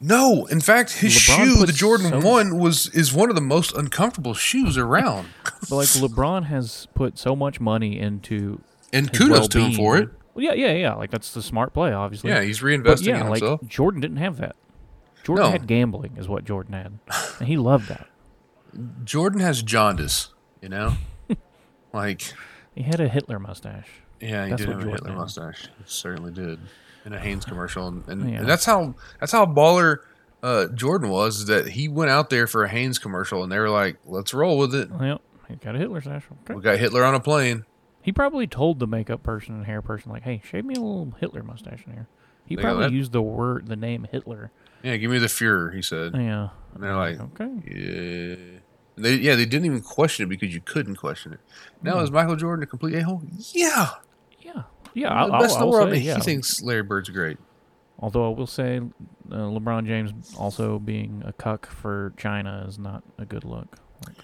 No, 0.00 0.46
in 0.46 0.60
fact, 0.60 0.92
his 0.98 1.12
LeBron 1.14 1.44
shoe, 1.44 1.66
the 1.66 1.72
Jordan 1.72 2.08
so- 2.10 2.20
One, 2.28 2.58
was 2.58 2.88
is 2.88 3.12
one 3.12 3.30
of 3.30 3.34
the 3.36 3.40
most 3.42 3.72
uncomfortable 3.74 4.34
shoes 4.34 4.76
around. 4.76 5.28
But 5.70 5.76
like 5.76 5.88
LeBron 5.88 6.44
has 6.46 6.86
put 6.94 7.18
so 7.18 7.34
much 7.36 7.60
money 7.60 7.98
into 7.98 8.60
And 8.92 9.12
kudos 9.12 9.48
to 9.48 9.60
him 9.60 9.72
for 9.72 9.98
it. 9.98 10.08
Well, 10.34 10.44
yeah, 10.44 10.52
yeah, 10.54 10.72
yeah. 10.72 10.94
Like 10.94 11.10
that's 11.10 11.34
the 11.34 11.42
smart 11.42 11.74
play, 11.74 11.92
obviously. 11.92 12.30
Yeah, 12.30 12.42
he's 12.42 12.60
but 12.60 12.66
reinvesting 12.68 13.06
yeah, 13.06 13.20
in 13.22 13.28
like 13.28 13.40
himself. 13.40 13.60
Jordan 13.66 14.00
didn't 14.00 14.18
have 14.18 14.36
that. 14.38 14.54
Jordan 15.24 15.46
No. 15.46 15.50
had 15.50 15.66
gambling, 15.66 16.16
is 16.16 16.28
what 16.28 16.44
Jordan 16.44 16.72
had, 16.74 16.98
and 17.40 17.48
he 17.48 17.56
loved 17.56 17.88
that. 17.88 18.06
Jordan 19.04 19.40
has 19.40 19.62
jaundice, 19.62 20.32
you 20.62 20.68
know? 20.68 20.94
like, 21.92 22.22
He 22.74 22.82
had 22.82 23.00
a 23.00 23.08
Hitler 23.08 23.38
mustache. 23.38 23.88
yeah, 24.20 24.44
he 24.44 24.50
That's 24.50 24.62
did 24.64 24.70
have 24.70 24.86
a 24.86 24.90
Hitler 24.90 25.10
had. 25.10 25.16
mustache. 25.18 25.62
He 25.78 25.84
certainly 25.86 26.32
did. 26.32 26.58
In 27.04 27.12
a 27.12 27.18
Hanes 27.18 27.44
commercial. 27.44 27.88
And, 27.88 28.06
and, 28.08 28.30
Yeah. 28.30 28.38
and 28.40 28.48
that's 28.48 28.64
how 28.64 28.94
that's 29.20 29.32
how 29.32 29.46
baller 29.46 29.98
uh, 30.42 30.66
Jordan 30.68 31.08
was, 31.10 31.46
that 31.46 31.68
he 31.68 31.88
went 31.88 32.10
out 32.10 32.28
there 32.30 32.46
for 32.46 32.64
a 32.64 32.68
Hanes 32.68 32.98
commercial 32.98 33.42
and 33.42 33.50
they 33.50 33.58
were 33.58 33.70
like, 33.70 33.96
let's 34.06 34.32
roll 34.34 34.58
with 34.58 34.74
it. 34.74 34.88
Yep, 35.00 35.20
he 35.48 35.56
got 35.56 35.74
a 35.74 35.78
Hitler 35.78 36.00
stash. 36.00 36.24
Okay. 36.44 36.54
We 36.54 36.60
got 36.62 36.78
Hitler 36.78 37.04
on 37.04 37.14
a 37.14 37.20
plane. 37.20 37.64
He 38.02 38.12
probably 38.12 38.46
told 38.46 38.78
the 38.78 38.86
makeup 38.86 39.22
person 39.22 39.54
and 39.56 39.66
hair 39.66 39.82
person, 39.82 40.10
like, 40.12 40.22
"Hey, 40.22 40.40
shave 40.44 40.64
me 40.64 40.74
a 40.74 40.80
little 40.80 41.12
Hitler 41.20 41.42
mustache 41.42 41.82
in 41.86 41.92
here." 41.92 42.06
He 42.46 42.56
They 42.56 42.62
probably 42.62 42.90
used 42.94 43.12
the 43.12 43.20
word, 43.20 43.66
the 43.66 43.76
name 43.76 44.06
Hitler. 44.10 44.50
Yeah, 44.82 44.96
give 44.96 45.10
me 45.10 45.18
the 45.18 45.26
Fuhrer, 45.26 45.74
he 45.74 45.82
said. 45.82 46.14
Yeah. 46.14 46.48
And 46.74 46.82
they're 46.82 46.96
like, 46.96 47.20
Okay. 47.20 47.50
yeah. 47.66 48.57
They, 48.98 49.14
yeah, 49.16 49.34
they 49.36 49.46
didn't 49.46 49.66
even 49.66 49.80
question 49.82 50.24
it 50.24 50.28
because 50.28 50.54
you 50.54 50.60
couldn't 50.60 50.96
question 50.96 51.32
it. 51.32 51.40
Now, 51.82 52.00
is 52.00 52.10
Michael 52.10 52.36
Jordan 52.36 52.62
a 52.62 52.66
complete 52.66 52.94
a 52.96 53.02
hole? 53.04 53.22
Yeah. 53.52 53.90
Yeah. 54.40 54.62
Yeah. 54.94 55.08
I'll, 55.12 55.28
the 55.28 55.32
I'll, 55.34 55.40
best 55.40 55.56
in 55.56 55.60
I'll 55.62 55.66
the 55.70 55.72
world. 55.76 55.90
say, 55.92 55.98
He 56.00 56.06
yeah. 56.06 56.18
thinks 56.20 56.62
Larry 56.62 56.82
Bird's 56.82 57.08
great. 57.08 57.38
Although 58.00 58.30
I 58.30 58.34
will 58.36 58.46
say, 58.46 58.78
uh, 58.78 59.34
LeBron 59.34 59.86
James 59.86 60.34
also 60.36 60.78
being 60.78 61.22
a 61.26 61.32
cuck 61.32 61.66
for 61.66 62.12
China 62.16 62.64
is 62.68 62.78
not 62.78 63.02
a 63.18 63.24
good 63.24 63.44
look. 63.44 63.76
Like, 64.06 64.16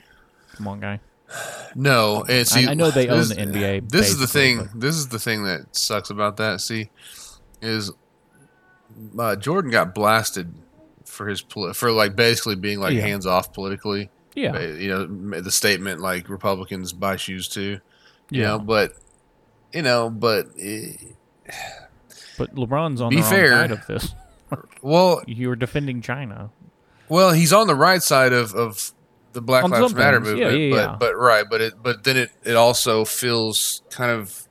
come 0.54 0.68
on, 0.68 0.80
guy. 0.80 1.00
No, 1.74 2.22
and 2.28 2.46
see, 2.46 2.68
I 2.68 2.74
know 2.74 2.90
they 2.92 3.08
own 3.08 3.18
this- 3.18 3.30
the 3.30 3.34
NBA 3.36 3.90
This 3.90 4.10
is 4.10 4.18
the 4.18 4.28
thing. 4.28 4.68
This 4.76 4.94
is 4.94 5.08
the 5.08 5.18
thing 5.18 5.42
that 5.44 5.74
sucks 5.74 6.10
about 6.10 6.36
that. 6.36 6.60
See, 6.60 6.90
is 7.60 7.90
uh, 9.18 9.34
Jordan 9.36 9.72
got 9.72 9.92
blasted 9.94 10.54
for 11.04 11.26
his 11.28 11.42
poli- 11.42 11.74
for 11.74 11.90
like 11.90 12.14
basically 12.14 12.54
being 12.54 12.78
like 12.78 12.94
Yeah. 12.94 13.00
hands 13.02 13.26
off 13.26 13.52
politically. 13.52 14.10
Yeah. 14.34 14.58
You 14.60 14.88
know, 14.88 15.40
the 15.40 15.50
statement 15.50 16.00
like 16.00 16.28
Republicans 16.28 16.92
buy 16.92 17.16
shoes 17.16 17.48
too. 17.48 17.80
You 18.30 18.40
Yeah. 18.40 18.46
know, 18.48 18.58
but 18.58 18.92
you 19.72 19.82
know, 19.82 20.10
but 20.10 20.46
eh, 20.58 20.92
But 22.38 22.54
LeBron's 22.54 23.00
on 23.00 23.10
Be 23.10 23.16
the 23.16 23.22
wrong 23.22 23.30
fair. 23.30 23.48
side 23.50 23.70
of 23.70 23.86
this. 23.86 24.14
well, 24.82 25.22
you're 25.26 25.56
defending 25.56 26.00
China. 26.02 26.50
Well, 27.08 27.32
he's 27.32 27.52
on 27.52 27.66
the 27.66 27.74
right 27.74 28.02
side 28.02 28.32
of, 28.32 28.54
of 28.54 28.92
the 29.32 29.40
Black 29.40 29.64
On 29.64 29.70
Lives 29.70 29.94
Matter 29.94 30.20
things, 30.24 30.38
yeah, 30.38 30.44
movement, 30.46 30.62
yeah, 30.62 30.70
but 30.70 30.90
yeah. 30.90 30.96
but 30.98 31.16
right, 31.16 31.44
but 31.48 31.60
it 31.60 31.74
but 31.82 32.04
then 32.04 32.16
it, 32.16 32.30
it 32.44 32.56
also 32.56 33.04
feels 33.04 33.82
kind 33.90 34.10
of 34.10 34.48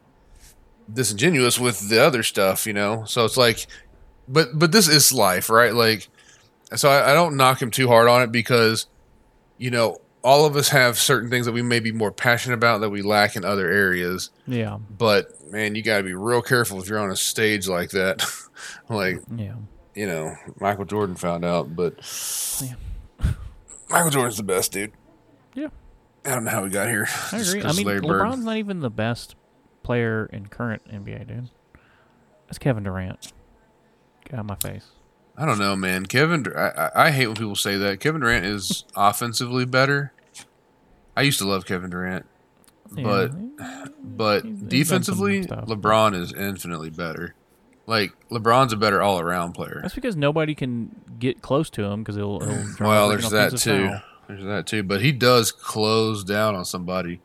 disingenuous 0.91 1.59
with 1.59 1.89
the 1.89 2.01
other 2.03 2.23
stuff, 2.23 2.65
you 2.67 2.73
know. 2.73 3.03
So 3.05 3.25
it's 3.25 3.37
like, 3.37 3.65
but 4.27 4.49
but 4.53 4.71
this 4.71 4.87
is 4.87 5.11
life, 5.11 5.49
right? 5.49 5.73
Like, 5.73 6.09
so 6.75 6.89
I, 6.89 7.11
I 7.11 7.13
don't 7.13 7.37
knock 7.37 7.61
him 7.61 7.71
too 7.71 7.87
hard 7.87 8.07
on 8.07 8.21
it 8.21 8.31
because, 8.31 8.87
you 9.57 9.71
know, 9.71 9.97
all 10.23 10.45
of 10.45 10.55
us 10.55 10.69
have 10.69 10.97
certain 10.97 11.29
things 11.29 11.45
that 11.45 11.51
we 11.51 11.61
may 11.61 11.79
be 11.79 11.91
more 11.91 12.11
passionate 12.11 12.55
about 12.55 12.79
that 12.81 12.89
we 12.89 13.01
lack 13.01 13.35
in 13.35 13.43
other 13.43 13.69
areas. 13.69 14.29
Yeah. 14.47 14.77
But 14.97 15.51
man, 15.51 15.75
you 15.75 15.81
got 15.81 15.97
to 15.97 16.03
be 16.03 16.13
real 16.13 16.41
careful 16.41 16.81
if 16.81 16.87
you're 16.87 16.99
on 16.99 17.11
a 17.11 17.15
stage 17.15 17.67
like 17.67 17.89
that. 17.91 18.25
like 18.89 19.17
Yeah. 19.35 19.55
you 19.95 20.07
know, 20.07 20.35
Michael 20.61 20.85
Jordan 20.85 21.15
found 21.15 21.43
out, 21.43 21.75
but 21.75 21.95
Yeah. 22.61 22.75
Michael 23.89 24.11
Jordan's 24.11 24.37
the 24.37 24.43
best, 24.43 24.71
dude. 24.71 24.93
Yeah. 25.53 25.67
I 26.25 26.29
don't 26.35 26.45
know 26.45 26.51
how 26.51 26.63
we 26.63 26.69
got 26.69 26.87
here. 26.87 27.07
I 27.33 27.39
agree. 27.39 27.61
I 27.63 27.73
mean, 27.73 27.85
Larry 27.85 27.99
Bird. 27.99 28.21
LeBron's 28.21 28.45
not 28.45 28.55
even 28.57 28.79
the 28.79 28.89
best 28.89 29.35
player 29.83 30.25
in 30.31 30.47
current 30.47 30.81
NBA, 30.89 31.27
dude. 31.27 31.49
That's 32.47 32.57
Kevin 32.59 32.83
Durant. 32.83 33.33
Get 34.23 34.35
out 34.35 34.39
of 34.39 34.45
my 34.45 34.55
face. 34.55 34.85
I 35.37 35.45
don't 35.45 35.57
know, 35.59 35.75
man. 35.75 36.05
Kevin, 36.05 36.45
I, 36.55 36.89
I 36.95 37.11
hate 37.11 37.27
when 37.27 37.35
people 37.35 37.55
say 37.55 37.77
that. 37.77 37.99
Kevin 37.99 38.21
Durant 38.21 38.45
is 38.45 38.83
offensively 38.95 39.65
better. 39.65 40.13
I 41.17 41.21
used 41.23 41.39
to 41.39 41.47
love 41.47 41.65
Kevin 41.65 41.89
Durant, 41.89 42.25
but 42.91 43.29
he- 43.31 43.49
but 44.03 44.43
He's- 44.43 44.57
he's 44.59 44.67
defensively, 44.69 45.45
but- 45.47 45.67
LeBron 45.67 46.15
is 46.15 46.33
infinitely 46.33 46.89
better. 46.89 47.35
Like 47.85 48.13
LeBron's 48.29 48.71
a 48.73 48.77
better 48.77 49.01
all 49.01 49.19
around 49.19 49.53
player. 49.53 49.79
that's 49.81 49.93
because 49.95 50.15
nobody 50.15 50.55
can 50.55 50.95
get 51.19 51.41
close 51.41 51.69
to 51.71 51.83
him 51.83 52.01
because 52.01 52.15
he'll, 52.15 52.39
he'll 52.39 52.65
Well, 52.79 53.09
there's 53.09 53.29
that 53.31 53.57
too. 53.57 53.87
foul. 53.89 54.01
There's 54.29 54.43
that 54.45 54.67
too. 54.67 54.83
But 54.83 55.01
he 55.01 55.11
does 55.11 55.51
close 55.51 56.23
down 56.23 56.55
on 56.55 56.63
somebody. 56.63 57.19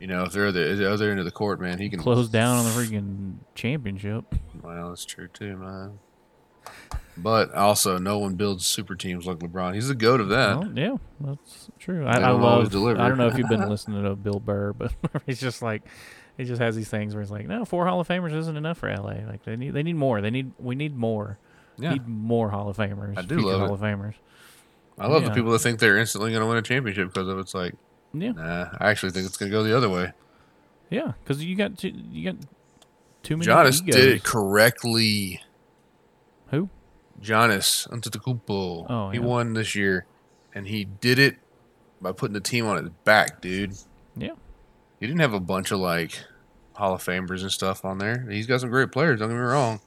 You 0.00 0.06
know, 0.06 0.22
if 0.24 0.32
they're 0.32 0.50
the, 0.52 0.74
the 0.76 0.90
other 0.90 1.10
end 1.10 1.18
of 1.18 1.26
the 1.26 1.30
court, 1.30 1.60
man, 1.60 1.78
he 1.78 1.90
can 1.90 2.00
Close 2.00 2.30
down 2.30 2.56
on 2.56 2.64
the 2.64 2.70
freaking 2.70 3.34
championship. 3.54 4.34
Well, 4.62 4.88
that's 4.88 5.04
true 5.04 5.28
too, 5.28 5.58
man. 5.58 5.98
But 7.22 7.52
also, 7.54 7.98
no 7.98 8.18
one 8.18 8.34
builds 8.34 8.64
super 8.66 8.94
teams 8.94 9.26
like 9.26 9.38
LeBron. 9.38 9.74
He's 9.74 9.88
the 9.88 9.94
goat 9.94 10.20
of 10.20 10.28
that. 10.30 10.58
Well, 10.58 10.72
yeah, 10.74 10.96
that's 11.20 11.68
true. 11.78 12.06
I, 12.06 12.16
I 12.16 12.18
don't 12.20 12.40
love. 12.40 12.66
I 12.74 13.08
don't 13.08 13.18
know 13.18 13.26
if 13.28 13.36
you've 13.36 13.48
been 13.48 13.68
listening 13.68 14.02
to 14.04 14.14
Bill 14.16 14.40
Burr, 14.40 14.72
but 14.72 14.92
he's 15.26 15.40
just 15.40 15.60
like, 15.62 15.82
he 16.38 16.44
just 16.44 16.60
has 16.60 16.76
these 16.76 16.88
things 16.88 17.14
where 17.14 17.22
he's 17.22 17.30
like, 17.30 17.46
no, 17.46 17.64
four 17.64 17.86
Hall 17.86 18.00
of 18.00 18.08
Famers 18.08 18.34
isn't 18.34 18.56
enough 18.56 18.78
for 18.78 18.88
LA. 18.94 19.16
Like 19.26 19.42
they 19.44 19.56
need, 19.56 19.70
they 19.74 19.82
need 19.82 19.96
more. 19.96 20.20
They 20.20 20.30
need, 20.30 20.52
we 20.58 20.74
need 20.74 20.96
more. 20.96 21.38
yeah, 21.78 21.92
Need 21.92 22.08
more 22.08 22.48
Hall 22.50 22.68
of 22.70 22.76
Famers. 22.76 23.18
I 23.18 23.22
do 23.22 23.38
love 23.38 23.60
Hall 23.60 23.70
it. 23.70 23.74
of 23.74 23.80
Famers. 23.80 24.14
I 24.98 25.06
love 25.06 25.24
the 25.24 25.30
people 25.30 25.50
that 25.52 25.60
think 25.60 25.78
they're 25.78 25.96
instantly 25.98 26.30
going 26.30 26.42
to 26.42 26.46
win 26.46 26.56
a 26.58 26.62
championship 26.62 27.08
because 27.08 27.26
of 27.28 27.38
it's 27.38 27.54
like, 27.54 27.74
Yeah, 28.12 28.32
nah. 28.32 28.68
I 28.78 28.90
actually 28.90 29.12
think 29.12 29.26
it's 29.26 29.36
going 29.36 29.50
to 29.50 29.56
go 29.56 29.62
the 29.62 29.76
other 29.76 29.88
way. 29.88 30.12
yeah, 30.90 31.12
because 31.22 31.42
you 31.44 31.56
got 31.56 31.78
too, 31.78 31.92
you 32.10 32.32
got 32.32 32.40
too 33.22 33.36
many. 33.36 33.50
Giannis 33.50 33.82
egos. 33.82 33.94
did 33.96 34.08
it 34.16 34.24
correctly. 34.24 35.42
Giannis 37.22 37.88
Antetokounmpo. 37.88 38.86
Oh, 38.88 39.10
he 39.10 39.18
yeah. 39.18 39.24
won 39.24 39.54
this 39.54 39.74
year, 39.74 40.06
and 40.54 40.66
he 40.66 40.84
did 40.84 41.18
it 41.18 41.36
by 42.00 42.12
putting 42.12 42.34
the 42.34 42.40
team 42.40 42.66
on 42.66 42.78
his 42.82 42.90
back, 43.04 43.40
dude. 43.40 43.74
Yeah, 44.16 44.32
He 44.98 45.06
didn't 45.06 45.20
have 45.20 45.34
a 45.34 45.40
bunch 45.40 45.70
of 45.70 45.78
like 45.78 46.18
Hall 46.74 46.94
of 46.94 47.02
Famers 47.04 47.42
and 47.42 47.52
stuff 47.52 47.84
on 47.84 47.98
there. 47.98 48.26
He's 48.30 48.46
got 48.46 48.60
some 48.60 48.70
great 48.70 48.90
players. 48.90 49.20
Don't 49.20 49.28
get 49.28 49.34
me 49.34 49.40
wrong. 49.40 49.80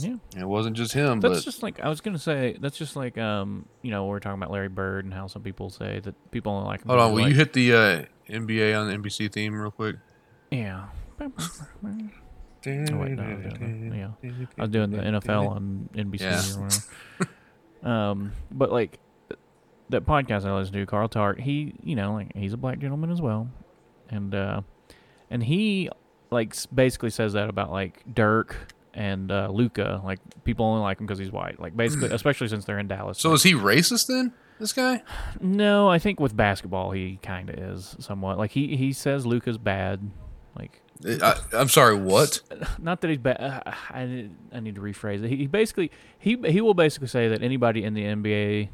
yeah. 0.00 0.16
It 0.36 0.44
wasn't 0.44 0.76
just 0.76 0.92
him, 0.92 1.20
That's 1.20 1.36
but 1.36 1.44
just 1.44 1.62
like 1.62 1.80
I 1.80 1.88
was 1.88 2.00
gonna 2.00 2.18
say. 2.18 2.56
That's 2.60 2.76
just 2.76 2.94
like 2.96 3.18
um, 3.18 3.66
you 3.82 3.90
know, 3.90 4.06
we're 4.06 4.20
talking 4.20 4.38
about 4.40 4.50
Larry 4.50 4.68
Bird 4.68 5.04
and 5.04 5.14
how 5.14 5.26
some 5.26 5.42
people 5.42 5.70
say 5.70 6.00
that 6.00 6.14
people 6.30 6.52
only 6.52 6.66
like 6.66 6.82
him. 6.82 6.88
hold 6.88 7.00
on. 7.00 7.12
Will 7.12 7.18
they're 7.18 7.28
you 7.28 7.34
hit 7.34 7.52
the 7.52 7.72
uh, 7.72 8.04
NBA 8.28 8.78
on 8.78 8.88
the 8.88 8.96
NBC 8.96 9.32
theme 9.32 9.54
real 9.54 9.70
quick? 9.70 9.96
Yeah. 10.50 10.86
Oh, 12.66 12.96
wait, 12.98 13.12
no, 13.12 13.22
I 13.22 13.34
was 13.34 13.54
doing 13.54 13.90
the- 13.90 13.96
yeah. 13.96 14.10
I 14.58 14.62
was 14.62 14.70
doing 14.70 14.90
the 14.90 14.98
NFL 14.98 15.48
on 15.50 15.88
NBC 15.94 16.20
Yeah. 16.20 16.42
or 16.58 16.62
whatever. 16.64 17.30
um, 17.82 18.32
but 18.50 18.72
like 18.72 18.98
that 19.90 20.04
podcast 20.04 20.44
I 20.44 20.56
listen 20.56 20.74
to, 20.74 20.86
Carl 20.86 21.08
Tart, 21.08 21.40
he, 21.40 21.74
you 21.82 21.94
know, 21.94 22.14
like 22.14 22.34
he's 22.34 22.52
a 22.52 22.56
black 22.56 22.78
gentleman 22.78 23.10
as 23.10 23.20
well, 23.22 23.48
and 24.08 24.34
uh, 24.34 24.62
and 25.30 25.42
he 25.42 25.88
like 26.30 26.54
basically 26.74 27.10
says 27.10 27.34
that 27.34 27.48
about 27.48 27.70
like 27.70 28.02
Dirk 28.12 28.72
and 28.94 29.30
uh, 29.30 29.48
Luka, 29.52 30.00
like 30.04 30.18
people 30.44 30.66
only 30.66 30.80
like 30.82 30.98
him 30.98 31.06
because 31.06 31.18
he's 31.18 31.30
white, 31.30 31.60
like 31.60 31.76
basically, 31.76 32.08
especially 32.12 32.48
since 32.48 32.64
they're 32.64 32.78
in 32.78 32.88
Dallas. 32.88 33.18
So 33.20 33.28
like- 33.30 33.36
is 33.36 33.42
he 33.44 33.52
racist 33.54 34.06
then? 34.08 34.32
This 34.58 34.72
guy? 34.72 35.02
no, 35.40 35.86
I 35.88 35.98
think 35.98 36.18
with 36.18 36.34
basketball 36.34 36.90
he 36.90 37.18
kind 37.22 37.50
of 37.50 37.56
is 37.58 37.94
somewhat. 38.00 38.38
Like 38.38 38.52
he 38.52 38.74
he 38.76 38.92
says 38.94 39.26
Luka's 39.26 39.58
bad, 39.58 40.10
like 40.58 40.80
I, 41.22 41.34
I'm 41.52 41.68
sorry. 41.68 41.94
What? 41.96 42.40
not 42.78 43.00
that 43.02 43.08
he's 43.08 43.18
bad. 43.18 43.40
Uh, 43.40 43.60
I 43.90 44.28
I 44.52 44.60
need 44.60 44.74
to 44.76 44.80
rephrase 44.80 45.22
it. 45.22 45.28
He, 45.28 45.36
he 45.36 45.46
basically 45.46 45.90
he 46.18 46.36
he 46.46 46.60
will 46.60 46.74
basically 46.74 47.08
say 47.08 47.28
that 47.28 47.42
anybody 47.42 47.84
in 47.84 47.94
the 47.94 48.02
NBA 48.04 48.68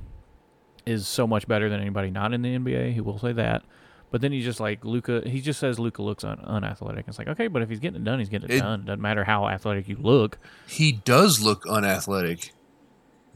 is 0.87 1.07
so 1.07 1.27
much 1.27 1.47
better 1.47 1.69
than 1.69 1.81
anybody 1.81 2.11
not 2.11 2.33
in 2.33 2.43
the 2.43 2.57
NBA. 2.57 2.93
He 2.95 3.01
will 3.01 3.19
say 3.19 3.33
that. 3.33 3.63
But 4.11 4.21
then 4.21 4.31
he's 4.31 4.45
just 4.45 4.61
like 4.61 4.85
Luka. 4.85 5.23
He 5.27 5.41
just 5.41 5.59
says 5.59 5.79
Luka 5.79 6.03
looks 6.03 6.23
un- 6.23 6.39
unathletic. 6.45 7.07
It's 7.09 7.19
like 7.19 7.29
okay, 7.29 7.49
but 7.49 7.63
if 7.63 7.69
he's 7.71 7.81
getting 7.81 8.03
it 8.03 8.05
done, 8.05 8.19
he's 8.19 8.29
getting 8.29 8.51
it, 8.51 8.57
It- 8.57 8.61
done. 8.61 8.85
Doesn't 8.85 9.01
matter 9.01 9.25
how 9.25 9.49
athletic 9.49 9.89
you 9.89 9.97
look. 9.99 10.39
He 10.67 10.93
does 10.93 11.41
look 11.41 11.65
unathletic, 11.67 12.53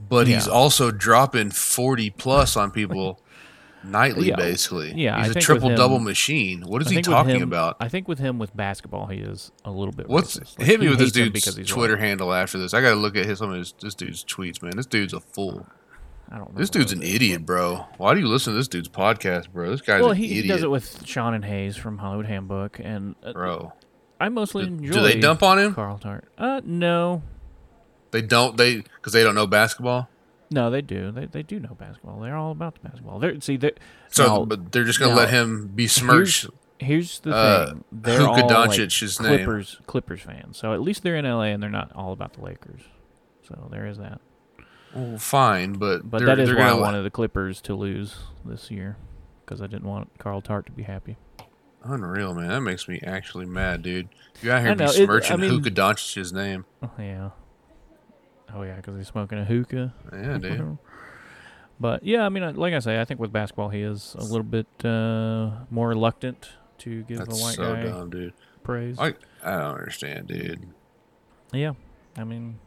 but 0.08 0.26
he's 0.26 0.46
also 0.46 0.90
dropping 0.90 1.50
40 1.50 2.10
plus 2.10 2.56
on 2.58 2.70
people 2.70 3.20
nightly, 3.84 4.28
Yeah. 4.28 4.36
basically. 4.36 4.92
Yeah, 4.94 5.16
he's 5.18 5.24
a 5.30 5.34
think 5.34 5.36
with 5.36 5.44
triple 5.44 5.74
double 5.76 5.98
machine. 5.98 6.62
What 6.62 6.82
is 6.82 6.90
he 6.90 7.02
talking 7.02 7.36
him- 7.36 7.42
about? 7.42 7.76
I 7.80 7.88
think 7.88 8.08
with 8.08 8.18
him 8.18 8.38
with 8.38 8.56
basketball, 8.56 9.06
he 9.06 9.18
is 9.18 9.52
a 9.64 9.70
little 9.70 9.92
bit. 9.92 10.08
What's 10.08 10.36
racist. 10.36 10.58
Like, 10.58 10.66
hit 10.66 10.80
me 10.80 10.88
with 10.88 10.98
this 10.98 11.14
him 11.16 11.30
dude's 11.32 11.70
Twitter 11.70 11.94
white. 11.94 12.02
handle 12.02 12.32
after 12.32 12.58
this? 12.58 12.74
I 12.74 12.80
got 12.80 12.90
to 12.90 12.96
look 12.96 13.16
at 13.16 13.26
his 13.26 13.38
some 13.38 13.50
of 13.50 13.56
his 13.58 13.74
this 13.80 13.94
dude's 13.94 14.24
tweets, 14.24 14.62
man. 14.62 14.72
This 14.76 14.86
dude's 14.86 15.12
a 15.12 15.20
fool. 15.20 15.66
I 16.30 16.38
don't. 16.38 16.56
This 16.56 16.70
dude's 16.70 16.92
an 16.92 17.02
is, 17.02 17.14
idiot, 17.14 17.46
bro. 17.46 17.86
Why 17.98 18.14
do 18.14 18.20
you 18.20 18.26
listen 18.26 18.52
to 18.52 18.56
this 18.56 18.66
dude's 18.66 18.88
podcast, 18.88 19.50
bro? 19.52 19.70
This 19.70 19.80
guy's 19.80 20.00
Well, 20.02 20.10
an 20.10 20.16
he, 20.16 20.24
idiot, 20.26 20.44
he 20.44 20.48
does 20.48 20.62
it 20.64 20.70
with 20.70 21.06
Sean 21.06 21.34
and 21.34 21.44
Hayes 21.44 21.76
from 21.76 21.98
Hollywood 21.98 22.26
Handbook, 22.26 22.80
and 22.82 23.14
uh, 23.24 23.32
bro. 23.32 23.72
I 24.20 24.28
mostly 24.30 24.64
Do- 24.66 24.72
enjoy. 24.74 24.92
do 24.94 25.00
they 25.02 25.20
dump 25.20 25.42
on 25.44 25.58
him? 25.60 25.74
Carl 25.74 25.98
Tart? 25.98 26.24
Uh, 26.36 26.62
no, 26.64 27.22
They 28.10 28.22
don't 28.22 28.56
they 28.56 28.76
because 28.78 29.12
they 29.12 29.22
don't 29.22 29.34
know 29.36 29.46
basketball. 29.46 30.08
No, 30.50 30.70
they 30.70 30.82
do. 30.82 31.10
They 31.10 31.26
they 31.26 31.42
do 31.42 31.58
know 31.60 31.74
basketball. 31.78 32.20
They're 32.20 32.36
all 32.36 32.52
about 32.52 32.74
the 32.74 32.88
basketball. 32.88 33.18
They're 33.18 33.40
see 33.40 33.56
they. 33.56 33.72
So, 34.08 34.26
now, 34.26 34.44
but 34.44 34.72
they're 34.72 34.84
just 34.84 34.98
gonna 34.98 35.12
now, 35.14 35.18
let 35.20 35.30
him 35.30 35.68
be 35.74 35.86
smirched. 35.88 36.46
here's 36.78 37.20
the 37.20 37.32
uh, 37.34 37.66
thing. 37.66 37.84
They're 37.92 38.20
Luka 38.20 38.30
all 38.42 38.48
like 38.48 38.70
Doncic's 38.70 39.20
name. 39.20 39.36
Clippers 39.38 39.80
Clippers 39.86 40.20
fans. 40.22 40.56
So 40.58 40.72
at 40.72 40.80
least 40.82 41.02
they're 41.02 41.16
in 41.16 41.24
LA 41.24 41.44
and 41.44 41.62
they're 41.62 41.70
not 41.70 41.92
all 41.94 42.12
about 42.12 42.34
the 42.34 42.42
Lakers. 42.42 42.82
So 43.46 43.68
there 43.70 43.86
is 43.86 43.98
that. 43.98 44.20
Well, 44.94 45.18
fine, 45.18 45.74
but 45.74 46.08
But 46.10 46.24
that 46.24 46.38
is 46.38 46.54
why 46.54 46.68
I 46.70 46.74
wanted 46.74 47.02
the 47.02 47.10
Clippers 47.10 47.60
to 47.62 47.74
lose 47.74 48.14
this 48.44 48.70
year 48.70 48.96
because 49.44 49.60
I 49.60 49.66
didn't 49.66 49.84
want 49.86 50.10
Carl 50.18 50.40
Tart 50.40 50.66
to 50.66 50.72
be 50.72 50.84
happy. 50.84 51.16
unreal, 51.84 52.34
man. 52.34 52.48
That 52.48 52.62
makes 52.62 52.88
me 52.88 53.00
actually 53.04 53.46
mad, 53.46 53.82
dude. 53.82 54.08
You 54.42 54.50
out 54.52 54.60
here 54.62 54.70
I 54.70 54.74
be 54.74 54.84
know, 54.84 54.90
it- 54.90 55.00
I 55.00 55.04
smirching 55.04 55.40
mean- 55.40 55.50
Luka 55.52 55.70
Doncic's 55.70 56.32
name. 56.32 56.64
Oh 56.82 56.90
yeah. 56.98 57.30
Oh 58.54 58.62
yeah, 58.62 58.76
because 58.76 58.96
he's 58.96 59.08
smoking 59.08 59.38
a 59.38 59.44
hookah. 59.44 59.94
Yeah, 60.12 60.38
dude. 60.38 60.78
But 61.78 62.04
yeah, 62.04 62.24
I 62.24 62.28
mean, 62.28 62.56
like 62.56 62.72
I 62.72 62.78
say, 62.78 63.00
I 63.00 63.04
think 63.04 63.20
with 63.20 63.32
basketball 63.32 63.68
he 63.68 63.82
is 63.82 64.16
a 64.18 64.24
little 64.24 64.42
bit 64.42 64.66
uh, 64.84 65.50
more 65.70 65.88
reluctant 65.88 66.50
to 66.78 67.02
give 67.02 67.18
That's 67.18 67.38
a 67.38 67.42
white 67.42 67.54
so 67.54 67.74
guy 67.74 67.82
dumb, 67.84 68.10
dude. 68.10 68.32
praise. 68.62 68.98
I 68.98 69.14
I 69.44 69.52
don't 69.52 69.74
understand, 69.74 70.28
dude. 70.28 70.66
yeah, 71.52 71.72
I 72.16 72.24
mean, 72.24 72.58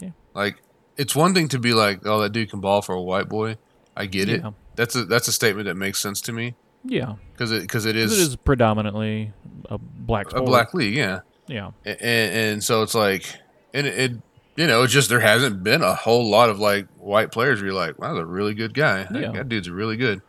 yeah. 0.00 0.10
Like, 0.34 0.62
it's 0.96 1.14
one 1.14 1.34
thing 1.34 1.48
to 1.48 1.58
be 1.58 1.74
like, 1.74 2.06
"Oh, 2.06 2.20
that 2.20 2.30
dude 2.30 2.50
can 2.50 2.60
ball 2.60 2.82
for 2.82 2.94
a 2.94 3.02
white 3.02 3.28
boy." 3.28 3.56
I 3.96 4.06
get 4.06 4.28
it. 4.28 4.42
Yeah. 4.42 4.50
That's 4.74 4.96
a 4.96 5.04
that's 5.04 5.28
a 5.28 5.32
statement 5.32 5.66
that 5.66 5.76
makes 5.76 6.00
sense 6.00 6.20
to 6.22 6.32
me 6.32 6.56
yeah, 6.84 7.14
because 7.32 7.50
it 7.50 7.62
because 7.62 7.86
it 7.86 7.96
is, 7.96 8.12
it 8.12 8.18
is 8.18 8.36
predominantly 8.36 9.32
a 9.70 9.78
black 9.78 10.32
a 10.32 10.42
black 10.42 10.74
league, 10.74 10.94
yeah. 10.94 11.20
Yeah, 11.46 11.70
and, 11.84 12.00
and 12.00 12.64
so 12.64 12.82
it's 12.82 12.94
like, 12.94 13.24
and 13.72 13.86
it, 13.86 13.98
it, 13.98 14.12
you 14.56 14.66
know, 14.66 14.82
it's 14.82 14.92
just 14.92 15.08
there 15.08 15.20
hasn't 15.20 15.62
been 15.62 15.82
a 15.82 15.94
whole 15.94 16.28
lot 16.30 16.48
of 16.50 16.58
like 16.58 16.86
white 16.96 17.32
players 17.32 17.60
where 17.60 17.66
you're 17.72 17.74
like, 17.78 17.98
wow, 17.98 18.14
that's 18.14 18.22
a 18.22 18.26
really 18.26 18.54
good 18.54 18.74
guy. 18.74 19.04
That- 19.10 19.20
Yeah. 19.22 19.32
That, 19.32 19.48
dude's 19.48 19.68
really 19.70 19.96
good. 19.96 20.22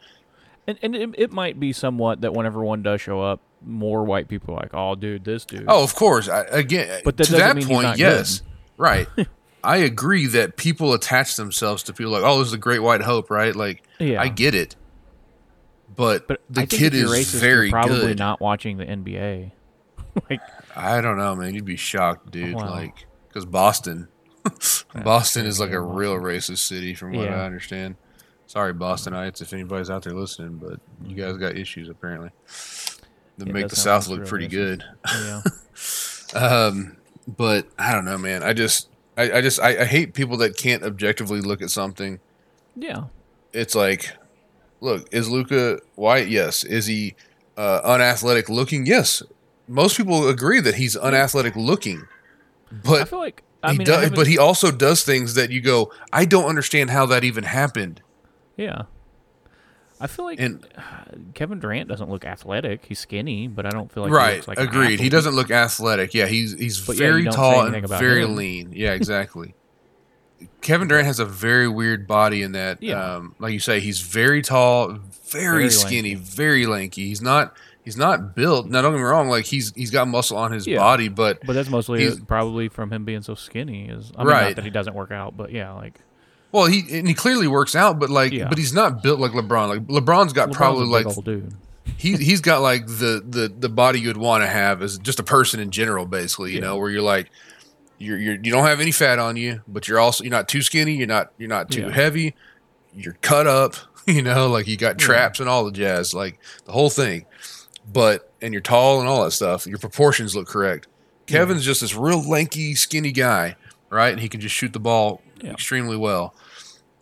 and 0.67 0.77
and 0.81 0.95
it, 0.95 1.09
it 1.17 1.31
might 1.31 1.59
be 1.59 1.71
somewhat 1.73 2.21
that 2.21 2.33
whenever 2.33 2.63
one 2.63 2.81
does 2.83 3.01
show 3.01 3.21
up, 3.21 3.41
more 3.63 4.03
white 4.03 4.27
people 4.27 4.53
are 4.55 4.59
like, 4.61 4.73
oh, 4.73 4.95
dude, 4.95 5.23
this 5.25 5.45
dude. 5.45 5.65
Oh, 5.67 5.83
of 5.83 5.95
course. 5.95 6.27
I, 6.29 6.41
again, 6.43 7.01
But 7.03 7.17
that 7.17 7.23
to 7.25 7.31
that 7.33 7.55
mean 7.55 7.67
point, 7.67 7.97
yes, 7.97 8.39
good. 8.39 8.47
right. 8.77 9.07
I 9.63 9.77
agree 9.77 10.27
that 10.27 10.57
people 10.57 10.93
attach 10.93 11.35
themselves 11.37 11.81
to 11.83 11.93
people 11.93 12.11
like, 12.11 12.21
oh, 12.23 12.37
this 12.37 12.49
is 12.49 12.53
a 12.53 12.57
great 12.59 12.79
white 12.83 13.01
hope, 13.01 13.31
right? 13.31 13.55
Like, 13.55 13.81
Yeah. 13.99 14.21
I 14.21 14.27
get 14.27 14.53
it, 14.53 14.75
but, 15.95 16.27
but 16.27 16.41
the 16.49 16.67
kid 16.67 16.93
is 16.93 17.09
racist, 17.09 17.39
very 17.39 17.69
probably 17.71 17.99
good. 18.07 18.19
not 18.19 18.39
watching 18.41 18.77
the 18.77 18.85
NBA. 18.85 19.51
like, 20.29 20.41
I 20.75 21.01
don't 21.01 21.17
know, 21.17 21.35
man. 21.35 21.55
You'd 21.55 21.65
be 21.65 21.77
shocked, 21.77 22.31
dude. 22.31 22.53
Wow. 22.55 22.69
Like, 22.69 23.07
because 23.27 23.45
Boston, 23.45 24.07
Boston 25.03 25.45
is 25.45 25.59
like 25.59 25.69
a 25.71 25.79
crazy, 25.79 25.95
real 25.97 26.15
racist 26.15 26.59
city, 26.59 26.93
from 26.93 27.13
what 27.13 27.25
Yeah. 27.25 27.41
I 27.41 27.45
understand. 27.45 27.95
Sorry, 28.47 28.73
Bostonites, 28.73 29.41
if 29.41 29.53
anybody's 29.53 29.89
out 29.89 30.03
there 30.03 30.13
listening, 30.13 30.57
but 30.57 30.79
you 31.03 31.15
guys 31.15 31.35
got 31.37 31.57
issues 31.57 31.89
apparently 31.89 32.29
that 33.37 33.47
It 33.47 33.53
make 33.53 33.67
the 33.69 33.75
South 33.75 34.07
look 34.07 34.25
pretty 34.27 34.47
racist. 34.47 34.51
good. 34.51 34.83
yeah, 35.23 35.41
Um, 36.39 36.97
but 37.27 37.67
I 37.79 37.91
don't 37.93 38.05
know, 38.05 38.17
man. 38.17 38.43
I 38.43 38.53
just, 38.53 38.89
I, 39.17 39.31
I 39.33 39.41
just, 39.41 39.59
I, 39.59 39.81
I 39.81 39.85
hate 39.85 40.13
people 40.13 40.37
that 40.37 40.57
can't 40.57 40.83
objectively 40.83 41.41
look 41.41 41.61
at 41.61 41.69
something. 41.71 42.19
yeah, 42.75 43.05
It's 43.53 43.73
like, 43.75 44.11
look, 44.81 45.07
is 45.11 45.29
Luka 45.29 45.79
white? 45.95 46.27
Yes. 46.27 46.63
Is 46.63 46.85
he 46.85 47.15
uh, 47.57 47.81
unathletic 47.83 48.47
looking? 48.49 48.85
Yes. 48.85 49.23
Most 49.67 49.97
people 49.97 50.27
agree 50.29 50.59
that 50.59 50.75
he's 50.75 50.95
unathletic 50.95 51.55
looking, 51.55 52.07
but 52.83 53.01
I 53.01 53.05
feel 53.05 53.19
like 53.19 53.41
I 53.65 53.71
he 53.73 53.77
mean, 53.79 53.85
does, 53.87 54.09
but 54.11 54.27
he 54.27 54.37
also 54.37 54.71
does 54.71 55.03
things 55.03 55.33
that 55.35 55.49
you 55.51 55.61
go, 55.61 55.91
I 56.13 56.25
don't 56.25 56.45
understand 56.45 56.89
how 56.89 57.05
that 57.07 57.23
even 57.23 57.43
happened. 57.43 58.01
yeah. 58.57 58.83
I 59.97 60.07
feel 60.07 60.25
like 60.25 60.41
And 60.41 60.67
Kevin 61.35 61.61
Durant 61.61 61.87
doesn't 61.87 62.09
look 62.09 62.25
athletic. 62.25 62.83
He's 62.85 62.99
skinny, 62.99 63.47
but 63.47 63.65
I 63.65 63.69
don't 63.69 63.89
feel 63.89 64.03
like 64.03 64.09
he 64.09 64.15
right, 64.15 64.35
looks 64.35 64.47
like 64.49 64.59
agreed. 64.59 64.99
He 64.99 65.07
doesn't 65.07 65.33
look 65.33 65.49
athletic. 65.51 66.13
Yeah, 66.13 66.25
he's 66.27 66.51
he's 66.51 66.85
But 66.85 66.97
very 66.97 67.23
don't 67.23 67.33
tall 67.33 67.61
and 67.61 67.87
very 67.87 68.23
him. 68.23 68.35
lean. 68.35 68.73
Yeah, 68.75 68.91
exactly. 68.99 69.55
Kevin 70.59 70.89
Durant 70.89 71.07
has 71.07 71.19
a 71.21 71.25
very 71.25 71.69
weird 71.69 72.07
body 72.07 72.41
in 72.41 72.51
that, 72.51 72.83
Yeah. 72.83 73.15
um, 73.15 73.35
like 73.39 73.53
you 73.53 73.59
say, 73.59 73.79
he's 73.79 74.01
very 74.01 74.41
tall, 74.41 74.99
very, 75.29 75.59
Very 75.59 75.69
skinny, 75.71 76.13
very 76.15 76.65
lanky. 76.65 77.05
He's 77.07 77.21
not 77.21 77.55
he's 77.85 77.95
not 77.95 78.35
built. 78.35 78.67
Now, 78.67 78.81
don't 78.81 78.91
get 78.91 78.97
me 78.97 79.03
wrong, 79.03 79.29
like 79.29 79.45
he's 79.45 79.71
he's 79.75 79.91
got 79.91 80.07
muscle 80.09 80.35
on 80.37 80.51
his 80.51 80.67
Yeah. 80.67 80.79
body, 80.79 81.07
but 81.07 81.39
But 81.45 81.53
that's 81.53 81.69
mostly 81.69 82.09
probably 82.27 82.67
from 82.67 82.91
him 82.91 83.05
being 83.05 83.21
so 83.21 83.35
skinny. 83.35 83.87
Is 83.87 84.11
I 84.17 84.23
mean, 84.23 84.27
Right. 84.27 84.45
not 84.47 84.55
that 84.57 84.65
he 84.65 84.71
doesn't 84.71 84.95
work 84.95 85.11
out, 85.11 85.37
but 85.37 85.51
yeah, 85.53 85.71
like 85.71 86.01
well, 86.51 86.65
he 86.65 86.83
and 86.97 87.07
he 87.07 87.13
clearly 87.13 87.47
works 87.47 87.75
out, 87.75 87.99
but 87.99 88.09
like, 88.09 88.31
Yeah. 88.33 88.47
but 88.49 88.57
he's 88.57 88.73
not 88.73 89.01
built 89.03 89.19
like 89.19 89.31
LeBron. 89.31 89.69
Like 89.69 89.87
LeBron's 89.87 90.33
got 90.33 90.49
LeBron's 90.49 90.57
probably 90.57 90.85
like 90.87 91.05
old 91.05 91.23
dude. 91.23 91.53
he 91.97 92.15
he's 92.17 92.41
got 92.41 92.61
like 92.61 92.87
the 92.87 93.23
the 93.27 93.53
the 93.57 93.69
body 93.69 93.99
you'd 93.99 94.17
want 94.17 94.43
to 94.43 94.47
have 94.47 94.81
as 94.81 94.97
just 94.97 95.19
a 95.19 95.23
person 95.23 95.59
in 95.59 95.71
general, 95.71 96.05
basically. 96.05 96.51
You 96.51 96.59
Yeah. 96.59 96.65
know, 96.65 96.77
where 96.77 96.89
you're 96.89 97.01
like 97.01 97.29
you're, 97.97 98.17
you're 98.17 98.35
you 98.35 98.51
don't 98.51 98.65
have 98.65 98.81
any 98.81 98.91
fat 98.91 99.19
on 99.19 99.37
you, 99.37 99.61
but 99.67 99.87
you're 99.87 99.99
also 99.99 100.23
you're 100.23 100.31
not 100.31 100.47
too 100.49 100.61
skinny, 100.61 100.95
you're 100.95 101.07
not 101.07 101.31
you're 101.37 101.49
not 101.49 101.69
too 101.71 101.81
Yeah. 101.83 101.91
heavy, 101.91 102.35
you're 102.95 103.17
cut 103.21 103.47
up. 103.47 103.75
You 104.07 104.21
know, 104.21 104.49
like 104.49 104.67
you 104.67 104.77
got 104.77 104.99
traps 104.99 105.39
and 105.39 105.49
all 105.49 105.65
the 105.65 105.71
jazz, 105.71 106.13
like 106.13 106.37
the 106.65 106.71
whole 106.71 106.91
thing. 106.91 107.25
But 107.91 108.31
and 108.41 108.53
you're 108.53 108.61
tall 108.61 108.99
and 108.99 109.07
all 109.07 109.23
that 109.25 109.31
stuff. 109.31 109.65
Your 109.67 109.77
proportions 109.77 110.35
look 110.35 110.47
correct. 110.47 110.87
Kevin's 111.27 111.63
just 111.65 111.81
this 111.81 111.95
real 111.95 112.21
lanky, 112.27 112.75
skinny 112.75 113.11
guy, 113.11 113.55
right? 113.89 114.11
And 114.11 114.19
he 114.19 114.29
can 114.29 114.41
just 114.41 114.53
shoot 114.55 114.73
the 114.73 114.79
ball 114.79 115.21
Yeah. 115.41 115.51
extremely 115.51 115.97
well. 115.97 116.35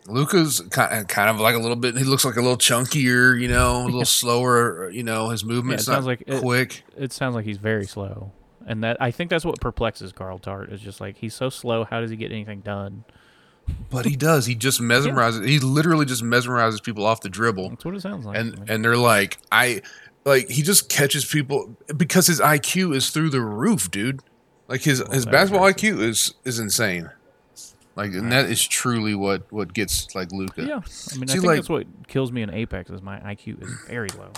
Luka's 0.08 0.60
kind 0.70 0.94
uh, 0.94 1.04
kind 1.06 1.30
of 1.30 1.40
like 1.40 1.56
a 1.56 1.60
little 1.60 1.78
bit. 1.78 1.98
He 1.98 2.04
looks 2.04 2.26
like 2.26 2.36
a 2.36 2.42
little 2.42 2.58
chunkier, 2.58 3.40
you 3.40 3.48
know, 3.48 3.84
a 3.84 3.86
little 3.86 4.06
slower. 4.22 4.90
You 4.90 5.04
know, 5.04 5.30
his 5.30 5.44
movement's 5.46 5.86
sounds 5.86 6.06
not 6.06 6.20
like 6.28 6.42
quick. 6.42 6.84
It 6.98 7.14
sounds 7.14 7.36
like 7.36 7.46
he's 7.46 7.58
very 7.58 7.86
slow, 7.86 8.32
and 8.68 8.84
that 8.84 8.98
I 9.02 9.12
think 9.12 9.30
that's 9.30 9.46
what 9.46 9.62
perplexes 9.62 10.12
Carl 10.12 10.40
Tart. 10.40 10.74
Is 10.74 10.82
just 10.82 11.00
like 11.00 11.18
he's 11.18 11.34
so 11.34 11.50
slow. 11.50 11.86
How 11.86 12.02
does 12.02 12.10
he 12.10 12.18
get 12.18 12.32
anything 12.34 12.60
done? 12.60 13.06
But 13.90 14.04
he 14.06 14.18
does. 14.18 14.46
He 14.46 14.56
just 14.56 14.82
mesmerizes. 14.82 15.48
He 15.48 15.60
literally 15.60 16.06
just 16.06 16.22
mesmerizes 16.22 16.84
people 16.84 17.06
off 17.06 17.22
the 17.22 17.30
dribble, 17.30 17.70
That's 17.70 17.86
what 17.86 17.96
it 17.96 18.02
sounds 18.02 18.26
like. 18.26 18.38
and 18.38 18.70
and 18.70 18.84
they're 18.84 18.98
like, 18.98 19.38
I 19.54 19.84
like 20.26 20.50
he 20.50 20.62
just 20.62 20.90
catches 20.90 21.26
people 21.26 21.76
because 21.96 22.28
his 22.28 22.40
IQ 22.40 22.96
is 22.96 23.10
through 23.10 23.30
the 23.30 23.42
roof, 23.42 23.92
dude. 23.92 24.22
Like 24.68 24.82
his 24.82 25.04
his 25.12 25.26
basketball 25.26 25.68
is- 25.68 25.76
IQ 25.76 26.00
is 26.02 26.34
is 26.46 26.60
insane. 26.60 27.12
Like, 27.96 28.12
and 28.14 28.32
that 28.32 28.46
is 28.50 28.66
truly 28.66 29.14
what 29.14 29.52
what 29.52 29.74
gets 29.74 30.16
like 30.16 30.32
Luka. 30.32 30.64
yeah, 30.64 30.82
I 31.12 31.16
mean, 31.18 31.30
I 31.30 31.34
think 31.34 31.44
like- 31.44 31.58
that's 31.58 31.70
what 31.70 31.86
kills 32.08 32.32
me 32.32 32.42
in 32.42 32.50
Apex 32.50 32.90
is 32.90 33.02
my 33.02 33.20
IQ 33.20 33.62
is 33.62 33.70
very 33.88 34.10
low. 34.10 34.32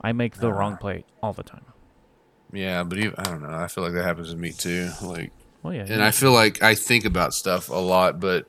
I 0.00 0.12
make 0.12 0.36
the 0.36 0.52
wrong 0.52 0.74
ah. 0.74 0.80
play 0.80 1.04
all 1.22 1.32
the 1.32 1.42
time. 1.42 1.64
Yeah, 2.52 2.84
but 2.84 2.98
even, 2.98 3.14
I 3.18 3.24
don't 3.24 3.42
know. 3.42 3.50
I 3.50 3.66
feel 3.66 3.82
like 3.82 3.94
that 3.94 4.04
happens 4.04 4.30
to 4.30 4.36
me 4.36 4.52
too. 4.52 4.90
Like, 5.02 5.32
Well, 5.62 5.74
yeah, 5.74 5.86
and 5.88 6.02
I 6.02 6.12
feel 6.12 6.32
like 6.32 6.62
I 6.62 6.76
think 6.76 7.04
about 7.04 7.34
stuff 7.34 7.68
a 7.68 7.74
lot, 7.74 8.20
but 8.20 8.46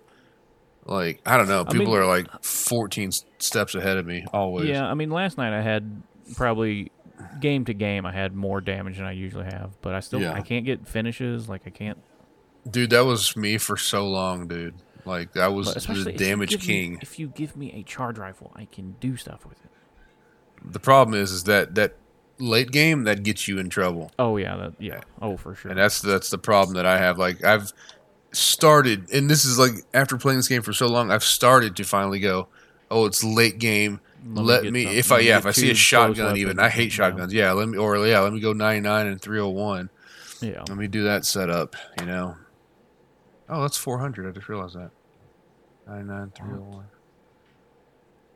like 0.86 1.20
I 1.26 1.38
don't 1.38 1.48
know. 1.48 1.62
I 1.62 1.72
People 1.72 1.94
mean- 1.94 1.98
are 1.98 2.06
like 2.06 2.28
fourteen 2.44 3.12
steps 3.40 3.74
ahead 3.74 3.98
of 3.98 4.06
me 4.06 4.26
always. 4.32 4.70
Yeah, 4.70 4.86
I 4.86 4.94
mean, 4.94 5.10
last 5.10 5.40
night 5.40 5.58
I 5.58 5.62
had 5.62 6.04
probably 6.36 6.92
game 7.40 7.66
to 7.66 7.74
game 7.74 8.06
I 8.06 8.12
had 8.12 8.36
more 8.36 8.62
damage 8.62 8.98
than 8.98 9.06
I 9.06 9.12
usually 9.14 9.46
have, 9.46 9.72
but 9.82 9.94
I 9.94 10.00
still 10.02 10.22
Yeah. 10.22 10.34
I 10.34 10.42
can't 10.42 10.66
get 10.66 10.88
finishes. 10.88 11.50
Like 11.50 11.62
I 11.66 11.70
can't. 11.70 11.98
dude, 12.70 12.90
that 12.92 13.06
was 13.06 13.36
me 13.36 13.58
for 13.58 13.78
so 13.78 14.08
long, 14.08 14.48
dude. 14.48 14.76
Like 15.06 15.34
that 15.34 15.54
was 15.54 15.72
the 15.74 15.78
especially 15.78 16.14
if 16.16 16.20
you 16.22 16.28
damage 16.28 16.50
give 16.52 16.60
me- 16.62 16.66
king. 16.66 17.00
if 17.02 17.18
you 17.18 17.28
give 17.30 17.56
me 17.56 17.72
a 17.74 17.84
charge 17.84 18.18
rifle, 18.18 18.52
I 18.56 18.66
can 18.66 18.96
do 19.00 19.16
stuff 19.16 19.46
with 19.46 19.58
it. 19.64 19.72
the 20.74 20.80
problem 20.80 21.20
is, 21.20 21.32
is 21.32 21.46
that 21.46 21.76
that 21.76 21.96
late 22.40 22.72
game 22.72 23.04
that 23.06 23.24
gets 23.24 23.48
you 23.48 23.58
in 23.58 23.70
trouble, 23.70 24.12
Oh 24.20 24.38
yeah, 24.38 24.56
that 24.58 24.74
yeah. 24.80 25.00
Oh 25.22 25.38
for 25.38 25.56
sure. 25.56 25.72
and 25.72 25.80
that's 25.80 26.02
that's 26.02 26.30
the 26.30 26.38
problem 26.38 26.76
that 26.76 26.86
I 26.86 26.98
have. 26.98 27.18
Like 27.18 27.44
I've 27.44 27.72
started, 28.32 29.10
and 29.12 29.30
this 29.30 29.46
is 29.46 29.58
like 29.58 29.72
after 29.94 30.18
playing 30.18 30.38
this 30.40 30.48
game 30.48 30.62
for 30.62 30.74
so 30.74 30.88
long, 30.88 31.10
I've 31.12 31.24
started 31.24 31.76
to 31.78 31.84
finally 31.84 32.20
go. 32.20 32.48
Oh, 32.92 33.06
it's 33.06 33.24
late 33.24 33.60
game. 33.60 34.00
Let 34.24 34.26
me 34.36 34.42
Let 34.42 34.64
get 34.64 34.74
me, 34.74 34.84
some- 34.86 34.94
if 34.94 35.12
let 35.12 35.16
I 35.18 35.20
me 35.22 35.28
yeah, 35.28 35.38
if 35.38 35.46
I 35.46 35.52
see 35.52 35.72
a 35.72 35.76
shotgun, 35.76 36.38
even 36.38 36.60
I 36.60 36.70
hate 36.70 36.84
you 36.84 36.88
know. 36.90 37.10
shotguns. 37.10 37.34
Yeah, 37.34 37.52
let 37.54 37.70
me 37.70 37.78
or 37.78 38.06
yeah, 38.06 38.20
let 38.20 38.34
me 38.34 38.40
go 38.40 38.54
99 38.54 39.08
and 39.08 39.22
301. 39.22 39.90
yeah. 40.42 40.64
Let 40.68 40.78
me 40.78 40.88
do 40.88 41.04
that 41.04 41.26
setup, 41.26 41.76
you 42.00 42.06
know. 42.08 42.36
Oh, 43.50 43.62
that's 43.62 43.78
400. 43.78 44.28
I 44.28 44.32
just 44.32 44.50
realized 44.50 44.76
that. 44.76 44.92
99301. 45.88 46.86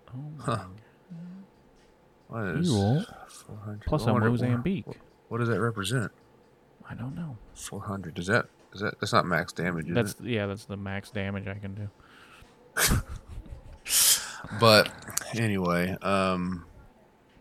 Oh, 0.08 0.14
oh 0.14 0.44
Huh. 0.44 0.66
my 2.30 2.40
What 2.46 2.56
is 2.60 2.70
roll. 2.70 3.04
400? 3.28 3.82
Plus 3.86 4.06
I 4.06 4.10
a 4.10 4.14
wonder- 4.14 4.30
Mozambique. 4.30 4.88
What, 4.88 4.98
what 5.30 5.38
does 5.40 5.50
that 5.50 5.60
represent? 5.60 6.12
I 6.90 6.94
don't 6.94 7.16
know. 7.16 7.38
400. 7.56 8.14
Does 8.14 8.28
that 8.28 8.46
is 8.74 8.80
that 8.82 9.00
that's 9.02 9.12
not 9.12 9.26
max 9.26 9.52
damage, 9.52 9.88
That's 9.90 10.12
it? 10.14 10.24
yeah. 10.26 10.46
That's 10.46 10.64
the 10.66 10.78
max 10.78 11.10
damage 11.12 11.48
I 11.48 11.56
can 11.56 11.74
do. 11.76 11.90
But 14.60 14.92
anyway, 15.36 15.98
um 16.02 16.66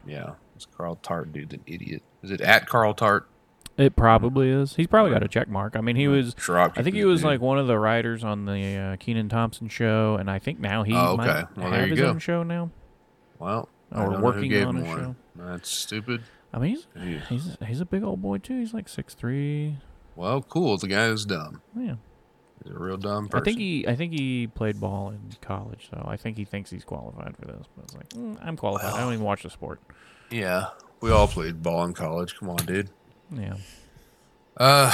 yeah, 0.06 0.34
this 0.54 0.66
Carl 0.76 0.96
Tart 0.96 1.32
dude's 1.32 1.54
an 1.54 1.62
idiot. 1.66 2.02
Is 2.22 2.30
it 2.30 2.40
at 2.40 2.66
Carl 2.66 2.94
Tart? 2.94 3.28
It 3.76 3.96
probably 3.96 4.50
is. 4.50 4.74
He's 4.76 4.86
probably 4.88 5.12
got 5.12 5.22
a 5.22 5.28
check 5.28 5.48
mark. 5.48 5.74
I 5.74 5.80
mean, 5.80 5.96
he 5.96 6.06
was. 6.08 6.34
Drop 6.34 6.74
I 6.76 6.82
think 6.82 6.96
he 6.96 7.04
was 7.04 7.24
like 7.24 7.40
one 7.40 7.58
of 7.58 7.66
the 7.66 7.78
writers 7.78 8.24
on 8.24 8.44
the 8.44 8.76
uh, 8.76 8.96
Kenan 8.96 9.28
Thompson 9.30 9.68
show, 9.68 10.16
and 10.20 10.30
I 10.30 10.38
think 10.38 10.58
now 10.60 10.82
he 10.82 10.92
Oh, 10.94 11.16
might 11.16 11.28
okay. 11.28 11.42
Well, 11.56 11.70
there 11.70 11.80
have 11.80 11.88
you 11.88 11.94
his 11.94 12.00
go. 12.00 12.08
own 12.08 12.18
show 12.18 12.42
now. 12.42 12.70
well, 13.38 13.68
I 13.90 14.00
or 14.00 14.04
don't 14.04 14.12
know 14.12 14.18
who 14.18 14.24
working 14.24 14.50
gave 14.50 14.66
on 14.68 14.76
him 14.78 14.84
a 14.84 14.88
one. 14.88 14.98
show. 14.98 15.16
That's 15.36 15.70
stupid. 15.70 16.22
I 16.52 16.58
mean, 16.58 16.70
he's 16.76 16.86
Yeah. 16.96 17.20
he's 17.28 17.56
he's 17.66 17.80
a 17.80 17.86
big 17.86 18.02
old 18.02 18.20
boy 18.20 18.38
too. 18.38 18.58
He's 18.58 18.74
like 18.74 18.88
six 18.88 19.14
three. 19.14 19.78
Well, 20.14 20.42
cool. 20.42 20.76
The 20.76 20.88
guy 20.88 21.06
is 21.06 21.24
dumb. 21.24 21.62
Yeah, 21.74 21.94
He's 22.64 22.74
a 22.74 22.78
real 22.78 22.96
dumb 22.96 23.28
person. 23.28 23.42
I 23.42 23.44
think 23.44 23.58
he 23.58 23.86
I 23.88 23.96
think 23.96 24.12
he 24.12 24.46
played 24.46 24.80
ball 24.80 25.10
in 25.10 25.20
college, 25.40 25.88
so 25.90 26.04
I 26.06 26.16
think 26.16 26.36
he 26.36 26.44
thinks 26.44 26.70
he's 26.70 26.84
qualified 26.84 27.34
for 27.38 27.46
this. 27.46 27.66
But 27.74 27.84
it's 27.84 27.94
like 27.94 28.08
mm, 28.10 28.36
I'm 28.42 28.56
qualified. 28.56 28.92
I 28.92 29.00
don't 29.00 29.12
even 29.14 29.24
watch 29.24 29.42
the 29.44 29.50
sport. 29.50 29.80
Yeah, 30.30 30.66
we 31.00 31.10
all 31.10 31.26
played 31.26 31.62
ball 31.62 31.84
in 31.84 31.94
college. 31.94 32.36
Come 32.38 32.50
on, 32.50 32.56
dude. 32.58 32.90
Yeah. 33.32 33.54
Uh, 34.56 34.92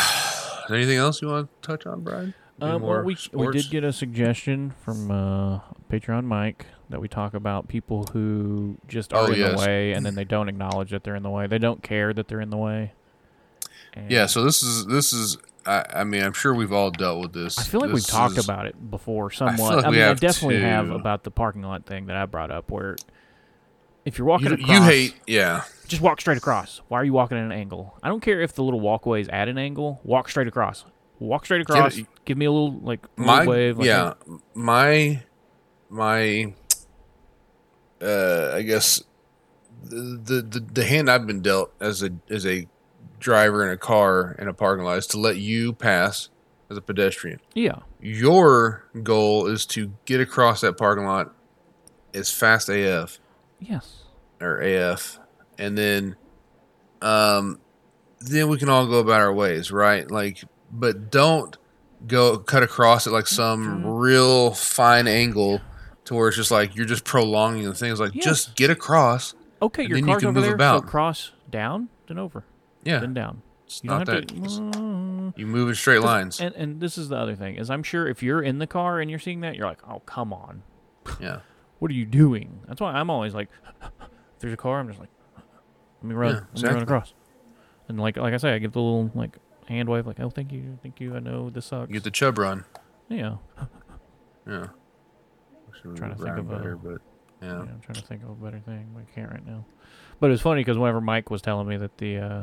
anything 0.70 0.96
else 0.98 1.20
you 1.22 1.28
want 1.28 1.48
to 1.62 1.66
touch 1.66 1.86
on, 1.86 2.02
Brian? 2.02 2.34
Um, 2.60 2.82
well, 2.82 3.02
we 3.02 3.16
we 3.32 3.50
did 3.52 3.68
get 3.70 3.84
a 3.84 3.92
suggestion 3.92 4.72
from 4.82 5.10
uh, 5.10 5.60
Patreon 5.90 6.24
Mike 6.24 6.66
that 6.88 7.00
we 7.00 7.08
talk 7.08 7.34
about 7.34 7.68
people 7.68 8.04
who 8.12 8.78
just 8.86 9.12
are 9.12 9.24
Oh, 9.24 9.32
in 9.32 9.38
yes. 9.40 9.60
the 9.60 9.66
way 9.66 9.92
and 9.92 10.06
then 10.06 10.14
they 10.14 10.24
don't 10.24 10.48
acknowledge 10.48 10.90
that 10.90 11.02
they're 11.04 11.16
in 11.16 11.24
the 11.24 11.30
way. 11.30 11.46
They 11.48 11.58
don't 11.58 11.82
care 11.82 12.12
that 12.14 12.28
they're 12.28 12.40
in 12.40 12.50
the 12.50 12.56
way. 12.56 12.92
And 13.92 14.10
Yeah, 14.10 14.26
so 14.26 14.44
this 14.44 14.62
is 14.62 14.86
this 14.86 15.12
is. 15.12 15.36
I, 15.66 15.84
I 16.00 16.04
mean, 16.04 16.22
I'm 16.22 16.32
sure 16.32 16.54
we've 16.54 16.72
all 16.72 16.90
dealt 16.90 17.20
with 17.20 17.32
this. 17.32 17.58
I 17.58 17.62
feel 17.64 17.80
like 17.80 17.92
we've 17.92 18.06
talked 18.06 18.38
is- 18.38 18.44
about 18.44 18.66
it 18.66 18.90
before 18.90 19.30
somewhat. 19.30 19.76
like 19.76 19.84
I 19.86 19.90
mean, 19.90 20.02
I 20.02 20.14
definitely 20.14 20.60
have 20.60 20.90
about 20.90 21.24
the 21.24 21.30
parking 21.30 21.62
lot 21.62 21.86
thing 21.86 22.06
that 22.06 22.16
I 22.16 22.26
brought 22.26 22.50
up 22.50 22.70
where 22.70 22.96
if 24.04 24.18
you're 24.18 24.26
walking 24.26 24.48
You, 24.48 24.54
across, 24.54 24.68
you 24.70 24.82
hate, 24.82 25.14
yeah. 25.26 25.64
just 25.88 26.00
walk 26.00 26.20
straight 26.20 26.38
across. 26.38 26.80
Why 26.88 27.00
are 27.00 27.04
you 27.04 27.12
walking 27.12 27.36
at 27.36 27.44
an 27.44 27.50
angle? 27.52 27.98
I 28.02 28.08
don't 28.08 28.20
care 28.20 28.40
if 28.40 28.54
the 28.54 28.62
little 28.62 28.78
walkway 28.80 29.20
is 29.20 29.28
at 29.28 29.48
an 29.48 29.58
angle. 29.58 30.00
Walk 30.04 30.28
straight 30.28 30.46
across. 30.46 30.84
Walk 31.18 31.44
straight 31.46 31.62
across. 31.62 31.98
Give 32.24 32.38
me 32.38 32.44
a 32.44 32.52
little 32.52 32.78
like 32.80 33.04
little 33.16 33.34
My 33.34 33.46
wave. 33.46 33.78
Like 33.78 33.86
yeah, 33.86 34.14
my 34.54 35.22
my. 35.88 36.52
Uh, 38.00 38.52
I 38.54 38.62
guess 38.62 39.02
the 39.82 40.42
the 40.42 40.60
the 40.60 40.84
hand 40.84 41.10
I've 41.10 41.26
been 41.26 41.40
dealt 41.40 41.72
as 41.80 42.02
a 42.02 42.10
as 42.28 42.44
a 42.46 42.68
driver 43.18 43.64
in 43.66 43.70
a 43.72 43.76
car 43.76 44.36
in 44.38 44.48
a 44.48 44.52
parking 44.54 44.84
lot 44.84 44.98
is 44.98 45.06
to 45.08 45.18
let 45.18 45.36
you 45.36 45.72
pass 45.72 46.28
as 46.70 46.76
a 46.76 46.80
pedestrian. 46.82 47.40
yeah. 47.54 47.76
Your 48.00 48.84
goal 49.02 49.46
is 49.46 49.66
to 49.66 49.92
get 50.04 50.20
across 50.20 50.60
that 50.60 50.76
parking 50.76 51.04
lot 51.06 51.34
as 52.14 52.30
fast 52.30 52.68
AF 52.68 53.18
Yes. 53.60 54.02
or 54.40 54.60
AF, 54.60 55.18
and 55.58 55.76
then, 55.76 56.16
um, 57.02 57.60
then 58.20 58.48
we 58.48 58.58
can 58.58 58.68
all 58.68 58.86
go 58.86 58.98
about 59.00 59.20
our 59.20 59.32
ways, 59.32 59.70
right? 59.70 60.10
Like, 60.10 60.44
but 60.70 61.10
don't 61.10 61.56
go 62.06 62.38
cut 62.38 62.62
across 62.62 63.06
at 63.06 63.12
like 63.12 63.26
some 63.26 63.78
Mm-hmm. 63.80 63.88
real 63.88 64.50
fine 64.52 65.06
angle 65.08 65.60
to 66.04 66.14
where 66.14 66.28
it's 66.28 66.36
just 66.36 66.50
like 66.50 66.76
you're 66.76 66.86
just 66.86 67.04
prolonging 67.04 67.64
the 67.64 67.74
thing. 67.74 67.90
It's 67.90 68.00
like 68.00 68.14
Yes. 68.14 68.24
just 68.24 68.56
get 68.56 68.70
across. 68.70 69.34
Okay, 69.62 69.82
your 69.84 69.98
then 69.98 70.08
you 70.08 70.16
can 70.16 70.26
over 70.28 70.32
move 70.34 70.44
there. 70.44 70.54
about. 70.54 70.82
So 70.82 70.88
cross 70.88 71.32
down, 71.50 71.88
then 72.08 72.18
over, 72.18 72.44
Yeah, 72.86 72.98
then 73.00 73.14
down. 73.14 73.42
it's 73.64 73.82
You 73.84 73.90
not 73.90 74.06
that. 74.06 74.28
to. 74.28 74.34
it's- 74.36 74.60
you 75.36 75.46
move 75.46 75.68
in 75.68 75.74
straight 75.74 76.00
lines. 76.02 76.40
And 76.40 76.54
and 76.54 76.80
this 76.80 76.96
is 76.96 77.08
the 77.08 77.16
other 77.16 77.34
thing 77.34 77.56
is 77.56 77.68
I'm 77.68 77.82
sure 77.82 78.06
if 78.06 78.22
you're 78.22 78.40
in 78.42 78.58
the 78.58 78.66
car 78.66 79.00
and 79.00 79.10
you're 79.10 79.18
seeing 79.18 79.40
that 79.40 79.56
you're 79.56 79.66
like 79.66 79.80
oh 79.88 80.00
come 80.06 80.32
on 80.32 80.62
yeah, 81.20 81.40
what 81.80 81.90
are 81.90 81.94
you 81.94 82.04
doing 82.06 82.60
that's 82.68 82.80
why 82.80 82.92
I'm 82.92 83.10
always 83.10 83.34
like 83.34 83.48
if 83.82 83.90
there's 84.38 84.52
a 84.54 84.56
car 84.56 84.78
I'm 84.78 84.86
just 84.88 85.00
like 85.00 85.08
let 86.00 86.08
me 86.08 86.14
run 86.14 86.34
Yeah, 86.34 86.40
let 86.54 86.62
me 86.62 86.68
run 86.74 86.82
across 86.84 87.12
and 87.88 87.98
like 88.00 88.16
like 88.16 88.32
I 88.34 88.36
say 88.36 88.54
I 88.54 88.58
give 88.58 88.72
the 88.72 88.80
little 88.80 89.10
like 89.16 89.36
hand 89.68 89.88
wave 89.88 90.06
like 90.06 90.20
oh 90.20 90.30
thank 90.30 90.52
you 90.52 90.78
thank 90.82 91.00
you 91.00 91.16
I 91.16 91.18
know 91.18 91.50
this 91.50 91.66
sucks 91.66 91.88
you 91.88 91.94
get 91.94 92.04
the 92.04 92.10
chub 92.12 92.38
run. 92.38 92.64
yeah 93.08 93.36
Yeah, 94.46 94.68
Should 95.82 95.96
Trying 95.96 96.14
to 96.16 96.22
think 96.22 96.38
of 96.38 96.50
a- 96.50 96.76
but 96.76 97.00
yeah 97.42 97.48
yeah. 97.48 97.52
I'm 97.58 97.80
trying 97.80 97.96
to 97.96 98.06
think 98.06 98.22
of 98.22 98.30
a 98.30 98.34
better 98.34 98.60
thing 98.60 98.88
but 98.94 99.02
I 99.02 99.14
can't 99.14 99.30
right 99.30 99.46
now 99.46 99.64
but 100.20 100.30
it's 100.30 100.40
funny 100.42 100.60
because 100.62 100.78
whenever 100.78 101.00
Mike 101.00 101.30
was 101.30 101.42
telling 101.42 101.66
me 101.68 101.76
that 101.78 101.98
the 101.98 102.16
uh, 102.18 102.42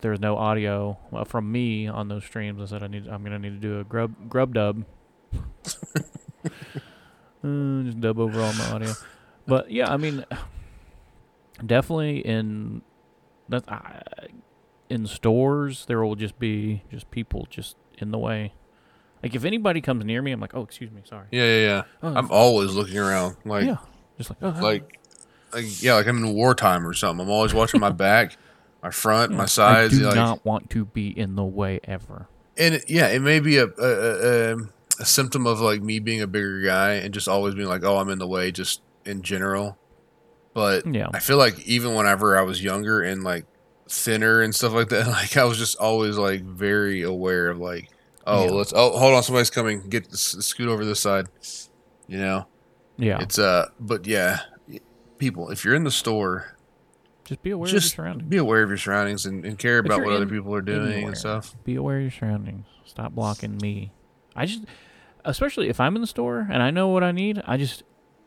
there 0.00 0.10
was 0.10 0.20
no 0.20 0.36
audio 0.36 0.98
from 1.26 1.50
me 1.50 1.86
on 1.86 2.08
those 2.08 2.24
streams 2.24 2.60
I 2.60 2.66
said 2.66 2.82
I 2.82 2.86
need 2.86 3.06
I'm 3.06 3.22
gonna 3.22 3.38
need 3.38 3.60
to 3.60 3.68
do 3.68 3.80
a 3.80 3.84
grub 3.84 4.14
grub 4.28 4.54
dub 4.54 4.84
Uh, 7.44 7.82
just 7.82 8.00
dub 8.00 8.18
over 8.18 8.40
all 8.40 8.52
my 8.54 8.70
audio. 8.72 8.92
But 9.46 9.70
yeah, 9.70 9.92
I 9.92 9.96
mean, 9.96 10.24
definitely 11.64 12.18
in 12.18 12.82
that 13.48 13.70
I 13.70 14.02
in 14.88 15.06
stores 15.06 15.86
there 15.86 16.02
will 16.04 16.16
just 16.16 16.38
be 16.38 16.82
just 16.90 17.10
people 17.10 17.46
just 17.48 17.76
in 17.98 18.10
the 18.10 18.18
way. 18.18 18.52
Like 19.22 19.34
if 19.34 19.44
anybody 19.44 19.80
comes 19.80 20.04
near 20.04 20.22
me, 20.22 20.32
I'm 20.32 20.40
like, 20.40 20.54
oh, 20.54 20.62
excuse 20.62 20.90
me, 20.90 21.02
sorry. 21.04 21.26
Yeah, 21.30 21.44
yeah, 21.44 21.66
yeah. 21.66 21.82
Oh, 22.02 22.14
I'm 22.14 22.30
always 22.30 22.72
looking 22.74 22.98
around, 22.98 23.36
like, 23.44 23.64
yeah, 23.64 23.78
just 24.18 24.30
like 24.30 24.38
oh, 24.42 24.60
like, 24.60 24.98
like, 25.52 25.82
yeah, 25.82 25.94
like 25.94 26.06
I'm 26.06 26.24
in 26.24 26.34
wartime 26.34 26.86
or 26.86 26.94
something. 26.94 27.24
I'm 27.24 27.30
always 27.30 27.54
watching 27.54 27.80
my 27.80 27.90
back, 28.06 28.36
my 28.86 28.90
front, 28.92 29.32
my 29.32 29.46
sides. 29.46 29.94
I 30.00 30.10
do 30.10 30.14
not 30.14 30.44
want 30.44 30.70
to 30.70 30.84
be 30.84 31.08
in 31.08 31.34
the 31.34 31.44
way 31.44 31.80
ever. 31.84 32.28
and 32.56 32.76
it, 32.76 32.88
yeah, 32.88 33.08
it 33.08 33.20
may 33.20 33.40
be 33.40 33.58
a, 33.58 33.66
a, 33.66 34.52
a, 34.52 34.56
a 35.00 35.04
symptom 35.04 35.46
of 35.46 35.60
like 35.60 35.82
me 35.82 35.98
being 35.98 36.22
a 36.22 36.26
bigger 36.28 36.60
guy 36.62 36.92
and 36.94 37.12
just 37.12 37.26
always 37.28 37.54
being 37.56 37.68
like, 37.68 37.82
oh, 37.84 37.96
I'm 37.98 38.08
in 38.10 38.18
the 38.20 38.26
way, 38.28 38.52
just 38.52 38.80
in 39.04 39.22
general. 39.22 39.76
But 40.54 40.86
Yeah. 40.86 41.08
I 41.12 41.18
feel 41.18 41.36
like 41.36 41.58
even 41.66 41.94
whenever 41.94 42.38
I 42.38 42.42
was 42.42 42.62
younger 42.62 43.02
and 43.02 43.22
like 43.24 43.44
thinner 43.88 44.40
and 44.40 44.54
stuff 44.54 44.72
like 44.72 44.88
that, 44.90 45.06
like 45.20 45.36
I 45.36 45.44
was 45.44 45.58
just 45.58 45.76
always 45.78 46.16
like 46.16 46.42
very 46.42 47.02
aware 47.02 47.48
of 47.48 47.58
like, 47.58 47.90
oh, 48.26 48.44
Yeah. 48.44 48.50
let's, 48.52 48.72
oh, 48.74 48.96
hold 48.96 49.14
on, 49.14 49.22
somebody's 49.24 49.50
coming, 49.50 49.88
get 49.88 50.10
scoot 50.14 50.68
over 50.68 50.84
this 50.84 51.00
side. 51.00 51.26
You 52.08 52.18
know, 52.18 52.46
Yeah. 52.96 53.18
it's 53.20 53.38
uh, 53.38 53.68
but 53.80 54.06
yeah, 54.06 54.38
people, 55.18 55.50
if 55.50 55.64
you're 55.64 55.74
in 55.74 55.84
the 55.84 55.90
store, 55.90 56.55
just 57.26 57.42
be 57.42 57.50
aware 57.50 57.66
just 57.68 57.92
of 57.92 57.98
your 57.98 58.04
surroundings. 58.06 58.30
be 58.30 58.36
aware 58.38 58.62
of 58.62 58.68
your 58.70 58.78
surroundings 58.78 59.26
and, 59.26 59.44
and 59.44 59.58
care 59.58 59.78
about 59.78 60.02
what 60.02 60.12
other 60.12 60.26
people 60.26 60.54
are 60.54 60.62
doing 60.62 60.92
anywhere, 60.92 61.08
and 61.08 61.18
stuff. 61.18 61.54
Be 61.64 61.74
aware 61.74 61.96
of 61.96 62.02
your 62.02 62.10
surroundings. 62.10 62.66
Stop 62.84 63.12
blocking 63.12 63.58
me. 63.58 63.92
I 64.34 64.46
just, 64.46 64.64
especially 65.24 65.68
if 65.68 65.80
I'm 65.80 65.94
in 65.96 66.00
the 66.00 66.06
store 66.06 66.46
and 66.50 66.62
I 66.62 66.70
know 66.70 66.88
what 66.88 67.02
I 67.02 67.12
need, 67.12 67.42
I 67.46 67.56
just, 67.56 67.82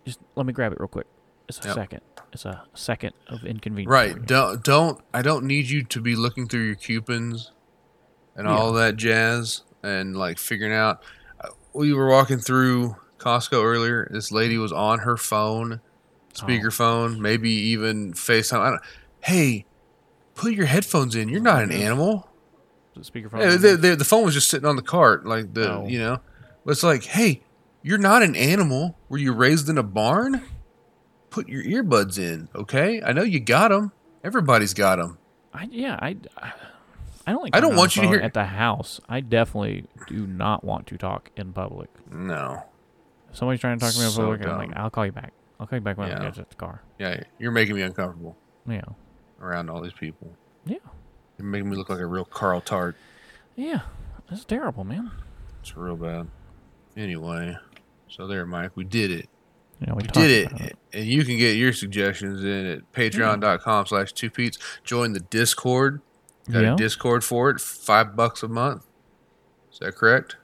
just 0.05 0.19
let 0.35 0.45
me 0.45 0.53
grab 0.53 0.71
it 0.73 0.79
real 0.79 0.87
quick. 0.87 1.07
It's 1.47 1.59
a 1.63 1.67
Yep. 1.67 1.75
second. 1.75 2.01
It's 2.31 2.45
a 2.45 2.63
second 2.75 3.13
of 3.27 3.43
inconvenience. 3.43 3.89
Right. 3.91 4.23
Don't 4.23 4.63
don't 4.63 5.01
I 5.13 5.23
don't 5.23 5.45
need 5.45 5.67
you 5.69 5.83
to 5.85 5.99
be 5.99 6.15
looking 6.15 6.47
through 6.47 6.61
your 6.65 6.75
coupons 6.75 7.51
and 8.35 8.47
all 8.47 8.71
that 8.73 8.97
jazz 8.97 9.63
and 9.81 10.15
like 10.15 10.37
figuring 10.37 10.73
out 10.73 11.01
uh, 11.43 11.47
we 11.73 11.91
were 11.91 12.07
walking 12.07 12.37
through 12.37 12.95
Costco 13.17 13.63
earlier. 13.63 14.07
This 14.11 14.31
lady 14.31 14.59
was 14.59 14.71
on 14.71 14.99
her 14.99 15.17
phone, 15.17 15.81
Oh. 16.35 16.45
speakerphone, 16.45 17.19
maybe 17.19 17.49
even 17.49 18.13
FaceTime. 18.13 18.59
I 18.59 18.69
don't, 18.71 18.81
hey, 19.21 19.65
put 20.35 20.53
your 20.53 20.65
headphones 20.65 21.15
in. 21.15 21.29
You're 21.29 21.41
not 21.41 21.63
an 21.63 21.69
mm-hmm. 21.69 21.81
animal. 21.81 22.29
The 22.95 23.01
speakerphone. 23.01 23.39
Yeah, 23.39 23.55
the, 23.55 23.77
the, 23.77 23.95
the 23.95 24.05
phone 24.05 24.25
was 24.25 24.33
just 24.33 24.49
sitting 24.49 24.67
on 24.67 24.75
the 24.75 24.81
cart, 24.81 25.25
like 25.25 25.53
the 25.53 25.71
Oh. 25.71 25.87
you 25.87 25.99
know. 25.99 26.19
But 26.65 26.71
it's 26.71 26.83
like, 26.83 27.03
hey, 27.03 27.41
you're 27.81 27.97
not 27.97 28.23
an 28.23 28.35
animal. 28.35 28.97
Were 29.07 29.17
you 29.17 29.31
raised 29.33 29.69
in 29.69 29.77
a 29.77 29.83
barn? 29.83 30.43
Put 31.29 31.47
your 31.47 31.63
earbuds 31.63 32.17
in, 32.17 32.49
okay? 32.55 33.01
I 33.01 33.13
know 33.13 33.21
you 33.23 33.39
got 33.39 33.69
them. 33.69 33.91
Everybody's 34.23 34.73
got 34.73 34.97
them. 34.97 35.17
I, 35.53 35.67
yeah, 35.71 35.97
I, 36.01 36.17
I 37.25 37.31
don't 37.31 37.43
like. 37.43 37.55
I 37.55 37.59
don't 37.59 37.75
want 37.75 37.95
you 37.95 38.01
to 38.01 38.07
hear- 38.07 38.19
at 38.19 38.33
the 38.33 38.45
house. 38.45 38.99
I 39.07 39.21
definitely 39.21 39.85
do 40.07 40.27
not 40.27 40.63
want 40.63 40.87
to 40.87 40.97
talk 40.97 41.31
in 41.35 41.53
public. 41.53 41.89
No, 42.11 42.63
If 43.29 43.37
somebody's 43.37 43.61
trying 43.61 43.77
to 43.79 43.85
talk 43.85 43.93
to 43.93 43.99
me 43.99 44.05
in 44.05 44.11
So 44.11 44.21
public, 44.21 44.45
I'm 44.45 44.57
like. 44.57 44.75
I'll 44.75 44.89
call 44.89 45.05
you 45.05 45.11
back. 45.11 45.33
I'll 45.59 45.67
you 45.77 45.81
back 45.81 45.97
when 45.97 46.07
Yeah. 46.09 46.19
I 46.19 46.23
get 46.23 46.35
to 46.35 46.45
the 46.47 46.55
car. 46.55 46.81
yeah, 46.99 47.21
you're 47.37 47.51
making 47.51 47.75
me 47.75 47.81
uncomfortable 47.81 48.37
Yeah, 48.67 48.81
around 49.41 49.69
all 49.69 49.81
these 49.81 49.93
people. 49.93 50.31
yeah, 50.65 50.77
You're 51.37 51.47
making 51.47 51.69
me 51.69 51.75
look 51.77 51.89
like 51.89 51.99
a 51.99 52.05
real 52.05 52.25
Carl 52.25 52.61
Tart. 52.61 52.95
yeah. 53.55 53.81
That's 54.29 54.45
terrible, 54.45 54.83
man. 54.83 55.09
It's 55.61 55.75
real 55.75 55.95
bad. 55.95 56.27
Anyway, 56.95 57.57
so 58.07 58.27
there, 58.27 58.45
Mike, 58.45 58.71
we 58.75 58.83
did 58.83 59.09
it. 59.09 59.27
Yeah, 59.81 59.93
we, 59.93 60.03
We 60.03 60.07
did 60.09 60.45
about 60.47 60.61
it. 60.61 60.77
And 60.93 61.05
you 61.05 61.23
can 61.25 61.37
get 61.37 61.55
your 61.55 61.73
suggestions 61.73 62.43
in 62.43 62.65
at 62.67 62.91
patreon.com 62.93 63.87
slash 63.87 64.13
two 64.13 64.29
peats. 64.29 64.59
Join 64.83 65.13
the 65.13 65.19
Discord. 65.21 66.01
Got 66.51 66.61
Yeah. 66.63 66.73
a 66.73 66.77
Discord 66.77 67.23
for 67.23 67.49
it, 67.49 67.59
five 67.59 68.15
bucks 68.15 68.43
a 68.43 68.47
month. 68.47 68.83
Is 69.71 69.79
that 69.79 69.95
correct? 69.95 70.35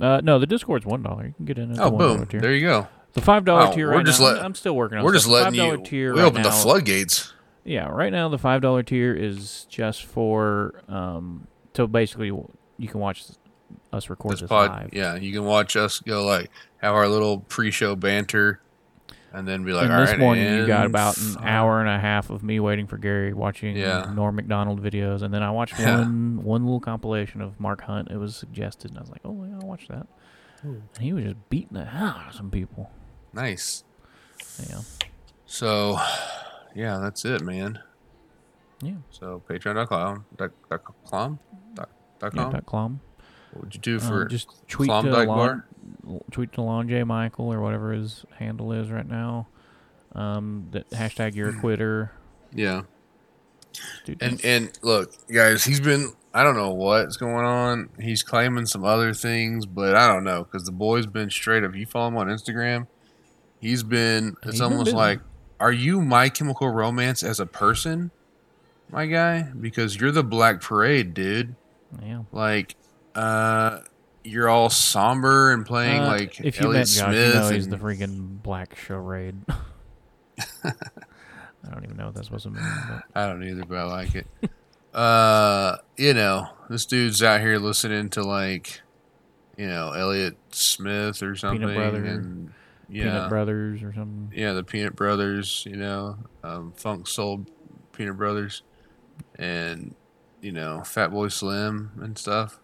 Uh, 0.00 0.20
no, 0.24 0.38
the 0.38 0.46
Discord's 0.46 0.86
one 0.86 1.02
dollar. 1.02 1.26
You 1.26 1.34
can 1.34 1.44
get 1.44 1.58
in 1.58 1.78
Oh, 1.78 1.90
boom. 1.90 2.26
There 2.30 2.54
you 2.54 2.66
go. 2.66 2.88
The 3.16 3.22
five 3.22 3.44
dollar 3.44 3.66
Wow, 3.66 3.72
tier 3.72 3.88
we're 3.88 3.96
right 3.96 4.06
just 4.06 4.20
now. 4.20 4.26
let- 4.26 4.38
I'm, 4.38 4.44
I'm 4.46 4.54
still 4.54 4.76
working 4.76 4.98
on. 4.98 5.02
It. 5.02 5.04
We're 5.06 5.18
stuff. 5.18 5.32
just 5.32 5.54
The 5.54 5.60
letting 5.60 5.78
$5 5.78 5.78
you. 5.78 5.84
Tier 5.84 6.14
we 6.14 6.20
right 6.20 6.26
opened 6.26 6.44
the 6.44 6.50
floodgates. 6.52 7.32
Yeah, 7.64 7.88
right 7.88 8.12
now 8.12 8.28
the 8.28 8.38
five 8.38 8.60
dollar 8.60 8.82
tier 8.84 9.12
is 9.14 9.66
just 9.68 10.04
for 10.04 10.82
um. 10.88 11.48
So 11.74 11.86
basically, 11.88 12.28
you 12.28 12.88
can 12.88 13.00
watch 13.00 13.24
us 13.92 14.08
record 14.08 14.32
This 14.34 14.40
this, 14.42 14.48
pod, 14.48 14.70
live. 14.70 14.90
yeah, 14.94 15.16
you 15.16 15.32
can 15.32 15.44
watch 15.44 15.74
us 15.76 15.98
go 16.00 16.24
like 16.24 16.50
have 16.78 16.94
our 16.94 17.08
little 17.08 17.40
pre-show 17.40 17.96
banter, 17.96 18.60
and 19.32 19.48
then 19.48 19.64
be 19.64 19.72
like, 19.72 19.84
and 19.86 19.92
all 19.94 20.00
this 20.00 20.10
right, 20.10 20.18
morning 20.18 20.54
you 20.54 20.66
got 20.66 20.86
about 20.86 21.16
an 21.18 21.36
hour 21.42 21.80
and 21.80 21.88
a 21.88 21.98
half 21.98 22.30
of 22.30 22.42
me 22.42 22.60
waiting 22.60 22.86
for 22.86 22.98
Gary 22.98 23.32
watching 23.32 23.76
Yeah. 23.76 24.12
Norm 24.14 24.36
Macdonald 24.36 24.80
videos, 24.82 25.22
and 25.22 25.34
then 25.34 25.42
I 25.42 25.50
watched 25.50 25.78
Yeah. 25.78 25.98
one 26.00 26.42
one 26.44 26.64
little 26.64 26.80
compilation 26.80 27.40
of 27.40 27.58
Mark 27.58 27.80
Hunt. 27.82 28.10
It 28.10 28.18
was 28.18 28.36
suggested, 28.36 28.90
and 28.92 28.98
I 28.98 29.00
was 29.00 29.10
like, 29.10 29.22
oh 29.24 29.44
yeah, 29.44 29.56
I'll 29.60 29.66
watch 29.68 29.88
that. 29.88 30.06
And 30.62 30.82
he 31.00 31.12
was 31.12 31.24
just 31.24 31.50
beating 31.50 31.76
the 31.76 31.84
hell 31.84 32.08
out 32.20 32.28
of 32.28 32.34
some 32.34 32.50
people. 32.50 32.90
Nice. 33.32 33.84
Yeah, 34.68 34.80
So, 35.46 35.98
yeah, 36.74 36.98
that's 36.98 37.24
it, 37.24 37.42
man. 37.42 37.80
yeah, 38.80 38.94
So 39.10 39.42
patreon.com, 39.48 40.24
dot, 40.36 40.50
dot, 40.70 40.82
com, 41.06 41.38
dot, 41.74 41.88
dot 42.18 42.32
yeah. 42.34 42.42
com. 42.42 42.52
Dot 42.52 42.66
Clom. 42.66 42.98
What 43.52 43.64
would 43.64 43.74
you 43.74 43.80
do 43.80 43.94
Um, 43.96 44.00
for 44.00 44.24
just 44.26 44.48
tweet 44.68 44.88
to 44.88 44.92
Klondike 44.92 45.28
Lon, 45.28 45.64
bar? 46.04 46.20
tweet 46.30 46.52
to 46.54 46.62
Lon 46.62 46.88
J 46.88 47.04
Michael 47.04 47.52
or 47.52 47.60
whatever 47.60 47.92
his 47.92 48.24
handle 48.38 48.72
is 48.72 48.90
right 48.90 49.06
now. 49.08 49.48
Um, 50.14 50.68
that 50.72 50.88
hashtag 50.90 51.34
you're 51.34 51.50
a 51.50 51.60
quitter. 51.60 52.12
Yeah. 52.54 52.82
Dude, 54.06 54.22
And 54.22 54.42
and 54.44 54.78
look, 54.82 55.12
guys, 55.28 55.64
he's 55.64 55.80
been 55.80 56.12
I 56.32 56.42
don't 56.42 56.56
know 56.56 56.72
what's 56.72 57.16
going 57.18 57.44
on. 57.46 57.90
He's 58.00 58.22
claiming 58.22 58.66
some 58.66 58.84
other 58.84 59.12
things, 59.14 59.64
but 59.66 59.94
I 59.94 60.06
don't 60.06 60.24
know 60.24 60.44
because 60.44 60.64
the 60.64 60.72
boy's 60.72 61.06
been 61.06 61.28
straight 61.30 61.62
up. 61.64 61.74
You 61.74 61.84
follow 61.86 62.08
him 62.08 62.16
on 62.16 62.28
Instagram. 62.28 62.86
He's 63.66 63.82
been. 63.82 64.36
It's 64.42 64.52
He's 64.52 64.60
been 64.60 64.72
almost 64.72 64.92
like, 64.92 65.20
are 65.58 65.72
you 65.72 66.00
My 66.00 66.28
Chemical 66.28 66.68
Romance 66.68 67.22
as 67.24 67.40
a 67.40 67.46
person, 67.46 68.10
my 68.90 69.06
guy? 69.06 69.42
Because 69.42 69.96
you're 69.96 70.12
the 70.12 70.22
Black 70.22 70.60
Parade, 70.60 71.14
dude. 71.14 71.56
yeah. 72.02 72.22
Like, 72.30 72.76
uh, 73.14 73.80
you're 74.22 74.48
all 74.48 74.70
somber 74.70 75.52
and 75.52 75.66
playing 75.66 76.02
Uh, 76.02 76.06
like 76.06 76.40
if 76.40 76.60
you 76.60 76.66
Elliott 76.66 76.80
met 76.80 76.86
Josh, 76.88 77.14
Smith. 77.14 77.34
you 77.34 77.40
know 77.40 77.48
he's 77.50 77.64
and- 77.66 77.72
the 77.72 77.78
freaking 77.78 78.42
black 78.42 78.76
charade. 78.76 79.36
I 80.64 80.72
don't 81.72 81.84
even 81.84 81.96
know 81.96 82.06
what 82.06 82.14
that's 82.14 82.26
supposed 82.28 82.44
to 82.44 82.50
mean. 82.50 82.62
But 82.88 83.02
I 83.20 83.26
don't 83.26 83.42
either, 83.42 83.64
but 83.64 83.78
I 83.78 83.84
like 83.84 84.14
it. 84.14 84.26
uh, 84.94 85.76
you 85.96 86.14
know, 86.14 86.48
this 86.70 86.86
dude's 86.86 87.22
out 87.22 87.40
here 87.40 87.58
listening 87.58 88.10
to 88.10 88.22
like, 88.22 88.80
you 89.56 89.66
know, 89.66 89.90
Elliott 89.92 90.36
Smith 90.50 91.22
or 91.22 91.34
something, 91.34 91.62
Brother, 91.74 92.04
and 92.04 92.52
yeah, 92.88 93.04
Peanut 93.04 93.28
Brothers 93.28 93.82
or 93.82 93.92
something. 93.92 94.32
yeah, 94.34 94.52
the 94.52 94.62
Peanut 94.64 94.94
Brothers, 94.96 95.64
you 95.68 95.76
know, 95.76 96.16
um, 96.44 96.72
Funk 96.76 97.06
Soul 97.08 97.46
Peanut 97.92 98.16
Brothers, 98.16 98.62
and 99.38 99.94
you 100.40 100.52
know, 100.52 100.80
Fatboy 100.84 101.32
Slim 101.32 101.92
and 102.00 102.16
stuff. 102.18 102.60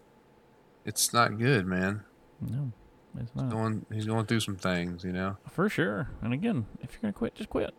It's 0.85 1.13
not 1.13 1.37
good, 1.37 1.65
man. 1.65 2.03
No, 2.41 2.71
it's 3.19 3.33
not 3.35 3.49
Going, 3.49 3.85
he's 3.91 4.05
going 4.05 4.25
through 4.25 4.41
some 4.41 4.55
things, 4.57 5.03
you 5.03 5.13
know. 5.13 5.37
for 5.49 5.69
sure. 5.69 6.09
And 6.21 6.33
again, 6.33 6.65
if 6.81 6.91
you're 6.93 7.01
gonna 7.01 7.13
quit, 7.13 7.35
just 7.35 7.49
quit. 7.49 7.73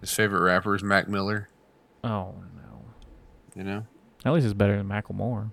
His 0.00 0.12
favorite 0.12 0.42
rapper 0.42 0.74
is 0.74 0.82
Mac 0.82 1.08
Miller. 1.08 1.48
Oh 2.04 2.34
no. 2.56 2.82
You 3.54 3.64
know, 3.64 3.86
At 4.24 4.32
least 4.32 4.44
it's 4.44 4.54
better 4.54 4.76
than 4.76 4.86
Macklemore. 4.88 5.50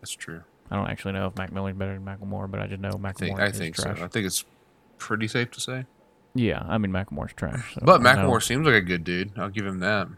that's 0.00 0.12
true. 0.12 0.42
I 0.70 0.76
don't 0.76 0.88
actually 0.90 1.12
know 1.12 1.26
if 1.28 1.36
Mac 1.36 1.52
Miller's 1.52 1.76
better 1.76 1.94
than 1.94 2.04
Macklemore, 2.04 2.50
but 2.50 2.60
I 2.60 2.66
just 2.66 2.80
know 2.80 2.88
I 2.90 2.92
Macklemore 2.92 3.14
think 3.18 3.40
I 3.40 3.46
is 3.46 3.58
think 3.58 3.76
so. 3.76 3.90
I 3.90 4.08
think 4.08 4.26
it's 4.26 4.44
pretty 4.98 5.28
safe 5.28 5.50
to 5.52 5.60
say. 5.60 5.84
Yeah, 6.34 6.62
I 6.68 6.78
mean 6.78 6.92
Macklemore's 6.92 7.32
trash. 7.34 7.74
So 7.74 7.80
But 7.82 8.00
Macklemore 8.02 8.42
seems 8.42 8.66
like 8.66 8.74
a 8.74 8.80
good 8.82 9.04
dude. 9.04 9.32
I'll 9.38 9.48
give 9.48 9.64
him 9.66 9.80
that. 9.80 10.08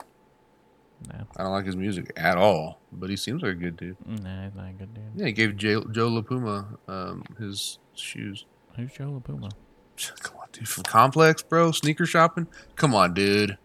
Nah, 1.06 1.20
I 1.36 1.42
don't 1.44 1.52
like 1.52 1.66
his 1.66 1.76
music 1.76 2.12
at 2.16 2.36
all, 2.36 2.80
but 2.90 3.08
he 3.08 3.14
seems 3.16 3.42
like 3.42 3.52
a 3.52 3.54
good 3.54 3.76
dude. 3.76 3.96
nah, 4.04 4.44
he's 4.44 4.54
not 4.54 4.68
a 4.70 4.72
good 4.72 4.92
dude. 4.94 5.04
Yeah, 5.14 5.26
he 5.26 5.32
gave 5.32 5.56
Joe, 5.56 5.84
Joe 5.92 6.10
LaPuma 6.10 6.76
um, 6.88 7.22
his 7.38 7.78
shoes. 7.94 8.46
Who's 8.74 8.90
Joe 8.92 9.22
LaPuma? 9.24 9.52
Come 10.20 10.38
on, 10.38 10.48
dude. 10.52 10.68
From 10.68 10.82
Complex, 10.84 11.42
bro. 11.42 11.70
Sneaker 11.70 12.04
shopping. 12.06 12.48
Come 12.74 12.94
on, 12.96 13.14
dude. 13.14 13.56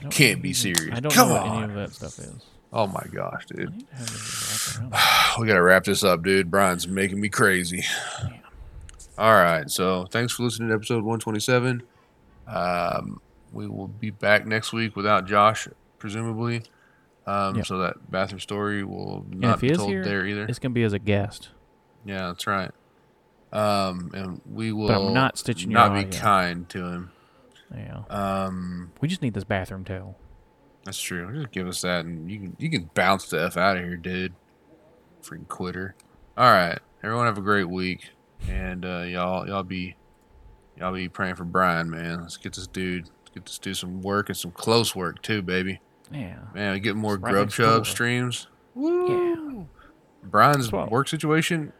Don't 0.00 0.10
Can't 0.10 0.40
be 0.40 0.54
serious. 0.54 0.94
I 0.96 1.00
don't 1.00 1.12
Come 1.12 1.28
know 1.28 1.34
what 1.34 1.42
on. 1.42 1.64
any 1.64 1.72
of 1.74 1.78
that 1.78 1.92
stuff 1.94 2.18
is. 2.18 2.42
Oh 2.72 2.86
my 2.86 3.04
gosh, 3.12 3.44
dude. 3.46 3.70
need 3.74 3.88
to 3.90 3.96
have 3.96 4.06
this 4.10 4.78
wrapped 4.80 4.92
around. 4.94 5.02
We 5.40 5.46
gotta 5.46 5.62
wrap 5.62 5.84
this 5.84 6.02
up, 6.04 6.22
dude. 6.22 6.50
Brian's 6.50 6.88
making 6.88 7.20
me 7.20 7.28
crazy. 7.28 7.84
All 9.20 9.34
right, 9.34 9.68
so 9.70 10.06
thanks 10.06 10.32
for 10.32 10.44
listening 10.44 10.70
to 10.70 10.74
episode 10.74 11.04
127. 11.04 11.82
Um, 12.46 13.20
we 13.52 13.68
will 13.68 13.88
be 13.88 14.08
back 14.10 14.46
next 14.46 14.72
week 14.72 14.96
without 14.96 15.26
Josh, 15.26 15.68
presumably. 15.98 16.62
Um, 17.26 17.56
Yep. 17.56 17.66
So 17.66 17.78
that 17.80 18.10
bathroom 18.10 18.40
story 18.40 18.82
will 18.82 19.26
not 19.28 19.60
be 19.60 19.68
told 19.70 19.90
here, 19.90 20.02
there 20.02 20.24
either. 20.26 20.46
it's 20.46 20.58
gonna 20.58 20.72
be 20.72 20.84
as 20.84 20.94
a 20.94 20.98
guest. 20.98 21.50
Yeah, 22.06 22.28
that's 22.28 22.46
right. 22.46 22.70
Um, 23.52 24.10
and 24.14 24.40
we 24.50 24.72
will 24.72 24.88
But 24.88 25.02
I'm 25.08 25.12
not 25.12 25.36
stitching 25.36 25.70
not 25.70 25.92
be 25.92 26.00
audio. 26.06 26.18
kind 26.18 26.66
to 26.70 26.86
him. 26.86 27.10
Yeah, 27.76 28.04
Um, 28.08 28.90
we 29.02 29.08
just 29.08 29.20
need 29.20 29.34
this 29.34 29.44
bathroom 29.44 29.84
towel. 29.84 30.16
that's 30.84 30.98
true. 31.00 31.30
Just 31.34 31.52
give 31.52 31.68
us 31.68 31.82
that, 31.82 32.06
and 32.06 32.30
you 32.30 32.38
can 32.40 32.56
you 32.58 32.70
can 32.70 32.88
bounce 32.94 33.28
the 33.28 33.42
f 33.44 33.58
out 33.58 33.76
of 33.76 33.84
here, 33.84 33.96
dude. 33.98 34.32
Freaking 35.22 35.46
quitter. 35.46 35.94
All 36.38 36.50
right, 36.50 36.78
everyone 37.02 37.26
have 37.26 37.36
a 37.36 37.42
great 37.42 37.68
week, 37.68 38.10
and 38.48 38.84
uh, 38.84 39.00
y'all 39.02 39.46
y'all 39.46 39.62
be 39.62 39.96
y'all 40.78 40.92
be 40.92 41.08
praying 41.08 41.34
for 41.36 41.44
Brian, 41.44 41.90
man. 41.90 42.22
Let's 42.22 42.36
get 42.36 42.54
this 42.54 42.66
dude. 42.66 43.04
Let's 43.06 43.30
get 43.34 43.46
this 43.46 43.58
dude 43.58 43.76
some 43.76 44.02
work 44.02 44.28
and 44.28 44.36
some 44.36 44.50
close 44.52 44.94
work 44.96 45.22
too, 45.22 45.42
baby. 45.42 45.80
Yeah, 46.12 46.38
Man, 46.54 46.72
we 46.72 46.80
get 46.80 46.96
more 46.96 47.16
Right 47.16 47.30
grub 47.32 47.46
next 47.46 47.54
chub 47.54 47.74
door. 47.76 47.84
streams. 47.84 48.48
yeah. 48.76 49.62
Brian's 50.24 50.66
Swell. 50.66 50.88
work 50.88 51.08
situation 51.08 51.72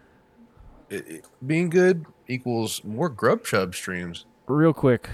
it, 0.89 1.09
it- 1.09 1.24
being 1.47 1.69
good 1.69 2.07
equals 2.28 2.82
more 2.85 3.09
grub 3.09 3.45
chub 3.45 3.74
streams. 3.74 4.24
Real 4.47 4.73
quick, 4.73 5.11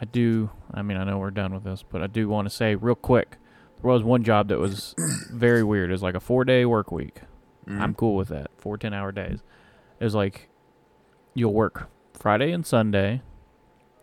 I 0.00 0.04
do. 0.06 0.50
I 0.72 0.82
mean, 0.82 0.96
I 0.96 1.04
know 1.04 1.18
we're 1.18 1.30
done 1.30 1.52
with 1.54 1.64
this, 1.64 1.82
but 1.88 2.02
I 2.02 2.06
do 2.06 2.28
want 2.28 2.48
to 2.48 2.54
say 2.54 2.74
real 2.74 2.94
quick. 2.94 3.36
There 3.80 3.90
was 3.90 4.02
one 4.04 4.22
job 4.22 4.48
that 4.48 4.58
was 4.58 4.94
very 5.32 5.62
weird. 5.64 5.90
It 5.90 5.92
was 5.92 6.02
like 6.02 6.14
a 6.14 6.20
four-day 6.20 6.64
work 6.64 6.90
week. 6.92 7.20
Mm-hmm. 7.68 7.80
I'm 7.82 7.94
cool 7.94 8.14
with 8.16 8.28
that. 8.28 8.50
Four 8.58 8.78
10-hour 8.78 9.10
days. 9.12 9.40
It 10.00 10.04
was 10.04 10.14
like 10.14 10.48
you'll 11.34 11.52
work 11.54 11.88
Friday 12.14 12.52
and 12.52 12.64
Sunday, 12.66 13.22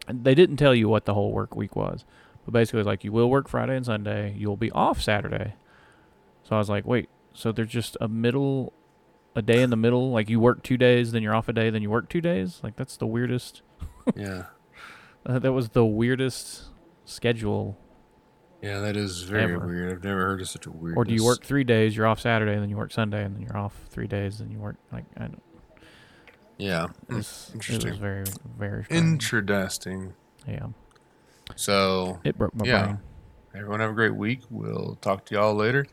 And 0.08 0.24
they 0.24 0.34
didn't 0.36 0.58
tell 0.58 0.74
you 0.74 0.90
what 0.90 1.06
the 1.06 1.14
whole 1.14 1.32
work 1.32 1.56
week 1.56 1.76
was, 1.76 2.06
but 2.46 2.52
basically, 2.54 2.78
it 2.78 2.82
was 2.82 2.88
like 2.88 3.04
you 3.04 3.12
will 3.12 3.30
work 3.30 3.48
Friday 3.48 3.76
and 3.76 3.86
Sunday, 3.86 4.34
you'll 4.38 4.58
be 4.58 4.72
off 4.72 5.02
Saturday. 5.02 5.54
So 6.44 6.56
I 6.56 6.60
was 6.60 6.70
like, 6.70 6.86
wait, 6.86 7.10
so 7.34 7.52
there's 7.52 7.70
just 7.70 7.96
a 8.02 8.08
middle, 8.08 8.74
a 9.36 9.42
day 9.42 9.62
in 9.62 9.70
the 9.70 9.76
middle, 9.78 10.12
like 10.12 10.30
you 10.30 10.40
work 10.40 10.64
two 10.64 10.78
days, 10.78 11.12
then 11.12 11.22
you're 11.22 11.36
off 11.36 11.48
a 11.48 11.54
day, 11.54 11.70
then 11.70 11.82
you 11.84 11.90
work 11.90 12.10
two 12.10 12.22
days. 12.22 12.60
Like 12.64 12.76
that's 12.76 12.98
the 12.98 13.08
weirdest. 13.08 13.62
Yeah. 14.16 14.46
Uh, 15.26 15.38
that 15.38 15.52
was 15.54 15.70
the 15.70 15.86
weirdest 15.86 16.64
schedule. 17.06 17.78
Yeah, 18.62 18.80
that 18.80 18.98
is 18.98 19.22
very 19.22 19.44
Ever. 19.44 19.68
weird. 19.68 19.92
I've 19.92 20.04
never 20.04 20.22
heard 20.22 20.42
of 20.42 20.50
such 20.50 20.66
a 20.66 20.72
weird. 20.72 20.98
Or 20.98 21.06
do 21.06 21.14
you 21.14 21.24
work 21.24 21.44
three 21.44 21.64
days, 21.64 21.96
you're 21.96 22.08
off 22.08 22.20
Saturday, 22.20 22.54
and 22.54 22.62
then 22.64 22.70
you 22.70 22.78
work 22.78 22.92
Sunday, 22.92 23.24
and 23.24 23.36
then 23.36 23.44
you're 23.44 23.56
off 23.58 23.76
three 23.90 24.08
days, 24.08 24.40
and 24.42 24.52
you 24.52 24.58
work 24.58 24.78
like 24.92 25.06
I 25.16 25.22
don't. 25.28 25.44
Yeah. 26.60 26.88
Hmm, 27.08 27.18
It's, 27.20 27.52
it 27.56 27.84
was 27.86 27.98
very 27.98 28.26
very 28.58 28.84
strange. 28.84 29.04
Interesting. 29.34 30.14
yeah. 30.48 30.68
So, 31.56 32.20
It 32.24 32.38
broke 32.38 32.54
my 32.54 32.66
Yeah. 32.66 32.84
brain. 32.86 33.00
everyone 33.56 33.80
have 33.80 33.90
a 33.92 33.94
great 33.94 34.14
week. 34.16 34.42
We'll 34.52 34.98
talk 35.02 35.26
to 35.26 35.36
y'all 35.36 35.56
later. 35.56 35.88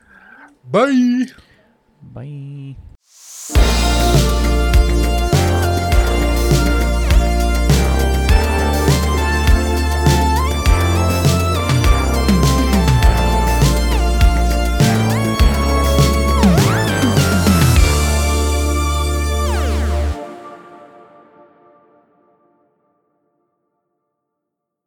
Bye. 0.70 1.26
Bye. 2.02 2.76